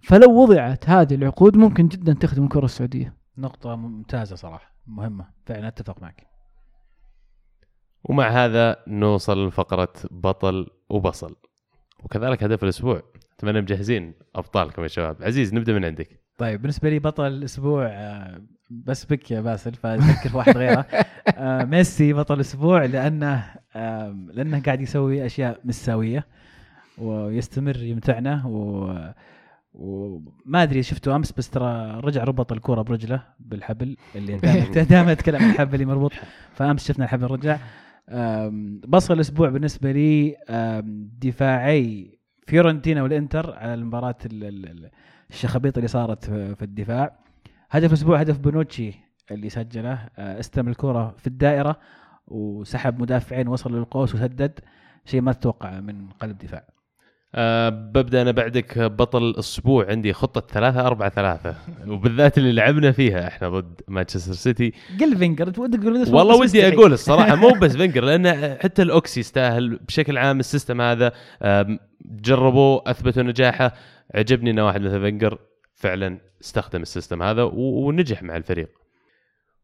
فلو 0.00 0.42
وضعت 0.42 0.88
هذه 0.88 1.14
العقود 1.14 1.56
ممكن 1.56 1.88
جدا 1.88 2.12
تخدم 2.12 2.44
الكرة 2.44 2.64
السعودية. 2.64 3.16
نقطة 3.38 3.76
ممتازة 3.76 4.36
صراحة 4.36 4.74
مهمة 4.86 5.28
فعلا 5.46 5.68
أتفق 5.68 6.02
معك. 6.02 6.26
ومع 8.04 8.28
هذا 8.28 8.76
نوصل 8.88 9.46
لفقرة 9.46 9.92
بطل 10.10 10.66
وبصل. 10.90 11.36
وكذلك 12.06 12.44
هدف 12.44 12.64
الأسبوع. 12.64 13.02
أتمنى 13.38 13.60
مجهزين 13.60 14.14
أبطالكم 14.34 14.82
يا 14.82 14.88
شباب. 14.88 15.16
عزيز 15.22 15.54
نبدأ 15.54 15.72
من 15.72 15.84
عندك. 15.84 16.20
طيب 16.38 16.62
بالنسبة 16.62 16.90
لي 16.90 16.98
بطل 16.98 17.26
الأسبوع 17.26 17.86
آه، 17.86 18.42
بس 18.70 19.04
بك 19.04 19.30
يا 19.30 19.40
باسل 19.40 19.74
في 19.74 20.30
واحد 20.34 20.56
غيره. 20.56 20.86
آه، 21.38 21.64
ميسي 21.64 22.12
بطل 22.12 22.34
الأسبوع 22.34 22.84
لأنه 22.84 23.44
آه، 23.76 24.16
لأنه 24.32 24.60
قاعد 24.60 24.80
يسوي 24.80 25.26
أشياء 25.26 25.60
مش 25.64 25.74
سوية 25.74 26.26
ويستمر 26.98 27.82
يمتعنا 27.82 28.46
و 28.46 28.90
وما 29.74 30.62
أدري 30.62 30.82
شفته 30.82 31.16
أمس 31.16 31.32
بس 31.32 31.50
ترى 31.50 32.00
رجع 32.04 32.24
ربط 32.24 32.52
الكورة 32.52 32.82
برجله 32.82 33.22
بالحبل 33.40 33.96
اللي 34.14 34.36
دائما 34.84 35.12
اتكلم 35.12 35.42
عن 35.42 35.50
الحبل 35.50 35.74
اللي 35.74 35.84
مربوط. 35.84 36.12
فأمس 36.54 36.88
شفنا 36.88 37.04
الحبل 37.04 37.26
رجع. 37.26 37.58
بصل 38.88 39.14
الأسبوع 39.14 39.48
بالنسبة 39.48 39.92
لي 39.92 40.36
دفاعي 41.20 42.18
فيورنتينا 42.46 43.02
والإنتر 43.02 43.54
على 43.54 43.74
المباراة 43.74 44.16
ال- 44.26 44.44
ال- 44.44 44.66
ال- 44.70 44.90
الشخبيط 45.30 45.76
اللي 45.78 45.88
صارت 45.88 46.24
في 46.24 46.62
الدفاع. 46.62 47.18
هدف 47.70 47.88
الأسبوع 47.88 48.20
هدف 48.20 48.38
بونوتشي 48.38 48.92
اللي 49.30 49.48
سجله 49.48 49.92
أه، 49.92 50.40
استلم 50.40 50.68
الكرة 50.68 51.14
في 51.18 51.26
الدائرة 51.26 51.78
وسحب 52.26 53.00
مدافعين 53.00 53.48
وصل 53.48 53.76
للقوس 53.76 54.14
وسدد 54.14 54.60
شيء 55.04 55.20
ما 55.20 55.32
تتوقع 55.32 55.80
من 55.80 56.08
قلب 56.08 56.38
دفاع. 56.38 56.64
أه 57.34 57.68
ببدأ 57.68 58.22
أنا 58.22 58.30
بعدك 58.30 58.78
بطل 58.78 59.22
الأسبوع 59.22 59.90
عندي 59.90 60.12
خطة 60.12 60.46
ثلاثة 60.54 60.86
أربعة 60.86 61.08
ثلاثة. 61.08 61.54
وبالذات 61.86 62.38
اللي 62.38 62.52
لعبنا 62.52 62.92
فيها 62.92 63.28
إحنا 63.28 63.48
ضد 63.48 63.80
مانشستر 63.88 64.32
سيتي. 64.32 64.72
قل 65.00 65.16
فينجر 65.16 65.48
ودك 65.58 65.80
تقول 65.80 66.14
والله 66.14 66.36
ودي. 66.36 66.68
أقول 66.68 66.92
الصراحة 66.92 67.34
مو 67.34 67.50
بس 67.62 67.76
فينجر 67.76 68.04
لأن 68.04 68.56
حتى 68.62 68.82
الأوكسي 68.82 69.20
يستاهل 69.20 69.76
بشكل 69.76 70.18
عام 70.18 70.40
ال 70.40 70.46
system 70.46 70.80
هذا. 70.80 71.12
جربوه 72.04 72.82
أثبتوا 72.86 73.22
نجاحه. 73.22 73.74
عجبني 74.14 74.50
ان 74.50 74.60
واحد 74.60 74.80
مثل 74.80 75.00
فينجر 75.00 75.38
فعلا 75.74 76.18
استخدم 76.42 76.82
ال 76.82 76.88
system 76.88 77.22
هذا 77.22 77.42
ونجح 77.52 78.22
مع 78.22 78.36
الفريق. 78.36 78.85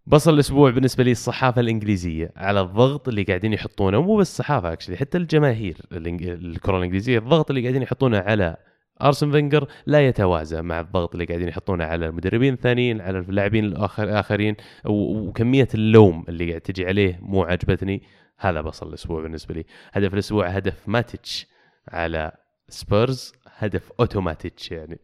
بصل 0.07 0.35
الأسبوع 0.35 0.71
بالنسبة 0.71 1.05
لي 1.05 1.11
الصحافة 1.13 1.61
الإنجليزية 1.61 2.33
على 2.37 2.61
الضغط 2.61 3.09
اللي 3.09 3.23
قاعدين 3.23 3.53
يحطونه 3.53 4.03
مو 4.03 4.17
بس 4.17 4.31
الصحافة 4.31 4.73
actually 4.73 4.97
حتى 4.97 5.19
الجماهير 5.19 5.77
الكرة 5.93 6.77
الإنجليزية 6.79 7.19
الضغط 7.19 7.51
اللي 7.51 7.63
قاعدين 7.63 7.83
يحطونه 7.83 8.19
على 8.19 8.57
أرسن 9.03 9.31
فينجر 9.31 9.67
لا 9.87 10.09
يتوازى 10.09 10.63
مع 10.63 10.81
الضغط 10.81 11.15
اللي 11.15 11.25
قاعدين 11.25 11.49
يحطونه 11.49 11.85
على 11.85 12.07
المدربين 12.07 12.53
الثانيين 12.55 13.01
على 13.01 13.19
اللاعبين 13.19 13.75
الآخر- 13.75 14.01
الآخرين 14.01 14.57
وكمية 14.85 15.69
اللوم 15.75 16.25
اللي 16.29 16.49
قاعد 16.49 16.61
تجي 16.61 16.87
عليه 16.87 17.19
مو 17.23 17.43
عجبتني. 17.43 18.03
هذا 18.39 18.61
بصل 18.61 18.89
الأسبوع 18.89 19.23
بالنسبة 19.23 19.55
لي. 19.55 19.65
هدف 19.93 20.15
الأسبوع 20.15 20.47
هدف 20.47 20.89
ماتيتش 20.89 21.47
على 21.89 22.33
سبيرز 22.69 23.33
هدف 23.57 23.93
أوتوماتيتش 24.01 24.73
يعني. 24.73 25.01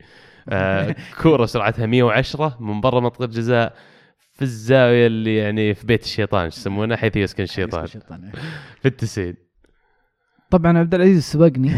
آه 0.49 0.97
كورة 1.23 1.47
سرعتها 1.47 1.87
110 1.87 2.57
من 2.61 2.81
برا 2.81 3.01
منطقة 3.01 3.25
الجزاء. 3.25 3.75
في 4.39 4.45
الزاوية 4.45 5.07
اللي 5.07 5.37
يعني 5.37 5.75
في 5.75 5.87
بيت 5.87 6.03
الشيطان 6.03 6.45
إيش 6.45 6.57
يسمونه؟ 6.57 6.97
حيث 6.97 7.17
يسكن 7.17 7.43
الشيطان. 7.43 7.85
الشيطان 7.85 8.33
في 8.83 8.89
التسعين 8.89 9.35
طبعا 10.51 10.79
عبد 10.79 10.95
العزيز 10.95 11.23
سبقني. 11.23 11.71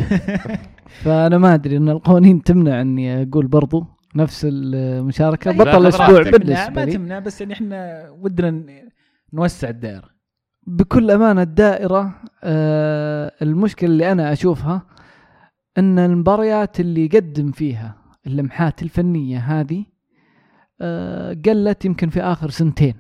فأنا 1.05 1.39
ما 1.39 1.55
أدري 1.55 1.77
إن 1.77 1.89
القوانين 1.89 2.43
تمنع 2.43 2.81
إني 2.81 3.23
أقول 3.23 3.47
برضو 3.47 3.87
نفس 4.17 4.47
المشاركة. 4.51 5.51
بطل 5.53 5.83
الأسبوع 5.83 6.23
بالنسبة 6.23 6.71
ما 6.71 6.85
لي. 6.85 6.93
تمنع 6.93 7.19
بس 7.19 7.41
يعني 7.41 7.53
إحنا 7.53 8.11
ودنا 8.11 8.65
نوسع 9.33 9.69
الدائرة. 9.69 10.11
بكل 10.67 11.11
أمانة 11.11 11.43
الدائرة 11.43 12.23
آه 12.45 13.33
المشكلة 13.43 13.91
اللي 13.91 14.13
أنا 14.13 14.33
أشوفها 14.33 14.87
إن 15.79 15.99
المباريات 15.99 16.81
اللي 16.81 17.05
يقدم 17.05 17.53
فيها 17.53 17.97
اللمحات 18.27 18.83
الفنية 18.83 19.39
هذه 19.39 19.85
قلت 21.47 21.85
يمكن 21.85 22.09
في 22.09 22.21
آخر 22.23 22.51
سنتين. 22.51 22.95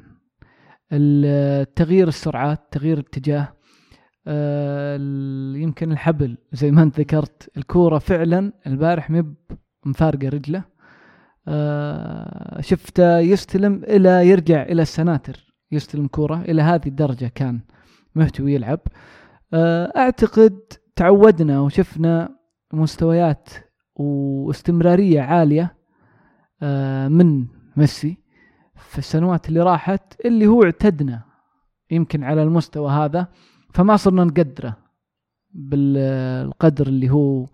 تغيير 1.76 2.08
السرعات 2.08 2.60
تغيير 2.70 2.98
الاتجاه 2.98 3.52
ال- 4.26 5.56
يمكن 5.56 5.92
الحبل 5.92 6.36
زي 6.52 6.70
ما 6.70 6.82
انت 6.82 7.00
ذكرت 7.00 7.50
الكورة 7.56 7.98
فعلا 7.98 8.52
البارح 8.66 9.10
مب 9.10 9.34
مفارقة 9.86 10.28
رجله. 10.28 10.64
شفته 12.60 13.18
يستلم 13.18 13.84
إلى 13.84 14.28
يرجع 14.28 14.62
إلى 14.62 14.82
السناتر 14.82 15.54
يستلم 15.72 16.06
كورة 16.06 16.40
إلى 16.40 16.62
هذه 16.62 16.86
الدرجة 16.86 17.32
كان 17.34 17.60
مهتوي 18.14 18.54
يلعب. 18.54 18.80
أعتقد 19.96 20.58
تعودنا 20.96 21.60
وشفنا 21.60 22.36
مستويات 22.72 23.48
واستمرارية 23.96 25.20
عالية 25.20 25.76
آه 26.62 27.08
من 27.08 27.46
ميسي 27.80 28.16
في 28.74 28.98
السنوات 28.98 29.48
اللي 29.48 29.60
راحت 29.60 30.20
اللي 30.24 30.46
هو 30.46 30.64
اعتدنا 30.64 31.22
يمكن 31.90 32.24
على 32.24 32.42
المستوى 32.42 32.92
هذا 32.92 33.28
فما 33.74 33.96
صرنا 33.96 34.24
نقدره 34.24 34.76
بالقدر 35.52 36.86
اللي 36.86 37.10
هو 37.10 37.46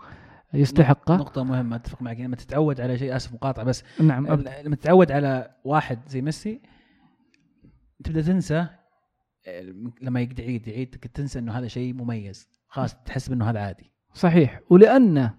يستحقه. 0.55 1.16
نقطة 1.16 1.44
مهمة 1.44 1.77
أتفق 1.77 2.03
معك. 2.03 2.20
لما 2.20 2.36
تتعود 2.36 2.81
على 2.81 2.98
شيء 2.98 3.16
آسف 3.16 3.32
مقاطعة 3.32 3.65
بس 3.65 3.85
نعم. 4.01 4.27
لما 4.65 4.77
تتعود 4.77 5.12
على 5.12 5.55
واحد 5.65 5.98
زي 6.09 6.23
ميسي 6.23 6.62
تبدأ 8.05 8.23
تنسى 8.23 8.66
لما 10.03 10.20
يقعد 10.20 10.39
يعيد 10.39 10.69
يعيد 10.69 10.89
تنسى 10.90 11.39
إنه 11.39 11.53
هذا 11.53 11.69
شيء 11.69 11.94
مميز 11.94 12.48
خلاص 12.69 12.94
تحس 12.94 13.31
انه 13.31 13.51
هذا 13.51 13.61
عادي. 13.61 13.93
صحيح. 14.15 14.61
ولأن 14.70 15.31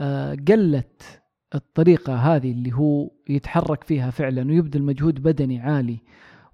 آه، 0.00 0.36
قلت 0.48 1.22
الطريقة 1.54 2.16
هذه 2.16 2.52
اللي 2.52 2.72
هو 2.72 3.10
يتحرك 3.28 3.84
فيها 3.84 4.10
فعلا 4.10 4.50
ويبذل 4.50 4.82
مجهود 4.82 5.22
بدني 5.22 5.60
عالي 5.60 5.98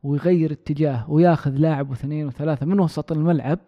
ويغير 0.02 0.52
اتجاه 0.52 1.10
وياخذ 1.10 1.50
لاعب 1.50 1.90
واثنين 1.90 2.26
وثلاثة 2.26 2.66
من 2.66 2.80
وسط 2.80 3.12
الملعب 3.12 3.58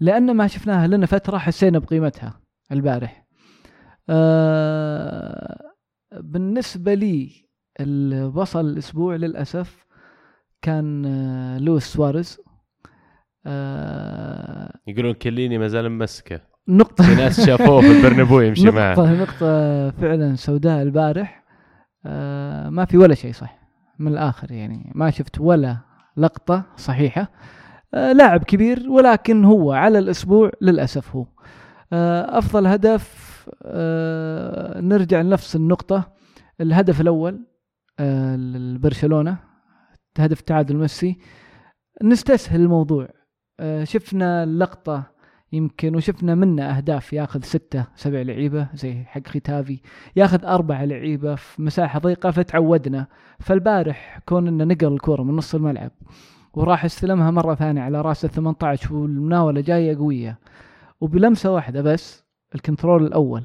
لأن 0.00 0.36
ما 0.36 0.46
شفناها 0.46 0.86
لنا 0.86 1.06
فترة 1.06 1.38
حسينا 1.38 1.78
بقيمتها 1.78 2.40
البارح. 2.72 3.26
آه، 4.10 5.72
بالنسبة 6.12 6.94
لي 6.94 7.48
اللي 7.80 8.24
وصل 8.24 8.66
الأسبوع 8.66 9.16
للأسف 9.16 9.84
كان 10.62 11.06
آه، 11.06 11.58
لويس 11.58 11.84
سواريز. 11.84 12.40
آه، 13.46 14.78
يقولون 14.86 15.14
كليني 15.14 15.58
ما 15.58 15.68
زال 15.68 15.88
ممسكه 15.88 16.47
نقطة. 16.68 17.04
في 17.04 17.14
ناس 17.14 17.46
شافوه 17.46 17.80
في 17.80 17.90
البرنابو 17.98 18.40
يمشي 18.40 18.70
معه. 18.70 18.90
نقطة 18.92 19.12
نقطة 19.12 19.90
فعلا 19.90 20.36
سوداء 20.36 20.82
البارح. 20.82 21.44
آه 22.06 22.68
ما 22.68 22.84
في 22.84 22.98
ولا 22.98 23.14
شيء 23.14 23.32
صح. 23.32 23.58
من 23.98 24.12
الآخر 24.12 24.52
يعني. 24.52 24.92
ما 24.94 25.10
شفت 25.10 25.40
ولا 25.40 25.76
لقطة 26.16 26.62
صحيحة. 26.76 27.30
آه 27.94 28.12
لاعب 28.12 28.44
كبير 28.44 28.90
ولكن 28.90 29.44
هو 29.44 29.72
على 29.72 29.98
الأسبوع 29.98 30.50
للأسف 30.60 31.16
هو. 31.16 31.26
آه 31.92 32.38
أفضل 32.38 32.66
هدف 32.66 33.28
آه 33.62 34.80
نرجع 34.80 35.20
لنفس 35.20 35.56
النقطة. 35.56 36.12
الهدف 36.60 37.00
الأول 37.00 37.46
آه 38.00 38.36
لبرشلونة 38.36 39.36
هدف 40.18 40.40
تعادل 40.40 40.76
ميسي. 40.76 41.18
نستسهل 42.02 42.60
الموضوع. 42.60 43.08
آه 43.60 43.84
شفنا 43.84 44.44
اللقطة 44.44 45.17
يمكن 45.52 45.96
وشفنا 45.96 46.34
منه 46.34 46.62
أهداف 46.62 47.12
ياخذ 47.12 47.42
ستة 47.42 47.86
سبع 47.96 48.22
لعيبة 48.22 48.68
زي 48.74 49.04
حق 49.04 49.26
ختافي 49.26 49.80
ياخذ 50.16 50.44
أربع 50.44 50.84
لعيبة 50.84 51.34
في 51.34 51.62
مساحة 51.62 51.98
ضيقة 51.98 52.30
فتعودنا. 52.30 53.06
فالبارح 53.40 54.18
كون 54.26 54.48
إنه 54.48 54.64
نقل 54.64 54.92
الكره 54.92 55.22
من 55.22 55.36
نص 55.36 55.54
الملعب 55.54 55.90
وراح 56.54 56.84
استلمها 56.84 57.30
مرة 57.30 57.54
ثانية 57.54 57.82
على 57.82 58.00
رأس 58.00 58.24
ال 58.24 58.30
18 58.30 58.94
والمناولة 58.94 59.60
جاية 59.60 59.96
قوية. 59.96 60.38
وبلمسة 61.00 61.52
واحدة 61.52 61.82
بس 61.82 62.24
الكنترول 62.54 63.06
الأول. 63.06 63.44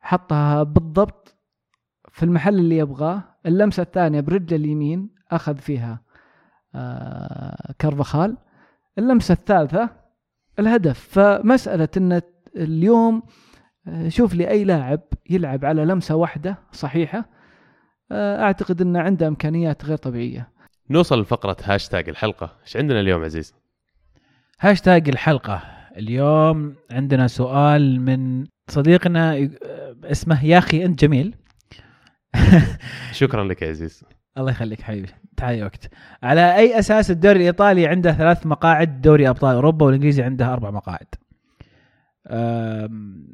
حطها 0.00 0.62
بالضبط 0.62 1.36
في 2.08 2.22
المحل 2.22 2.58
اللي 2.58 2.78
يبغاه 2.78 3.22
اللمسة 3.46 3.82
الثانية 3.82 4.20
برجله 4.20 4.56
اليمين 4.56 5.10
أخذ 5.30 5.56
فيها 5.56 6.00
آه 6.74 7.74
كارفاخال. 7.78 8.36
اللمسة 8.98 9.32
الثالثة 9.32 10.03
الهدف. 10.58 10.98
فمسألة 11.18 11.88
أن 11.96 12.20
اليوم 12.56 13.22
آه، 13.88 14.08
شوف 14.08 14.34
لي 14.34 14.48
أي 14.50 14.64
لاعب 14.64 15.00
يلعب 15.30 15.64
على 15.64 15.84
لمسة 15.84 16.14
واحدة 16.14 16.58
صحيحة 16.72 17.28
آه، 18.12 18.42
أعتقد 18.42 18.80
أنه 18.80 19.00
عنده 19.00 19.28
إمكانيات 19.28 19.84
غير 19.84 19.96
طبيعية. 19.96 20.48
نوصل 20.90 21.20
لفقرة 21.20 21.56
هاشتاج 21.64 22.08
الحلقة. 22.08 22.56
إيش 22.66 22.76
عندنا 22.76 23.00
اليوم 23.00 23.24
عزيز؟ 23.24 23.54
هاشتاج 24.60 25.08
الحلقة. 25.08 25.62
اليوم 25.96 26.74
عندنا 26.90 27.26
سؤال 27.26 28.00
من 28.00 28.46
صديقنا 28.68 29.36
ي- 29.36 29.50
اسمه 30.04 30.44
يا 30.44 30.58
أخي 30.58 30.84
أنت 30.84 31.00
جميل. 31.00 31.34
شكرا 33.12 33.44
لك 33.44 33.62
يا 33.62 33.68
عزيز. 33.68 34.04
الله 34.38 34.50
يخليك 34.50 34.82
حبيبي 34.82 35.08
تعال 35.36 35.62
وقت 35.62 35.88
على 36.22 36.56
أي 36.56 36.78
أساس 36.78 37.10
الدوري 37.10 37.36
الإيطالي 37.40 37.86
عنده 37.86 38.12
ثلاث 38.12 38.46
مقاعد 38.46 39.00
دوري 39.00 39.28
أبطال 39.28 39.54
أوروبا 39.54 39.86
والإنجليزي 39.86 40.22
عنده 40.22 40.52
أربع 40.52 40.70
مقاعد 40.70 41.06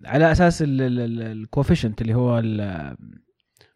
على 0.07 0.33
أساس 0.33 0.65
ال 0.67 0.78
coefficient 0.78 2.03
اللي 2.03 2.15
هو 2.15 2.43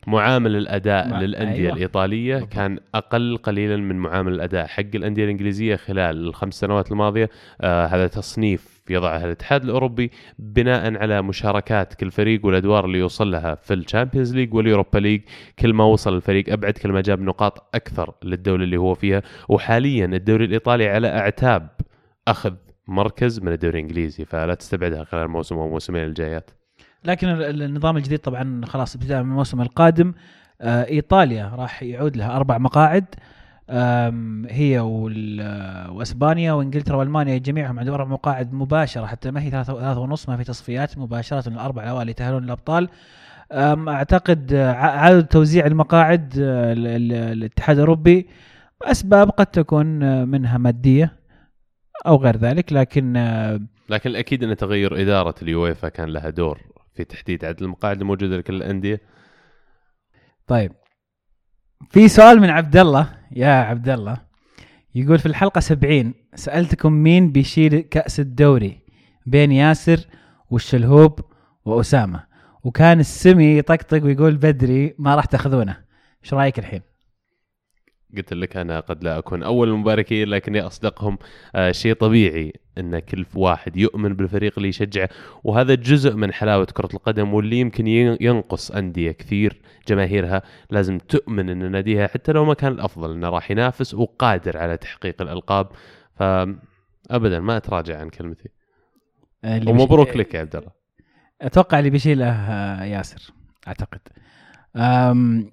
معامل 0.07 0.57
الأداء 0.57 1.09
مع- 1.09 1.21
للأندية 1.21 1.55
أيوة. 1.63 1.73
الإيطالية 1.75 2.35
بالضبط. 2.35 2.53
كان 2.53 2.79
أقل 2.95 3.37
قليلا 3.37 3.77
من 3.77 3.97
معامل 3.97 4.33
الأداء 4.35 4.67
حق 4.67 4.83
الأندية 4.95 5.25
الإنجليزية 5.25 5.77
خلال 5.77 6.17
الخمس 6.29 6.55
سنوات 6.55 6.93
الماضية 6.93 7.31
آه 7.61 7.87
هذا 7.87 8.07
تصنيف 8.07 8.74
يضعه 8.91 9.25
الاتحاد 9.25 9.65
الأوروبي 9.65 10.11
بناء 10.39 10.97
على 11.03 11.23
مشاركات 11.23 11.95
كل 11.95 12.11
فريق 12.11 12.47
والأدوار 12.47 12.85
اللي 12.85 12.99
يوصل 12.99 13.31
لها 13.31 13.55
في 13.55 13.75
ال 13.75 13.81
Champions 13.81 14.35
League 14.35 14.55
وال 14.55 14.66
Europa 14.66 14.99
League. 14.99 15.21
كل 15.59 15.73
ما 15.73 15.85
وصل 15.85 16.17
الفريق 16.17 16.53
أبعد 16.53 16.73
كل 16.73 16.93
ما 16.93 17.01
جاب 17.01 17.21
نقاط 17.21 17.71
أكثر 17.75 18.15
للدوله 18.25 18.65
اللي 18.65 18.77
هو 18.77 18.95
فيها. 18.95 19.23
وحاليا 19.49 20.05
الدوري 20.07 20.45
الإيطالي 20.45 20.89
على 20.89 21.09
أعتاب 21.09 21.69
أخذ 22.29 22.55
مركز 22.89 23.41
من 23.41 23.53
الدوري 23.53 23.79
الإنجليزي 23.79 24.25
فلا 24.25 24.55
تستبعدها 24.55 25.05
خلال 25.05 25.23
الموسم 25.25 25.55
أو 25.55 25.67
الموسمين 25.67 26.05
الجايات. 26.05 26.51
لكن 27.05 27.29
ال- 27.29 27.63
النظام 27.63 27.97
الجديد 27.97 28.19
طبعا 28.19 28.61
خلاص 28.67 28.95
ابتداء 28.95 29.23
من 29.23 29.31
الموسم 29.31 29.61
القادم 29.61 30.13
آه، 30.61 30.87
إيطاليا 30.89 31.53
راح 31.57 31.83
يعود 31.83 32.17
لها 32.17 32.37
أربع 32.37 32.59
مقاعد. 32.59 33.05
هي 34.51 34.79
وأسبانيا 35.91 36.53
وإنجلترا 36.53 36.97
وألمانيا 36.97 37.39
جميعهم 37.39 37.79
عندهم 37.79 37.95
أربع 37.95 38.11
مقاعد 38.11 38.53
مباشرة 38.53 39.07
حتى 39.07 39.31
ما 39.31 39.43
هي 39.43 39.51
ثلاثة 39.51 39.75
ثلاثة 39.81 40.01
ونص 40.01 40.29
ما 40.29 40.37
في 40.37 40.45
تصفيات 40.45 40.99
مباشرة 40.99 41.49
الأربع 41.49 41.83
الاوائل 41.83 42.09
يتأهلون 42.09 42.43
للأبطال. 42.45 42.89
أعتقد 43.89 44.55
عدد 44.79 45.27
توزيع 45.27 45.67
المقاعد 45.67 46.35
آه، 46.39 46.73
ال- 46.73 46.87
ال- 46.87 47.13
الاتحاد 47.13 47.77
الأوروبي 47.77 48.27
اسباب 48.83 49.31
قد 49.31 49.47
تكون 49.47 50.03
آه، 50.03 50.25
منها 50.25 50.59
مادية 50.59 51.13
أو 52.07 52.17
غير 52.17 52.37
ذلك 52.37 52.73
لكن 52.73 53.17
آه، 53.17 53.61
لكن 53.89 54.11
الاكيد 54.11 54.45
أن 54.45 54.57
تغير 54.57 55.03
إدارة 55.03 55.35
اليويفا 55.43 55.89
كان 55.89 56.09
لها 56.09 56.31
دور 56.31 56.61
في 56.95 57.05
تحديد 57.05 57.45
عدد 57.45 57.63
المقاعد 57.63 58.01
الموجودة 58.01 58.37
لكل 58.37 58.55
الأندية. 58.55 59.01
طيب. 60.47 60.73
في 61.91 62.09
سؤال 62.09 62.41
من 62.41 62.51
عبد 62.51 62.77
الله. 62.77 63.09
يا 63.37 63.49
عبد 63.49 63.89
الله 63.89 64.17
يقول 64.95 65.19
في 65.19 65.27
الحلقة 65.27 65.61
70 65.61 66.15
سألتكم 66.35 66.93
مين 66.93 67.33
بيشيل 67.33 67.81
كأس 67.81 68.21
الدوري؟ 68.21 68.79
بين 69.27 69.53
ياسر 69.53 70.01
والشلهوب 70.51 71.21
وأسامة. 71.65 72.25
وكان 72.65 73.01
السمي 73.01 73.59
يطقطق 73.59 74.05
ويقول 74.05 74.37
بدري 74.37 74.95
ما 74.99 75.15
راح 75.15 75.25
تأخذونه. 75.25 75.77
إيش 76.25 76.35
رأيك 76.35 76.59
الحين؟ 76.59 76.81
قلت 78.17 78.33
لك 78.35 78.57
أنا 78.57 78.81
قد 78.81 79.05
لا 79.05 79.19
أكون 79.19 79.43
أول 79.43 79.69
المباركين 79.69 80.29
لكني 80.29 80.61
أصدقهم 80.61 81.19
آه 81.55 81.73
شيء 81.73 81.95
طبيعي 81.95 82.53
إن 82.79 82.99
كل 82.99 83.27
واحد 83.35 83.77
يؤمن 83.77 84.15
بالفريق 84.15 84.53
اللي 84.57 84.69
يشجعه. 84.69 85.09
وهذا 85.45 85.75
جزء 85.75 86.15
من 86.15 86.33
حلاوة 86.33 86.65
كرة 86.65 86.89
القدم 86.95 87.35
واللي 87.35 87.57
يمكن 87.61 87.87
ين- 87.87 88.17
ينقص 88.21 88.71
أندية 88.71 89.13
كثير 89.13 89.61
جماهيرها. 89.89 90.43
لازم 90.71 90.99
تؤمن 90.99 91.49
إن 91.49 91.71
ناديها 91.71 92.07
حتى 92.07 92.33
لو 92.33 92.45
ما 92.45 92.55
كان 92.55 92.73
الأفضل 92.73 93.13
إنه 93.13 93.29
راح 93.29 93.51
ينافس 93.51 93.95
وقادر 93.95 94.57
على 94.59 94.77
تحقيق 94.77 95.23
الألقاب. 95.23 95.69
فابدا 96.17 97.41
ما 97.41 97.57
أتراجع 97.57 98.01
عن 98.01 98.09
كلمتي. 98.09 98.49
اللي 99.45 99.71
ومبروك 99.71 100.17
لك 100.17 100.35
يا 100.35 100.41
عبد 100.41 100.57
الله. 100.57 100.71
أتوقع 101.43 101.79
اللي 101.79 101.91
بيشيله 101.91 102.27
آه، 102.31 102.85
ياسر 102.85 103.33
أعتقد. 103.69 104.01
أم 104.77 105.51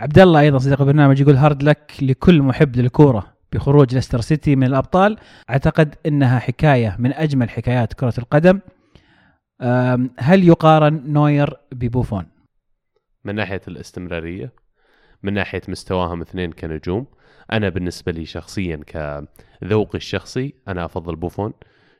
عبد 0.00 0.18
الله 0.18 0.40
أيضا 0.40 0.58
صديق 0.58 0.80
البرنامج 0.80 1.20
يقول 1.20 1.36
hard 1.36 1.62
luck 1.62 1.92
لكل 2.02 2.42
محب 2.42 2.76
للكورة 2.76 3.36
بخروج 3.52 3.94
ليستر 3.94 4.20
سيتي 4.20 4.56
من 4.56 4.66
الأبطال. 4.66 5.16
أعتقد 5.50 5.94
إنها 6.06 6.38
حكاية 6.38 6.96
من 6.98 7.12
أجمل 7.12 7.50
حكايات 7.50 7.92
كرة 7.92 8.14
القدم. 8.18 8.60
هل 10.18 10.44
يقارن 10.44 11.12
نوير 11.12 11.56
ببوفون؟ 11.72 12.26
من 13.24 13.34
ناحية 13.34 13.60
الاستمرارية 13.68 14.52
من 15.22 15.32
ناحية 15.32 15.62
مستواهم 15.68 16.20
اثنين 16.20 16.52
كنجوم 16.52 17.06
أنا 17.52 17.68
بالنسبة 17.68 18.12
لي 18.12 18.24
شخصيا 18.24 18.80
كذوقي 18.86 19.98
الشخصي 19.98 20.54
أنا 20.68 20.84
أفضل 20.84 21.16
بوفون. 21.16 21.52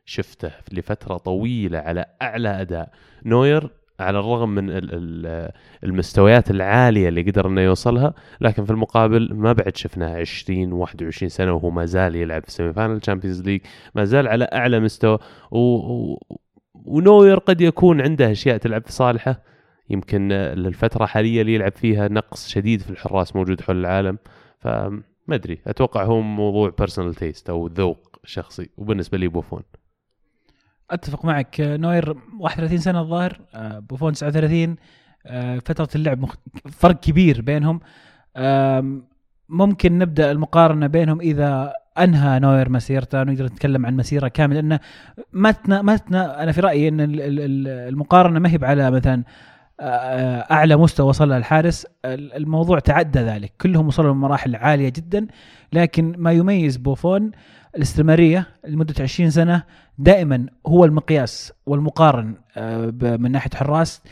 شفته 0.04 0.50
لفترة 0.72 1.16
طويلة 1.16 1.78
على 1.78 2.06
أعلى 2.22 2.48
أداء. 2.48 2.92
نوير 3.24 3.70
على 4.00 4.18
الرغم 4.18 4.48
من 4.54 4.70
ال- 4.70 4.90
ال- 4.92 5.50
المستويات 5.84 6.50
العالية 6.50 7.08
اللي 7.08 7.22
قدر 7.22 7.46
إنه 7.46 7.60
يوصلها 7.60 8.14
لكن 8.40 8.64
في 8.64 8.70
المقابل 8.70 9.34
ما 9.34 9.52
بعد 9.52 9.76
شفناه 9.76 10.16
20 10.16 10.72
21 10.72 11.28
سنة 11.28 11.52
وهو 11.52 11.70
ما 11.70 11.84
زال 11.86 12.16
يلعب 12.16 12.42
في 12.44 12.50
semi 12.50 12.72
final 12.72 13.00
Champions 13.00 13.42
League 13.42 13.60
ما 13.94 14.04
زال 14.04 14.28
على 14.28 14.44
أعلى 14.44 14.80
مستوى. 14.80 15.18
و... 15.50 16.16
ونوير 16.74 17.38
قد 17.38 17.60
يكون 17.60 18.00
عنده 18.00 18.30
أشياء 18.32 18.56
تلعب 18.56 18.82
في 18.86 18.92
صالحه 18.92 19.42
يمكن 19.90 20.32
الفترة 20.32 21.04
الحاليه 21.04 21.40
اللي 21.40 21.54
يلعب 21.54 21.72
فيها 21.72 22.08
نقص 22.08 22.48
شديد 22.48 22.80
في 22.80 22.90
الحراس 22.90 23.36
موجود 23.36 23.60
حول 23.60 23.76
العالم 23.80 24.18
فما 24.58 25.02
أدري 25.30 25.58
أتوقع 25.66 26.04
هو 26.04 26.20
موضوع 26.20 26.72
personal 26.78 27.14
taste 27.14 27.50
أو 27.50 27.66
ذوق 27.66 28.16
شخصي 28.24 28.68
وبالنسبة 28.76 29.18
لي 29.18 29.28
بوفون 29.28 29.62
أتفق 30.90 31.24
معك. 31.24 31.60
آه، 31.60 31.76
نوير 31.76 32.14
31 32.40 32.78
سنة 32.78 33.00
الظاهر. 33.00 33.40
آه، 33.54 33.78
بوفون 33.78 34.12
39 34.12 34.76
آه، 35.26 35.58
فترة 35.58 35.88
اللعب 35.94 36.20
مخ... 36.20 36.34
فرق 36.70 37.00
كبير 37.00 37.40
بينهم. 37.42 37.80
ممكن 39.48 39.98
نبدأ 39.98 40.30
المقارنة 40.30 40.86
بينهم 40.86 41.20
إذا 41.20 41.72
أنهى 41.98 42.38
نوير 42.38 42.68
مسيرته. 42.68 43.22
نقدر 43.22 43.44
نتكلم 43.44 43.86
عن 43.86 43.96
مسيرة 43.96 44.28
كاملة. 44.28 44.60
لأنه 44.60 44.80
ما 45.32 45.50
تنا 45.50 45.82
ما 45.82 45.96
تنا 45.96 46.42
أنا 46.42 46.52
في 46.52 46.60
رأيي 46.60 46.88
إن 46.88 47.00
ال- 47.00 47.20
ال- 47.20 47.40
ال- 47.40 47.68
المقارنة 47.88 48.38
ما 48.40 48.50
هي 48.50 48.58
بعلى 48.58 48.90
مثلا 48.90 49.24
أعلى 50.50 50.76
مستوى 50.76 51.08
وصل 51.08 51.32
الحارس. 51.32 51.86
ال- 52.04 52.32
الموضوع 52.36 52.78
تعدى 52.78 53.18
ذلك. 53.18 53.52
كلهم 53.60 53.86
وصلوا 53.86 54.12
لمراحل 54.14 54.56
عالية 54.56 54.88
جدا. 54.88 55.26
لكن 55.72 56.14
ما 56.18 56.32
يميز 56.32 56.76
بوفون 56.76 57.30
الاستمرارية 57.76 58.46
لمدة 58.68 58.94
20 59.00 59.30
سنة 59.30 59.62
دائما 59.98 60.46
هو 60.66 60.84
المقياس 60.84 61.52
والمقارن 61.66 62.34
آه، 62.56 62.86
من 63.02 63.32
ناحية 63.32 63.50
حراس. 63.54 64.02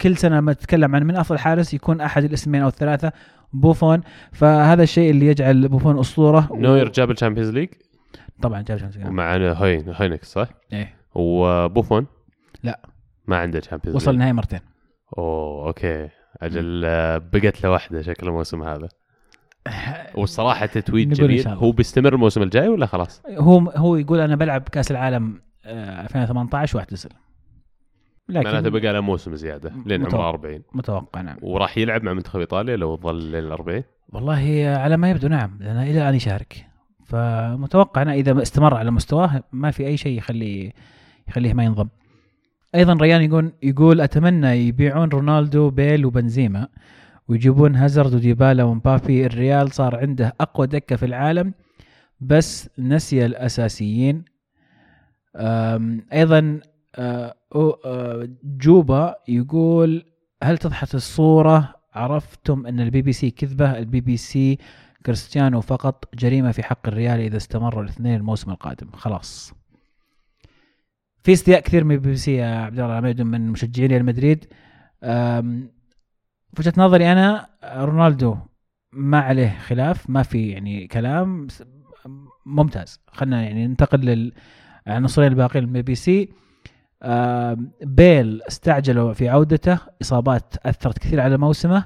كل 0.00 0.16
سنة 0.16 0.36
لما 0.36 0.52
تتكلم 0.52 0.96
عن 0.96 1.02
من 1.02 1.16
أفضل 1.16 1.38
حارس 1.38 1.74
يكون 1.74 2.00
أحد 2.00 2.24
الاسمين 2.24 2.62
أو 2.62 2.68
الثلاثة 2.68 3.12
بوفون. 3.52 4.00
فهذا 4.32 4.82
الشيء 4.82 5.10
اللي 5.10 5.26
يجعل 5.26 5.68
بوفون 5.68 5.98
أسطورة. 5.98 6.48
نوير 6.52 6.88
جاب 6.88 7.10
ال 7.10 7.14
Champions 7.14 7.50
League؟ 7.50 7.68
طبعا 8.42 8.62
جاب 8.62 8.78
Champions 8.78 8.98
League. 8.98 9.08
ومع 9.08 9.36
هوين 9.36 9.88
هاينكس 9.88 10.32
صح؟ 10.32 10.48
إيه. 10.72 10.94
وبوفون؟ 11.14 12.06
لا. 12.62 12.80
ما 13.26 13.36
عنده 13.36 13.60
Champions 13.60 13.96
وصل 13.96 14.06
League. 14.06 14.14
النهائي 14.14 14.32
مرتين. 14.32 14.60
أوه 15.18 15.66
okay. 15.66 16.08
أجل 16.42 16.82
آه، 16.84 17.18
بقت 17.18 17.62
له 17.62 17.70
واحدة 17.70 18.02
شكل 18.02 18.28
الموسم 18.28 18.62
هذا. 18.62 18.88
والصراحة 20.18 20.66
تتويج 20.66 21.12
جميل. 21.12 21.48
هو 21.48 21.72
بيستمر 21.72 22.14
الموسم 22.14 22.42
الجاي 22.42 22.68
ولا 22.68 22.86
خلاص؟ 22.86 23.22
هو 23.30 23.58
هو 23.58 23.96
يقول 23.96 24.20
أنا 24.20 24.36
بلعب 24.36 24.62
كأس 24.62 24.90
العالم 24.90 25.40
آه، 25.64 26.02
2018 26.02 26.76
واعتزل 26.76 27.10
معناته 28.28 28.58
لكن 28.58 28.70
بقى 28.70 28.92
له 28.92 29.00
موسم 29.00 29.34
زيادة 29.34 29.72
لين. 29.86 30.06
عمره 30.06 30.28
40 30.28 30.62
متوقع 30.72 31.20
نعم. 31.20 31.36
وراح 31.42 31.78
يلعب 31.78 32.02
مع 32.02 32.12
منتخب 32.12 32.40
إيطاليا 32.40 32.76
لو 32.76 32.96
ظل 32.96 33.24
لين 33.24 33.44
ال 33.44 33.52
40 33.52 33.82
والله 34.08 34.74
على 34.78 34.96
ما 34.96 35.10
يبدو 35.10 35.28
نعم. 35.28 35.58
لأنه 35.60 35.82
إلى 35.82 35.98
الان 36.02 36.14
يشارك. 36.14 36.66
فمتوقع 37.04 38.02
أنا 38.02 38.12
إذا 38.12 38.42
استمر 38.42 38.74
على 38.74 38.90
مستواه 38.90 39.42
ما 39.52 39.70
في 39.70 39.86
أي 39.86 39.96
شيء 39.96 40.18
يخليه 40.18 40.72
يخليه 41.28 41.54
ما 41.54 41.64
ينضم. 41.64 41.88
أيضا 42.74 42.92
ريان 42.92 43.22
يقول 43.22 43.52
يقول 43.62 44.00
أتمنى 44.00 44.48
يبيعون 44.48 45.08
رونالدو 45.08 45.70
بيل 45.70 46.06
وبنزيما. 46.06 46.68
ويجيبون 47.28 47.76
هازارد 47.76 48.14
وديبالا 48.14 48.64
ومبابي. 48.64 49.26
الريال 49.26 49.72
صار 49.72 49.96
عنده 49.96 50.34
أقوى 50.40 50.66
دكة 50.66 50.96
في 50.96 51.06
العالم 51.06 51.54
بس 52.20 52.70
نسي 52.78 53.26
الأساسيين. 53.26 54.24
أيضا 56.12 56.60
أو- 56.96 57.76
أه، 57.86 58.28
جوبا 58.44 59.14
يقول 59.28 60.04
هل 60.42 60.58
اتضحت 60.58 60.94
الصورة؟ 60.94 61.74
عرفتم 61.94 62.66
أن 62.66 62.80
البي 62.80 63.02
بي 63.02 63.12
سي 63.12 63.30
كذبة. 63.30 63.78
البي 63.78 64.00
بي 64.00 64.16
سي 64.16 64.58
كريستيانو 65.06 65.60
فقط 65.60 66.04
جريمة 66.14 66.52
في 66.52 66.62
حق 66.62 66.88
الريال 66.88 67.20
إذا 67.20 67.36
استمروا 67.36 67.82
الاثنين 67.82 68.14
الموسم 68.14 68.50
القادم. 68.50 68.90
خلاص. 68.92 69.52
في 71.22 71.32
استياء 71.32 71.60
كثير 71.60 71.84
من 71.84 71.94
البي 71.94 72.10
بي 72.10 72.16
سي 72.16 72.34
يا 72.34 72.46
عبد 72.46 72.80
الله 72.80 73.24
من 73.24 73.48
مشجعين 73.48 73.90
ريال 73.90 74.04
مدريد. 74.04 74.44
وجهة 76.58 76.72
نظري 76.76 77.12
أنا 77.12 77.46
رونالدو 77.64 78.36
ما 78.92 79.20
عليه 79.20 79.58
خلاف 79.58 80.10
ما 80.10 80.22
في 80.22 80.48
يعني 80.48 80.86
كلام 80.86 81.46
ممتاز. 82.46 83.00
خلينا 83.12 83.42
يعني 83.42 83.66
ننتقل 83.66 84.00
لل 84.00 84.32
العنصرين 84.86 85.28
الباقيين 85.28 85.68
من 85.68 85.82
BC 85.82 86.28
آم، 87.02 87.72
بيل 87.82 88.42
استعجلوا 88.42 89.12
في 89.12 89.28
عودته 89.28 89.78
إصابات 90.02 90.54
أثرت 90.66 90.98
كثير 90.98 91.20
على 91.20 91.38
موسمه. 91.38 91.84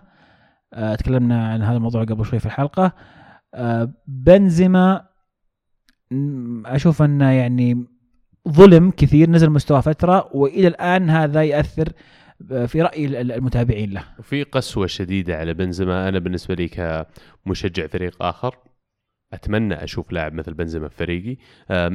آه، 0.73 0.95
تكلمنا 0.95 1.49
عن 1.49 1.63
هذا 1.63 1.77
الموضوع 1.77 2.05
قبل 2.05 2.25
شوي 2.25 2.39
في 2.39 2.47
الحلقة. 2.47 2.93
آه، 3.55 3.93
بنزيما 4.07 5.07
أشوف 6.67 7.03
أنه 7.03 7.31
يعني 7.31 7.87
ظلم 8.49 8.91
كثير 8.91 9.31
نزل 9.31 9.51
مستواه 9.51 9.81
فترة 9.81 10.31
وإلى 10.37 10.69
الآن 10.69 11.11
هذا 11.11 11.43
يأثر 11.43 11.89
آه، 11.89 11.93
في 12.67 12.83
رأي 12.83 13.05
ال- 13.07 13.33
المتابعين 13.33 13.91
له. 13.93 14.05
وفي 14.19 14.43
قسوة 14.43 14.87
شديدة 14.87 15.39
على 15.39 15.55
بنزيما. 15.55 16.09
أنا 16.09 16.19
بالنسبة 16.19 16.55
لي 16.55 16.69
كمشجع 17.47 17.87
فريق 17.87 18.23
آخر 18.23 18.57
أتمنى 19.33 19.75
أشوف 19.85 20.13
لاعب 20.13 20.33
مثل 20.35 20.55
بنزيما 20.55 20.89
في 20.89 20.97
فريقي. 20.97 21.37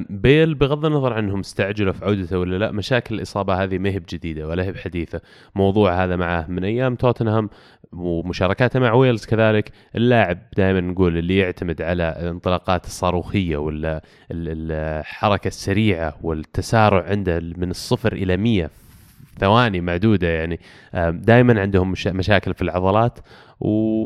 بيل 0.10 0.56
بغض 0.56 0.86
النظر 0.86 1.14
عنهم 1.14 1.40
استعجلوا 1.40 1.94
في 1.94 2.06
عودته 2.06 2.40
ولا 2.40 2.56
لا 2.58 2.72
مشاكل 2.72 3.16
الإصابة 3.16 3.64
هذه 3.64 3.78
ما 3.78 3.90
هي 3.90 4.00
بجديدة 4.00 4.48
ولا 4.48 4.64
هي 4.64 4.72
بحديثة. 4.72 5.22
موضوع 5.56 6.04
هذا 6.04 6.16
معه 6.16 6.46
من 6.50 6.64
أيام 6.64 6.96
توتنهام 6.96 7.50
ومشاركاته 7.92 8.80
مع 8.80 8.94
ويلز 8.94 9.26
كذلك. 9.26 9.72
اللاعب 9.96 10.40
دائما 10.58 10.82
نقول 10.82 11.18
اللي 11.18 11.38
يعتمد 11.38 11.82
على 11.82 12.18
الانطلاقات 12.22 12.86
الصاروخية 12.86 13.58
ولا 13.58 13.98
ال- 14.32 14.72
الحركة 14.72 15.48
السريعة 15.48 16.18
والتسارع 16.22 17.04
عنده 17.10 17.40
من 17.40 17.70
الصفر 17.72 18.14
إلى 18.14 18.38
100 18.38 18.66
في 18.68 18.87
ثواني 19.40 19.82
معدودة 19.82 20.28
يعني. 20.28 20.60
دائما 21.12 21.62
عندهم 21.62 21.92
مشا- 21.92 22.12
مشاكل 22.14 22.54
في 22.54 22.62
العضلات 22.62 23.20
و 23.60 24.06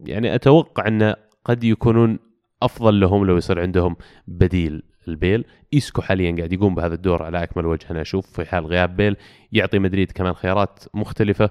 يعني 0.00 0.34
أتوقع 0.34 0.88
انه 0.88 1.16
قد 1.44 1.64
يكونون 1.64 2.18
أفضل 2.62 3.00
لهم 3.00 3.24
لو 3.24 3.36
يصير 3.36 3.60
عندهم 3.60 3.96
بديل 4.26 4.82
لبيل. 5.08 5.44
إيسكو 5.74 6.02
حاليا 6.02 6.36
قاعد 6.36 6.52
يقوم 6.52 6.74
بهذا 6.74 6.94
الدور 6.94 7.22
على 7.22 7.42
أكمل 7.42 7.66
وجه 7.66 7.86
أنا 7.90 8.00
أشوف 8.00 8.26
في 8.26 8.44
حال 8.44 8.66
غياب 8.66 8.96
بيل 8.96 9.16
يعطي 9.52 9.78
مدريد 9.78 10.12
كمان 10.12 10.32
خيارات 10.34 10.84
مختلفة. 10.94 11.50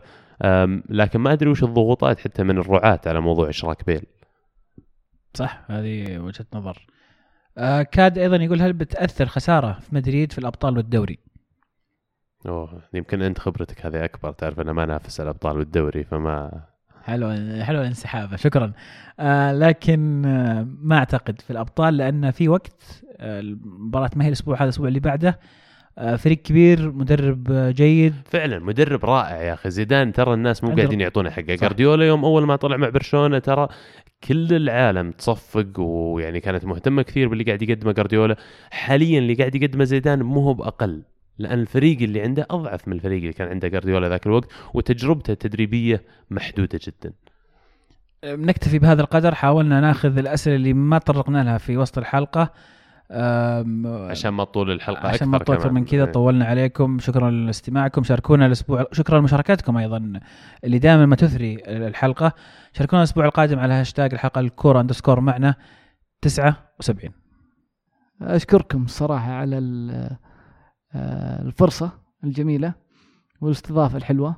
لكن 0.90 1.20
ما 1.20 1.34
أدري 1.34 1.50
وش 1.50 1.64
الضغوطات 1.64 2.20
حتى 2.20 2.44
من 2.44 2.58
الرعاة 2.58 3.02
على 3.06 3.22
موضوع 3.22 3.50
إشراك 3.50 3.86
بيل. 3.86 4.02
صح 5.34 5.66
هذه 5.68 6.20
وجهة 6.20 6.46
نظر. 6.54 6.86
آه 7.58 7.82
كاد 7.82 8.18
أيضا 8.18 8.36
يقول 8.36 8.62
هل 8.62 8.74
بتأثر 8.74 9.26
خسارة 9.26 9.80
في 9.80 9.96
مدريد 9.96 10.32
في 10.32 10.38
الأبطال 10.38 10.78
والدوري؟ 10.78 11.20
أوه 12.48 12.82
يمكن 12.94 13.22
أنت 13.22 13.40
خبرتك 13.40 13.86
هذه 13.86 14.06
أكبر 14.06 14.32
تعرف 14.32 14.60
أنا 14.60 14.74
ما 14.74 14.84
انافس 14.84 15.22
الأبطال 15.22 15.58
والدوري 15.58 16.04
فما 16.04 16.62
حلو 17.04 17.30
حلو 17.64 17.82
الانسحاب 17.82 18.36
شكرا. 18.36 18.72
آه 19.20 19.54
لكن 19.54 20.26
آه 20.26 20.68
ما 20.82 20.98
أعتقد 20.98 21.42
في 21.42 21.50
الأبطال 21.52 21.98
لأن 21.98 22.32
في 22.32 22.50
وقت 22.50 23.04
آه 23.18 23.40
المباراة 23.40 24.10
ما 24.16 24.24
هي 24.24 24.28
الأسبوع 24.28 24.56
هذا 24.56 24.64
الأسبوع 24.64 24.88
اللي 24.88 25.00
بعده 25.00 25.40
آه 25.98 26.16
فريق 26.16 26.38
كبير 26.38 26.92
مدرب 26.92 27.52
آه 27.52 27.72
جيد. 27.72 28.16
فعلا 28.26 28.60
مدرب 28.60 29.06
رائع 29.06 29.42
يا 29.42 29.54
أخي. 29.54 29.70
زيدان 29.70 30.12
ترى 30.14 30.34
الناس 30.34 30.64
مو 30.64 30.76
قاعدين 30.76 31.02
يعطونه 31.02 31.30
حقه. 31.30 31.56
جارديولا 31.56 32.06
يوم 32.06 32.26
أول 32.26 32.46
ما 32.46 32.56
طلع 32.56 32.78
مع 32.78 32.90
برشلونة 32.90 33.40
ترى 33.40 33.68
كل 34.24 34.54
العالم 34.54 35.12
تصفق 35.12 35.80
ويعني 35.80 36.40
كانت 36.40 36.66
مهتمة 36.66 37.02
كثير 37.02 37.28
باللي 37.28 37.44
قاعد 37.44 37.62
يقدمه 37.62 37.92
جارديولا. 37.92 38.36
حاليا 38.72 39.20
اللي 39.20 39.34
قاعد 39.34 39.56
يقدمه 39.56 39.84
زيدان 39.84 40.24
مو 40.24 40.40
هو 40.42 40.54
بأقل. 40.54 41.04
لأن 41.40 41.60
الفريق 41.60 42.02
اللي 42.02 42.22
عنده 42.22 42.48
أضعف 42.50 42.88
من 42.88 42.94
الفريق 42.94 43.22
اللي 43.22 43.34
كان 43.34 43.48
عنده 43.48 43.68
جارديولا 43.68 44.10
ذاك 44.10 44.28
الوقت 44.28 44.52
وتجربته 44.74 45.32
التدريبيه 45.32 46.04
محدودة 46.30 46.80
جدا. 46.84 47.14
نكتفي 48.26 48.80
بهذا 48.80 49.02
القدر. 49.02 49.36
حاولنا 49.36 49.82
ناخذ 49.82 50.18
الأسئلة 50.18 50.56
اللي 50.56 50.74
ما 50.74 50.98
طرقنا 50.98 51.44
لها 51.44 51.58
في 51.58 51.78
وسط 51.78 51.98
الحلقة. 51.98 52.54
عشان 54.10 54.30
ما 54.30 54.44
تطول 54.44 54.72
الحلقة 54.72 55.08
عشان 55.08 55.28
ما 55.28 55.38
نطول 55.38 55.56
أكثر. 55.56 55.72
من 55.72 55.86
كذا 55.86 56.06
إيه. 56.06 56.12
طولنا 56.12 56.46
عليكم. 56.46 57.00
شكرا 57.00 57.32
لاستماعكم. 57.32 58.04
شاركونا 58.04 58.46
الأسبوع 58.46 58.86
شكرا 58.92 59.20
لمشاركاتكم 59.20 59.78
أيضا 59.78 60.20
اللي 60.64 60.80
دائما 60.80 61.06
ما 61.06 61.16
تثري 61.16 61.58
الحلقة. 61.68 62.34
شاركونا 62.74 63.02
الأسبوع 63.02 63.26
القادم 63.26 63.60
على 63.60 63.74
هاشتاج 63.74 64.14
الحلقة 64.14 64.40
الكورة 64.40 64.82
underscore 64.82 65.20
معنا 65.20 65.56
79 66.22 67.12
أشكركم 68.22 68.84
الصراحه 68.84 69.32
على 69.32 69.58
آه، 70.96 71.42
الفرصة 71.42 71.92
الجميلة 72.24 72.74
والاستضافة 73.42 73.98
الحلوة. 73.98 74.36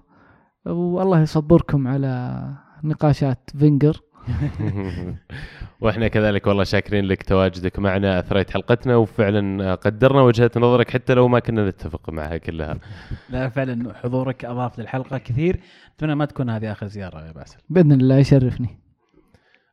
والله 0.65 1.21
يصبركم 1.21 1.87
على 1.87 2.43
نقاشات 2.83 3.49
فينجر. 3.57 4.01
وإحنا 5.81 6.07
كذلك 6.07 6.47
والله 6.47 6.63
شاكرين 6.63 7.05
لك 7.05 7.23
تواجدك 7.23 7.79
معنا 7.79 8.19
أثريت 8.19 8.51
حلقتنا 8.51 8.95
وفعلا 8.95 9.75
قدرنا 9.75 10.21
وجهة 10.21 10.51
نظرك 10.57 10.89
حتى 10.89 11.13
لو 11.13 11.27
ما 11.27 11.39
كنا 11.39 11.69
نتفق 11.69 12.09
معها 12.09 12.37
كلها. 12.37 12.77
لا 13.29 13.49
فعلا 13.49 13.93
حضورك 13.93 14.45
أضاف 14.45 14.79
للحلقة 14.79 15.17
كثير. 15.17 15.59
أتمنى 15.95 16.15
ما 16.15 16.25
تكون 16.25 16.49
هذه 16.49 16.71
آخر 16.71 16.87
زيارة 16.87 17.25
يا 17.25 17.31
باسل. 17.31 17.57
بإذن 17.69 17.91
الله 17.91 18.15
يشرفني. 18.17 18.79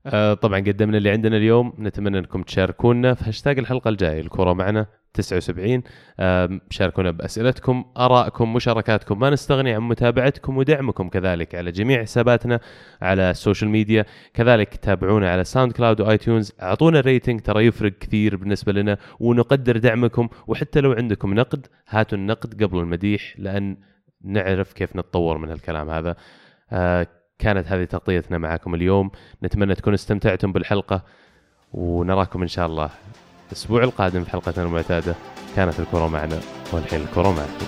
آه، 0.07 0.35
طبعا 0.35 0.59
قدمنا 0.59 0.99
اللي 0.99 1.11
عندنا 1.11 1.37
اليوم. 1.37 1.73
نتمنى 1.79 2.19
أنكم 2.19 2.43
تشاركونا 2.43 3.15
في 3.15 3.29
هاشتاج 3.29 3.59
الحلقة 3.59 3.89
الجاية. 3.89 4.21
الكرة 4.21 4.53
معنا. 4.53 4.87
79 5.15 5.83
آم، 6.21 6.61
شاركونا 6.71 7.11
بأسئلتكم 7.11 7.85
آرائكم 7.97 8.55
مشاركاتكم 8.55 9.19
ما 9.19 9.31
نستغني 9.31 9.75
عن 9.75 9.81
متابعتكم 9.83 10.57
ودعمكم 10.57 11.09
كذلك 11.09 11.55
على 11.55 11.71
جميع 11.73 12.03
حساباتنا 12.03 12.61
على 13.03 13.31
ال 13.31 13.36
social 13.36 13.71
media 13.71 14.05
كذلك 14.35 14.77
تابعونا 14.77 15.31
على 15.31 15.45
SoundCloud 15.45 16.01
و 16.01 16.19
iTunes 16.19 16.53
أعطونا 16.63 17.01
rating 17.01 17.41
ترى 17.41 17.67
يفرق 17.67 17.93
كثير 18.01 18.37
بالنسبة 18.37 18.73
لنا 18.73 18.99
ونقدر 19.21 19.77
دعمكم. 19.77 20.29
وحتى 20.47 20.81
لو 20.81 20.93
عندكم 20.93 21.35
نقد 21.35 21.67
هاتوا 21.89 22.19
النقد 22.19 22.63
قبل 22.63 22.79
المديح 22.79 23.35
لأن 23.39 23.77
نعرف 24.25 24.73
كيف 24.73 24.97
نتطور 24.97 25.39
من 25.39 25.49
هالكلام 25.51 25.91
هذا. 25.91 26.17
آه، 26.73 27.07
كانت 27.39 27.67
هذه 27.69 27.85
تغطيتنا 27.85 28.39
معكم 28.39 28.75
اليوم. 28.75 29.11
نتمنى 29.43 29.75
تكونوا 29.75 29.95
استمتعتم 29.95 30.53
بالحلقة 30.53 31.05
ونراكم 31.73 32.43
إن 32.43 32.49
شاء 32.49 32.67
الله. 32.67 32.91
الأسبوع 33.49 33.83
القادم 33.83 34.25
في 34.25 34.31
حلقتنا 34.31 34.65
المعتادة 34.65 35.15
كانت 35.57 35.81
الكرة 35.81 36.09
معنا 36.09 36.41
والحين 36.73 37.01
الكرة 37.01 37.31
معكم. 37.33 37.67